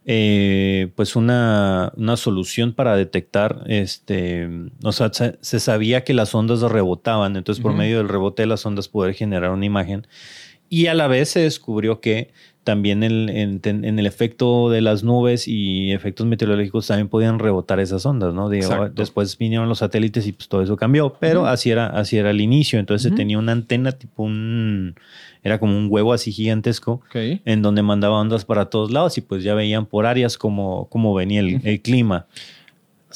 eh, 0.06 0.90
pues 0.96 1.16
una, 1.16 1.92
una 1.96 2.16
solución 2.16 2.74
para 2.74 2.96
detectar, 2.96 3.64
este, 3.66 4.48
o 4.82 4.92
sea, 4.92 5.12
se, 5.12 5.38
se 5.40 5.60
sabía 5.60 6.04
que 6.04 6.12
las 6.12 6.34
ondas 6.34 6.60
rebotaban, 6.60 7.36
entonces 7.36 7.62
por 7.62 7.72
medio 7.74 7.98
del 7.98 8.08
rebote 8.08 8.42
de 8.42 8.48
las 8.48 8.66
ondas 8.66 8.88
poder 8.88 9.14
generar 9.14 9.50
una 9.50 9.64
imagen. 9.64 10.06
Y 10.68 10.86
a 10.86 10.94
la 10.94 11.06
vez 11.06 11.30
se 11.30 11.40
descubrió 11.40 12.00
que 12.00 12.32
también 12.64 13.02
el- 13.02 13.30
en, 13.30 13.60
en 13.64 13.98
el 13.98 14.06
efecto 14.06 14.70
de 14.70 14.80
las 14.80 15.04
nubes 15.04 15.46
y 15.46 15.92
efectos 15.92 16.26
meteorológicos 16.26 16.86
también 16.86 17.08
podían 17.08 17.38
rebotar 17.38 17.78
esas 17.78 18.04
ondas, 18.06 18.34
¿no? 18.34 18.48
Digo, 18.48 18.66
después 18.94 19.38
vinieron 19.38 19.68
los 19.68 19.78
satélites 19.78 20.26
y 20.26 20.32
pues 20.32 20.48
todo 20.48 20.62
eso 20.62 20.76
cambió, 20.76 21.14
pero 21.20 21.46
así, 21.46 21.70
era, 21.70 21.86
así 21.86 22.16
era 22.16 22.30
el 22.30 22.40
inicio. 22.40 22.78
Entonces 22.78 23.08
Ujú. 23.08 23.16
tenía 23.16 23.38
una 23.38 23.52
antena 23.52 23.92
tipo 23.92 24.22
un... 24.24 24.94
Era 25.42 25.60
como 25.60 25.76
un 25.76 25.88
huevo 25.90 26.14
así 26.14 26.32
gigantesco 26.32 27.02
en 27.44 27.60
donde 27.60 27.82
mandaba 27.82 28.18
ondas 28.18 28.46
para 28.46 28.64
todos 28.70 28.90
lados 28.90 29.18
y 29.18 29.20
pues 29.20 29.44
ya 29.44 29.54
veían 29.54 29.84
por 29.84 30.06
áreas 30.06 30.38
como, 30.38 30.88
como 30.88 31.12
venía 31.12 31.40
el, 31.40 31.60
el 31.64 31.82
clima. 31.82 32.26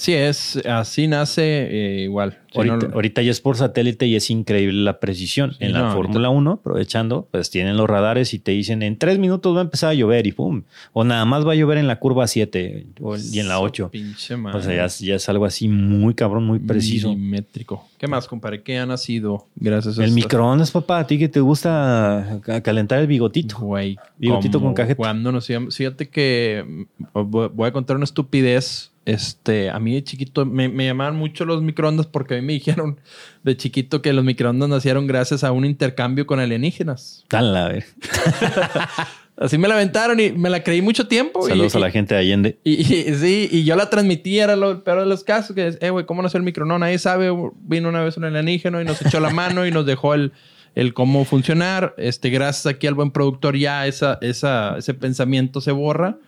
Sí, 0.00 0.14
es 0.14 0.56
así 0.64 1.08
nace 1.08 1.42
eh, 1.42 2.02
igual. 2.04 2.38
Si 2.52 2.56
ahorita, 2.58 2.76
no- 2.88 2.94
ahorita 2.94 3.20
ya 3.20 3.32
es 3.32 3.40
por 3.40 3.56
satélite 3.56 4.06
y 4.06 4.14
es 4.14 4.30
increíble 4.30 4.84
la 4.84 5.00
precisión. 5.00 5.50
Sí, 5.54 5.56
en 5.64 5.72
la 5.72 5.80
no, 5.80 5.92
Fórmula 5.92 6.28
1, 6.30 6.52
aprovechando, 6.52 7.26
pues 7.32 7.50
tienen 7.50 7.76
los 7.76 7.90
radares 7.90 8.32
y 8.32 8.38
te 8.38 8.52
dicen 8.52 8.84
en 8.84 8.96
tres 8.96 9.18
minutos 9.18 9.56
va 9.56 9.58
a 9.58 9.62
empezar 9.64 9.90
a 9.90 9.94
llover 9.94 10.28
y 10.28 10.32
pum. 10.32 10.62
O 10.92 11.02
nada 11.02 11.24
más 11.24 11.44
va 11.44 11.50
a 11.52 11.54
llover 11.56 11.78
en 11.78 11.88
la 11.88 11.98
curva 11.98 12.28
7 12.28 12.86
o- 13.00 13.16
y 13.16 13.40
en 13.40 13.48
la 13.48 13.58
8. 13.58 13.90
Pinche 13.90 14.34
O 14.34 14.38
madre. 14.38 14.62
sea, 14.62 14.76
ya, 14.76 14.84
es- 14.84 15.00
ya 15.00 15.16
es 15.16 15.28
algo 15.28 15.44
así 15.44 15.66
muy 15.66 16.14
cabrón, 16.14 16.44
muy 16.46 16.60
preciso. 16.60 17.08
Milimétrico. 17.08 17.84
¿Qué 17.98 18.06
más, 18.06 18.28
compadre? 18.28 18.62
¿Qué 18.62 18.78
ha 18.78 18.86
nacido 18.86 19.46
gracias 19.56 19.98
a 19.98 20.04
El 20.04 20.12
microondas, 20.12 20.70
papá, 20.70 21.00
a 21.00 21.06
ti 21.08 21.18
que 21.18 21.28
te 21.28 21.40
gusta 21.40 22.38
ca- 22.44 22.60
calentar 22.62 23.00
el 23.00 23.08
bigotito. 23.08 23.58
Güey. 23.58 23.96
Bigotito 24.16 24.60
con 24.60 24.74
cajeta. 24.74 24.94
Cuando 24.96 25.32
nos 25.32 25.50
íbamos- 25.50 25.74
Fíjate 25.76 26.08
que 26.08 26.86
mm, 27.14 27.20
voy 27.52 27.68
a 27.68 27.72
contar 27.72 27.96
una 27.96 28.04
estupidez. 28.04 28.92
Este, 29.08 29.70
a 29.70 29.78
mí 29.78 29.94
de 29.94 30.04
chiquito 30.04 30.44
me, 30.44 30.68
me 30.68 30.84
llamaban 30.84 31.16
mucho 31.16 31.46
los 31.46 31.62
microondas 31.62 32.06
porque 32.06 32.34
a 32.34 32.36
mí 32.40 32.46
me 32.46 32.52
dijeron 32.52 33.00
de 33.42 33.56
chiquito 33.56 34.02
que 34.02 34.12
los 34.12 34.22
microondas 34.22 34.68
nacieron 34.68 35.06
gracias 35.06 35.44
a 35.44 35.52
un 35.52 35.64
intercambio 35.64 36.26
con 36.26 36.40
alienígenas. 36.40 37.24
Tal 37.28 37.54
la 37.54 37.68
ver. 37.68 37.86
Así 39.36 39.56
me 39.56 39.68
la 39.68 39.74
aventaron 39.76 40.18
y 40.18 40.32
me 40.32 40.50
la 40.50 40.64
creí 40.64 40.82
mucho 40.82 41.06
tiempo. 41.06 41.46
y- 41.46 41.50
Saludos 41.50 41.76
a 41.76 41.78
la 41.78 41.90
gente 41.92 42.14
de 42.14 42.20
Allende. 42.20 42.58
Y, 42.64 42.72
y- 42.82 43.14
sí, 43.14 43.48
y 43.50 43.64
yo 43.64 43.76
la 43.76 43.88
transmití, 43.88 44.38
era 44.40 44.56
lo 44.56 44.82
peor 44.82 45.00
de 45.00 45.06
los 45.06 45.22
casos, 45.24 45.54
que 45.54 45.68
es, 45.68 45.78
eh, 45.80 45.90
güey, 45.90 46.06
¿cómo 46.06 46.22
nació 46.22 46.38
el 46.38 46.44
micro? 46.44 46.66
No, 46.66 46.78
nadie 46.78 46.98
sabe. 46.98 47.30
Vino 47.62 47.88
una 47.88 48.02
vez 48.02 48.16
un 48.16 48.24
alienígena 48.24 48.82
y 48.82 48.84
nos 48.84 49.00
echó 49.00 49.20
la 49.20 49.30
mano 49.30 49.64
y 49.64 49.70
nos 49.70 49.86
dejó 49.86 50.14
el, 50.14 50.32
el 50.74 50.92
cómo 50.92 51.24
funcionar. 51.24 51.94
Este, 51.98 52.30
gracias 52.30 52.66
aquí 52.66 52.88
al 52.88 52.94
buen 52.94 53.12
productor 53.12 53.56
ya 53.56 53.86
esa, 53.86 54.18
esa, 54.22 54.76
ese 54.76 54.92
pensamiento 54.94 55.60
se 55.60 55.70
borra. 55.70 56.18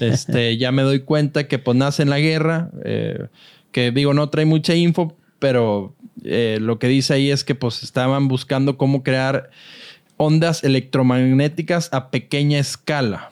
Este, 0.00 0.56
ya 0.56 0.72
me 0.72 0.82
doy 0.82 1.00
cuenta 1.00 1.48
que 1.48 1.58
pues 1.58 1.76
nace 1.76 2.02
en 2.02 2.10
la 2.10 2.20
guerra, 2.20 2.70
eh, 2.84 3.26
que 3.72 3.90
digo, 3.90 4.14
no 4.14 4.28
trae 4.28 4.44
mucha 4.44 4.74
info, 4.74 5.16
pero 5.38 5.94
eh, 6.24 6.58
lo 6.60 6.78
que 6.78 6.88
dice 6.88 7.14
ahí 7.14 7.30
es 7.30 7.44
que 7.44 7.54
pues 7.54 7.82
estaban 7.82 8.28
buscando 8.28 8.76
cómo 8.76 9.02
crear 9.02 9.50
ondas 10.16 10.62
electromagnéticas 10.62 11.88
a 11.92 12.10
pequeña 12.10 12.58
escala. 12.58 13.31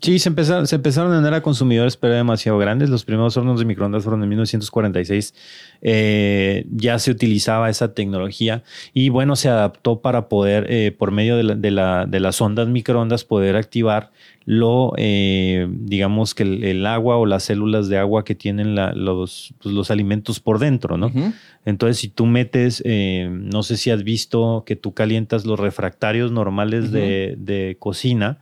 Sí, 0.00 0.18
se 0.18 0.28
empezaron, 0.28 0.66
se 0.66 0.76
empezaron 0.76 1.12
a 1.12 1.16
vender 1.16 1.34
a 1.34 1.40
consumidores, 1.42 1.96
pero 1.96 2.14
demasiado 2.14 2.58
grandes. 2.58 2.90
Los 2.90 3.04
primeros 3.04 3.36
hornos 3.36 3.58
de 3.60 3.64
microondas 3.64 4.02
fueron 4.02 4.22
en 4.24 4.28
1946. 4.30 5.34
Eh, 5.82 6.66
ya 6.72 6.98
se 6.98 7.10
utilizaba 7.10 7.70
esa 7.70 7.94
tecnología 7.94 8.62
y 8.92 9.08
bueno, 9.10 9.36
se 9.36 9.48
adaptó 9.48 10.00
para 10.00 10.28
poder, 10.28 10.66
eh, 10.68 10.90
por 10.90 11.12
medio 11.12 11.36
de, 11.36 11.42
la- 11.44 11.54
de 11.54 11.70
la- 11.70 12.06
de 12.06 12.18
las 12.20 12.40
ondas 12.40 12.66
microondas, 12.68 13.24
poder 13.24 13.56
activar 13.56 14.10
lo, 14.46 14.92
eh, 14.96 15.66
digamos 15.70 16.34
que 16.34 16.42
el, 16.44 16.64
el 16.64 16.86
agua 16.86 17.16
o 17.16 17.26
las 17.26 17.44
células 17.44 17.88
de 17.88 17.98
agua 17.98 18.24
que 18.24 18.34
tienen 18.34 18.74
la- 18.74 18.92
los, 18.94 19.54
pues, 19.62 19.74
los 19.74 19.90
alimentos 19.90 20.40
por 20.40 20.58
dentro, 20.58 20.96
¿no? 20.96 21.10
Entonces, 21.64 21.98
si 21.98 22.08
tú 22.08 22.26
metes, 22.26 22.82
eh, 22.84 23.28
no 23.30 23.62
sé 23.62 23.76
si 23.76 23.90
has 23.90 24.02
visto 24.04 24.62
que 24.66 24.76
tú 24.76 24.92
calientas 24.94 25.46
los 25.46 25.58
refractarios 25.58 26.30
normales 26.32 26.90
de, 26.92 27.34
de 27.38 27.76
cocina, 27.78 28.38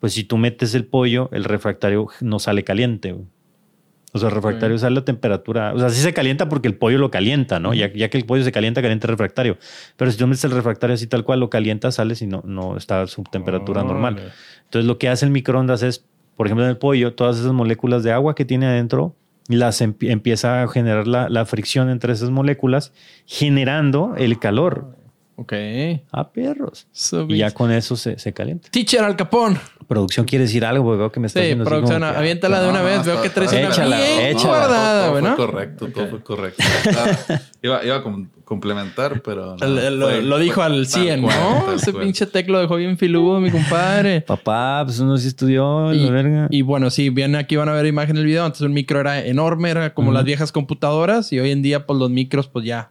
pues 0.00 0.14
si 0.14 0.24
tú 0.24 0.36
metes 0.38 0.74
el 0.74 0.84
pollo, 0.86 1.28
el 1.32 1.44
refractario 1.44 2.08
no 2.20 2.38
sale 2.40 2.64
caliente. 2.64 3.12
güey. 3.12 3.26
O 4.12 4.18
sea, 4.18 4.28
el 4.28 4.34
refractario 4.34 4.76
sale 4.76 4.98
a 4.98 5.04
temperatura, 5.04 5.72
o 5.72 5.78
sea, 5.78 5.88
sí 5.90 6.00
se 6.00 6.12
calienta 6.12 6.48
porque 6.48 6.66
el 6.66 6.74
pollo 6.74 6.98
lo 6.98 7.12
calienta, 7.12 7.60
¿no? 7.60 7.74
ya, 7.74 7.92
ya 7.92 8.10
que 8.10 8.18
el 8.18 8.24
pollo 8.24 8.42
se 8.42 8.50
calienta, 8.50 8.82
calienta 8.82 9.06
el 9.06 9.10
refractario. 9.12 9.56
Pero 9.96 10.10
si 10.10 10.18
tú 10.18 10.26
metes 10.26 10.42
el 10.42 10.50
refractario 10.50 10.94
así 10.94 11.06
tal 11.06 11.22
cual, 11.22 11.38
lo 11.38 11.48
calientas, 11.48 11.94
sale 11.94 12.16
si 12.16 12.26
no, 12.26 12.42
no 12.44 12.76
está 12.76 13.02
a 13.02 13.06
su 13.06 13.22
temperatura 13.22 13.84
normal. 13.84 14.32
Entonces 14.64 14.86
lo 14.88 14.98
que 14.98 15.08
hace 15.08 15.26
el 15.26 15.30
microondas 15.30 15.84
es, 15.84 16.04
por 16.36 16.46
ejemplo, 16.48 16.64
en 16.64 16.70
el 16.70 16.76
pollo, 16.76 17.14
todas 17.14 17.38
esas 17.38 17.52
moléculas 17.52 18.02
de 18.02 18.10
agua 18.10 18.34
que 18.34 18.44
tiene 18.44 18.66
adentro, 18.66 19.14
las 19.46 19.80
empie- 19.80 20.10
empieza 20.10 20.62
a 20.64 20.66
generar 20.68 21.06
la, 21.06 21.28
la 21.28 21.44
fricción 21.46 21.88
entre 21.88 22.12
esas 22.12 22.30
moléculas, 22.30 22.92
generando 23.26 24.14
el 24.16 24.40
calor. 24.40 24.96
Ok. 25.36 25.52
A 26.12 26.30
perros. 26.32 26.86
So 26.92 27.26
Y 27.28 27.38
ya 27.38 27.52
con 27.52 27.70
eso 27.72 27.94
se, 27.96 28.18
se 28.18 28.32
calienta. 28.32 28.68
Teacher 28.70 29.02
Al 29.04 29.14
Capón. 29.16 29.56
Producción 29.90 30.24
quiere 30.24 30.44
decir 30.44 30.64
algo, 30.64 30.84
porque 30.84 30.98
veo 30.98 31.10
que 31.10 31.18
me 31.18 31.26
está 31.26 31.40
Sí, 31.40 31.46
viendo 31.46 31.64
así 31.64 31.68
producción, 31.68 32.00
como 32.00 32.12
que, 32.12 32.18
aviéntala 32.18 32.62
de 32.62 32.68
una 32.68 32.78
No, 32.78 32.84
vez. 32.84 32.98
no, 32.98 33.02
Veo 33.06 33.14
está- 33.16 33.22
que 33.24 33.30
traes 33.30 33.52
está 33.52 33.66
una 33.66 33.74
Échala, 33.74 33.96
bien 33.96 34.26
échala. 34.36 34.48
guardada, 34.58 35.00
todo, 35.02 35.10
güey, 35.10 35.20
fue 35.22 35.30
¿no? 35.30 35.36
correcto, 35.36 35.88
todo 35.92 36.06
fue 36.08 36.20
correcto. 36.22 36.62
Ah, 36.96 37.40
iba, 37.60 37.84
iba 37.84 37.96
a 37.96 38.02
com- 38.04 38.28
complementar, 38.44 39.20
pero. 39.20 39.56
no, 39.60 39.66
lo, 39.66 40.06
fue- 40.08 40.22
lo 40.22 40.38
dijo 40.38 40.54
fue 40.54 40.64
al 40.64 40.72
tal 40.88 41.02
100, 41.02 41.22
cual, 41.22 41.36
¿no? 41.66 41.72
Ese 41.72 41.90
cual. 41.92 42.04
pinche 42.04 42.26
teclo 42.26 42.60
dejó 42.60 42.76
bien 42.76 42.96
filudo, 42.98 43.40
mi 43.40 43.50
compadre. 43.50 44.20
Papá, 44.26 44.82
pues 44.84 45.00
uno 45.00 45.16
sí 45.18 45.26
estudió, 45.26 45.92
Y, 45.92 46.04
la 46.04 46.10
verga. 46.12 46.46
y 46.50 46.62
bueno, 46.62 46.88
sí, 46.90 47.10
bien 47.10 47.34
aquí 47.34 47.56
van 47.56 47.68
a 47.68 47.72
ver 47.72 47.84
imagen 47.86 48.14
del 48.14 48.26
video. 48.26 48.44
Antes 48.44 48.60
un 48.60 48.72
micro 48.72 49.00
era 49.00 49.24
enorme, 49.26 49.70
era 49.70 49.92
como 49.92 50.12
las 50.12 50.22
viejas 50.24 50.52
computadoras. 50.52 51.32
Y 51.32 51.40
hoy 51.40 51.50
en 51.50 51.62
día, 51.62 51.84
pues 51.84 51.98
los 51.98 52.10
micros, 52.10 52.46
pues 52.46 52.64
ya. 52.64 52.90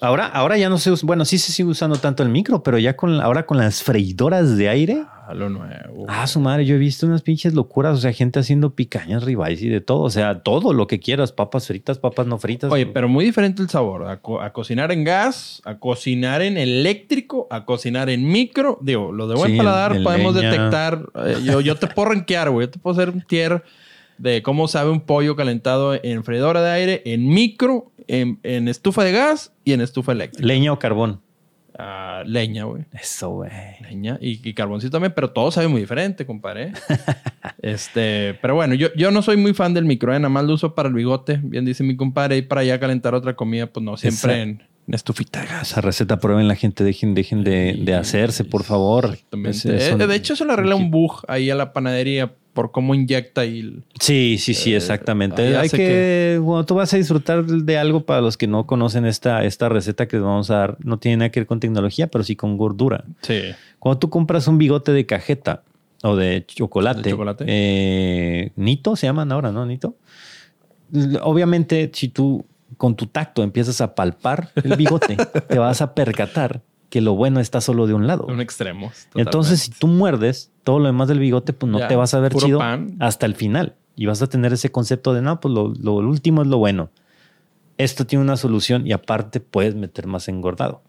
Ahora, 0.00 0.26
ahora 0.26 0.58
ya 0.58 0.68
no 0.68 0.78
se 0.78 0.90
usa, 0.90 1.06
bueno, 1.06 1.24
sí 1.24 1.38
se 1.38 1.52
sigue 1.52 1.68
usando 1.68 1.94
tanto 1.96 2.24
el 2.24 2.28
micro, 2.28 2.64
pero 2.64 2.76
ya 2.76 2.96
con, 2.96 3.20
ahora 3.20 3.46
con 3.46 3.56
las 3.58 3.84
freidoras 3.84 4.56
de 4.56 4.68
aire. 4.68 5.04
Lo 5.34 5.48
nuevo. 5.48 6.06
Ah, 6.08 6.26
su 6.26 6.40
madre, 6.40 6.64
yo 6.66 6.74
he 6.74 6.78
visto 6.78 7.06
unas 7.06 7.22
pinches 7.22 7.54
locuras, 7.54 7.94
o 7.98 8.00
sea, 8.00 8.12
gente 8.12 8.38
haciendo 8.40 8.74
picañas, 8.74 9.24
ribeyes 9.24 9.62
y 9.62 9.68
de 9.68 9.80
todo, 9.80 10.00
o 10.00 10.10
sea, 10.10 10.40
todo 10.42 10.72
lo 10.72 10.86
que 10.86 11.00
quieras, 11.00 11.32
papas 11.32 11.66
fritas, 11.66 11.98
papas 11.98 12.26
no 12.26 12.38
fritas. 12.38 12.70
Oye, 12.72 12.86
pero 12.86 13.08
muy 13.08 13.24
diferente 13.24 13.62
el 13.62 13.68
sabor. 13.68 14.06
A, 14.08 14.20
co- 14.20 14.40
a 14.40 14.52
cocinar 14.52 14.92
en 14.92 15.04
gas, 15.04 15.62
a 15.64 15.78
cocinar 15.78 16.42
en 16.42 16.56
eléctrico, 16.56 17.46
a 17.50 17.64
cocinar 17.64 18.10
en 18.10 18.26
micro. 18.28 18.78
Digo, 18.82 19.12
los 19.12 19.28
de 19.28 19.34
buen 19.36 19.52
Sí, 19.52 19.56
paladar 19.56 19.96
en 19.96 20.04
podemos 20.04 20.34
leña. 20.34 20.50
detectar. 20.50 21.06
eh, 21.26 21.36
yo, 21.44 21.60
yo 21.60 21.76
te 21.76 21.86
puedo 21.86 22.08
rankear, 22.10 22.50
güey. 22.50 22.66
Yo 22.66 22.70
te 22.70 22.78
puedo 22.78 23.00
hacer 23.00 23.12
un 23.14 23.22
tier 23.22 23.62
de 24.18 24.42
cómo 24.42 24.68
sabe 24.68 24.90
un 24.90 25.00
pollo 25.00 25.34
calentado 25.36 25.94
en 26.00 26.22
freidora 26.24 26.62
de 26.62 26.70
aire, 26.70 27.02
en 27.06 27.26
micro, 27.28 27.90
en, 28.06 28.38
en 28.42 28.68
estufa 28.68 29.02
de 29.04 29.12
gas 29.12 29.52
y 29.64 29.72
en 29.72 29.80
estufa 29.80 30.12
eléctrica. 30.12 30.46
leña 30.46 30.72
o 30.72 30.78
carbón. 30.78 31.20
Leña, 32.26 32.64
güey. 32.64 32.84
Eso, 32.92 33.30
güey. 33.30 33.50
Leña 33.80 34.18
y, 34.20 34.46
y 34.48 34.54
carboncito 34.54 34.92
también, 34.92 35.12
pero 35.14 35.30
todo 35.30 35.50
sabe 35.50 35.68
muy 35.68 35.80
diferente, 35.80 36.26
compadre. 36.26 36.72
este, 37.62 38.34
pero 38.42 38.54
bueno, 38.54 38.74
yo, 38.74 38.88
yo 38.96 39.10
no 39.10 39.22
soy 39.22 39.36
muy 39.36 39.54
fan 39.54 39.74
del 39.74 39.84
micro, 39.84 40.12
¿eh? 40.14 40.18
nada 40.18 40.28
más 40.28 40.44
lo 40.44 40.54
uso 40.54 40.74
para 40.74 40.88
el 40.88 40.94
bigote. 40.94 41.40
Bien 41.42 41.64
dice 41.64 41.82
mi 41.84 41.96
compadre, 41.96 42.36
y 42.38 42.42
para 42.42 42.60
allá 42.62 42.78
calentar 42.80 43.14
otra 43.14 43.34
comida, 43.34 43.66
pues 43.66 43.84
no, 43.84 43.96
siempre 43.96 44.32
Esa- 44.32 44.42
en, 44.42 44.62
en 44.88 44.94
estufita 44.94 45.40
de 45.40 45.46
gas. 45.46 45.70
Esa 45.72 45.80
receta 45.80 46.18
prueben 46.18 46.48
la 46.48 46.56
gente, 46.56 46.84
dejen, 46.84 47.14
dejen 47.14 47.44
de, 47.44 47.78
de 47.80 47.94
hacerse, 47.94 48.44
por 48.44 48.64
favor. 48.64 49.06
Exactamente. 49.12 49.50
Es- 49.50 49.64
es- 49.64 49.90
Eh, 50.00 50.06
de 50.06 50.14
hecho, 50.16 50.36
se 50.36 50.44
le 50.44 50.52
arregla 50.52 50.74
un 50.76 50.90
bug 50.90 51.22
ahí 51.28 51.50
a 51.50 51.54
la 51.54 51.72
panadería 51.72 52.32
por 52.52 52.70
cómo 52.70 52.94
inyecta 52.94 53.44
y 53.46 53.60
el- 53.60 53.82
Sí, 53.98 54.36
sí, 54.38 54.52
sí, 54.54 54.72
Eh, 54.72 54.76
exactamente. 54.76 55.42
Hay 55.56 55.66
hace 55.66 55.76
que, 55.76 56.38
bueno, 56.42 56.64
tú 56.66 56.74
vas 56.74 56.92
a 56.92 56.96
disfrutar 56.98 57.44
de 57.46 57.78
algo 57.78 58.04
para 58.04 58.20
los 58.20 58.36
que 58.36 58.46
no 58.46 58.66
conocen 58.66 59.06
esta, 59.06 59.44
esta 59.44 59.68
receta 59.68 60.06
que 60.06 60.16
les 60.16 60.24
vamos 60.24 60.50
a 60.50 60.56
dar. 60.58 60.76
No 60.84 60.98
tiene 60.98 61.16
nada 61.18 61.30
que 61.30 61.40
ver 61.40 61.46
con 61.46 61.60
tecnología, 61.60 62.08
pero 62.08 62.22
sí 62.24 62.36
con 62.36 62.56
gordura. 62.58 63.04
Sí. 63.22 63.40
Cuando 63.78 63.98
tú 63.98 64.10
compras 64.10 64.46
un 64.48 64.58
bigote 64.58 64.92
de 64.92 65.06
cajeta 65.06 65.62
o 66.02 66.14
de 66.16 66.44
chocolate, 66.46 67.02
De 67.02 67.10
chocolate. 67.10 67.44
eh, 67.48 68.52
Nito 68.56 68.96
se 68.96 69.06
llaman 69.06 69.32
ahora, 69.32 69.50
¿no? 69.52 69.64
Nito. 69.64 69.96
Obviamente, 71.22 71.90
si 71.94 72.08
tú 72.08 72.44
con 72.76 72.96
tu 72.96 73.06
tacto 73.06 73.42
empiezas 73.42 73.80
a 73.80 73.94
palpar 73.94 74.50
el 74.62 74.76
bigote, 74.76 75.16
te 75.48 75.58
vas 75.58 75.80
a 75.82 75.94
percatar 75.94 76.60
que 76.92 77.00
lo 77.00 77.14
bueno 77.14 77.40
está 77.40 77.62
solo 77.62 77.86
de 77.86 77.94
un 77.94 78.06
lado. 78.06 78.26
Un 78.26 78.42
extremo. 78.42 78.92
Entonces, 79.14 79.60
si 79.60 79.70
tú 79.70 79.86
muerdes 79.86 80.50
todo 80.62 80.78
lo 80.78 80.84
demás 80.88 81.08
del 81.08 81.20
bigote, 81.20 81.54
pues 81.54 81.72
no 81.72 81.78
Ya, 81.78 81.88
te 81.88 81.96
vas 81.96 82.12
a 82.12 82.20
ver 82.20 82.34
chido 82.34 82.58
pan. 82.58 82.96
hasta 83.00 83.24
el 83.24 83.34
final. 83.34 83.76
Y 83.96 84.04
vas 84.04 84.20
a 84.20 84.26
tener 84.26 84.52
ese 84.52 84.70
concepto 84.70 85.14
de, 85.14 85.22
no, 85.22 85.40
pues 85.40 85.54
lo, 85.54 85.72
lo 85.80 85.94
último 85.94 86.42
es 86.42 86.48
lo 86.48 86.58
bueno. 86.58 86.90
Esto 87.78 88.04
tiene 88.06 88.22
una 88.22 88.36
solución 88.36 88.86
y 88.86 88.92
aparte 88.92 89.40
puedes 89.40 89.74
meter 89.74 90.06
más 90.06 90.28
engordado. 90.28 90.82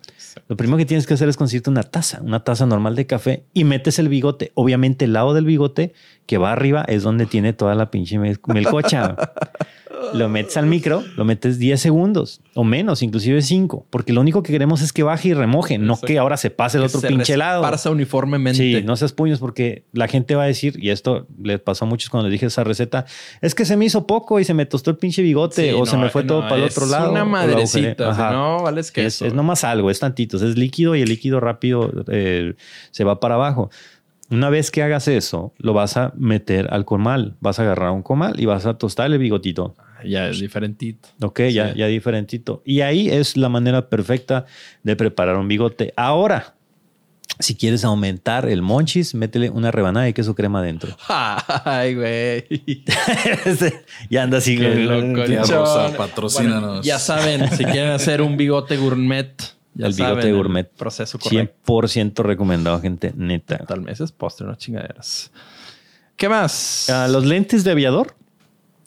Lo 0.49 0.58
primero 0.58 0.78
que 0.78 0.86
tienes 0.86 1.08
que 1.08 1.14
hacer 1.14 1.30
es 1.30 1.38
conseguirte 1.38 1.70
una 1.70 1.84
taza, 1.84 2.20
una 2.22 2.43
taza 2.43 2.66
normal 2.66 2.95
de 2.97 3.06
café 3.08 3.45
y 3.54 3.64
metes 3.64 3.97
el 3.97 4.10
bigote. 4.10 4.51
Obviamente 4.56 5.06
el 5.06 5.14
lado 5.14 5.34
del 5.34 5.45
bigote 5.45 5.93
que 6.26 6.38
va 6.38 6.51
arriba 6.51 6.84
es 6.88 7.04
donde 7.04 7.26
tiene 7.28 7.54
toda 7.54 7.76
la 7.76 7.89
pinche 7.91 8.20
mel- 8.20 8.39
melcocha. 8.47 9.16
lo 10.14 10.30
metes 10.30 10.58
al 10.58 10.66
micro, 10.66 11.04
lo 11.16 11.26
metes 11.26 11.58
10 11.60 11.80
segundos 11.80 12.41
o 12.54 12.64
menos, 12.64 13.02
inclusive 13.02 13.41
5, 13.41 13.88
porque 13.89 14.14
lo 14.14 14.22
único 14.22 14.44
que 14.44 14.52
queremos 14.52 14.82
es 14.82 14.94
que 14.94 15.04
baje 15.04 15.30
y 15.30 15.34
remoje, 15.34 15.78
no 15.78 15.94
Exacto. 15.94 16.08
que 16.08 16.20
ahora 16.20 16.38
se 16.38 16.50
pase 16.50 16.78
el 16.78 16.84
otro 16.84 17.02
pinche 17.02 17.38
lado. 17.38 17.62
Pasa 17.62 17.89
uniformemente. 17.89 18.58
Sí, 18.58 18.82
no 18.84 18.96
seas 18.96 19.14
puños 19.14 19.39
porque 19.39 19.86
la 19.91 20.08
gente 20.08 20.36
va 20.36 20.44
a 20.44 20.48
decir, 20.48 20.78
y 20.82 20.89
esto 20.89 21.28
le 21.41 21.60
pasó 21.60 21.86
a 21.86 21.88
muchos 21.88 22.10
cuando 22.10 22.30
les 22.30 22.34
dije 22.34 22.46
esa 22.48 22.64
receta, 22.64 23.06
es 23.41 23.56
que 23.56 23.66
se 23.66 23.78
me 23.78 23.86
hizo 23.86 24.06
poco 24.06 24.39
y 24.39 24.44
se 24.44 24.54
me 24.54 24.66
tostó 24.66 24.91
el 24.91 24.98
pinche 24.98 25.22
bigote 25.22 25.70
Sí, 25.72 25.76
o 25.78 25.86
se 25.86 25.98
me 25.98 26.10
fue 26.10 26.24
no, 26.24 26.28
todo 26.28 26.41
para 26.41 26.58
el 26.58 26.64
es 26.66 26.78
otro 26.78 26.89
lado. 26.89 27.12
una 27.12 27.22
o 27.22 27.26
lo 27.26 27.32
madrecita, 27.32 28.10
o 28.10 28.16
sea, 28.16 28.32
no, 28.32 28.64
vales 28.64 28.91
que 28.91 29.06
es, 29.06 29.22
es 29.22 29.34
nomás 29.34 29.64
algo, 29.64 29.89
es 29.89 30.00
tantito, 30.00 30.38
es 30.38 30.58
líquido 30.58 30.96
y 30.96 31.02
el 31.02 31.10
líquido 31.10 31.39
rápido 31.39 31.91
eh, 32.10 32.54
se 32.91 33.04
va 33.04 33.20
para 33.20 33.36
abajo. 33.36 33.70
Una 34.34 34.50
vez 34.50 34.72
que 34.72 34.82
hagas 34.84 35.08
eso, 35.08 35.54
lo 35.60 35.74
vas 35.74 35.96
a 35.96 36.12
meter 36.18 36.68
al 36.72 36.86
comal, 36.86 37.36
vas 37.40 37.60
a 37.60 37.62
agarrar 37.64 37.92
un 37.92 38.02
comal 38.02 38.40
y 38.40 38.46
vas 38.46 38.66
a 38.66 38.78
tostar 38.78 39.12
el 39.12 39.20
bigotito. 39.20 39.76
Ya 40.06 40.28
es 40.28 40.40
diferentito. 40.40 41.08
Ok, 41.22 41.42
ya, 41.52 41.72
Sí. 41.72 41.80
ya 41.80 41.88
diferentito. 41.88 42.62
Y 42.66 42.82
ahí 42.82 43.10
es 43.10 43.38
la 43.38 43.48
manera 43.50 43.90
perfecta 43.90 44.46
de 44.84 44.96
preparar 44.96 45.38
un 45.38 45.48
bigote. 45.48 45.94
Ahora, 45.96 46.56
Si 47.40 47.56
quieres 47.56 47.84
aumentar 47.84 48.48
el 48.48 48.62
monchis, 48.62 49.16
métele 49.16 49.50
una 49.50 49.72
rebanada 49.72 50.06
de 50.06 50.14
queso 50.14 50.36
crema 50.36 50.60
adentro. 50.60 50.96
Ay, 51.66 51.96
güey. 51.96 52.84
ya 54.10 54.24
anda 54.24 54.38
así. 54.38 54.56
Qué 54.58 54.76
loco. 54.76 55.24
Rosa, 55.52 55.98
patrocínanos. 55.98 56.86
Ya 56.86 57.00
saben, 57.00 57.50
si 57.50 57.66
quieren 57.66 57.90
hacer 57.92 58.22
un 58.22 58.38
bigote 58.38 58.78
gourmet, 58.78 59.34
ya 59.76 59.88
El 59.88 59.94
bigote 59.94 60.22
saben, 60.22 60.36
gourmet. 60.36 60.70
proceso 60.70 61.20
correcto. 61.20 61.56
100% 61.66 62.24
recomendado, 62.24 62.80
gente. 62.82 63.14
Neta. 63.16 63.58
Tal 63.60 63.82
vez 63.82 64.00
es 64.02 64.12
postre, 64.12 64.46
no 64.48 64.56
chingaderas. 64.56 65.32
¿Qué 66.16 66.30
más? 66.30 66.90
Ah, 66.90 67.08
los 67.08 67.26
lentes 67.26 67.64
de 67.64 67.72
aviador. 67.72 68.16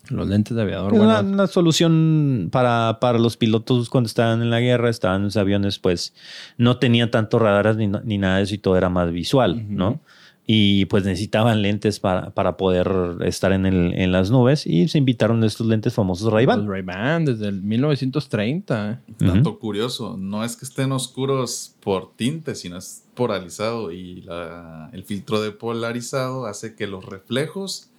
Los 0.09 0.29
lentes 0.29 0.57
de 0.57 0.63
aviador. 0.63 0.93
Es 0.93 0.99
bueno, 0.99 1.19
una, 1.19 1.29
una 1.29 1.47
solución 1.49 2.49
para, 2.53 2.99
para 3.01 3.19
los 3.19 3.37
pilotos 3.37 3.91
cuando 3.91 4.07
estaban 4.07 4.41
en 4.41 4.51
la 4.51 4.61
guerra, 4.61 4.89
estaban 4.89 5.17
en 5.19 5.25
los 5.25 5.37
aviones, 5.37 5.81
pues 5.81 6.15
no 6.57 6.79
tenían 6.79 7.11
tantos 7.11 7.43
radares 7.43 7.77
ni, 7.77 7.89
ni 7.89 8.17
nada 8.19 8.37
de 8.37 8.45
eso 8.45 8.55
y 8.55 8.59
todo 8.59 8.77
era 8.77 8.89
más 8.89 9.11
visual, 9.11 9.65
¿no? 9.69 10.01
Y 10.49 10.85
pues 10.85 11.05
necesitaban 11.05 11.61
lentes 11.61 11.99
para, 11.99 12.31
para 12.31 12.57
poder 12.57 12.89
estar 13.25 13.51
en, 13.53 13.67
el, 13.67 13.93
en 13.95 14.13
las 14.13 14.31
nubes 14.31 14.65
y 14.65 14.87
se 14.87 14.97
invitaron 14.99 15.43
a 15.43 15.47
estos 15.47 15.67
lentes 15.67 15.93
famosos 15.93 16.27
los 16.27 16.35
Ray-Ban. 16.35 16.69
Ray-Ban 16.69 17.25
desde 17.25 17.49
el 17.49 17.63
1930. 17.63 18.91
¿eh? 18.93 18.99
Dato 19.19 19.59
curioso, 19.59 20.17
no 20.17 20.45
es 20.45 20.55
que 20.57 20.65
estén 20.65 20.93
oscuros 20.93 21.75
por 21.81 22.13
tinte, 22.15 22.55
sino 22.55 22.77
es 22.77 23.03
polarizado 23.15 23.91
y 23.91 24.23
la- 24.23 24.89
el 24.93 25.03
filtro 25.03 25.41
de 25.41 25.51
polarizado 25.51 26.47
hace 26.47 26.77
que 26.77 26.87
los 26.87 27.05
reflejos 27.05 27.91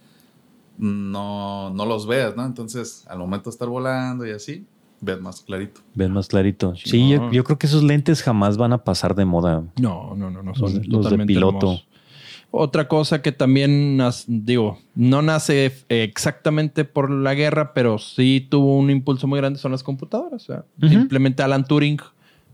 no, 0.77 1.69
no 1.71 1.85
los 1.85 2.07
veas, 2.07 2.35
¿no? 2.35 2.45
Entonces, 2.45 3.03
al 3.09 3.19
momento 3.19 3.49
de 3.49 3.53
estar 3.55 3.67
volando 3.67 4.25
y 4.25 4.31
así, 4.31 4.65
ves 5.01 5.19
más 5.19 5.41
clarito. 5.41 5.81
Ven 5.95 6.11
más 6.11 6.27
clarito. 6.27 6.75
Sí, 6.75 7.09
yo, 7.31 7.43
creo 7.43 7.57
que 7.57 7.67
esos 7.67 7.83
lentes 7.83 8.21
jamás 8.21 8.57
van 8.57 8.73
a 8.73 8.83
pasar 8.83 9.15
de 9.15 9.25
moda. 9.25 9.63
No, 9.81 10.15
no, 10.15 10.29
no, 10.29 10.43
no 10.43 10.51
Los 10.51 10.59
son 10.59 10.73
de- 10.73 10.79
los 10.79 10.85
de 10.85 10.91
totalmente 11.03 11.33
piloto. 11.33 11.57
hermosos. 11.57 11.87
Otra 12.49 12.87
cosa 12.87 13.21
que 13.21 13.31
también, 13.31 13.99
digo, 14.27 14.79
no 14.95 15.21
nace 15.21 15.71
exactamente 15.89 16.85
por 16.85 17.11
la 17.11 17.33
guerra, 17.33 17.73
pero 17.73 17.97
sí 17.99 18.45
tuvo 18.49 18.77
un 18.77 18.89
impulso 18.89 19.27
muy 19.27 19.37
grande 19.39 19.59
son 19.59 19.73
las 19.73 19.83
computadoras. 19.83 20.43
o 20.43 20.45
sea, 20.53 20.65
Ujú. 20.81 20.89
Simplemente 20.89 21.43
Alan 21.43 21.65
Turing, 21.65 21.99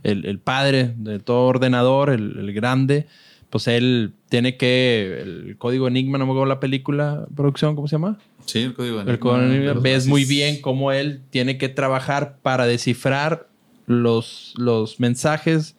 el, 0.03 0.25
el 0.25 0.39
padre 0.39 0.93
de 0.97 1.19
todo 1.19 1.45
ordenador, 1.47 2.09
el, 2.09 2.37
el 2.39 2.53
grande, 2.53 3.05
pues 3.49 3.67
él 3.67 4.13
tiene 4.29 4.57
que, 4.57 5.19
el 5.21 5.55
código 5.59 5.87
Enigma, 5.87 6.17
no 6.17 6.25
me 6.25 6.31
acuerdo 6.31 6.47
la 6.47 6.59
película, 6.59 7.25
producción, 7.35 7.75
¿cómo 7.75 7.87
se 7.87 7.95
llama? 7.95 8.17
Sí, 8.45 8.59
el 8.63 8.73
código 8.73 8.99
El 9.01 9.19
código 9.19 9.43
Enigma, 9.43 9.73
ves 9.73 9.93
nazis. 9.93 10.09
muy 10.09 10.25
bien 10.25 10.59
cómo 10.59 10.91
él 10.91 11.21
tiene 11.29 11.57
que 11.59 11.69
trabajar 11.69 12.39
para 12.41 12.65
descifrar 12.65 13.47
los, 13.85 14.53
los 14.57 14.99
mensajes, 14.99 15.75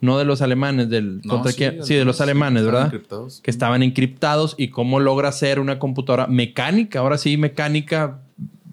no 0.00 0.18
de 0.18 0.24
los 0.24 0.42
alemanes, 0.42 0.88
del 0.90 1.20
No, 1.24 1.34
contra 1.34 1.52
sí, 1.52 1.58
quién- 1.58 1.82
sí, 1.84 1.94
de 1.94 2.04
los 2.04 2.20
alemanes, 2.20 2.64
¿verdad? 2.64 2.84
encriptados. 2.86 3.40
Que 3.42 3.50
estaban 3.50 3.82
encriptados 3.82 4.54
y 4.58 4.68
cómo 4.68 5.00
logra 5.00 5.28
hacer 5.30 5.58
una 5.60 5.78
computadora 5.78 6.26
mecánica, 6.26 6.98
ahora 7.00 7.18
sí, 7.18 7.36
mecánica, 7.36 8.20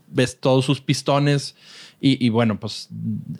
ves 0.07 0.39
todos 0.39 0.65
sus 0.65 0.81
pistones 0.81 1.55
y, 1.99 2.23
y 2.23 2.29
bueno, 2.29 2.59
pues 2.59 2.89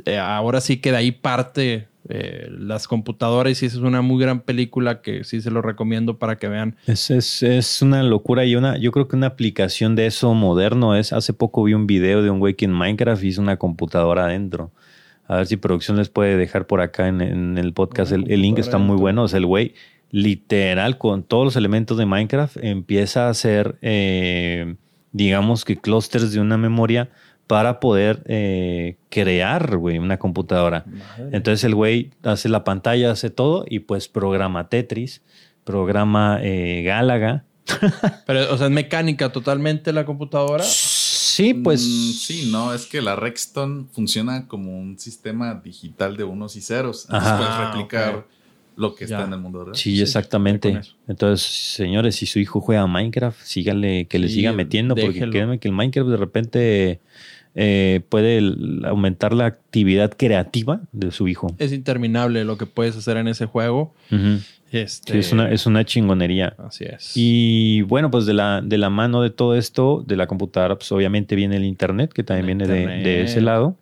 eh, 0.05 0.17
ahora 0.17 0.61
sí 0.61 0.77
que 0.77 0.91
de 0.91 0.97
ahí 0.97 1.11
parte 1.11 1.87
eh, 2.09 2.47
las 2.49 2.87
computadoras 2.87 3.61
y 3.61 3.65
esa 3.65 3.77
es 3.77 3.81
una 3.83 4.01
muy 4.01 4.21
gran 4.21 4.41
película 4.41 5.01
que 5.01 5.23
sí 5.23 5.39
se 5.41 5.51
lo 5.51 5.61
recomiendo 5.61 6.17
para 6.17 6.37
que 6.37 6.47
vean. 6.49 6.75
Es, 6.87 7.09
es, 7.11 7.43
es 7.43 7.81
una 7.81 8.03
locura 8.03 8.43
y 8.45 8.55
una, 8.55 8.77
yo 8.77 8.91
creo 8.91 9.07
que 9.07 9.15
una 9.15 9.27
aplicación 9.27 9.95
de 9.95 10.07
eso 10.07 10.33
moderno 10.33 10.95
es, 10.95 11.13
hace 11.13 11.33
poco 11.33 11.63
vi 11.63 11.73
un 11.73 11.85
video 11.87 12.21
de 12.21 12.29
un 12.29 12.39
güey 12.39 12.55
que 12.55 12.65
en 12.65 12.71
Minecraft 12.73 13.23
hizo 13.23 13.41
una 13.41 13.57
computadora 13.57 14.25
adentro. 14.25 14.71
A 15.27 15.37
ver 15.37 15.47
si 15.47 15.57
producción 15.57 15.97
les 15.97 16.09
puede 16.09 16.37
dejar 16.37 16.67
por 16.67 16.81
acá 16.81 17.07
en, 17.07 17.21
en 17.21 17.57
el 17.57 17.73
podcast. 17.73 18.11
El, 18.11 18.29
el 18.31 18.41
link 18.41 18.59
está 18.59 18.77
muy 18.77 18.97
bueno. 18.97 19.23
O 19.23 19.27
sea, 19.27 19.39
el 19.39 19.45
güey 19.45 19.73
literal 20.13 20.99
con 20.99 21.23
todos 21.23 21.43
los 21.43 21.55
elementos 21.55 21.97
de 21.97 22.05
Minecraft 22.05 22.57
empieza 22.61 23.25
a 23.25 23.29
hacer, 23.29 23.79
eh, 23.81 24.75
digamos 25.11 25.65
que 25.65 25.77
clusters 25.77 26.31
de 26.31 26.39
una 26.39 26.55
memoria 26.55 27.09
para 27.47 27.79
poder 27.79 28.21
eh, 28.27 28.97
crear, 29.09 29.75
güey, 29.77 29.97
una 29.97 30.19
computadora. 30.19 30.85
Entonces 31.31 31.63
el 31.63 31.73
güey 31.73 32.11
hace 32.21 32.47
la 32.47 32.63
pantalla, 32.63 33.09
hace 33.09 33.31
todo 33.31 33.65
y 33.67 33.79
pues 33.79 34.07
programa 34.07 34.69
Tetris, 34.69 35.23
programa 35.63 36.37
eh, 36.43 36.83
Galaga. 36.85 37.45
Pero, 38.27 38.53
o 38.53 38.57
sea, 38.57 38.67
es 38.67 38.71
mecánica 38.71 39.31
totalmente 39.31 39.93
la 39.93 40.05
computadora. 40.05 40.63
Sí, 41.33 41.53
pues. 41.55 41.81
Mm, 41.81 42.11
sí, 42.13 42.49
no, 42.51 42.73
es 42.73 42.85
que 42.85 43.01
la 43.01 43.15
Rexton 43.15 43.89
funciona 43.91 44.47
como 44.47 44.77
un 44.79 44.99
sistema 44.99 45.55
digital 45.55 46.15
de 46.15 46.23
unos 46.23 46.55
y 46.55 46.61
ceros. 46.61 47.05
Entonces 47.05 47.31
puedes 47.37 47.53
Ah, 47.55 47.65
replicar 47.65 48.27
lo 48.75 48.93
que 48.93 49.07
Ya. 49.07 49.15
está 49.17 49.27
en 49.27 49.33
el 49.33 49.39
mundo 49.39 49.63
real. 49.65 49.75
Sí, 49.75 49.95
Sí, 49.95 50.01
exactamente. 50.03 50.79
Entonces, 51.07 51.47
señores, 51.47 52.15
si 52.17 52.27
su 52.27 52.37
hijo 52.37 52.61
juega 52.61 52.85
Minecraft, 52.85 53.39
síganle, 53.43 54.07
que 54.07 54.19
le 54.19 54.27
Sí, 54.27 54.35
siga 54.35 54.51
metiendo, 54.53 54.95
porque 54.95 55.27
créanme 55.27 55.59
que 55.59 55.67
el 55.69 55.73
Minecraft 55.73 56.09
de 56.11 56.17
repente 56.17 57.01
eh, 57.55 58.01
puede 58.09 58.41
aumentar 58.85 59.33
la 59.33 59.45
actividad 59.45 60.13
creativa 60.17 60.81
de 60.91 61.11
su 61.11 61.27
hijo. 61.27 61.47
Es 61.59 61.71
interminable 61.71 62.43
lo 62.45 62.57
que 62.57 62.65
puedes 62.65 62.95
hacer 62.97 63.17
en 63.17 63.27
ese 63.27 63.45
juego. 63.45 63.93
Este, 64.71 65.13
Sí, 65.13 65.19
es, 65.19 65.31
una, 65.31 65.51
es 65.51 65.67
una 65.67 65.85
chingonería. 65.85 66.55
Así 66.57 66.85
es. 66.85 67.11
Y 67.15 67.83
bueno, 67.83 68.09
pues 68.09 68.25
de 68.25 68.33
la, 68.33 68.61
de 68.61 68.79
la 68.79 68.89
mano 68.89 69.21
de 69.21 69.29
todo 69.29 69.55
esto, 69.55 70.03
de 70.07 70.15
la 70.15 70.25
computadora, 70.25 70.75
pues 70.75 70.91
obviamente 70.91 71.35
viene 71.35 71.57
el 71.57 71.63
Internet, 71.63 72.11
que 72.11 72.23
también 72.23 72.59
El 72.61 72.67
viene 72.71 73.03
de, 73.03 73.21
ese 73.21 73.39
lado. 73.39 73.77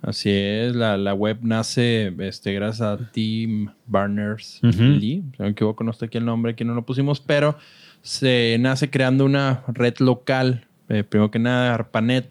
Así 0.00 0.30
es, 0.30 0.74
la, 0.74 0.96
la 0.96 1.14
web 1.14 1.38
nace 1.42 2.12
este, 2.18 2.52
gracias 2.54 2.82
a 2.82 3.10
Tim 3.12 3.70
Berners-Lee. 3.86 4.68
Ujú. 4.68 5.00
Si 5.00 5.38
no 5.38 5.44
me 5.44 5.50
equivoco, 5.50 5.84
no 5.84 5.90
está 5.92 6.06
aquí 6.06 6.18
el 6.18 6.24
nombre, 6.24 6.52
aquí 6.52 6.64
no 6.64 6.74
lo 6.74 6.84
pusimos, 6.84 7.20
pero 7.20 7.56
se 8.00 8.56
nace 8.60 8.90
creando 8.90 9.24
una 9.24 9.62
red 9.68 9.94
local. 9.98 10.66
eh, 10.88 11.04
primero 11.04 11.30
que 11.30 11.38
nada, 11.38 11.74
ARPANET. 11.74 12.28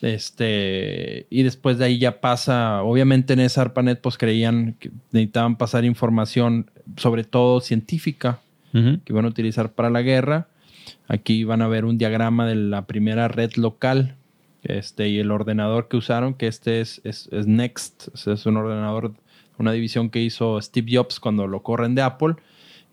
Este, 0.00 1.26
y 1.28 1.42
después 1.42 1.78
de 1.78 1.86
ahí 1.86 1.98
ya 1.98 2.20
pasa, 2.20 2.82
obviamente 2.82 3.32
en 3.32 3.40
esa 3.40 3.62
ARPANET 3.62 4.00
pues 4.00 4.16
creían 4.16 4.76
que 4.78 4.90
necesitaban 5.10 5.56
pasar 5.56 5.84
información, 5.84 6.70
sobre 6.96 7.24
todo 7.24 7.60
científica, 7.60 8.40
que 8.72 9.00
iban 9.12 9.24
a 9.24 9.28
utilizar 9.28 9.72
para 9.72 9.90
la 9.90 10.02
guerra. 10.02 10.46
Aquí 11.08 11.42
van 11.42 11.62
a 11.62 11.68
ver 11.68 11.84
un 11.84 11.98
diagrama 11.98 12.46
de 12.46 12.54
la 12.54 12.86
primera 12.86 13.26
red 13.26 13.54
local 13.54 14.14
este, 14.62 15.08
y 15.08 15.18
el 15.18 15.30
ordenador 15.30 15.88
que 15.88 15.96
usaron, 15.96 16.34
que 16.34 16.46
este 16.46 16.80
es, 16.80 17.00
es, 17.02 17.28
es 17.32 17.46
Next. 17.46 18.08
Es 18.26 18.46
un 18.46 18.56
ordenador, 18.56 19.14
una 19.58 19.72
división 19.72 20.10
que 20.10 20.20
hizo 20.20 20.60
Steve 20.60 20.96
Jobs 20.96 21.18
cuando 21.18 21.46
lo 21.46 21.62
corren 21.62 21.94
de 21.94 22.02
Apple. 22.02 22.34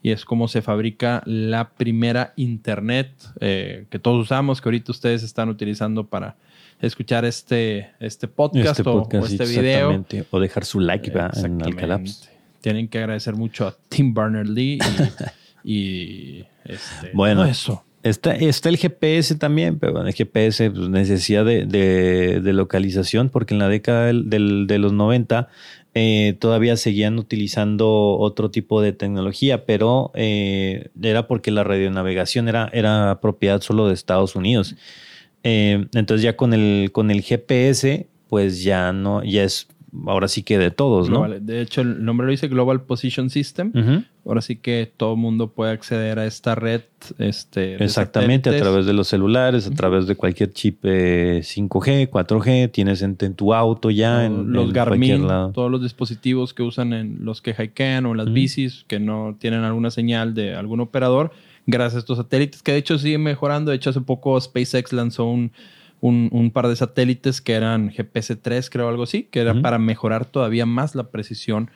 Y 0.02 0.12
es 0.12 0.24
como 0.24 0.48
se 0.48 0.62
fabrica 0.62 1.22
la 1.26 1.70
primera 1.70 2.34
Internet 2.36 3.12
eh, 3.40 3.86
que 3.90 4.00
todos 4.00 4.24
usamos, 4.24 4.62
que 4.62 4.70
ahorita 4.70 4.92
ustedes 4.92 5.24
están 5.24 5.50
utilizando 5.50 6.08
para 6.08 6.36
escuchar 6.82 7.26
este, 7.26 7.90
este 8.00 8.28
podcast, 8.28 8.80
Este 8.80 8.90
o- 8.90 8.94
podcast, 9.04 9.24
o, 9.24 9.26
este 9.44 9.46
video. 9.46 10.06
O 10.32 10.40
dejar 10.40 10.66
su 10.66 10.80
like 10.80 11.12
¿va? 11.12 11.32
en. 11.36 11.62
Alcalabs. 11.64 12.30
Tienen 12.62 12.88
que 12.88 12.98
agradecer 13.00 13.36
mucho 13.36 13.68
a 13.68 13.76
Tim 13.90 14.14
Berners-Lee 14.14 14.80
y, 15.64 15.74
y, 15.74 16.46
este, 16.66 17.12
Bueno. 17.14 17.46
eso. 17.46 17.84
Está, 18.04 18.36
está 18.36 18.70
el 18.70 18.78
GPS 18.78 19.34
también, 19.34 19.80
pero 19.80 19.94
bueno, 19.94 20.08
el 20.08 20.14
GPS, 20.14 20.70
pues, 20.70 20.90
necesidad 20.90 21.44
de, 21.44 21.66
de- 21.66 22.40
de 22.40 22.54
localización, 22.54 23.30
porque 23.30 23.56
en 23.56 23.60
la 23.60 23.68
década 23.68 24.06
del- 24.06 24.30
del- 24.30 24.68
de 24.68 24.78
los 24.78 24.94
90 24.94 25.48
eh, 25.96 26.36
todavía 26.40 26.76
seguían 26.78 27.18
utilizando 27.18 28.18
otro 28.20 28.52
tipo 28.52 28.80
de 28.82 28.94
tecnología, 28.94 29.66
pero 29.66 30.12
eh, 30.14 30.90
era 31.02 31.26
porque 31.28 31.50
la 31.50 31.64
radionavegación 31.64 32.48
era, 32.48 32.70
era 32.74 33.20
propiedad 33.22 33.62
solo 33.62 33.88
de 33.88 33.94
Estados 33.96 34.36
Unidos. 34.36 34.76
Eh, 35.48 35.86
entonces 35.94 36.24
ya 36.24 36.36
con 36.36 36.54
el, 36.54 36.90
con 36.92 37.12
el 37.12 37.22
GPS, 37.22 38.08
pues 38.28 38.64
ya 38.64 38.92
no, 38.92 39.24
ya 39.24 39.44
es 39.44 39.68
ahora 40.08 40.28
sí 40.28 40.44
que 40.44 40.58
de 40.58 40.72
todos, 40.72 41.10
¿no? 41.10 41.22
Global- 41.22 41.46
De 41.46 41.62
hecho, 41.62 41.80
el 41.82 42.04
nombre 42.04 42.26
lo 42.26 42.32
dice 42.32 42.48
Global 42.50 42.82
Position 42.82 43.30
System. 43.30 43.72
Ahora 44.26 44.42
sí 44.42 44.56
que 44.58 44.92
todo 44.98 45.14
el 45.14 45.20
mundo 45.20 45.52
puede 45.52 45.72
acceder 45.72 46.18
a 46.20 46.26
esta 46.26 46.56
red. 46.56 46.82
Este, 47.20 47.82
Exactamente, 47.82 48.50
a 48.50 48.58
través 48.58 48.88
de 48.88 48.94
los 48.94 49.08
celulares, 49.08 49.68
a 49.68 49.72
través 49.72 50.08
de 50.08 50.16
cualquier 50.16 50.52
chip 50.52 50.80
eh, 50.84 51.42
5G, 51.44 52.10
4G, 52.10 52.72
tienes 52.72 53.04
en, 53.04 53.16
en 53.22 53.36
tu 53.36 53.54
auto 53.54 53.90
ya, 53.92 54.26
en, 54.26 54.52
los 54.52 54.66
en 54.70 54.74
cualquier 54.74 54.74
Garmin, 54.74 55.28
lado. 55.28 55.52
todos 55.52 55.70
los 55.72 55.82
dispositivos 55.84 56.54
que 56.56 56.64
usan 56.64 56.92
en 56.92 57.20
los 57.24 57.42
que 57.44 57.52
hikean 57.58 58.06
o 58.08 58.12
en 58.12 58.18
las 58.18 58.34
bicis 58.34 58.84
que 58.88 59.00
no 59.00 59.38
tienen 59.40 59.62
alguna 59.64 59.92
señal 59.92 60.34
de 60.34 60.56
algún 60.56 60.80
operador, 60.82 61.32
gracias 61.68 61.96
a 61.96 62.00
estos 62.00 62.18
satélites 62.18 62.62
que 62.64 62.72
de 62.74 62.78
hecho 62.80 62.98
siguen 62.98 63.24
mejorando. 63.24 63.72
De 63.72 63.78
hecho, 63.78 63.90
hace 63.90 64.02
poco 64.02 64.40
SpaceX 64.40 64.94
lanzó 64.94 65.26
un, 65.26 65.52
un, 66.02 66.30
un 66.32 66.52
par 66.52 66.68
de 66.68 66.76
satélites 66.76 67.42
que 67.42 67.54
eran 67.54 67.90
GPS-3, 67.92 68.70
creo, 68.72 68.88
algo 68.90 69.04
así, 69.04 69.24
que 69.24 69.40
era 69.42 69.62
para 69.62 69.80
mejorar 69.80 70.26
todavía 70.26 70.66
más 70.66 70.94
la 70.96 71.06
precisión 71.10 71.70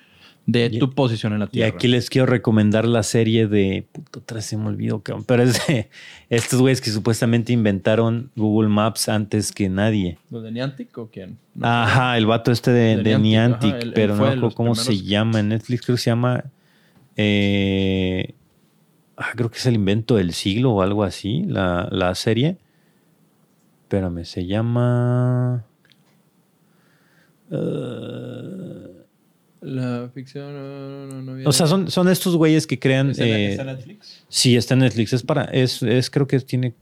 de 0.46 0.70
Y- 0.72 0.80
tu 0.80 0.92
posición 0.92 1.34
en 1.34 1.40
la 1.40 1.46
Y 1.46 1.50
Tierra. 1.50 1.76
aquí 1.76 1.88
les 1.88 2.10
quiero 2.10 2.26
recomendar 2.26 2.86
la 2.88 3.04
serie 3.04 3.48
de. 3.48 3.86
Puto, 3.92 4.24
vez 4.34 4.46
se 4.46 4.58
me 4.58 4.66
olvidó, 4.68 5.02
cabrón. 5.04 5.24
Pero 5.28 5.44
es 5.44 5.68
de 5.68 5.90
estos 6.30 6.60
güeyes 6.60 6.82
que 6.82 6.90
supuestamente 6.90 7.54
inventaron 7.54 8.32
Google 8.36 8.70
Maps 8.70 9.10
antes 9.10 9.52
que 9.52 9.70
nadie. 9.70 10.18
¿Los 10.32 10.42
de 10.44 10.52
Niantic 10.52 10.98
o 10.98 11.10
quién? 11.12 11.38
No. 11.54 11.68
Ajá, 11.68 12.18
el 12.18 12.26
vato 12.26 12.52
este 12.52 12.72
de, 12.72 12.98
De 12.98 13.04
de 13.04 13.20
Niantic, 13.20 13.22
Niantic, 13.22 13.70
ajá, 13.70 13.78
él- 13.80 13.88
él 13.90 13.94
pero 13.94 14.16
no 14.16 14.36
los 14.36 14.56
cómo 14.56 14.74
se 14.74 14.98
llama. 14.98 15.40
En 15.40 15.50
Netflix 15.50 15.82
creo 15.86 15.96
que 15.98 16.02
se 16.02 16.10
llama 16.10 16.46
Eh, 17.16 18.34
ah, 19.20 19.32
creo 19.36 19.52
que 19.52 19.58
es 19.58 19.66
el 19.68 19.76
invento 19.76 20.16
del 20.16 20.34
siglo 20.34 20.72
o 20.72 20.82
algo 20.82 21.04
así, 21.04 21.44
la, 21.46 21.88
la 21.92 22.16
serie. 22.16 22.58
Espérame, 23.84 24.24
se 24.26 24.46
llama... 24.48 25.66
eh, 27.52 29.04
La 29.62 30.10
ficción 30.14 30.54
no, 30.54 31.22
no, 31.22 31.36
no, 31.36 31.50
o 31.50 31.52
sea, 31.52 31.68
son, 31.68 31.90
son 31.92 32.08
estos 32.08 32.36
güeyes 32.36 32.66
que 32.66 32.80
crean... 32.80 33.10
¿Está 33.12 33.26
en- 33.26 33.32
eh, 33.34 33.50
está 33.52 33.62
en 33.64 33.68
Netflix? 33.68 34.26
Sí, 34.30 34.56
está 34.56 34.74
en 34.76 34.80
Netflix. 34.82 35.14
Es 35.14 35.24
para, 35.24 35.44
es, 35.46 35.84
es 35.84 36.10
creo 36.10 36.28
que 36.28 36.40
tiene, 36.40 36.74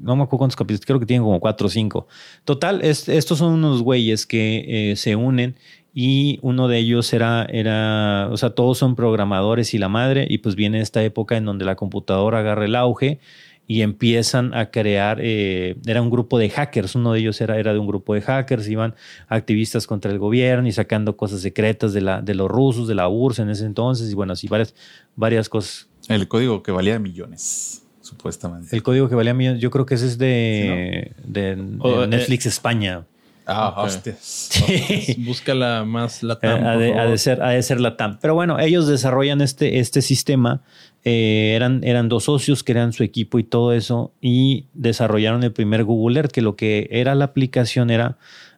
no 0.00 0.16
me 0.16 0.22
acuerdo 0.22 0.38
cuántos 0.38 0.56
capítulos, 0.56 0.86
creo 0.86 1.00
que 1.00 1.06
tienen 1.06 1.22
como 1.24 1.40
cuatro 1.40 1.66
o 1.66 1.70
cinco. 1.70 2.06
Total, 2.44 2.80
es- 2.82 3.08
estos 3.08 3.38
son 3.38 3.52
unos 3.52 3.82
güeyes 3.82 4.26
que 4.26 4.92
eh, 4.92 4.96
se 4.96 5.16
unen 5.16 5.56
y 5.94 6.38
uno 6.42 6.66
de 6.68 6.78
ellos 6.78 7.12
era, 7.12 7.44
era, 7.48 8.28
o 8.30 8.36
sea, 8.36 8.50
todos 8.50 8.78
son 8.78 8.96
programadores 8.96 9.74
y 9.74 9.78
la 9.78 9.88
madre, 9.88 10.26
y 10.28 10.38
pues 10.38 10.56
viene 10.56 10.80
esta 10.80 11.02
época 11.04 11.36
en 11.36 11.44
donde 11.44 11.64
la 11.64 11.76
computadora 11.76 12.40
agarra 12.40 12.64
el 12.64 12.74
auge 12.74 13.20
y 13.66 13.80
empiezan 13.80 14.52
a 14.54 14.70
crear, 14.70 15.18
eh, 15.22 15.76
era 15.86 16.02
un 16.02 16.10
grupo 16.10 16.38
de 16.38 16.50
hackers, 16.50 16.96
uno 16.96 17.12
de 17.12 17.20
ellos 17.20 17.40
era, 17.40 17.58
era 17.58 17.72
de 17.72 17.78
un 17.78 17.86
grupo 17.86 18.12
de 18.12 18.20
hackers, 18.20 18.68
iban 18.68 18.94
activistas 19.28 19.86
contra 19.86 20.10
el 20.10 20.18
gobierno 20.18 20.66
y 20.68 20.72
sacando 20.72 21.16
cosas 21.16 21.40
secretas 21.40 21.92
de, 21.94 22.00
la, 22.02 22.20
de 22.20 22.34
los 22.34 22.50
rusos, 22.50 22.88
de 22.88 22.94
la 22.94 23.08
URSS 23.08 23.38
en 23.42 23.48
ese 23.50 23.64
entonces, 23.64 24.10
y 24.10 24.14
bueno, 24.14 24.34
así 24.34 24.48
varias, 24.48 24.74
varias 25.16 25.48
cosas. 25.48 25.88
El 26.08 26.28
código 26.28 26.62
que 26.62 26.72
valía 26.72 26.98
millones, 26.98 27.86
supuestamente. 28.02 28.74
El 28.76 28.82
código 28.82 29.08
que 29.08 29.14
valía 29.14 29.32
millones, 29.32 29.62
yo 29.62 29.70
creo 29.70 29.86
que 29.86 29.94
ese 29.94 30.06
es 30.08 30.18
de, 30.18 31.12
de- 31.24 31.56
de 31.56 31.76
O, 31.78 32.02
eh, 32.04 32.06
Netflix 32.06 32.44
España. 32.46 33.06
Ah, 33.46 33.74
Ok. 33.76 33.84
hostias. 33.86 34.50
Pues 34.66 35.24
Búscala 35.24 35.84
más 35.84 36.22
la 36.22 36.38
Eh, 36.42 36.46
ha, 36.48 36.76
de, 36.76 36.98
ha 36.98 37.04
de 37.06 37.18
ser, 37.18 37.42
ha 37.42 37.50
de 37.50 37.62
ser 37.62 37.80
la 37.80 37.96
TAM. 37.96 38.18
Pero 38.20 38.34
bueno, 38.34 38.58
ellos 38.58 38.86
desarrollan 38.86 39.40
este, 39.40 39.78
este 39.80 40.00
sistema. 40.02 40.62
eh, 41.06 41.52
eran, 41.54 41.84
eran 41.84 42.08
dos 42.08 42.24
socios 42.24 42.64
que 42.64 42.72
eran 42.72 42.94
su 42.94 43.02
equipo 43.02 43.38
y 43.38 43.44
todo 43.44 43.74
eso. 43.74 44.12
Y 44.22 44.66
desarrollaron 44.72 45.42
el 45.44 45.52
primer 45.52 45.84
Google 45.84 46.18
Earth, 46.20 46.30
que 46.32 46.40
lo 46.40 46.56
que 46.56 46.88
era 46.90 47.14
la 47.14 47.26
aplicación 47.26 47.90
era 47.90 48.16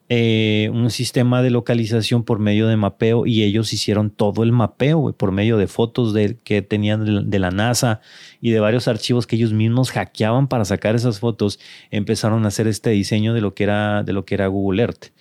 eh, 0.09 0.71
un 0.73 0.91
sistema 0.91 1.43
de 1.43 1.51
localización 1.51 2.23
por 2.23 2.39
medio 2.39 2.69
de 2.69 2.77
mapeo. 2.77 3.27
Y 3.27 3.43
ellos 3.43 3.73
hicieron 3.73 4.11
todo 4.11 4.43
el 4.43 4.53
mapeo 4.53 5.13
por 5.13 5.33
medio 5.33 5.57
de 5.59 5.67
fotos 5.67 6.15
de, 6.15 6.39
que 6.45 6.63
tenían 6.63 7.05
de, 7.05 7.23
de 7.25 7.39
la 7.39 7.51
NASA 7.51 8.01
y 8.41 8.51
de 8.51 8.61
varios 8.61 8.89
archivos 8.89 9.27
que 9.27 9.37
ellos 9.37 9.53
mismos 9.53 9.91
hackeaban 9.91 10.49
para 10.49 10.65
sacar 10.65 10.95
esas 10.95 11.19
fotos. 11.19 11.59
Empezaron 11.91 12.45
a 12.45 12.49
hacer 12.49 12.69
este 12.69 12.91
diseño 12.91 13.35
de 13.35 13.41
lo 13.41 13.55
que 13.55 13.65
era, 13.65 14.03
de 14.03 14.13
lo 14.13 14.25
que 14.25 14.35
era 14.35 14.47
Google 14.47 14.83
Earth. 14.83 15.13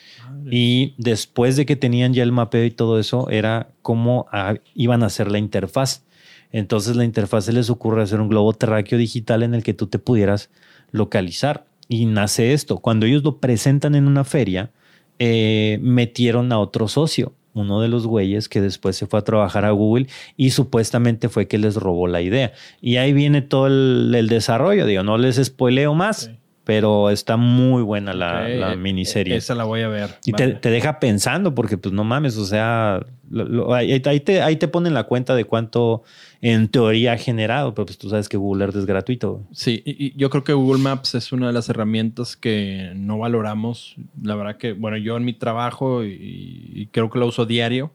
Y 0.52 0.94
después 0.98 1.56
de 1.56 1.66
que 1.66 1.76
tenían 1.76 2.14
ya 2.14 2.24
el 2.24 2.32
mapeo 2.32 2.66
y 2.66 2.72
todo 2.72 3.00
eso, 3.00 3.30
era 3.30 3.70
cómo 3.82 4.28
ah, 4.32 4.56
iban 4.74 5.04
a 5.04 5.08
hacer 5.08 5.32
la 5.32 5.40
interfaz. 5.40 6.04
Entonces 6.52 6.96
la 6.96 7.04
interfaz 7.04 7.46
se 7.46 7.54
les 7.54 7.70
ocurre 7.70 8.04
hacer 8.04 8.22
un 8.22 8.30
globo 8.30 8.54
terráqueo 8.54 8.98
digital 8.98 9.44
en 9.44 9.54
el 9.54 9.64
que 9.64 9.74
tú 9.74 9.88
te 9.88 10.00
pudieras 10.00 10.50
localizar. 10.92 11.66
Y 11.88 12.06
nace 12.06 12.54
esto. 12.54 12.78
Cuando 12.78 13.06
ellos 13.06 13.24
lo 13.24 13.40
presentan 13.40 13.96
en 13.96 14.08
una 14.08 14.24
feria, 14.24 14.72
eh, 15.20 15.80
metieron 15.82 16.52
a 16.52 16.60
otro 16.60 16.88
socio, 16.88 17.34
uno 17.54 17.80
de 17.80 17.88
los 17.88 18.06
güeyes 18.06 18.50
que 18.50 18.60
después 18.60 18.98
se 18.98 19.08
fue 19.08 19.20
a 19.20 19.24
trabajar 19.24 19.64
a 19.64 19.72
Google 19.72 20.08
y 20.36 20.50
supuestamente 20.50 21.30
fue 21.30 21.48
que 21.48 21.58
les 21.58 21.76
robó 21.76 22.08
la 22.08 22.22
idea. 22.22 22.54
Y 22.82 22.98
ahí 22.98 23.14
viene 23.14 23.42
todo 23.42 23.68
el, 23.68 24.28
desarrollo. 24.28 24.86
Digo, 24.86 25.04
no 25.04 25.18
les 25.18 25.38
spoileo 25.44 25.94
más. 25.94 26.32
Pero 26.66 27.10
está 27.12 27.38
muy 27.38 27.84
buena 27.84 28.14
la, 28.14 28.42
Ok, 28.42 28.60
la 28.60 28.74
eh, 28.74 28.76
miniserie. 28.76 29.36
Esa 29.38 29.56
la 29.56 29.64
voy 29.64 29.82
a 29.82 29.88
ver. 29.88 30.10
Y 30.26 30.34
te, 30.34 30.50
te 30.50 30.70
deja 30.72 31.00
pensando, 31.00 31.56
porque 31.56 31.78
pues 31.78 31.94
no 31.94 32.04
mames, 32.04 32.36
o 32.38 32.46
sea, 32.46 33.06
lo- 33.30 33.46
lo- 33.46 33.74
ahí, 33.74 34.02
ahí 34.06 34.20
te, 34.20 34.42
ahí 34.42 34.56
te 34.58 34.68
ponen 34.68 34.94
la 34.94 35.04
cuenta 35.04 35.36
de 35.36 35.46
cuánto 35.46 36.04
en 36.42 36.68
teoría 36.68 37.14
ha 37.14 37.18
generado, 37.18 37.74
pero 37.74 37.86
pues 37.86 37.98
tú 37.98 38.10
sabes 38.10 38.28
que 38.28 38.38
Google 38.38 38.66
Earth 38.66 38.76
es 38.76 38.86
gratuito. 38.86 39.44
Sí, 39.52 39.82
y, 39.86 40.08
y 40.08 40.14
yo 40.18 40.30
creo 40.30 40.44
que 40.44 40.54
Google 40.54 40.82
Maps 40.82 41.16
es 41.16 41.32
una 41.32 41.48
de 41.48 41.54
las 41.54 41.70
herramientas 41.70 42.36
que 42.36 42.92
no 42.96 43.20
valoramos. 43.20 43.96
La 44.22 44.36
verdad 44.36 44.58
que, 44.58 44.74
bueno, 44.74 44.98
yo 44.98 45.18
en 45.18 45.24
mi 45.26 45.34
trabajo 45.34 46.04
y, 46.04 46.72
y 46.74 46.88
creo 46.88 47.10
que 47.10 47.20
lo 47.20 47.28
uso 47.28 47.46
diario, 47.46 47.92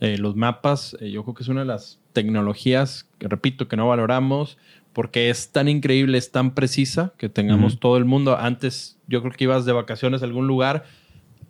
eh, 0.00 0.18
los 0.18 0.36
mapas, 0.36 0.96
eh, 1.00 1.10
yo 1.10 1.22
creo 1.24 1.34
que 1.34 1.42
es 1.42 1.48
una 1.48 1.60
de 1.60 1.66
las 1.66 1.98
tecnologías, 2.12 3.08
que 3.18 3.28
repito, 3.28 3.68
que 3.68 3.76
no 3.76 3.88
valoramos 3.88 4.56
porque 4.94 5.28
es 5.28 5.50
tan 5.52 5.68
increíble, 5.68 6.16
es 6.16 6.30
tan 6.30 6.54
precisa 6.54 7.12
que 7.18 7.28
tengamos 7.28 7.74
Ujú. 7.74 7.80
todo 7.80 7.96
el 7.98 8.04
mundo. 8.06 8.38
Antes 8.38 8.96
yo 9.06 9.20
creo 9.20 9.32
que 9.32 9.44
ibas 9.44 9.66
de 9.66 9.72
vacaciones 9.72 10.22
a 10.22 10.24
algún 10.24 10.46
lugar 10.46 10.84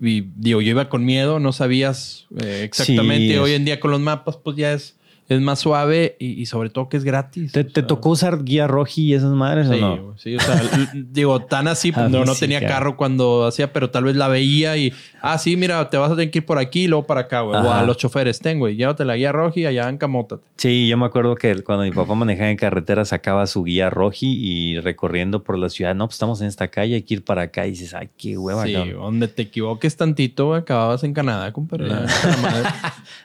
y 0.00 0.22
digo, 0.34 0.60
yo 0.60 0.70
iba 0.70 0.88
con 0.88 1.04
miedo, 1.04 1.38
no 1.38 1.52
sabías 1.52 2.26
eh, 2.42 2.62
exactamente. 2.64 3.34
Sí, 3.34 3.38
Hoy 3.38 3.52
en 3.52 3.64
día 3.64 3.78
con 3.78 3.90
los 3.92 4.00
mapas 4.00 4.36
pues 4.38 4.56
ya 4.56 4.72
es, 4.72 4.98
es 5.28 5.40
más 5.40 5.60
suave 5.60 6.16
y, 6.18 6.40
y 6.40 6.46
sobre 6.46 6.70
todo 6.70 6.88
que 6.88 6.96
es 6.96 7.04
gratis. 7.04 7.52
¿Te, 7.52 7.64
te 7.64 7.82
tocó 7.82 8.10
usar 8.10 8.44
guía 8.44 8.66
roji 8.66 9.02
y 9.04 9.14
esas 9.14 9.30
madres 9.32 9.68
Sí, 9.68 9.74
o 9.74 9.96
no? 9.96 10.18
sí, 10.18 10.34
o 10.36 10.40
sea, 10.40 10.60
digo, 10.92 11.42
tan 11.44 11.68
así, 11.68 11.92
pues, 11.92 12.10
no, 12.10 12.24
no 12.24 12.34
tenía 12.34 12.66
carro 12.66 12.96
cuando 12.96 13.46
hacía, 13.46 13.72
pero 13.72 13.90
tal 13.90 14.04
vez 14.04 14.16
la 14.16 14.28
veía 14.28 14.76
y, 14.76 14.92
ah, 15.24 15.38
sí, 15.38 15.56
mira, 15.56 15.88
te 15.90 15.96
vas 15.96 16.10
a 16.12 16.14
tener 16.14 16.30
que 16.30 16.38
ir 16.38 16.46
por 16.46 16.58
aquí 16.58 16.84
y 16.84 16.86
luego 16.88 17.06
para 17.06 17.22
acá, 17.22 17.40
güey. 17.40 17.56
O 17.60 17.72
a 17.72 17.82
los 17.82 17.96
choferes, 17.96 18.38
ten, 18.40 18.58
güey, 18.58 18.76
llévate 18.76 19.04
la 19.04 19.16
guía 19.16 19.32
roja 19.32 19.58
y 19.60 19.66
allá 19.66 19.88
en 19.88 19.98
Camótate. 19.98 20.42
Sí, 20.56 20.86
yo 20.88 20.96
me 20.96 21.06
acuerdo 21.06 21.34
que 21.34 21.62
cuando 21.62 21.84
mi 21.84 21.90
papá 21.90 22.14
manejaba 22.14 22.50
en 22.50 22.56
carretera 22.56 23.04
sacaba 23.04 23.46
su 23.46 23.64
guía 23.64 23.90
roji 23.90 24.26
y 24.38 24.80
recorriendo 24.80 25.42
por 25.42 25.58
la 25.58 25.68
ciudad, 25.68 25.94
no, 25.94 26.06
pues 26.06 26.14
estamos 26.16 26.40
en 26.40 26.46
esta 26.48 26.68
calle, 26.68 26.94
hay 26.96 27.02
que 27.02 27.14
ir 27.14 27.24
para 27.24 27.42
acá 27.42 27.66
y 27.66 27.70
dices, 27.70 27.94
ay, 27.94 28.08
qué 28.16 28.36
hueva. 28.38 28.64
Sí, 28.64 28.72
cabrón". 28.74 29.00
donde 29.00 29.28
te 29.28 29.42
equivoques 29.42 29.96
tantito, 29.96 30.54
acababas 30.54 31.02
en 31.04 31.12
Canadá, 31.14 31.52
compadre. 31.52 31.88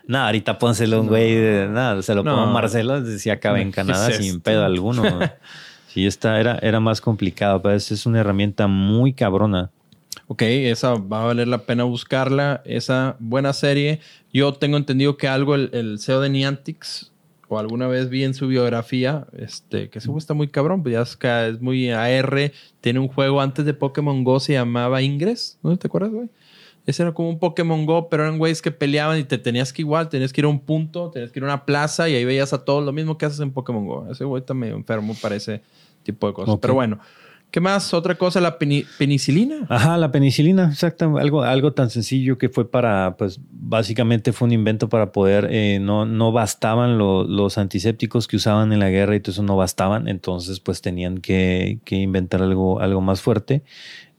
No, 0.08 0.20
ahorita 0.26 0.58
pónselo 0.58 1.02
un 1.02 1.08
güey, 1.08 1.36
de- 1.36 1.68
nada, 1.70 2.02
se 2.02 2.16
lo 2.16 2.24
No. 2.24 2.32
pongo 2.36 2.44
a 2.48 2.52
Marcelo, 2.54 3.02
decía 3.02 3.34
acaba 3.34 3.60
en 3.62 3.70
¿Qué 3.72 3.76
Canadá 3.76 4.10
es 4.10 4.18
sin 4.18 4.26
esto? 4.28 4.40
pedo 4.42 4.66
alguno. 4.66 5.04
Sí, 5.92 6.06
esta 6.06 6.40
era, 6.40 6.60
era 6.62 6.80
más 6.80 7.02
complicado, 7.02 7.64
pero 7.64 7.74
esa 7.74 7.96
es 7.96 8.06
una 8.06 8.20
herramienta 8.20 8.68
muy 8.68 9.12
cabrona. 9.12 9.72
Ok, 10.28 10.42
esa 10.44 10.96
va 10.96 11.24
a 11.24 11.26
valer 11.26 11.48
la 11.48 11.60
pena 11.60 11.84
buscarla. 11.84 12.62
Esa 12.66 13.16
buena 13.20 13.54
serie. 13.54 14.00
Yo 14.34 14.54
tengo 14.54 14.78
entendido 14.78 15.18
que 15.18 15.28
algo 15.28 15.56
el, 15.56 15.70
el 15.74 16.00
CEO 16.00 16.22
de 16.22 16.30
Niantics, 16.30 17.12
o 17.50 17.58
alguna 17.58 17.88
vez 17.88 18.10
vi 18.10 18.24
en 18.24 18.36
su 18.36 18.48
biografía, 18.48 19.26
este, 19.36 19.90
que 19.90 20.00
güey 20.00 20.20
está 20.20 20.36
muy 20.36 20.48
cabrón, 20.48 20.84
pues 20.84 20.94
ya 20.94 21.02
es, 21.02 21.18
que 21.18 21.48
es 21.50 21.62
muy 21.62 21.90
AR. 21.90 22.52
Tiene 22.80 23.00
un 23.00 23.08
juego 23.08 23.42
antes 23.42 23.66
de 23.66 23.74
Pokémon 23.74 24.24
Go, 24.24 24.40
se 24.40 24.54
llamaba 24.54 25.02
Ingress. 25.02 25.58
¿No 25.64 25.76
te 25.76 25.88
acuerdas, 25.88 26.12
güey? 26.12 26.30
Ese 26.86 27.02
era 27.04 27.12
como 27.12 27.30
un 27.30 27.40
Pokémon 27.40 27.86
Go, 27.86 28.08
pero 28.08 28.24
eran 28.24 28.38
güeyes 28.38 28.62
que 28.62 28.72
peleaban 28.72 29.20
y 29.20 29.24
te 29.24 29.40
tenías 29.40 29.74
que 29.74 29.82
igual, 29.82 30.10
tenías 30.10 30.32
que 30.32 30.42
ir 30.42 30.46
a 30.46 30.48
un 30.48 30.60
punto, 30.60 31.10
tenías 31.10 31.32
que 31.32 31.40
ir 31.40 31.44
a 31.44 31.48
una 31.48 31.66
plaza 31.66 32.08
y 32.08 32.16
ahí 32.16 32.26
veías 32.26 32.54
a 32.54 32.64
todos 32.64 32.86
lo 32.86 32.92
mismo 32.94 33.18
que 33.18 33.26
haces 33.26 33.40
en 33.40 33.52
Pokémon 33.52 33.86
Go. 33.86 34.08
Ese 34.12 34.26
güey 34.26 34.42
está 34.42 34.54
medio 34.54 34.76
enfermo 34.76 35.16
para 35.20 35.36
ese 35.36 35.62
tipo 36.04 36.28
de 36.28 36.34
cosas. 36.34 36.56
Pero 36.62 36.76
bueno, 36.76 37.00
¿qué 37.52 37.60
más? 37.60 37.94
Otra 37.94 38.16
cosa, 38.16 38.40
la 38.42 38.60
peni- 38.60 38.86
penicilina. 38.98 39.66
Ajá, 39.70 39.98
la 39.98 40.12
penicilina, 40.12 40.66
exacto. 40.66 41.18
Algo, 41.18 41.42
algo 41.44 41.74
tan 41.74 41.90
sencillo 41.90 42.38
que 42.38 42.50
fue 42.50 42.70
para, 42.70 43.16
pues 43.18 43.40
básicamente 43.52 44.34
fue 44.34 44.48
un 44.48 44.54
invento 44.54 44.90
para 44.90 45.12
poder, 45.12 45.48
eh, 45.52 45.80
no, 45.82 46.06
no 46.06 46.32
bastaban 46.32 46.98
lo- 46.98 47.24
los 47.24 47.58
antisépticos 47.58 48.28
que 48.28 48.36
usaban 48.38 48.72
en 48.74 48.80
la 48.80 48.90
guerra 48.90 49.16
y 49.16 49.20
todo 49.20 49.32
eso 49.32 49.44
no 49.44 49.56
bastaban, 49.58 50.08
entonces 50.08 50.60
pues 50.60 50.82
tenían 50.82 51.18
que, 51.20 51.80
que 51.86 51.96
inventar 51.96 52.42
algo, 52.42 52.80
algo 52.80 53.02
más 53.02 53.22
fuerte. 53.22 53.64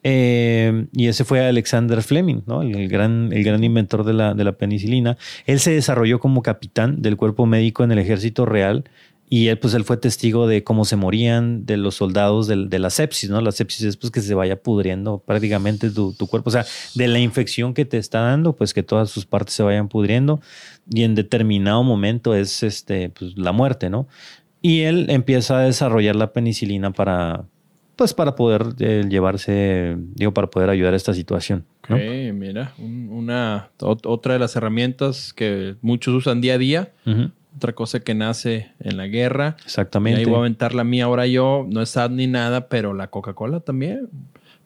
Eh, 0.03 0.87
y 0.93 1.09
ese 1.09 1.25
fue 1.25 1.47
Alexander 1.47 2.03
Fleming, 2.03 2.41
¿no? 2.47 2.63
el, 2.63 2.75
el 2.75 2.89
gran, 2.89 3.31
el 3.35 3.45
gran 3.45 3.63
inventor 3.63 4.05
de 4.05 4.15
la, 4.15 4.33
de 4.33 4.45
la 4.45 4.53
penicilina. 4.53 5.19
Él 5.45 5.61
se 5.61 5.73
desarrolló 5.73 6.21
como 6.21 6.41
capitán 6.43 7.03
del 7.03 7.19
cuerpo 7.19 7.45
médico 7.45 7.85
en 7.85 7.93
el 7.93 7.99
ejército 7.99 8.47
real 8.47 8.85
y 9.33 9.47
él, 9.47 9.59
pues, 9.61 9.75
él 9.75 9.85
fue 9.85 9.97
testigo 9.97 10.47
de 10.49 10.65
cómo 10.65 10.85
se 10.85 10.97
morían 10.97 11.65
de 11.65 11.77
los 11.77 11.95
soldados 11.95 12.49
del- 12.49 12.69
de, 12.69 12.79
la 12.81 12.91
sepsis, 12.91 13.31
¿no? 13.31 13.41
La 13.41 13.53
sepsis 13.53 13.83
es 13.85 13.97
pues 13.97 14.11
que 14.11 14.21
se 14.21 14.35
vaya 14.35 14.61
pudriendo 14.61 15.23
prácticamente 15.25 15.89
tu, 15.91 16.13
tu 16.13 16.27
cuerpo. 16.27 16.49
O 16.49 16.53
sea, 16.53 16.67
de 16.97 17.07
la 17.07 17.21
infección 17.21 17.73
que 17.73 17.85
te 17.85 17.97
está 17.97 18.21
dando, 18.23 18.57
pues 18.57 18.75
que 18.75 18.83
todas 18.83 19.09
sus 19.09 19.27
partes 19.27 19.55
se 19.55 19.63
vayan 19.63 19.89
pudriendo 19.89 20.41
y 20.93 21.05
en 21.05 21.15
determinado 21.15 21.83
momento 21.85 22.35
es 22.35 22.63
este, 22.65 23.09
pues, 23.11 23.39
la 23.39 23.53
muerte, 23.53 23.89
¿no? 23.89 24.09
Y 24.63 24.81
él 24.81 25.07
empieza 25.11 25.59
a 25.61 25.63
desarrollar 25.63 26.17
la 26.17 26.33
penicilina 26.33 26.91
para, 26.91 27.45
pues, 27.97 28.13
para 28.15 28.35
poder 28.35 28.67
eh, 28.81 29.05
llevarse, 29.09 29.97
digo, 30.17 30.35
para 30.35 30.51
poder 30.51 30.71
ayudar 30.71 30.93
a 30.93 30.97
esta 30.97 31.15
situación, 31.15 31.65
¿no? 31.89 31.97
Ok, 31.97 32.03
mira, 32.35 32.75
un- 32.79 33.09
una, 33.11 33.71
ot- 33.79 34.07
otra 34.07 34.33
de 34.35 34.39
las 34.41 34.57
herramientas 34.57 35.33
que 35.33 35.77
muchos 35.83 36.15
usan 36.15 36.41
día 36.41 36.55
a 36.55 36.59
día. 36.59 36.93
Ujú, 37.07 37.31
Otra 37.61 37.75
cosa 37.75 38.01
que 38.01 38.15
nace 38.15 38.71
en 38.81 38.97
la 38.97 39.07
guerra. 39.07 39.57
Y 39.61 39.65
Exactamente. 39.67 40.21
ahí 40.21 40.25
voy 40.25 40.37
a 40.37 40.39
aventar 40.39 40.75
la 40.75 40.83
mía 40.83 41.05
ahora 41.05 41.27
yo. 41.27 41.67
No 41.69 41.83
es 41.83 41.91
sad 41.91 42.09
ni 42.09 42.27
nada, 42.27 42.69
pero 42.71 42.95
la 42.95 43.09
Coca-Cola 43.11 43.61
también. 43.61 44.09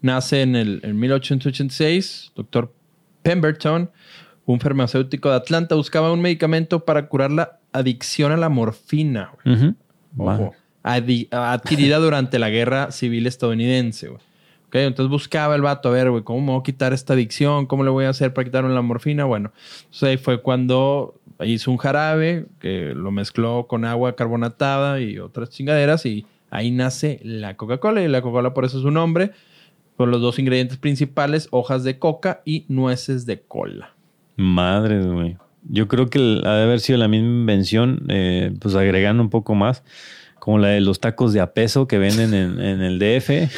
Nace 0.01 0.43
en 0.43 0.55
el 0.55 0.79
en 0.85 0.97
1886. 1.01 2.31
Doctor 2.37 2.73
Pemberton, 3.25 3.91
un 4.47 4.61
farmacéutico 4.61 5.29
de 5.31 5.35
Atlanta, 5.35 5.75
buscaba 5.75 6.13
un 6.13 6.21
medicamento 6.23 6.85
para 6.85 7.09
curar 7.09 7.33
la 7.33 7.59
adicción 7.73 8.31
a 8.31 8.37
la 8.37 8.49
morfina. 8.49 9.33
güey. 9.45 9.57
Ujú. 9.57 9.75
Ojo. 10.19 10.55
Adquirida 11.33 11.99
durante 11.99 12.39
la 12.39 12.49
guerra 12.51 12.93
civil 12.93 13.27
estadounidense, 13.27 14.07
güey. 14.07 14.21
Ok, 14.69 14.75
entonces 14.77 15.11
buscaba 15.11 15.55
el 15.55 15.63
vato, 15.63 15.89
a 15.89 15.93
ver, 15.93 16.11
güey, 16.11 16.23
¿cómo 16.25 16.41
me 16.41 16.53
voy 16.53 16.61
a 16.61 16.63
quitar 16.63 16.93
esta 16.93 17.13
adicción? 17.15 17.67
¿Cómo 17.67 17.85
le 17.85 17.91
voy 17.91 18.05
a 18.07 18.09
hacer 18.11 18.35
para 18.35 18.45
quitarme 18.45 18.73
la 18.75 18.83
morfina? 18.83 19.25
Bueno, 19.25 19.53
entonces 19.85 20.03
ahí 20.09 20.17
fue 20.17 20.43
cuando 20.43 21.15
hizo 21.45 21.71
un 21.71 21.77
jarabe 21.77 22.47
que 22.61 22.93
lo 22.95 23.11
mezcló 23.11 23.67
con 23.67 23.85
agua 23.85 24.17
carbonatada 24.17 25.01
y 25.01 25.19
otras 25.19 25.51
chingaderas 25.51 26.07
y 26.07 26.27
ahí 26.51 26.71
nace 26.71 27.21
la 27.23 27.57
Coca-Cola 27.57 28.03
y 28.03 28.09
la 28.09 28.23
Coca-Cola 28.23 28.55
por 28.55 28.65
eso 28.65 28.79
es 28.79 28.83
su 28.83 28.91
nombre. 28.91 29.33
Con 29.97 30.11
los 30.11 30.21
dos 30.21 30.41
ingredientes 30.41 30.77
principales, 30.77 31.47
hojas 31.53 31.85
de 31.85 32.01
coca 32.01 32.43
y 32.45 32.65
nueces 32.69 33.27
de 33.27 33.41
cola. 33.43 33.95
Madre, 34.37 35.01
güey. 35.01 35.37
Yo 35.69 35.87
creo 35.89 36.11
que 36.11 36.19
ha 36.45 36.55
de 36.55 36.63
haber 36.65 36.81
sido 36.81 36.99
la 36.99 37.07
misma 37.09 37.29
invención, 37.29 38.05
eh, 38.09 38.53
pues 38.61 38.75
agregando 38.75 39.23
un 39.23 39.31
poco 39.31 39.55
más, 39.55 39.85
como 40.41 40.59
la 40.59 40.69
de 40.69 40.81
los 40.81 41.01
tacos 41.01 41.33
de 41.33 41.41
a 41.41 41.55
peso 41.55 41.87
que 41.87 41.99
venden 41.99 42.35
en, 42.35 42.61
en 42.61 42.83
el 42.83 42.99
DF, 42.99 43.51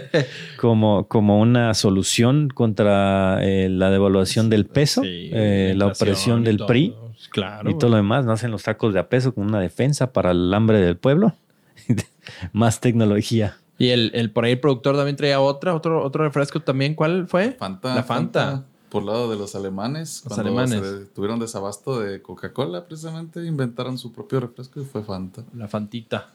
como, 0.60 1.08
como 1.08 1.40
una 1.40 1.72
solución 1.74 2.48
contra 2.48 3.38
eh, 3.42 3.68
la 3.70 3.90
devaluación 3.90 4.50
del 4.50 4.66
peso, 4.66 5.02
Sí, 5.02 5.30
eh, 5.32 5.74
la 5.76 5.86
opresión 5.86 6.44
del 6.44 6.58
todo. 6.58 6.66
PRI 6.66 6.94
Claro. 7.34 7.68
y 7.68 7.76
todo 7.76 7.90
lo 7.90 7.96
demás. 7.96 8.24
Nacen 8.24 8.52
los 8.52 8.62
tacos 8.62 8.94
de 8.94 9.00
a 9.00 9.08
peso 9.08 9.34
como 9.34 9.48
una 9.48 9.58
defensa 9.58 10.12
para 10.12 10.30
el 10.30 10.54
hambre 10.54 10.78
del 10.78 10.96
pueblo. 10.96 11.34
más 12.52 12.80
tecnología. 12.80 13.56
Y 13.76 13.88
el, 13.88 14.12
el 14.14 14.30
por 14.30 14.44
ahí 14.44 14.52
el 14.52 14.60
productor 14.60 14.94
también 14.94 15.16
traía 15.16 15.40
otra, 15.40 15.74
otro, 15.74 16.04
otro 16.04 16.22
refresco 16.22 16.60
también. 16.60 16.94
¿Cuál 16.94 17.26
fue? 17.26 17.52
Fanta. 17.52 17.92
La 17.92 18.04
Fanta. 18.04 18.64
Por 18.88 19.02
lado 19.02 19.28
de 19.28 19.36
los 19.36 19.56
alemanes. 19.56 20.22
Los 20.24 20.34
cuando 20.34 20.60
alemanes. 20.60 20.80
se 20.80 21.06
tuvieron 21.06 21.40
desabasto 21.40 21.98
de 21.98 22.22
Coca-Cola, 22.22 22.86
precisamente, 22.86 23.44
inventaron 23.44 23.98
su 23.98 24.12
propio 24.12 24.38
refresco 24.38 24.80
y 24.80 24.84
fue 24.84 25.02
Fanta. 25.02 25.42
La 25.56 25.66
Fantita. 25.66 26.28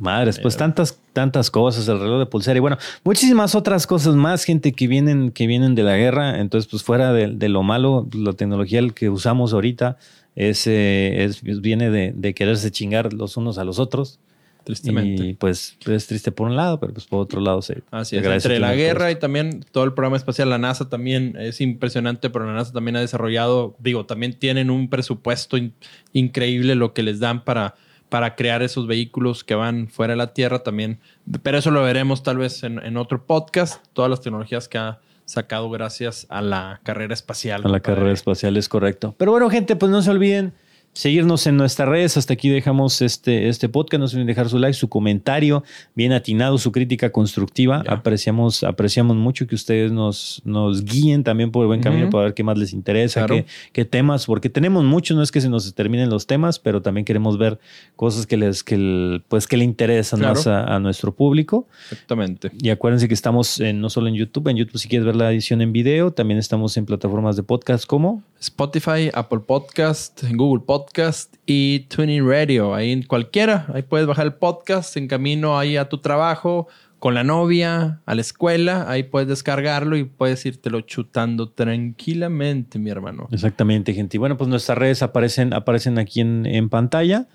Madres, 0.00 0.38
pues 0.38 0.56
tantas, 0.56 0.98
tantas 1.12 1.50
cosas, 1.50 1.88
el 1.88 1.98
reloj 1.98 2.18
de 2.18 2.26
pulsera 2.26 2.56
y 2.56 2.60
bueno, 2.60 2.76
muchísimas 3.04 3.54
otras 3.54 3.86
cosas 3.86 4.14
más, 4.14 4.44
gente 4.44 4.72
que 4.72 4.86
vienen, 4.86 5.30
que 5.30 5.46
vienen 5.46 5.74
de 5.74 5.82
la 5.82 5.96
guerra. 5.96 6.40
Entonces, 6.40 6.70
pues 6.70 6.82
fuera 6.82 7.12
de, 7.12 7.28
de 7.28 7.48
lo 7.48 7.62
malo, 7.62 8.08
la 8.12 8.32
tecnología 8.32 8.80
que 8.94 9.08
usamos 9.08 9.52
ahorita 9.52 9.96
es, 10.36 10.66
eh, 10.66 11.24
es- 11.24 11.42
viene 11.42 11.90
de, 11.90 12.12
de 12.14 12.34
quererse 12.34 12.70
chingar 12.70 13.12
los 13.12 13.36
unos 13.36 13.58
a 13.58 13.64
los 13.64 13.78
otros. 13.78 14.18
Tristemente. 14.64 15.26
Y 15.26 15.34
pues 15.34 15.76
es 15.86 16.06
triste 16.06 16.30
por 16.30 16.46
un 16.46 16.54
lado, 16.54 16.78
pero 16.78 16.92
pues 16.92 17.04
por 17.06 17.18
otro 17.20 17.40
lado 17.40 17.62
se 17.62 17.82
Así 17.90 18.16
es. 18.16 18.24
Entre 18.24 18.60
la 18.60 18.74
guerra 18.76 19.10
y 19.10 19.16
también 19.16 19.64
todo 19.72 19.82
el 19.82 19.92
programa 19.92 20.16
espacial, 20.16 20.50
la 20.50 20.58
NASA 20.58 20.88
también 20.88 21.34
es 21.36 21.60
impresionante, 21.60 22.30
pero 22.30 22.46
la 22.46 22.52
NASA 22.52 22.72
también 22.72 22.94
ha 22.94 23.00
desarrollado, 23.00 23.74
digo, 23.80 24.06
también 24.06 24.34
tienen 24.38 24.70
un 24.70 24.88
presupuesto 24.88 25.56
in- 25.56 25.72
increíble 26.12 26.76
lo 26.76 26.94
que 26.94 27.02
les 27.02 27.18
dan 27.18 27.42
para, 27.44 27.74
para 28.12 28.34
crear 28.34 28.62
esos 28.62 28.86
vehículos 28.86 29.42
que 29.42 29.54
van 29.54 29.88
fuera 29.88 30.12
de 30.12 30.18
la 30.18 30.34
Tierra 30.34 30.58
también. 30.58 31.00
Pero 31.42 31.56
eso 31.56 31.70
lo 31.70 31.82
veremos 31.82 32.22
tal 32.22 32.36
vez 32.36 32.62
en, 32.62 32.78
en 32.84 32.98
otro 32.98 33.24
podcast, 33.24 33.82
todas 33.94 34.10
las 34.10 34.20
tecnologías 34.20 34.68
que 34.68 34.76
ha 34.76 35.00
sacado 35.24 35.70
gracias 35.70 36.26
a 36.28 36.42
la 36.42 36.82
carrera 36.82 37.14
espacial. 37.14 37.62
A 37.64 37.68
la 37.70 37.80
carrera 37.80 38.12
espacial 38.12 38.58
es 38.58 38.68
correcto. 38.68 39.14
Pero 39.16 39.30
bueno, 39.30 39.48
gente, 39.48 39.76
pues 39.76 39.90
no 39.90 40.02
se 40.02 40.10
olviden 40.10 40.52
seguirnos 40.92 41.46
en 41.46 41.56
nuestras 41.56 41.88
redes. 41.88 42.16
Hasta 42.16 42.34
aquí 42.34 42.48
dejamos 42.48 43.00
este, 43.02 43.48
este 43.48 43.68
podcast. 43.68 44.00
No 44.00 44.08
se 44.08 44.16
olviden 44.16 44.26
dejar 44.26 44.48
su 44.48 44.58
like, 44.58 44.74
su 44.74 44.88
comentario, 44.88 45.64
bien 45.94 46.12
atinado, 46.12 46.58
su 46.58 46.70
crítica 46.72 47.10
constructiva. 47.10 47.82
Ya. 47.86 47.92
Apreciamos, 47.92 48.62
apreciamos 48.62 49.16
mucho 49.16 49.46
que 49.46 49.54
ustedes 49.54 49.92
nos, 49.92 50.42
nos 50.44 50.84
guíen 50.84 51.24
también 51.24 51.50
por 51.50 51.62
el 51.62 51.68
buen 51.68 51.80
camino 51.80 52.10
para 52.10 52.24
ver 52.24 52.34
qué 52.34 52.44
más 52.44 52.58
les 52.58 52.72
interesa, 52.72 53.20
Claro. 53.26 53.36
qué, 53.36 53.46
qué 53.72 53.84
temas, 53.84 54.26
porque 54.26 54.48
tenemos 54.50 54.84
muchos, 54.84 55.16
no 55.16 55.22
es 55.22 55.30
que 55.32 55.40
se 55.40 55.48
nos 55.48 55.72
terminen 55.74 56.10
los 56.10 56.26
temas, 56.26 56.58
pero 56.58 56.82
también 56.82 57.04
queremos 57.04 57.38
ver 57.38 57.58
cosas 57.96 58.26
que 58.26 58.36
les, 58.36 58.62
que 58.62 58.74
el- 58.74 59.22
pues 59.28 59.46
que 59.46 59.56
le 59.56 59.64
interesan 59.64 60.20
Claro. 60.20 60.34
más 60.34 60.46
a, 60.46 60.74
a 60.74 60.78
nuestro 60.78 61.14
público. 61.14 61.66
Exactamente. 61.90 62.50
Y 62.60 62.68
acuérdense 62.70 63.08
que 63.08 63.14
estamos 63.14 63.60
en- 63.60 63.80
no 63.80 63.88
solo 63.90 64.08
en 64.08 64.14
YouTube, 64.14 64.48
en 64.48 64.56
YouTube 64.56 64.78
si 64.78 64.88
quieres 64.88 65.06
ver 65.06 65.16
la 65.16 65.32
edición 65.32 65.62
en 65.62 65.72
video, 65.72 66.10
también 66.12 66.38
estamos 66.38 66.76
en 66.76 66.84
plataformas 66.86 67.36
de 67.36 67.42
podcast 67.42 67.86
como 67.86 68.22
Spotify, 68.42 69.08
Apple 69.14 69.38
Podcast, 69.46 70.24
Google 70.32 70.64
Podcast 70.66 71.36
y 71.46 71.86
Tuning 71.86 72.28
Radio. 72.28 72.74
Ahí 72.74 72.90
en 72.90 73.04
cualquiera, 73.04 73.66
ahí 73.72 73.82
puedes 73.82 74.08
bajar 74.08 74.26
el 74.26 74.34
podcast 74.34 74.96
en 74.96 75.06
camino 75.06 75.60
ahí 75.60 75.76
a 75.76 75.88
tu 75.88 75.98
trabajo, 75.98 76.66
con 76.98 77.14
la 77.14 77.22
novia, 77.22 78.00
a 78.04 78.14
la 78.16 78.20
escuela. 78.20 78.90
Ahí 78.90 79.04
puedes 79.04 79.28
descargarlo 79.28 79.96
y 79.96 80.02
puedes 80.02 80.44
irtelo 80.44 80.80
chutando 80.80 81.50
tranquilamente, 81.50 82.80
mi 82.80 82.90
hermano. 82.90 83.28
Exactamente, 83.30 83.94
gente. 83.94 84.16
Y 84.16 84.18
bueno, 84.18 84.36
pues 84.36 84.50
nuestras 84.50 84.76
redes 84.76 85.04
aparecen, 85.04 85.54
aparecen 85.54 86.00
aquí 86.00 86.20
en, 86.20 86.44
en 86.44 86.68
pantalla. 86.68 87.28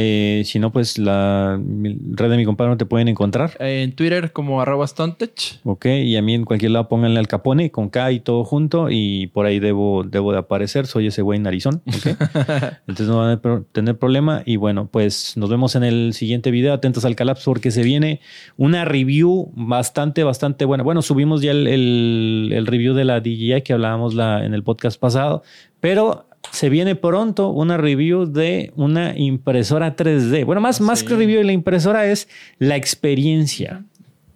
Eh, 0.00 0.42
si 0.44 0.60
no, 0.60 0.70
pues 0.70 0.96
la 0.96 1.60
red 1.60 2.30
de 2.30 2.36
mi 2.36 2.44
compadre 2.44 2.70
no 2.70 2.76
te 2.76 2.86
pueden 2.86 3.08
encontrar. 3.08 3.56
En 3.58 3.90
Twitter 3.96 4.30
como 4.32 4.60
arroba 4.60 4.86
Stontech. 4.86 5.58
Ok, 5.64 5.86
y 5.86 6.14
a 6.16 6.22
mí 6.22 6.34
en 6.34 6.44
cualquier 6.44 6.70
lado 6.70 6.86
pónganle 6.88 7.18
al 7.18 7.26
Capone 7.26 7.72
con 7.72 7.88
K 7.88 8.12
y 8.12 8.20
todo 8.20 8.44
junto 8.44 8.90
y 8.90 9.26
por 9.26 9.44
ahí 9.46 9.58
debo, 9.58 10.04
debo 10.04 10.30
de 10.30 10.38
aparecer. 10.38 10.86
Soy 10.86 11.08
ese 11.08 11.22
güey 11.22 11.40
narizón. 11.40 11.82
ok. 11.84 12.06
Entonces 12.86 13.08
no 13.08 13.18
van 13.18 13.40
a 13.42 13.62
tener 13.72 13.98
problema. 13.98 14.42
Y 14.46 14.54
bueno, 14.54 14.88
pues 14.88 15.36
nos 15.36 15.50
vemos 15.50 15.74
en 15.74 15.82
el 15.82 16.12
siguiente 16.14 16.52
video. 16.52 16.72
Atentos 16.74 17.04
al 17.04 17.16
Calapso 17.16 17.50
porque 17.50 17.72
se 17.72 17.82
viene 17.82 18.20
una 18.56 18.84
review 18.84 19.50
bastante, 19.56 20.22
bastante 20.22 20.64
buena. 20.64 20.84
Bueno, 20.84 21.02
subimos 21.02 21.42
ya 21.42 21.50
el, 21.50 21.66
el- 21.66 22.52
el 22.54 22.66
review 22.68 22.94
de 22.94 23.04
la 23.04 23.18
DJI 23.20 23.62
que 23.64 23.72
hablábamos 23.72 24.14
la, 24.14 24.44
en 24.44 24.54
el 24.54 24.62
podcast 24.62 25.00
pasado, 25.00 25.42
pero 25.80 26.27
se 26.50 26.68
viene 26.68 26.94
pronto 26.96 27.48
una 27.50 27.76
review 27.76 28.26
de 28.26 28.72
una 28.76 29.16
impresora 29.18 29.96
3D. 29.96 30.44
Bueno, 30.44 30.60
más, 30.60 30.80
más 30.80 31.00
Sí. 31.00 31.06
que 31.06 31.16
review 31.16 31.38
de 31.38 31.44
la 31.44 31.52
impresora 31.52 32.06
es 32.06 32.28
la 32.58 32.76
experiencia. 32.76 33.84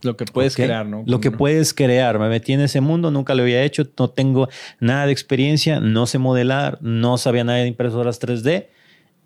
Lo 0.03 0.17
que 0.17 0.25
puedes 0.25 0.57
crear, 0.57 0.85
¿no? 0.85 1.05
Lo 1.07 1.21
que 1.21 1.31
puedes 1.31 1.73
crear. 1.73 2.19
Me 2.19 2.29
metí 2.29 2.53
en 2.53 2.61
ese 2.61 2.81
mundo, 2.81 3.11
nunca 3.13 3.35
lo 3.37 3.43
había 3.43 3.63
hecho, 3.63 3.85
no 3.99 4.11
tengo 4.11 4.49
nada 4.81 5.07
de 5.07 5.13
experiencia, 5.13 5.79
no 5.79 6.07
sé 6.07 6.19
modelar, 6.19 6.79
no 6.81 7.19
sabía 7.19 7.45
nada 7.45 7.59
de 7.61 7.69
impresoras 7.69 8.19
3D 8.21 8.67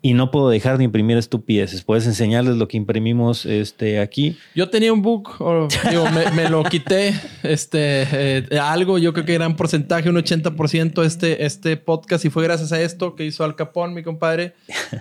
y 0.01 0.13
no 0.13 0.29
puedo 0.29 0.49
dejar 0.49 0.77
de 0.77 0.83
imprimir 0.83 1.17
estupideces. 1.17 1.83
Puedes 1.83 2.05
enseñarles 2.05 2.57
lo 2.57 2.67
que 2.67 2.77
imprimimos 2.77 3.45
este, 3.45 3.99
aquí. 3.99 4.37
Yo 4.53 4.69
tenía 4.69 4.93
un 4.93 5.01
book, 5.01 5.35
o, 5.39 5.67
digo, 5.89 6.05
me, 6.11 6.31
me 6.31 6.49
lo 6.49 6.63
quité, 6.63 7.15
este, 7.43 8.07
eh, 8.11 8.59
algo, 8.61 8.99
yo 8.99 9.13
creo 9.13 9.25
que 9.25 9.33
gran 9.33 9.55
porcentaje, 9.55 10.09
un 10.09 10.15
80% 10.15 11.03
este, 11.03 11.45
este 11.45 11.77
podcast 11.77 12.25
y 12.25 12.29
fue 12.29 12.43
gracias 12.43 12.71
a 12.71 12.81
esto 12.81 13.15
que 13.15 13.25
hizo 13.25 13.43
Al 13.43 13.55
Capón, 13.55 13.93
mi 13.93 14.03
compadre. 14.03 14.53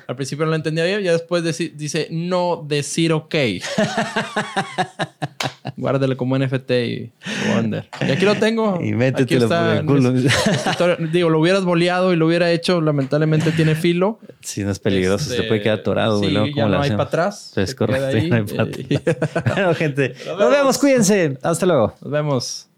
Al 0.06 0.16
principio 0.16 0.46
no 0.46 0.50
lo 0.50 0.56
entendía 0.56 0.84
bien, 0.84 1.02
ya 1.02 1.12
después 1.12 1.44
dice 1.44 2.08
no 2.10 2.64
decir 2.66 3.12
ok. 3.12 3.34
Guárdalo 5.76 6.16
como 6.16 6.38
NFT 6.38 6.70
y 6.70 7.12
Wonder. 7.52 7.86
Y 8.00 8.10
aquí 8.10 8.24
lo 8.24 8.34
tengo. 8.36 8.80
Y 8.82 8.92
métetelo 8.92 9.46
por 9.46 9.58
el 9.58 9.84
culo. 9.84 10.12
Digo, 11.12 11.28
lo 11.28 11.38
hubieras 11.38 11.64
boleado 11.64 12.14
y 12.14 12.16
lo 12.16 12.26
hubiera 12.26 12.50
hecho, 12.50 12.80
lamentablemente 12.80 13.52
tiene 13.52 13.74
filo. 13.74 14.18
Si 14.40 14.64
no 14.64 14.70
peligroso, 14.90 15.24
se 15.24 15.30
te 15.30 15.36
Este, 15.36 15.48
puede 15.48 15.60
quedar 15.62 15.78
atorado. 15.80 16.18
güey, 16.18 16.28
Sí, 16.30 16.34
luego, 16.34 16.46
ya 16.48 16.52
¿cómo 16.54 16.68
le 16.68 16.76
no 16.76 16.82
hay 16.82 16.90
para 16.90 17.02
atrás. 17.04 17.52
Es 17.56 17.70
se 17.70 17.76
correcto. 17.76 18.06
ahí, 18.06 18.30
no 18.30 18.36
hay 18.36 18.42
pa' 18.42 18.62
eh, 18.62 19.00
atrás. 19.04 19.44
bueno, 19.54 19.74
gente, 19.74 20.14
nos 20.26 20.38
vemos. 20.38 20.50
vemos, 20.50 20.78
cuídense. 20.78 21.38
Hasta 21.42 21.66
luego. 21.66 21.94
Nos 22.00 22.10
vemos. 22.10 22.68